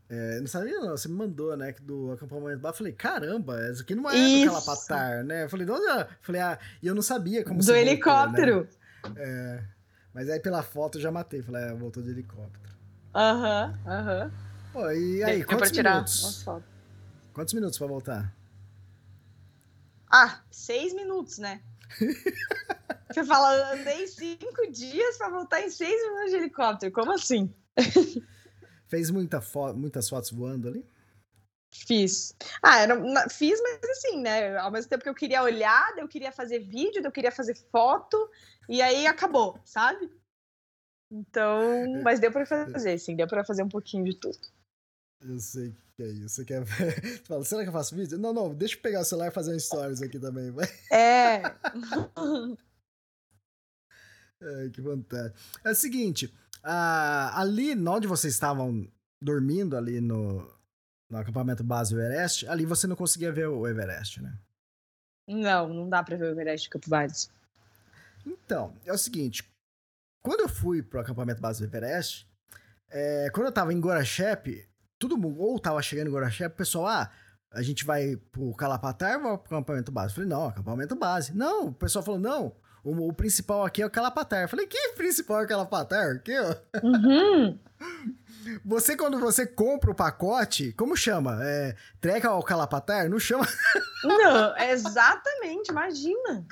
é, 0.07 0.39
não 0.39 0.47
sabia 0.47 0.79
não, 0.79 0.91
você 0.91 1.07
me 1.07 1.15
mandou, 1.15 1.57
né, 1.57 1.73
do 1.81 2.11
acampamento 2.11 2.63
lá. 2.63 2.71
Falei, 2.71 2.93
caramba, 2.93 3.71
isso 3.71 3.81
aqui 3.81 3.95
não 3.95 4.09
é 4.09 4.15
isso. 4.15 4.45
do 4.45 4.51
Calapatar, 4.53 5.23
né? 5.23 5.43
Eu 5.45 5.49
falei, 5.49 5.67
onde 5.67 5.87
é? 5.87 6.07
Falei, 6.21 6.41
ah, 6.41 6.59
e 6.81 6.87
eu 6.87 6.93
não 6.93 7.01
sabia 7.01 7.43
como 7.43 7.63
Do 7.63 7.75
helicóptero. 7.75 8.67
Voltou, 9.03 9.11
né? 9.11 9.21
é, 9.23 9.63
mas 10.13 10.29
aí 10.29 10.39
pela 10.39 10.61
foto 10.61 10.97
eu 10.97 11.01
já 11.01 11.11
matei. 11.11 11.41
Falei, 11.41 11.63
ah, 11.63 11.73
voltou 11.73 12.03
de 12.03 12.11
helicóptero. 12.11 12.75
Aham, 13.15 13.79
uhum, 13.85 13.91
aham. 13.91 14.23
Uhum. 14.25 14.31
Pô, 14.73 14.91
e 14.91 15.23
aí, 15.23 15.37
Deu 15.37 15.47
quantos 15.47 15.71
minutos? 15.71 16.45
Quantos 17.33 17.53
minutos 17.53 17.77
pra 17.77 17.87
voltar? 17.87 18.35
Ah, 20.11 20.41
seis 20.51 20.93
minutos, 20.93 21.39
né? 21.39 21.61
Você 23.11 23.23
fala, 23.23 23.73
andei 23.73 24.07
cinco 24.07 24.69
dias 24.71 25.17
pra 25.17 25.29
voltar 25.29 25.61
em 25.61 25.69
seis 25.69 25.95
minutos 26.03 26.31
de 26.31 26.37
helicóptero. 26.37 26.91
Como 26.91 27.11
assim? 27.11 27.53
Fez 28.87 29.09
muita 29.09 29.41
fo 29.41 29.73
muitas 29.73 30.09
fotos 30.09 30.31
voando 30.31 30.67
ali? 30.67 30.85
Fiz. 31.73 32.33
Ah, 32.63 32.79
era, 32.79 33.29
fiz, 33.29 33.59
mas 33.61 33.89
assim, 33.89 34.21
né? 34.21 34.57
Ao 34.57 34.71
mesmo 34.71 34.89
tempo 34.89 35.03
que 35.03 35.09
eu 35.09 35.15
queria 35.15 35.43
olhar, 35.43 35.97
eu 35.97 36.07
queria 36.07 36.31
fazer 36.31 36.59
vídeo, 36.59 37.01
eu 37.03 37.11
queria 37.11 37.31
fazer 37.31 37.55
foto, 37.69 38.29
e 38.69 38.81
aí 38.81 39.05
acabou, 39.05 39.59
sabe? 39.65 40.09
Então, 41.11 42.01
mas 42.01 42.19
deu 42.19 42.31
para 42.31 42.45
fazer, 42.45 42.97
sim, 42.97 43.15
deu 43.15 43.27
para 43.27 43.43
fazer 43.43 43.63
um 43.63 43.69
pouquinho 43.69 44.05
de 44.05 44.15
tudo. 44.15 44.39
Eu 45.21 45.39
sei 45.39 45.75
que 45.95 46.03
é 46.03 46.07
isso. 46.07 46.35
Você 46.35 46.45
quer 46.45 46.63
ver? 46.63 47.01
Você 47.01 47.25
fala, 47.25 47.43
será 47.43 47.63
que 47.63 47.69
eu 47.69 47.73
faço 47.73 47.95
vídeo? 47.95 48.17
Não, 48.17 48.33
não, 48.33 48.53
deixa 48.53 48.75
eu 48.75 48.81
pegar 48.81 49.01
o 49.01 49.05
celular 49.05 49.27
e 49.29 49.31
fazer 49.31 49.55
um 49.55 49.59
stories 49.59 50.01
aqui 50.01 50.19
também, 50.19 50.51
vai. 50.51 50.67
É. 50.91 51.41
é 54.41 54.69
que 54.69 54.81
vontade. 54.81 55.33
É 55.63 55.71
o 55.71 55.75
seguinte, 55.75 56.33
ah, 56.67 57.39
ali 57.39 57.73
onde 57.87 58.07
vocês 58.07 58.33
estavam 58.33 58.91
dormindo, 59.21 59.77
ali 59.77 60.01
no, 60.01 60.51
no 61.09 61.17
acampamento 61.17 61.63
base 61.63 61.93
Everest, 61.93 62.47
ali 62.47 62.65
você 62.65 62.87
não 62.87 62.95
conseguia 62.95 63.31
ver 63.31 63.47
o 63.47 63.67
Everest, 63.67 64.21
né? 64.21 64.35
Não, 65.27 65.69
não 65.69 65.87
dá 65.87 66.03
pra 66.03 66.17
ver 66.17 66.25
o 66.25 66.31
Everest 66.31 66.69
Campo 66.69 66.89
Base. 66.89 67.29
Então, 68.25 68.75
é 68.83 68.91
o 68.91 68.97
seguinte. 68.97 69.47
Quando 70.23 70.41
eu 70.41 70.49
fui 70.49 70.81
pro 70.81 70.99
acampamento 70.99 71.39
base 71.39 71.59
do 71.59 71.65
Everest, 71.65 72.27
é, 72.89 73.29
quando 73.31 73.47
eu 73.47 73.51
tava 73.51 73.71
em 73.71 73.79
Gorachep, 73.79 74.67
todo 74.97 75.17
mundo, 75.17 75.39
ou 75.39 75.59
tava 75.59 75.81
chegando 75.83 76.07
em 76.07 76.11
Gorachep, 76.11 76.51
o 76.53 76.57
pessoal, 76.57 76.87
ah, 76.87 77.11
a 77.51 77.61
gente 77.61 77.85
vai 77.85 78.15
pro 78.31 78.55
Calapatar 78.55 79.23
ou 79.23 79.37
pro 79.37 79.55
acampamento 79.55 79.91
base? 79.91 80.09
Eu 80.09 80.15
falei, 80.15 80.29
não, 80.29 80.47
acampamento 80.47 80.95
base. 80.95 81.35
Não, 81.35 81.67
o 81.67 81.73
pessoal 81.73 82.03
falou, 82.03 82.19
não, 82.19 82.55
o, 82.85 83.09
o, 83.09 83.13
principal 83.13 83.65
aqui 83.65 83.81
é 83.81 83.85
o 83.85 83.89
Calapatar. 83.89 84.43
Eu 84.43 84.49
falei, 84.49 84.67
que 84.67 84.93
principal 84.95 85.41
é 85.41 85.43
o 85.43 85.47
Calapatar? 85.47 86.21
Que, 86.21 86.39
uhum. 86.83 87.59
Você, 88.63 88.95
quando 88.95 89.19
você 89.19 89.45
compra 89.45 89.89
o 89.89 89.95
pacote, 89.95 90.71
como 90.73 90.95
chama? 90.95 91.39
É, 91.41 91.75
treca 91.99 92.29
ao 92.29 92.43
Calapatar? 92.43 93.09
Não 93.09 93.19
chama. 93.19 93.45
Não, 94.03 94.55
exatamente, 94.57 95.71
imagina. 95.71 96.45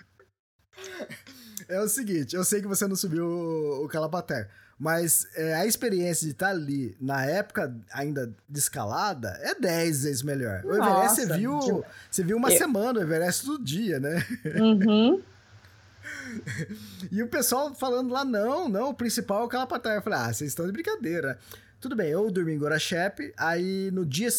É 1.68 1.80
o 1.80 1.88
seguinte, 1.88 2.35
eu 2.35 2.43
sei 2.43 2.61
que 2.61 2.68
você 2.68 2.88
não 2.88 2.95
subiu 2.95 3.26
o, 3.26 3.85
o 3.85 3.88
Calapatar, 3.88 4.49
Mas 4.77 5.27
é, 5.35 5.53
a 5.53 5.68
experiência 5.68 6.26
de 6.26 6.34
estar 6.34 6.49
ali 6.49 6.97
na 6.99 7.23
época 7.26 7.73
ainda 7.93 8.34
de 8.49 8.60
escalada 8.60 9.30
é 9.41 9.53
10 9.53 10.03
vezes 10.03 10.23
melhor. 10.23 10.64
O 10.65 10.73
Everest 10.73 10.89
Nossa, 10.89 11.15
você 11.15 11.38
viu, 11.38 11.85
você 12.10 12.23
viu 12.23 12.38
uma 12.38 12.51
Eu- 12.51 12.57
semana, 12.57 12.99
o 12.99 13.03
Everest 13.03 13.45
todo 13.45 13.64
dia, 13.64 13.99
né? 13.99 14.26
Uhum. 14.60 15.22
E 17.11 17.22
o 17.22 17.27
pessoal 17.27 17.73
falando 17.76 18.11
lá, 18.11 18.23
não, 18.26 18.68
não, 18.69 18.89
o 18.89 18.93
principal 18.93 19.41
é 19.41 19.45
o 19.45 19.47
Calapatar. 19.47 19.95
Eu 19.95 20.01
falei, 20.01 20.19
ah, 20.19 20.34
vocês 20.34 20.49
estão 20.51 20.65
de 20.65 20.72
brincadeira. 20.72 21.38
Tudo 21.80 21.95
bem, 21.95 22.10
eu 22.10 22.31
dormi 22.31 22.53
em 22.53 22.57
Gorachep, 22.57 23.34
aí 23.38 23.91
no 23.91 24.05
dia. 24.05 24.30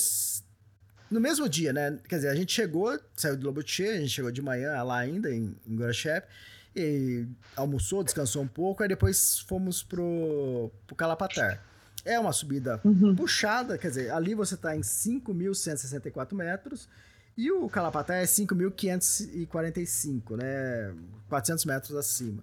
No 1.11 1.21
mesmo 1.21 1.49
dia, 1.49 1.73
né? 1.73 1.99
Quer 2.09 2.17
dizer, 2.17 2.29
a 2.29 2.35
gente 2.35 2.53
chegou, 2.53 2.99
saiu 3.15 3.37
do 3.37 3.47
Lobuche, 3.47 3.87
a 3.87 3.99
gente 4.01 4.09
chegou 4.11 4.31
de 4.33 4.41
manhã 4.43 4.83
lá 4.83 4.99
ainda 4.99 5.31
em, 5.31 5.55
em 5.67 5.77
Gorachep, 5.77 6.27
e 6.75 7.27
almoçou, 7.55 8.03
descansou 8.03 8.43
um 8.43 8.49
pouco, 8.49 8.83
aí 8.83 8.89
depois 8.89 9.41
fomos 9.41 9.83
pro, 9.83 10.71
pro 10.87 10.97
Calapatar. 10.97 11.63
É 12.05 12.19
uma 12.19 12.33
subida 12.33 12.81
Uhum. 12.85 13.15
puxada, 13.15 13.79
quer 13.79 13.89
dizer, 13.89 14.11
ali 14.11 14.35
você 14.35 14.57
tá 14.57 14.75
em 14.77 14.81
5.164 14.81 16.35
metros 16.35 16.89
e 17.37 17.51
o 17.51 17.69
Calapatar 17.69 18.19
é 18.19 18.27
5.545, 18.27 20.37
né? 20.37 20.95
400 21.29 21.65
metros 21.65 21.97
acima. 21.97 22.43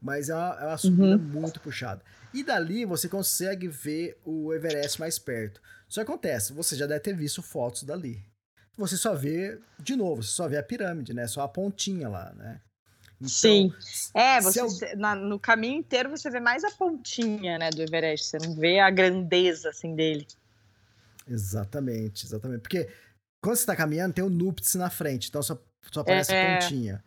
Mas 0.00 0.28
é 0.28 0.34
uma, 0.34 0.58
é 0.60 0.66
uma 0.66 0.78
subida 0.78 1.16
muito 1.18 1.60
puxada. 1.60 2.02
E 2.34 2.42
dali 2.44 2.84
você 2.84 3.08
consegue 3.08 3.66
ver 3.68 4.18
o 4.24 4.52
Everest 4.52 5.00
mais 5.00 5.18
perto. 5.18 5.60
Só 5.88 6.04
que 6.04 6.10
acontece, 6.10 6.52
você 6.52 6.76
já 6.76 6.86
deve 6.86 7.00
ter 7.00 7.14
visto 7.16 7.42
fotos 7.42 7.82
dali. 7.84 8.22
Você 8.76 8.96
só 8.96 9.14
vê, 9.14 9.58
de 9.78 9.96
novo, 9.96 10.22
você 10.22 10.30
só 10.30 10.46
vê 10.46 10.58
a 10.58 10.62
pirâmide, 10.62 11.14
né? 11.14 11.26
Só 11.26 11.40
a 11.42 11.48
pontinha 11.48 12.08
lá, 12.08 12.32
né? 12.36 12.60
Então, 13.18 13.28
Sim. 13.30 13.72
É, 14.12 14.38
você, 14.42 14.68
se- 14.68 14.94
na- 14.96 15.14
no 15.14 15.40
caminho 15.40 15.78
inteiro 15.78 16.10
você 16.10 16.28
vê 16.28 16.38
mais 16.38 16.62
a 16.62 16.70
pontinha, 16.72 17.58
né, 17.58 17.70
do 17.70 17.80
Everest. 17.80 18.26
Você 18.26 18.38
não 18.46 18.54
vê 18.54 18.78
a 18.78 18.90
grandeza, 18.90 19.70
assim, 19.70 19.94
dele. 19.94 20.26
Exatamente, 21.28 22.24
exatamente. 22.26 22.60
Porque 22.60 22.88
quando 23.46 23.56
você 23.56 23.66
tá 23.66 23.76
caminhando, 23.76 24.12
tem 24.14 24.24
o 24.24 24.28
Nuptse 24.30 24.76
na 24.76 24.90
frente, 24.90 25.28
então 25.28 25.42
só, 25.42 25.56
só 25.92 26.00
aparece 26.00 26.32
É. 26.32 26.56
a 26.56 26.58
pontinha. 26.60 27.04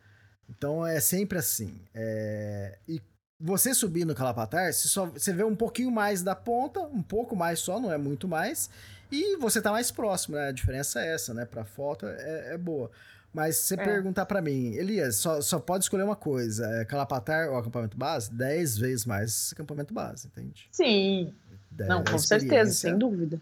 Então 0.48 0.86
é 0.86 0.98
sempre 1.00 1.38
assim. 1.38 1.80
É, 1.94 2.78
E 2.88 3.00
você 3.38 3.72
subir 3.74 4.04
no 4.04 4.14
Calapatar, 4.14 4.72
você, 4.72 4.88
só, 4.88 5.06
você 5.06 5.32
vê 5.32 5.44
um 5.44 5.54
pouquinho 5.56 5.90
mais 5.90 6.22
da 6.22 6.34
ponta, 6.34 6.80
um 6.80 7.02
pouco 7.02 7.34
mais 7.36 7.58
só, 7.60 7.78
não 7.80 7.92
é 7.92 7.96
muito 7.98 8.26
mais, 8.28 8.68
e 9.10 9.36
você 9.36 9.60
tá 9.62 9.70
mais 9.70 9.90
próximo, 9.90 10.36
né? 10.36 10.48
A 10.48 10.52
diferença 10.52 11.00
é 11.00 11.14
essa, 11.14 11.32
né? 11.32 11.44
Pra 11.44 11.64
foto 11.64 12.06
é, 12.06 12.54
é 12.54 12.58
boa. 12.58 12.90
Mas 13.32 13.56
se 13.56 13.68
você 13.68 13.74
É. 13.74 13.84
perguntar 13.84 14.26
pra 14.26 14.42
mim, 14.42 14.74
Elias, 14.74 15.16
só, 15.16 15.40
só 15.40 15.58
pode 15.60 15.84
escolher 15.84 16.02
uma 16.02 16.16
coisa: 16.16 16.66
é 16.80 16.84
Calapatar 16.84 17.48
ou 17.48 17.56
acampamento 17.56 17.96
base? 17.96 18.30
Dez 18.32 18.76
vezes 18.76 19.06
mais 19.06 19.50
acampamento 19.52 19.94
base, 19.94 20.26
entende? 20.26 20.68
Sim. 20.72 21.32
Da- 21.70 21.86
Não, 21.86 22.02
com 22.04 22.18
certeza, 22.18 22.72
sem 22.72 22.98
dúvida. 22.98 23.40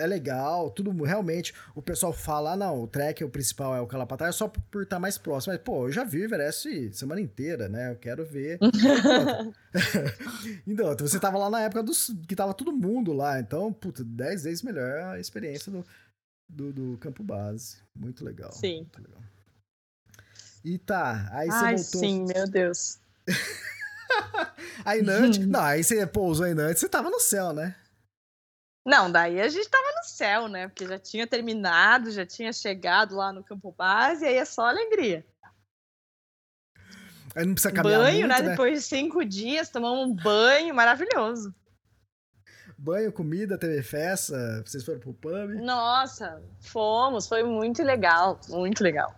É 0.00 0.06
legal, 0.06 0.70
tudo 0.70 0.90
realmente. 1.04 1.54
O 1.74 1.80
pessoal 1.80 2.12
fala, 2.12 2.52
ah, 2.52 2.56
não, 2.56 2.82
o 2.82 2.86
trek, 2.86 3.22
o 3.22 3.28
principal 3.28 3.74
é 3.76 3.80
o 3.80 3.86
Calapatar, 3.86 4.32
só 4.32 4.48
por 4.48 4.82
estar 4.82 4.98
mais 4.98 5.16
próximo. 5.18 5.52
Mas, 5.52 5.62
pô, 5.62 5.86
eu 5.86 5.92
já 5.92 6.04
vi 6.04 6.20
o 6.20 6.24
Everest 6.24 6.92
semana 6.92 7.20
inteira, 7.20 7.68
né? 7.68 7.92
Eu 7.92 7.96
quero 7.96 8.24
ver. 8.24 8.58
então, 10.66 10.92
então, 10.92 11.06
você 11.06 11.20
tava 11.20 11.38
lá 11.38 11.48
na 11.48 11.60
época 11.60 11.82
dos, 11.82 12.10
que 12.26 12.34
tava 12.34 12.54
todo 12.54 12.72
mundo 12.72 13.12
lá. 13.12 13.38
Então, 13.38 13.72
puta, 13.72 14.02
10 14.02 14.44
vezes 14.44 14.62
melhor 14.62 15.14
a 15.14 15.20
experiência 15.20 15.70
do, 15.70 15.84
do, 16.48 16.72
do 16.72 16.98
campo 16.98 17.22
base. 17.22 17.76
Muito 17.94 18.24
legal. 18.24 18.52
Sim. 18.52 18.78
Muito 18.78 19.00
legal. 19.00 19.22
E 20.64 20.78
tá, 20.78 21.28
aí 21.32 21.48
você 21.48 21.64
Ai, 21.64 21.76
voltou. 21.76 22.00
sim, 22.00 22.24
meu 22.24 22.48
Deus. 22.48 22.98
Aí 24.84 25.02
Nantes. 25.02 25.46
não, 25.46 25.60
aí 25.60 25.82
você 25.82 26.06
pousou 26.06 26.46
em 26.46 26.54
Nantes, 26.54 26.80
você 26.80 26.88
tava 26.88 27.08
no 27.08 27.20
céu, 27.20 27.52
né? 27.52 27.74
Não, 28.84 29.10
daí 29.10 29.40
a 29.40 29.48
gente 29.48 29.68
tava 29.68 29.88
no 29.96 30.04
céu, 30.04 30.48
né? 30.48 30.66
Porque 30.68 30.86
já 30.86 30.98
tinha 30.98 31.26
terminado, 31.26 32.10
já 32.10 32.26
tinha 32.26 32.52
chegado 32.52 33.14
lá 33.14 33.32
no 33.32 33.44
campo 33.44 33.72
base, 33.72 34.24
e 34.24 34.28
aí 34.28 34.36
é 34.36 34.44
só 34.44 34.68
alegria. 34.68 35.24
Aí 37.34 37.46
não 37.46 37.54
precisa 37.54 37.72
caminhar 37.72 38.00
banho, 38.00 38.26
muito, 38.26 38.42
né? 38.42 38.50
Depois 38.50 38.80
de 38.80 38.84
cinco 38.84 39.24
dias, 39.24 39.68
tomamos 39.68 40.08
um 40.08 40.14
banho 40.14 40.74
maravilhoso. 40.74 41.54
Banho, 42.76 43.12
comida, 43.12 43.56
teve 43.56 43.80
festa, 43.82 44.62
vocês 44.66 44.84
foram 44.84 44.98
pro 44.98 45.14
pub. 45.14 45.54
Nossa, 45.62 46.42
fomos, 46.60 47.28
foi 47.28 47.44
muito 47.44 47.80
legal, 47.82 48.40
muito 48.48 48.82
legal. 48.82 49.14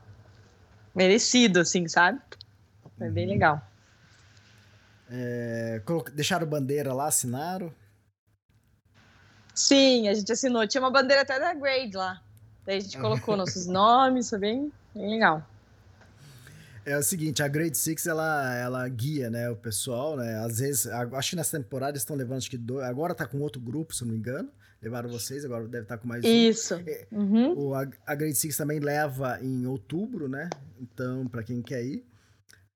Merecido, 0.95 1.61
assim, 1.61 1.89
sabe? 1.89 2.20
Foi 2.99 3.11
bem 3.11 3.27
legal. 3.27 3.61
É, 5.11 5.82
deixaram 6.12 6.47
bandeira 6.47 6.93
lá, 6.93 7.07
assinaram. 7.07 7.74
Sim, 9.55 10.09
a 10.09 10.14
gente 10.14 10.31
assinou. 10.32 10.66
Tinha 10.66 10.82
uma 10.82 10.90
bandeira 10.90 11.22
até 11.22 11.39
da 11.39 11.55
Grade 11.55 11.97
lá. 11.97 12.20
Daí 12.66 12.78
a 12.78 12.81
gente 12.81 12.98
colocou 12.98 13.36
nossos 13.36 13.66
nomes, 13.66 14.28
foi 14.28 14.39
bem, 14.39 14.72
bem 14.94 15.10
legal. 15.10 15.47
É 16.86 16.98
o 16.98 17.02
seguinte, 17.02 17.43
a 17.43 17.48
Grade 17.48 17.78
Six, 17.78 18.06
ela, 18.06 18.55
ela 18.56 18.86
guia, 18.89 19.31
né, 19.31 19.48
o 19.48 19.56
pessoal, 19.56 20.18
né, 20.18 20.36
às 20.44 20.59
vezes, 20.59 20.86
acho 20.86 21.31
que 21.31 21.36
nessa 21.36 21.59
temporada 21.59 21.97
estão 21.97 22.14
levando, 22.14 22.36
acho 22.36 22.51
que 22.51 22.59
dois, 22.59 22.85
agora 22.85 23.14
tá 23.14 23.26
com 23.26 23.40
outro 23.40 23.59
grupo, 23.59 23.94
se 23.94 24.02
eu 24.02 24.06
não 24.06 24.12
me 24.12 24.18
engano, 24.18 24.51
levaram 24.82 25.09
vocês, 25.09 25.47
agora 25.47 25.66
deve 25.66 25.85
estar 25.85 25.97
com 25.97 26.06
mais 26.06 26.22
um. 26.22 26.28
Isso. 26.28 26.74
É. 26.86 27.06
Uhum. 27.10 27.59
O, 27.59 27.74
a, 27.74 27.86
a 28.06 28.14
Grade 28.14 28.35
Six 28.35 28.55
também 28.55 28.81
leva 28.81 29.39
em 29.40 29.64
outubro, 29.64 30.28
né, 30.28 30.51
então, 30.78 31.26
pra 31.26 31.43
quem 31.43 31.62
quer 31.62 31.82
ir. 31.82 32.05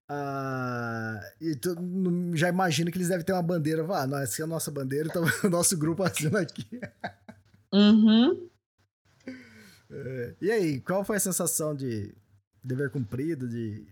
Ah, 0.08 1.20
e 1.40 1.54
tu, 1.54 1.76
já 2.34 2.48
imagino 2.48 2.90
que 2.90 2.96
eles 2.96 3.08
devem 3.08 3.24
ter 3.24 3.32
uma 3.32 3.42
bandeira, 3.42 3.86
ah, 3.90 4.06
não, 4.06 4.18
essa 4.18 4.40
é 4.40 4.44
a 4.44 4.46
nossa 4.46 4.70
bandeira, 4.70 5.08
então 5.08 5.22
o 5.44 5.50
nosso 5.50 5.76
grupo 5.76 6.02
assina 6.02 6.40
aqui. 6.40 6.80
Uhum. 7.72 8.48
E 10.40 10.50
aí, 10.50 10.80
qual 10.80 11.04
foi 11.04 11.16
a 11.16 11.20
sensação 11.20 11.74
de 11.74 12.14
dever 12.62 12.90
cumprido, 12.90 13.48
de... 13.48 13.86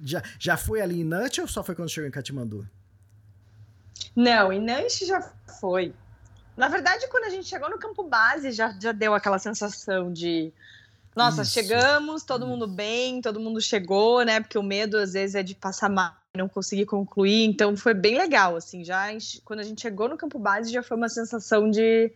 Já, 0.00 0.22
já 0.38 0.56
foi 0.56 0.80
ali 0.80 1.00
em 1.00 1.04
Nut 1.04 1.40
ou 1.40 1.48
só 1.48 1.62
foi 1.62 1.74
quando 1.74 1.88
chegou 1.88 2.08
em 2.08 2.12
Katmandu? 2.12 2.68
Não, 4.14 4.52
e 4.52 4.58
Nanche 4.58 5.06
já 5.06 5.20
foi. 5.60 5.94
Na 6.56 6.68
verdade, 6.68 7.06
quando 7.08 7.24
a 7.24 7.30
gente 7.30 7.46
chegou 7.46 7.68
no 7.68 7.78
campo 7.78 8.02
base, 8.02 8.50
já, 8.50 8.74
já 8.80 8.92
deu 8.92 9.14
aquela 9.14 9.38
sensação 9.38 10.10
de. 10.10 10.52
Nossa, 11.16 11.42
Isso. 11.42 11.52
chegamos, 11.52 12.24
todo 12.24 12.46
mundo 12.46 12.66
bem, 12.66 13.22
todo 13.22 13.40
mundo 13.40 13.58
chegou, 13.58 14.22
né? 14.22 14.38
Porque 14.38 14.58
o 14.58 14.62
medo 14.62 14.98
às 14.98 15.14
vezes 15.14 15.34
é 15.34 15.42
de 15.42 15.54
passar 15.54 15.88
mal, 15.88 16.14
não 16.36 16.46
conseguir 16.46 16.84
concluir. 16.84 17.46
Então 17.46 17.74
foi 17.74 17.94
bem 17.94 18.18
legal, 18.18 18.54
assim. 18.54 18.84
Já 18.84 19.06
quando 19.42 19.60
a 19.60 19.62
gente 19.62 19.80
chegou 19.80 20.10
no 20.10 20.18
campo 20.18 20.38
base, 20.38 20.70
já 20.70 20.82
foi 20.82 20.94
uma 20.94 21.08
sensação 21.08 21.70
de 21.70 22.12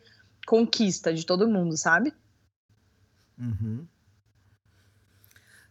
conquista 0.46 1.14
de 1.14 1.24
todo 1.24 1.48
mundo, 1.48 1.78
sabe? 1.78 2.12
Uhum. 3.38 3.86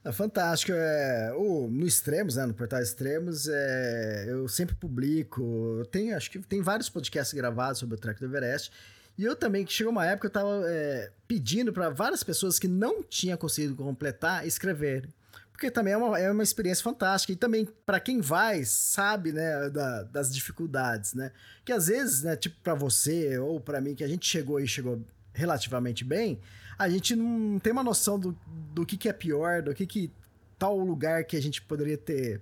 É 0.03 0.11
fantástico. 0.11 0.71
É, 0.73 1.31
o, 1.35 1.67
no 1.69 1.85
Extremos, 1.85 2.35
né, 2.35 2.47
no 2.47 2.53
portal 2.55 2.81
Extremos, 2.81 3.47
é, 3.47 4.25
eu 4.27 4.47
sempre 4.47 4.73
publico. 4.73 5.75
Eu 5.77 5.85
tenho, 5.85 6.17
acho 6.17 6.31
que 6.31 6.39
tem 6.39 6.63
vários 6.63 6.89
podcasts 6.89 7.33
gravados 7.35 7.77
sobre 7.77 7.93
o 7.93 7.99
Trek 7.99 8.19
do 8.19 8.25
Everest. 8.25 8.71
E 9.19 9.25
eu 9.25 9.35
também, 9.35 9.65
que 9.65 9.73
chegou 9.73 9.91
uma 9.91 10.05
época, 10.05 10.27
eu 10.27 10.31
tava 10.31 10.61
é, 10.65 11.11
pedindo 11.27 11.73
para 11.73 11.89
várias 11.89 12.23
pessoas 12.23 12.57
que 12.57 12.69
não 12.69 13.03
tinham 13.03 13.37
conseguido 13.37 13.75
completar 13.75 14.47
escreverem. 14.47 15.13
Porque 15.51 15.69
também 15.69 15.91
é 15.91 15.97
uma, 15.97 16.17
é 16.17 16.31
uma 16.31 16.41
experiência 16.41 16.81
fantástica. 16.81 17.33
E 17.33 17.35
também, 17.35 17.67
para 17.85 17.99
quem 17.99 18.21
vai, 18.21 18.63
sabe, 18.63 19.33
né, 19.33 19.69
da- 19.71 20.03
das 20.03 20.33
dificuldades, 20.33 21.15
né? 21.15 21.33
Que 21.65 21.73
às 21.73 21.87
vezes, 21.87 22.23
né, 22.23 22.37
tipo 22.37 22.55
para 22.63 22.73
você 22.73 23.37
ou 23.37 23.59
para 23.59 23.81
mim, 23.81 23.93
que 23.93 24.05
a 24.05 24.07
gente 24.07 24.25
chegou 24.25 24.57
e 24.57 24.65
chegou 24.65 25.03
relativamente 25.33 26.05
bem, 26.05 26.39
a 26.77 26.87
gente 26.87 27.13
não 27.13 27.59
tem 27.59 27.73
uma 27.73 27.83
noção 27.83 28.17
do, 28.17 28.33
do 28.73 28.85
que, 28.85 28.95
que 28.95 29.09
é 29.09 29.13
pior, 29.13 29.61
do 29.61 29.75
que, 29.75 29.85
que 29.85 30.09
tal 30.57 30.79
lugar 30.79 31.25
que 31.25 31.35
a 31.35 31.41
gente 31.41 31.61
poderia 31.61 31.97
ter 31.97 32.39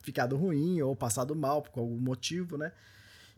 ficado 0.00 0.36
ruim 0.36 0.80
ou 0.80 0.94
passado 0.94 1.34
mal 1.34 1.60
por 1.60 1.80
algum 1.80 1.96
motivo, 1.98 2.56
né? 2.56 2.70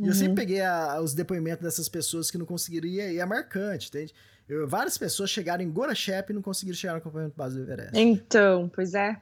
E 0.02 0.06
eu 0.06 0.08
Uhum. 0.08 0.18
sempre 0.18 0.34
peguei 0.34 0.60
a- 0.60 1.00
os 1.00 1.14
depoimentos 1.14 1.62
dessas 1.62 1.88
pessoas 1.88 2.30
que 2.30 2.36
não 2.36 2.44
conseguiram 2.44 2.88
ir, 2.88 3.12
e 3.14 3.18
é 3.20 3.24
marcante, 3.24 3.88
entende? 3.88 4.12
Eu- 4.48 4.66
várias 4.68 4.98
pessoas 4.98 5.30
chegaram 5.30 5.62
em 5.62 5.70
Gorachep 5.70 6.30
e 6.30 6.34
não 6.34 6.42
conseguiram 6.42 6.76
chegar 6.76 6.94
no 6.94 6.98
acampamento 6.98 7.36
base 7.36 7.56
do 7.56 7.62
Everest. 7.62 7.96
Então, 7.96 8.68
pois 8.68 8.94
é. 8.94 9.20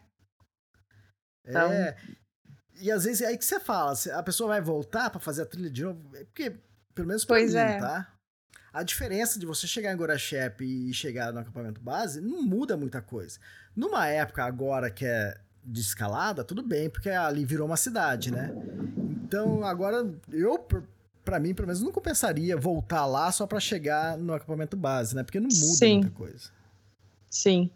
Então- 1.46 1.70
É. 1.72 1.96
E 2.80 2.90
às 2.90 3.04
vezes 3.04 3.20
é 3.20 3.26
aí 3.26 3.36
que 3.36 3.44
você 3.44 3.60
fala, 3.60 3.92
a 4.14 4.22
pessoa 4.22 4.48
vai 4.48 4.60
voltar 4.62 5.10
pra 5.10 5.20
fazer 5.20 5.42
a 5.42 5.46
trilha 5.46 5.68
de 5.68 5.84
novo, 5.84 6.16
é 6.16 6.24
porque, 6.24 6.56
pelo 6.94 7.08
menos 7.08 7.26
pra 7.26 7.36
Pois 7.36 7.52
mim, 7.52 7.60
é. 7.60 7.78
tá? 7.78 8.10
A 8.72 8.82
diferença 8.82 9.38
de 9.38 9.44
você 9.44 9.66
chegar 9.66 9.92
em 9.92 9.96
Gorachep 9.96 10.64
e 10.64 10.94
chegar 10.94 11.30
no 11.32 11.40
acampamento 11.40 11.78
base 11.80 12.20
não 12.22 12.42
muda 12.42 12.76
muita 12.78 13.02
coisa. 13.02 13.38
Numa 13.76 14.06
época 14.06 14.42
agora 14.44 14.90
que 14.90 15.04
é 15.04 15.36
de 15.62 15.80
escalada, 15.82 16.42
tudo 16.42 16.62
bem, 16.62 16.88
porque 16.88 17.10
ali 17.10 17.44
virou 17.44 17.66
uma 17.66 17.76
cidade, 17.76 18.30
né? 18.32 18.50
Então 19.30 19.62
agora 19.62 20.12
eu, 20.32 20.66
pra 21.24 21.38
mim, 21.38 21.54
pelo 21.54 21.68
menos, 21.68 21.80
não 21.80 21.92
compensaria 21.92 22.56
voltar 22.56 23.06
lá 23.06 23.30
só 23.30 23.46
pra 23.46 23.60
chegar 23.60 24.18
no 24.18 24.34
acampamento 24.34 24.76
base, 24.76 25.14
né? 25.14 25.22
Porque 25.22 25.38
não 25.38 25.48
muda 25.48 25.76
Sim. 25.76 25.98
muita 25.98 26.10
coisa. 26.10 26.50
Sim. 27.30 27.70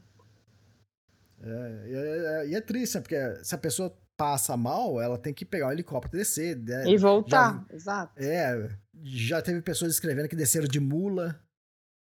É, 1.41 1.85
e 1.87 1.95
é, 1.95 2.49
e 2.49 2.55
é 2.57 2.61
triste, 2.61 2.97
né? 2.97 3.03
Porque 3.03 3.45
se 3.45 3.55
a 3.55 3.59
pessoa 3.59 3.97
passa 4.17 4.57
mal, 4.57 5.01
ela 5.01 5.17
tem 5.17 5.33
que 5.33 5.45
pegar 5.45 5.69
um 5.69 5.71
helicóptero 5.71 6.17
e 6.17 6.19
descer. 6.19 6.57
Né? 6.57 6.89
E 6.89 6.99
voltar, 6.99 7.65
já, 7.71 7.77
exato. 7.77 8.13
É, 8.21 8.77
já 9.05 9.41
teve 9.41 9.63
pessoas 9.63 9.93
escrevendo 9.93 10.29
que 10.29 10.35
desceram 10.35 10.67
de 10.67 10.81
mula. 10.81 11.41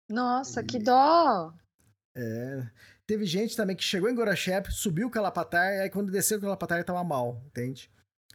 Nossa, 0.08 0.60
e, 0.60 0.64
que 0.64 0.78
dó! 0.78 1.52
É. 2.14 2.70
Teve 3.04 3.26
gente 3.26 3.56
também 3.56 3.74
que 3.74 3.82
chegou 3.82 4.08
em 4.08 4.14
Gorachep, 4.14 4.72
subiu 4.72 5.08
o 5.08 5.10
Calapatar, 5.10 5.74
e 5.74 5.80
aí 5.80 5.90
quando 5.90 6.12
desceu 6.12 6.38
o 6.38 6.40
Calapatar 6.40 6.84
tava 6.84 7.02
mal, 7.02 7.42
entende? 7.48 7.90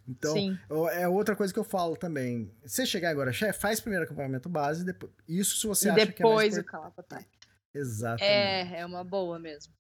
Então, 0.07 0.34
Sim. 0.34 0.57
é 0.94 1.07
outra 1.07 1.36
coisa 1.36 1.52
que 1.52 1.60
eu 1.60 1.64
falo 1.64 1.95
também. 1.98 2.52
Você 2.64 2.86
chegar 2.86 3.10
agora, 3.10 3.34
chefe, 3.34 3.60
faz 3.60 3.80
primeiro 3.80 4.06
acampamento 4.06 4.48
base, 4.48 4.86
depois, 4.86 5.11
isso 5.27 5.57
se 5.57 5.65
você 5.65 5.88
e 5.88 5.91
acha 5.91 6.11
que 6.11 6.22
é 6.22 6.26
mais... 6.26 6.53
depois 6.53 6.57
o 6.57 6.64
Calapatai. 6.64 7.26
Exatamente. 7.73 8.23
É, 8.23 8.80
é 8.80 8.86
uma 8.86 9.03
boa 9.03 9.40
mesmo. 9.40 9.73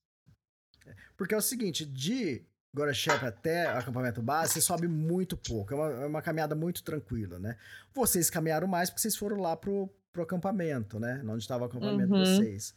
Porque 1.15 1.33
é 1.33 1.37
o 1.37 1.41
seguinte, 1.41 1.85
de 1.85 2.45
Gorachep 2.73 3.25
até 3.25 3.67
acampamento 3.67 4.21
base, 4.21 4.53
você 4.53 4.61
sobe 4.61 4.87
muito 4.87 5.37
pouco. 5.37 5.73
É 5.73 5.75
uma, 5.75 5.91
é 5.91 6.05
uma, 6.05 6.21
caminhada 6.21 6.55
muito 6.55 6.83
tranquila, 6.83 7.39
né? 7.39 7.57
Vocês 7.93 8.29
caminharam 8.29 8.67
mais 8.67 8.89
porque 8.89 9.01
vocês 9.01 9.15
foram 9.15 9.37
lá 9.37 9.55
pro, 9.55 9.89
pro 10.11 10.23
acampamento, 10.23 10.99
né? 10.99 11.23
Onde 11.25 11.43
estava 11.43 11.63
o 11.63 11.67
acampamento 11.67 12.13
uhum. 12.13 12.23
de 12.23 12.29
vocês. 12.29 12.75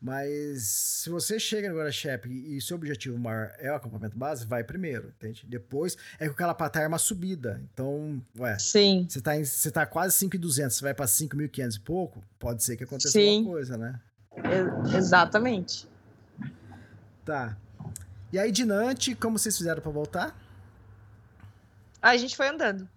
Mas 0.00 0.62
se 0.62 1.10
você 1.10 1.40
chega 1.40 1.68
no 1.68 1.76
Guarachep 1.76 2.28
e 2.28 2.60
seu 2.60 2.76
objetivo 2.76 3.18
maior 3.18 3.52
é 3.58 3.70
o 3.72 3.74
acampamento 3.74 4.16
base, 4.16 4.46
vai 4.46 4.62
primeiro, 4.62 5.08
entende? 5.08 5.44
Depois 5.48 5.96
é 6.20 6.26
que 6.26 6.30
o 6.30 6.34
Calapatá 6.34 6.82
é 6.82 6.86
uma 6.86 6.98
subida. 6.98 7.60
Então, 7.72 8.22
ué. 8.38 8.56
Sim. 8.58 9.06
Você 9.08 9.20
tá, 9.20 9.36
em, 9.36 9.44
você 9.44 9.70
tá 9.72 9.84
quase 9.84 10.16
5.200, 10.24 10.70
você 10.70 10.82
vai 10.82 10.94
para 10.94 11.06
5.500 11.06 11.76
e 11.76 11.80
pouco, 11.80 12.24
pode 12.38 12.62
ser 12.62 12.76
que 12.76 12.84
aconteça 12.84 13.10
Sim. 13.10 13.38
alguma 13.38 13.54
coisa, 13.54 13.76
né? 13.76 14.00
É, 14.36 14.96
exatamente. 14.96 15.88
Tá. 17.24 17.56
E 18.32 18.38
aí, 18.38 18.52
de 18.52 18.64
Nante, 18.64 19.16
como 19.16 19.36
vocês 19.36 19.56
fizeram 19.56 19.82
para 19.82 19.90
voltar? 19.90 20.38
A 22.00 22.16
gente 22.16 22.36
foi 22.36 22.48
andando. 22.48 22.88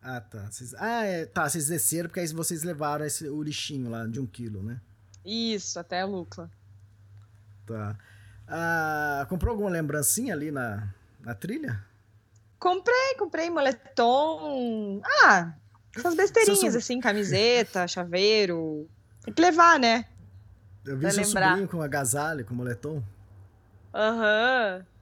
Ah, 0.00 0.20
tá. 0.20 0.48
Vocês, 0.48 0.72
ah, 0.74 1.04
é, 1.04 1.26
tá. 1.26 1.48
Vocês 1.48 1.66
desceram 1.66 2.08
porque 2.08 2.20
aí 2.20 2.28
vocês 2.28 2.62
levaram 2.62 3.04
esse, 3.04 3.28
o 3.28 3.42
lixinho 3.42 3.90
lá 3.90 4.06
de 4.06 4.20
um 4.20 4.26
quilo, 4.26 4.62
né? 4.62 4.80
Isso, 5.26 5.78
até 5.78 6.00
a 6.02 6.06
Lucla. 6.06 6.48
Tá. 7.66 7.96
Ah, 8.48 9.26
comprou 9.28 9.50
alguma 9.50 9.68
lembrancinha 9.70 10.32
ali 10.32 10.52
na, 10.52 10.88
na 11.20 11.34
trilha? 11.34 11.84
Comprei, 12.58 13.14
comprei 13.18 13.50
moletom. 13.50 15.00
Ah, 15.04 15.52
essas 15.96 16.14
besteirinhas 16.14 16.76
assim, 16.76 17.00
camiseta, 17.00 17.86
chaveiro. 17.88 18.88
Tem 19.22 19.34
que 19.34 19.42
levar, 19.42 19.78
né? 19.80 20.06
Eu 20.84 20.94
vi 20.94 21.02
pra 21.02 21.10
seu 21.10 21.24
lembrar. 21.24 21.48
sobrinho 21.48 21.68
com 21.68 21.82
agasalho, 21.82 22.44
com 22.44 22.54
moletom. 22.54 23.02
Aham. 23.92 24.78
Uhum. 24.78 24.95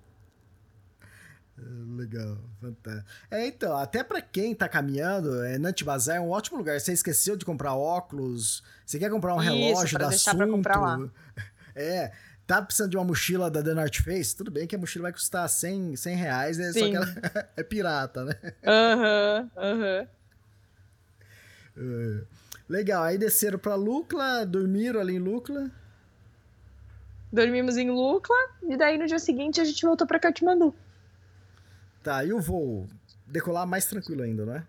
Legal, 1.57 2.37
fantástico. 2.61 3.09
É, 3.31 3.47
então, 3.47 3.77
até 3.77 4.03
para 4.03 4.21
quem 4.21 4.55
tá 4.55 4.69
caminhando, 4.69 5.43
é, 5.45 5.57
Nant 5.57 5.83
Bazar 5.85 6.17
é 6.17 6.21
um 6.21 6.31
ótimo 6.31 6.59
lugar. 6.59 6.81
Você 6.81 6.93
esqueceu 6.93 7.37
de 7.37 7.45
comprar 7.45 7.75
óculos, 7.75 8.63
você 8.85 8.99
quer 8.99 9.09
comprar 9.11 9.35
um 9.35 9.41
Isso, 9.41 9.53
relógio 9.53 9.99
da 9.99 10.09
Assunto. 10.09 11.13
É, 11.77 12.13
tá 12.47 12.63
precisando 12.63 12.93
de 12.93 12.97
uma 12.97 13.05
mochila 13.05 13.51
da 13.51 13.61
The 13.61 13.75
North 13.75 13.97
Face? 13.97 14.37
Tudo 14.37 14.49
bem 14.49 14.65
que 14.65 14.77
a 14.77 14.79
mochila 14.79 15.05
vai 15.05 15.13
custar 15.13 15.49
100, 15.49 15.97
100 15.97 16.17
reais, 16.17 16.61
é, 16.61 16.73
só 16.73 16.89
que 16.89 16.95
ela 16.95 17.07
é 17.57 17.65
pirata, 17.65 18.25
né? 18.25 18.37
Aham, 18.65 19.51
uhum, 19.57 19.61
aham. 19.61 20.09
Uhum. 21.77 22.25
Legal, 22.69 23.03
aí 23.03 23.19
desceram 23.19 23.59
pra 23.59 23.75
Lucla, 23.75 24.47
dormiram 24.47 25.01
ali 25.01 25.17
em 25.17 25.19
Lucla. 25.19 25.69
Dormimos 27.33 27.77
em 27.77 27.91
Lucla, 27.91 28.37
e 28.63 28.77
daí 28.77 28.97
no 28.97 29.07
dia 29.07 29.19
seguinte 29.19 29.61
a 29.61 29.65
gente 29.65 29.85
voltou 29.85 30.07
pra 30.07 30.21
Katmandu. 30.21 30.73
Tá, 32.05 32.23
e 32.23 32.35
o 32.35 32.39
voo? 32.39 32.87
Decolar 33.27 33.67
mais 33.67 33.87
tranquilo 33.87 34.23
ainda, 34.23 34.45
não 34.45 34.55
é? 34.55 34.67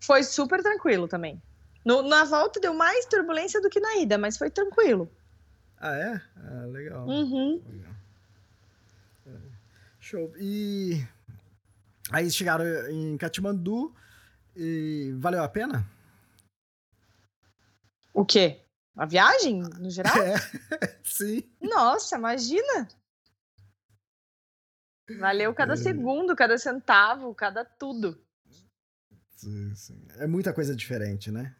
Foi 0.00 0.22
super 0.22 0.62
tranquilo 0.62 1.08
também. 1.08 1.42
No, 1.84 2.00
na 2.02 2.22
volta 2.22 2.60
deu 2.60 2.72
mais 2.72 3.04
turbulência 3.06 3.60
do 3.60 3.68
que 3.68 3.80
na 3.80 3.96
ida, 3.96 4.16
mas 4.16 4.36
foi 4.36 4.48
tranquilo. 4.48 5.10
Ah, 5.80 5.96
é? 5.96 6.22
Ah, 6.36 6.66
legal. 6.66 7.08
Uhum. 7.08 7.60
legal. 7.68 7.92
É. 9.26 9.30
Show. 9.98 10.32
E 10.38 11.04
aí 12.12 12.30
chegaram 12.30 12.64
em 12.88 13.16
Katmandu 13.16 13.92
e 14.54 15.12
valeu 15.18 15.42
a 15.42 15.48
pena? 15.48 15.84
O 18.14 18.24
quê? 18.24 18.62
A 18.96 19.06
viagem, 19.06 19.60
no 19.60 19.90
geral? 19.90 20.14
É, 20.80 20.96
sim. 21.02 21.42
Nossa, 21.60 22.16
imagina! 22.16 22.86
Valeu 25.16 25.54
cada 25.54 25.74
é. 25.74 25.76
segundo, 25.76 26.36
cada 26.36 26.58
centavo, 26.58 27.34
cada 27.34 27.64
tudo. 27.64 28.20
Sim, 29.36 29.74
sim. 29.74 30.06
É 30.18 30.26
muita 30.26 30.52
coisa 30.52 30.74
diferente, 30.74 31.30
né? 31.30 31.54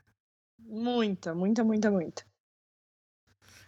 Muita, 0.59 1.35
muita, 1.35 1.65
muita, 1.65 1.91
muita. 1.91 2.27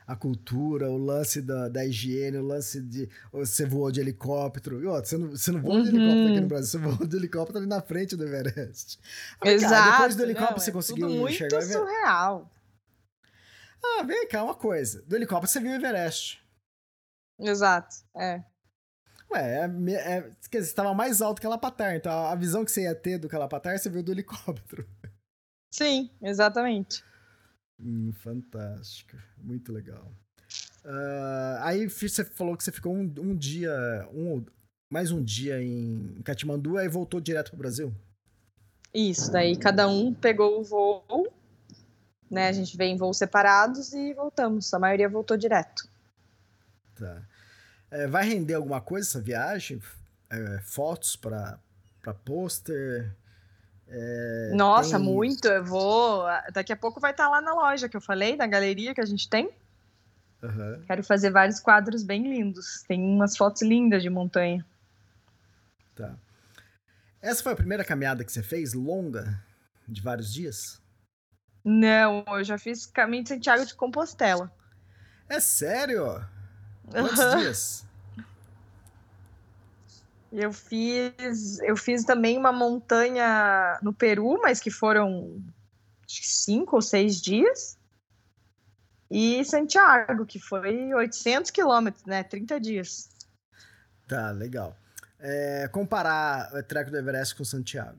A 0.06 0.16
cultura, 0.16 0.90
o 0.90 0.98
lance 0.98 1.40
da, 1.40 1.68
da 1.68 1.86
higiene, 1.86 2.36
o 2.36 2.42
lance 2.42 2.82
de. 2.82 3.08
Você 3.32 3.64
voou 3.64 3.92
de 3.92 4.00
helicóptero. 4.00 4.82
E, 4.82 4.86
ó, 4.86 4.98
você, 4.98 5.16
não, 5.16 5.30
você 5.30 5.52
não 5.52 5.62
voa 5.62 5.76
uhum. 5.76 5.82
de 5.84 5.88
helicóptero 5.90 6.28
aqui 6.28 6.40
no 6.40 6.48
Brasil, 6.48 6.66
você 6.68 6.78
voou 6.78 7.08
de 7.08 7.16
helicóptero 7.16 7.58
ali 7.58 7.68
na 7.68 7.80
frente 7.80 8.16
do 8.16 8.24
Everest. 8.24 8.98
Exato. 9.44 9.72
Cara, 9.72 9.92
depois 9.92 10.16
do 10.16 10.22
helicóptero 10.24 10.56
não, 10.56 10.58
você 10.58 10.70
é 10.70 10.72
conseguiu 10.72 11.06
tudo 11.06 11.18
muito 11.20 11.34
enxergar 11.34 11.58
muito 11.58 11.72
surreal. 11.72 12.52
Ah, 13.82 14.02
vem 14.02 14.28
cá, 14.28 14.42
uma 14.42 14.54
coisa. 14.54 15.00
Do 15.02 15.14
helicóptero 15.14 15.50
você 15.50 15.60
viu 15.60 15.70
o 15.70 15.74
Everest. 15.74 16.44
Exato, 17.38 17.94
é. 18.16 18.44
Ué, 19.32 19.60
é, 19.60 19.94
é, 19.94 20.30
quer 20.50 20.58
dizer, 20.58 20.70
estava 20.70 20.92
mais 20.92 21.22
alto 21.22 21.40
que 21.40 21.46
a 21.46 21.50
Lapatar, 21.50 21.94
então 21.94 22.12
a 22.12 22.34
visão 22.34 22.64
que 22.64 22.70
você 22.70 22.82
ia 22.82 22.94
ter 22.94 23.18
do 23.18 23.28
Calapatar 23.28 23.78
você 23.78 23.88
viu 23.88 24.02
do 24.02 24.10
helicóptero. 24.10 24.88
Sim, 25.72 26.10
exatamente. 26.20 27.04
Hum, 27.78 28.12
fantástico, 28.12 29.16
muito 29.38 29.72
legal. 29.72 30.10
Uh, 30.84 31.60
aí 31.60 31.86
você 31.86 32.24
falou 32.24 32.56
que 32.56 32.64
você 32.64 32.72
ficou 32.72 32.92
um, 32.92 33.02
um 33.18 33.36
dia, 33.36 34.08
um, 34.12 34.44
mais 34.92 35.12
um 35.12 35.22
dia 35.22 35.62
em 35.62 36.20
Katmandu, 36.24 36.76
aí 36.76 36.88
voltou 36.88 37.20
direto 37.20 37.50
para 37.50 37.56
o 37.56 37.58
Brasil? 37.58 37.94
Isso, 38.92 39.30
daí 39.30 39.56
cada 39.56 39.86
um 39.86 40.12
pegou 40.12 40.60
o 40.60 40.64
voo, 40.64 41.32
né? 42.28 42.48
A 42.48 42.52
gente 42.52 42.76
veio 42.76 42.92
em 42.92 42.96
voos 42.96 43.18
separados 43.18 43.92
e 43.92 44.12
voltamos. 44.14 44.72
A 44.74 44.78
maioria 44.78 45.08
voltou 45.08 45.36
direto. 45.36 45.88
Tá. 46.96 47.22
É, 47.90 48.06
vai 48.06 48.24
render 48.24 48.54
alguma 48.54 48.80
coisa 48.80 49.08
essa 49.08 49.20
viagem? 49.20 49.82
É, 50.30 50.60
fotos 50.62 51.16
para 51.16 51.58
pôster? 52.24 53.12
É, 53.88 54.52
Nossa, 54.54 54.96
tem... 54.96 55.04
muito. 55.04 55.48
Eu 55.48 55.64
vou. 55.64 56.24
Daqui 56.52 56.72
a 56.72 56.76
pouco 56.76 57.00
vai 57.00 57.10
estar 57.10 57.28
lá 57.28 57.40
na 57.40 57.52
loja 57.52 57.88
que 57.88 57.96
eu 57.96 58.00
falei, 58.00 58.36
na 58.36 58.46
galeria 58.46 58.94
que 58.94 59.00
a 59.00 59.06
gente 59.06 59.28
tem. 59.28 59.50
Uhum. 60.42 60.82
Quero 60.86 61.02
fazer 61.02 61.30
vários 61.30 61.58
quadros 61.58 62.02
bem 62.02 62.22
lindos. 62.22 62.84
Tem 62.86 63.02
umas 63.02 63.36
fotos 63.36 63.62
lindas 63.62 64.02
de 64.02 64.08
montanha. 64.08 64.64
Tá. 65.94 66.14
Essa 67.20 67.42
foi 67.42 67.52
a 67.52 67.56
primeira 67.56 67.84
caminhada 67.84 68.24
que 68.24 68.32
você 68.32 68.42
fez, 68.42 68.72
longa, 68.72 69.38
de 69.86 70.00
vários 70.00 70.32
dias? 70.32 70.80
Não, 71.62 72.24
eu 72.28 72.42
já 72.42 72.56
fiz 72.56 72.86
caminho 72.86 73.24
de 73.24 73.28
Santiago 73.28 73.66
de 73.66 73.74
Compostela. 73.74 74.50
É 75.28 75.38
sério? 75.38 76.24
Quantos 76.90 77.40
dias? 77.40 77.84
Eu 80.32 80.52
fiz, 80.52 81.58
eu 81.60 81.76
fiz 81.76 82.04
também 82.04 82.38
uma 82.38 82.52
montanha 82.52 83.78
no 83.82 83.92
Peru, 83.92 84.38
mas 84.40 84.60
que 84.60 84.70
foram 84.70 85.42
cinco 86.06 86.76
ou 86.76 86.82
seis 86.82 87.20
dias. 87.20 87.76
E 89.10 89.44
Santiago, 89.44 90.24
que 90.24 90.38
foi 90.38 90.94
800 90.94 91.50
quilômetros, 91.50 92.04
né? 92.04 92.22
30 92.22 92.60
dias. 92.60 93.10
Tá, 94.06 94.30
legal. 94.30 94.76
É, 95.18 95.68
comparar 95.68 96.54
o 96.54 96.62
treco 96.62 96.92
do 96.92 96.96
Everest 96.96 97.34
com 97.34 97.44
Santiago, 97.44 97.98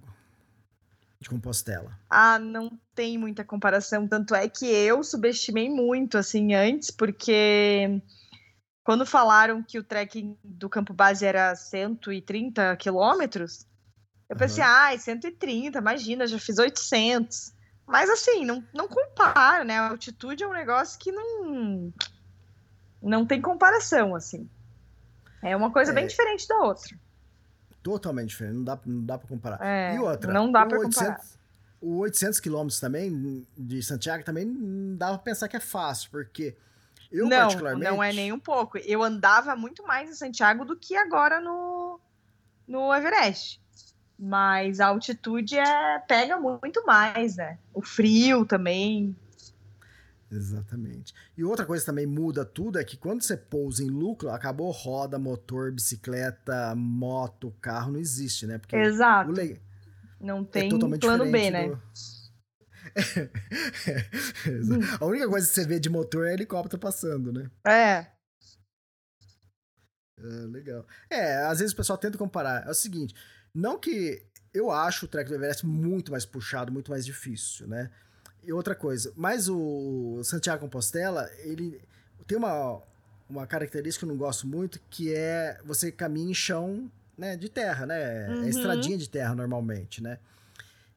de 1.19 1.29
Compostela. 1.29 1.91
Ah, 2.09 2.39
não 2.39 2.79
tem 2.95 3.17
muita 3.17 3.43
comparação. 3.43 4.07
Tanto 4.07 4.33
é 4.33 4.47
que 4.47 4.65
eu 4.65 5.03
subestimei 5.03 5.69
muito, 5.69 6.17
assim, 6.17 6.53
antes, 6.53 6.89
porque 6.89 8.01
quando 8.83 9.05
falaram 9.05 9.61
que 9.63 9.77
o 9.77 9.83
trekking 9.83 10.37
do 10.43 10.69
campo 10.69 10.93
base 10.93 11.25
era 11.25 11.55
130 11.55 12.75
quilômetros, 12.77 13.67
eu 14.29 14.35
pensei, 14.35 14.63
uhum. 14.63 14.69
ai, 14.69 14.95
ah, 14.95 14.99
130, 14.99 15.77
imagina, 15.77 16.25
já 16.25 16.39
fiz 16.39 16.57
800. 16.57 17.53
Mas 17.85 18.09
assim, 18.09 18.45
não, 18.45 18.63
não 18.73 18.87
compara, 18.87 19.63
né? 19.65 19.77
A 19.77 19.89
altitude 19.89 20.43
é 20.43 20.47
um 20.47 20.53
negócio 20.53 20.97
que 20.97 21.11
não, 21.11 21.93
não 23.01 23.25
tem 23.25 23.41
comparação, 23.41 24.15
assim. 24.15 24.49
É 25.41 25.55
uma 25.55 25.71
coisa 25.71 25.91
é... 25.91 25.95
bem 25.95 26.07
diferente 26.07 26.47
da 26.47 26.57
outra. 26.59 26.97
Totalmente 27.83 28.29
diferente, 28.29 28.55
não 28.55 28.63
dá, 28.63 28.79
não 28.85 29.05
dá 29.05 29.17
pra 29.17 29.27
comparar. 29.27 29.59
É, 29.61 29.95
e 29.95 29.99
outra, 29.99 30.31
não 30.31 30.51
dá 30.51 30.65
pra 30.65 30.79
800, 30.79 30.97
comparar. 30.97 31.21
O 31.81 31.97
800 31.97 32.39
quilômetros 32.39 32.79
também, 32.79 33.45
de 33.57 33.83
Santiago, 33.83 34.23
também 34.23 34.45
não 34.45 34.95
dá 34.95 35.09
pra 35.09 35.17
pensar 35.17 35.47
que 35.47 35.57
é 35.57 35.59
fácil, 35.59 36.09
porque 36.11 36.55
eu, 37.11 37.27
não, 37.27 37.41
particularmente. 37.41 37.91
Não 37.91 38.01
é 38.03 38.13
nem 38.13 38.31
um 38.31 38.39
pouco. 38.39 38.77
Eu 38.77 39.03
andava 39.03 39.55
muito 39.55 39.83
mais 39.85 40.09
em 40.09 40.13
Santiago 40.13 40.63
do 40.65 40.75
que 40.75 40.95
agora 40.95 41.39
no, 41.39 41.99
no 42.67 42.93
Everest. 42.93 43.59
Mas 44.17 44.79
a 44.79 44.87
altitude 44.87 45.57
é, 45.57 45.99
pega 46.07 46.37
muito 46.37 46.85
mais, 46.85 47.35
né? 47.35 47.57
O 47.73 47.81
frio 47.81 48.45
também. 48.45 49.15
Exatamente. 50.31 51.13
E 51.37 51.43
outra 51.43 51.65
coisa 51.65 51.83
que 51.83 51.87
também 51.87 52.05
muda 52.05 52.45
tudo 52.45 52.79
é 52.79 52.83
que 52.83 52.95
quando 52.95 53.21
você 53.21 53.35
pousa 53.35 53.83
em 53.83 53.89
lucro, 53.89 54.29
acabou 54.29 54.71
roda, 54.71 55.19
motor, 55.19 55.71
bicicleta, 55.71 56.73
moto, 56.75 57.53
carro, 57.59 57.91
não 57.93 57.99
existe, 57.99 58.47
né? 58.47 58.57
Porque 58.57 58.75
Exato. 58.75 59.31
le- 59.31 59.59
Não 60.19 60.41
é 60.41 60.45
tem 60.45 60.69
totalmente 60.69 61.01
plano 61.01 61.25
B, 61.25 61.51
né? 61.51 61.77
A 64.99 65.05
única 65.05 65.27
coisa 65.29 65.47
que 65.47 65.53
você 65.53 65.65
vê 65.65 65.79
de 65.79 65.89
motor 65.89 66.27
é 66.27 66.33
helicóptero 66.33 66.79
passando, 66.79 67.31
né? 67.31 67.49
É. 67.65 68.07
É, 70.17 70.27
legal. 70.47 70.85
É, 71.09 71.37
às 71.45 71.59
vezes 71.59 71.73
o 71.73 71.77
pessoal 71.77 71.97
tenta 71.97 72.17
comparar. 72.17 72.65
É 72.67 72.69
o 72.69 72.73
seguinte, 72.73 73.15
não 73.53 73.79
que 73.79 74.23
eu 74.53 74.71
acho 74.71 75.05
o 75.05 75.07
trek 75.07 75.29
do 75.29 75.35
Everest 75.35 75.65
muito 75.65 76.11
mais 76.11 76.25
puxado, 76.25 76.71
muito 76.71 76.91
mais 76.91 77.05
difícil, 77.05 77.67
né? 77.67 77.89
E 78.43 78.51
outra 78.51 78.73
coisa, 78.73 79.13
mas 79.15 79.47
o 79.47 80.21
Santiago 80.23 80.61
Compostela, 80.61 81.29
ele 81.39 81.79
tem 82.25 82.37
uma, 82.37 82.81
uma 83.29 83.45
característica 83.45 84.05
que 84.05 84.09
eu 84.09 84.13
não 84.13 84.17
gosto 84.17 84.47
muito, 84.47 84.79
que 84.89 85.13
é 85.13 85.59
você 85.63 85.91
caminha 85.91 86.31
em 86.31 86.33
chão 86.33 86.91
né, 87.17 87.35
de 87.37 87.49
terra, 87.49 87.85
né? 87.85 88.27
Uhum. 88.29 88.43
É 88.43 88.49
estradinha 88.49 88.97
de 88.97 89.07
terra 89.07 89.35
normalmente, 89.35 90.01
né? 90.01 90.17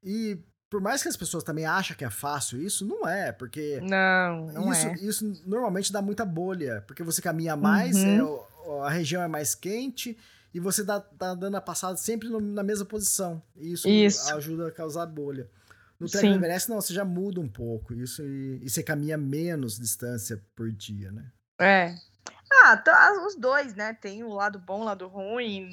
E 0.02 0.38
por 0.74 0.80
mais 0.80 1.00
que 1.04 1.08
as 1.08 1.16
pessoas 1.16 1.44
também 1.44 1.64
achem 1.66 1.96
que 1.96 2.04
é 2.04 2.10
fácil 2.10 2.60
isso, 2.60 2.84
não 2.84 3.06
é, 3.06 3.30
porque 3.30 3.80
Não, 3.80 4.46
não 4.48 4.72
isso, 4.72 4.86
é. 4.88 4.94
isso 4.94 5.42
normalmente 5.46 5.92
dá 5.92 6.02
muita 6.02 6.24
bolha, 6.24 6.82
porque 6.84 7.04
você 7.04 7.22
caminha 7.22 7.54
mais, 7.54 7.94
Uhum. 7.96 8.40
é, 8.82 8.86
a 8.86 8.90
região 8.90 9.22
é 9.22 9.28
mais 9.28 9.54
quente 9.54 10.18
e 10.52 10.58
você 10.58 10.82
dá, 10.82 10.98
tá 10.98 11.32
dando 11.32 11.56
a 11.56 11.60
passada 11.60 11.96
sempre 11.96 12.28
no- 12.28 12.40
na 12.40 12.64
mesma 12.64 12.84
posição. 12.84 13.40
E 13.54 13.72
isso, 13.72 13.88
Isso. 13.88 14.34
ajuda 14.34 14.66
a 14.66 14.72
causar 14.72 15.06
bolha. 15.06 15.48
No 16.00 16.08
trek 16.08 16.28
do 16.28 16.34
Everest, 16.34 16.68
não, 16.68 16.80
você 16.80 16.92
já 16.92 17.04
muda 17.04 17.40
um 17.40 17.46
pouco 17.48 17.94
isso 17.94 18.20
e, 18.24 18.58
e 18.64 18.68
você 18.68 18.82
caminha 18.82 19.16
menos 19.16 19.78
distância 19.78 20.42
por 20.56 20.72
dia, 20.72 21.12
né? 21.12 21.30
É. 21.60 21.94
Ah, 22.64 22.76
tá, 22.76 23.12
os 23.24 23.36
dois, 23.36 23.76
né? 23.76 23.94
Tem 23.94 24.24
o 24.24 24.32
lado 24.32 24.58
bom, 24.58 24.80
o 24.80 24.84
lado 24.84 25.06
ruim. 25.06 25.68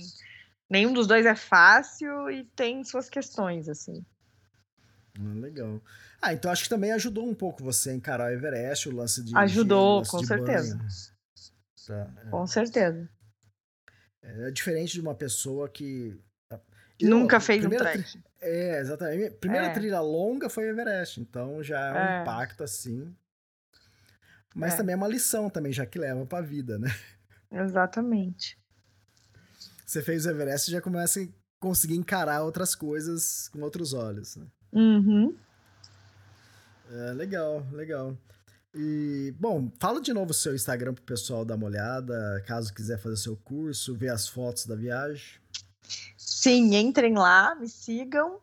Nenhum 0.69 0.93
dos 0.93 1.07
dois 1.07 1.25
é 1.25 1.33
fácil 1.35 2.29
e 2.29 2.43
tem 2.55 2.83
suas 2.83 3.09
questões, 3.09 3.67
assim. 3.67 4.05
Ah, 5.23 5.33
legal. 5.39 5.81
Ah, 6.21 6.33
então 6.33 6.51
acho 6.51 6.63
que 6.63 6.69
também 6.69 6.91
ajudou 6.93 7.27
um 7.27 7.33
pouco 7.35 7.63
você 7.63 7.91
a 7.91 7.93
encarar 7.93 8.31
o 8.31 8.33
Everest, 8.33 8.89
o 8.89 8.95
lance 8.95 9.23
de. 9.23 9.35
Ajudou, 9.37 9.99
lance 9.99 10.11
com 10.11 10.21
de 10.21 10.27
certeza. 10.27 10.79
Tá, 11.87 12.11
é. 12.25 12.29
Com 12.29 12.47
certeza. 12.47 13.09
É 14.23 14.51
diferente 14.51 14.93
de 14.93 15.01
uma 15.01 15.15
pessoa 15.15 15.67
que. 15.69 16.19
Nunca 17.01 17.37
Eu, 17.37 17.41
fez 17.41 17.65
um 17.65 17.69
trek. 17.69 18.03
tri- 18.03 18.23
É, 18.39 18.79
exatamente. 18.79 19.31
Primeira 19.35 19.67
É. 19.67 19.73
trilha 19.73 19.99
longa 20.01 20.49
foi 20.49 20.65
o 20.65 20.69
Everest, 20.69 21.19
então 21.19 21.63
já 21.63 21.79
é 21.79 21.91
um 21.93 21.97
É. 21.97 22.21
impacto 22.21 22.63
assim. 22.63 23.15
Mas 24.53 24.73
É. 24.73 24.77
também 24.77 24.93
é 24.93 24.95
uma 24.97 25.07
lição 25.07 25.49
também, 25.49 25.71
já 25.73 25.85
que 25.85 25.97
leva 25.97 26.25
pra 26.25 26.41
vida, 26.41 26.77
né? 26.77 26.93
Exatamente. 27.51 28.57
Você 29.85 30.01
fez 30.03 30.25
o 30.25 30.29
Everest 30.29 30.69
e 30.69 30.73
já 30.73 30.81
começa 30.81 31.19
a 31.21 31.27
conseguir 31.59 31.95
encarar 31.95 32.43
outras 32.43 32.75
coisas 32.75 33.49
com 33.49 33.61
outros 33.61 33.93
olhos. 33.93 34.35
Né? 34.35 34.45
Uhum. 34.73 35.35
É, 36.91 37.13
legal, 37.13 37.65
legal. 37.71 38.17
E, 38.73 39.33
bom, 39.37 39.69
fala 39.79 40.01
de 40.01 40.13
novo 40.13 40.31
o 40.31 40.33
seu 40.33 40.55
Instagram 40.55 40.93
pro 40.93 41.03
pessoal 41.03 41.43
dar 41.43 41.55
uma 41.55 41.65
olhada, 41.65 42.41
caso 42.47 42.73
quiser 42.73 42.97
fazer 42.97 43.17
seu 43.17 43.35
curso, 43.35 43.95
ver 43.95 44.09
as 44.09 44.27
fotos 44.27 44.65
da 44.65 44.75
viagem. 44.75 45.39
Sim, 46.17 46.75
entrem 46.75 47.13
lá, 47.15 47.53
me 47.55 47.67
sigam. 47.67 48.39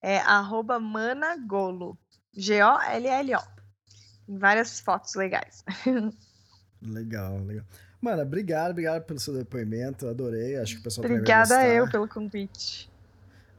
É 0.00 0.18
arroba 0.18 0.78
managolo. 0.78 1.96
G-O-L-L-O. 2.34 3.42
Tem 4.26 4.38
várias 4.38 4.80
fotos 4.80 5.14
legais. 5.14 5.64
Legal, 6.82 7.38
legal. 7.44 7.64
Mano, 8.00 8.22
obrigado, 8.22 8.72
obrigado 8.72 9.04
pelo 9.04 9.20
seu 9.20 9.32
depoimento, 9.32 10.08
adorei, 10.08 10.56
acho 10.56 10.74
que 10.74 10.80
o 10.80 10.82
pessoal 10.82 11.04
Obrigada 11.04 11.54
gostar. 11.54 11.68
eu 11.68 11.88
pelo 11.88 12.08
convite. 12.08 12.90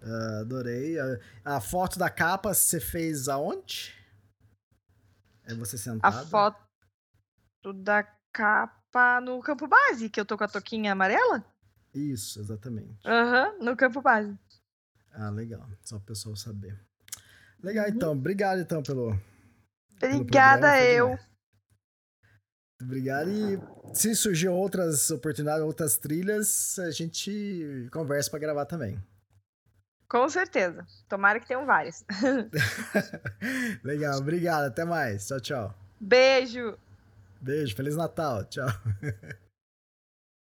Ah, 0.04 0.40
adorei. 0.42 1.00
A, 1.00 1.20
a 1.46 1.62
foto 1.62 1.98
da 1.98 2.10
capa 2.10 2.54
você 2.54 2.80
fez 2.80 3.28
aonde? 3.30 3.94
É 5.46 5.54
você 5.54 5.76
A 5.76 5.80
sentado? 5.80 6.28
foto 6.30 7.74
da 7.84 8.04
capa 8.34 9.22
no 9.22 9.40
campo 9.42 9.68
base, 9.68 10.10
que 10.10 10.20
eu 10.20 10.26
tô 10.26 10.38
com 10.38 10.44
a 10.44 10.48
toquinha 10.48 10.92
amarela? 10.92 11.46
Isso, 11.94 12.40
exatamente. 12.40 13.08
Aham, 13.08 13.58
no 13.60 13.76
campo 13.78 14.02
base. 14.02 14.38
Ah, 15.14 15.30
legal. 15.30 15.68
Só 15.84 15.98
pro 15.98 16.08
pessoal 16.08 16.36
saber. 16.36 16.80
Legal, 17.62 17.86
Uhum. 17.88 17.92
então. 17.96 18.12
Obrigado, 18.14 18.60
então, 18.60 18.82
pelo... 18.84 19.18
pelo 20.00 20.16
Obrigada 20.22 20.70
foi 20.72 20.88
eu. 20.94 21.20
Obrigado. 22.82 23.30
E 23.30 23.96
se 23.96 24.14
surgir 24.16 24.50
outras 24.50 25.10
oportunidades, 25.12 25.64
outras 25.64 25.98
trilhas, 25.98 26.78
a 26.80 26.92
gente 26.92 27.88
conversa 27.92 28.30
pra 28.30 28.40
gravar 28.40 28.66
também. 28.66 29.02
Com 30.14 30.30
certeza. 30.30 30.86
Tomara 31.10 31.40
que 31.40 31.48
tenham 31.48 31.66
várias. 31.66 32.06
Legal, 33.84 34.20
obrigado. 34.20 34.66
Até 34.66 34.86
mais. 34.86 35.26
Tchau, 35.26 35.42
tchau. 35.42 35.76
Beijo! 36.00 36.78
Beijo, 37.42 37.76
Feliz 37.76 37.96
Natal. 37.96 38.46
Tchau. 38.46 38.68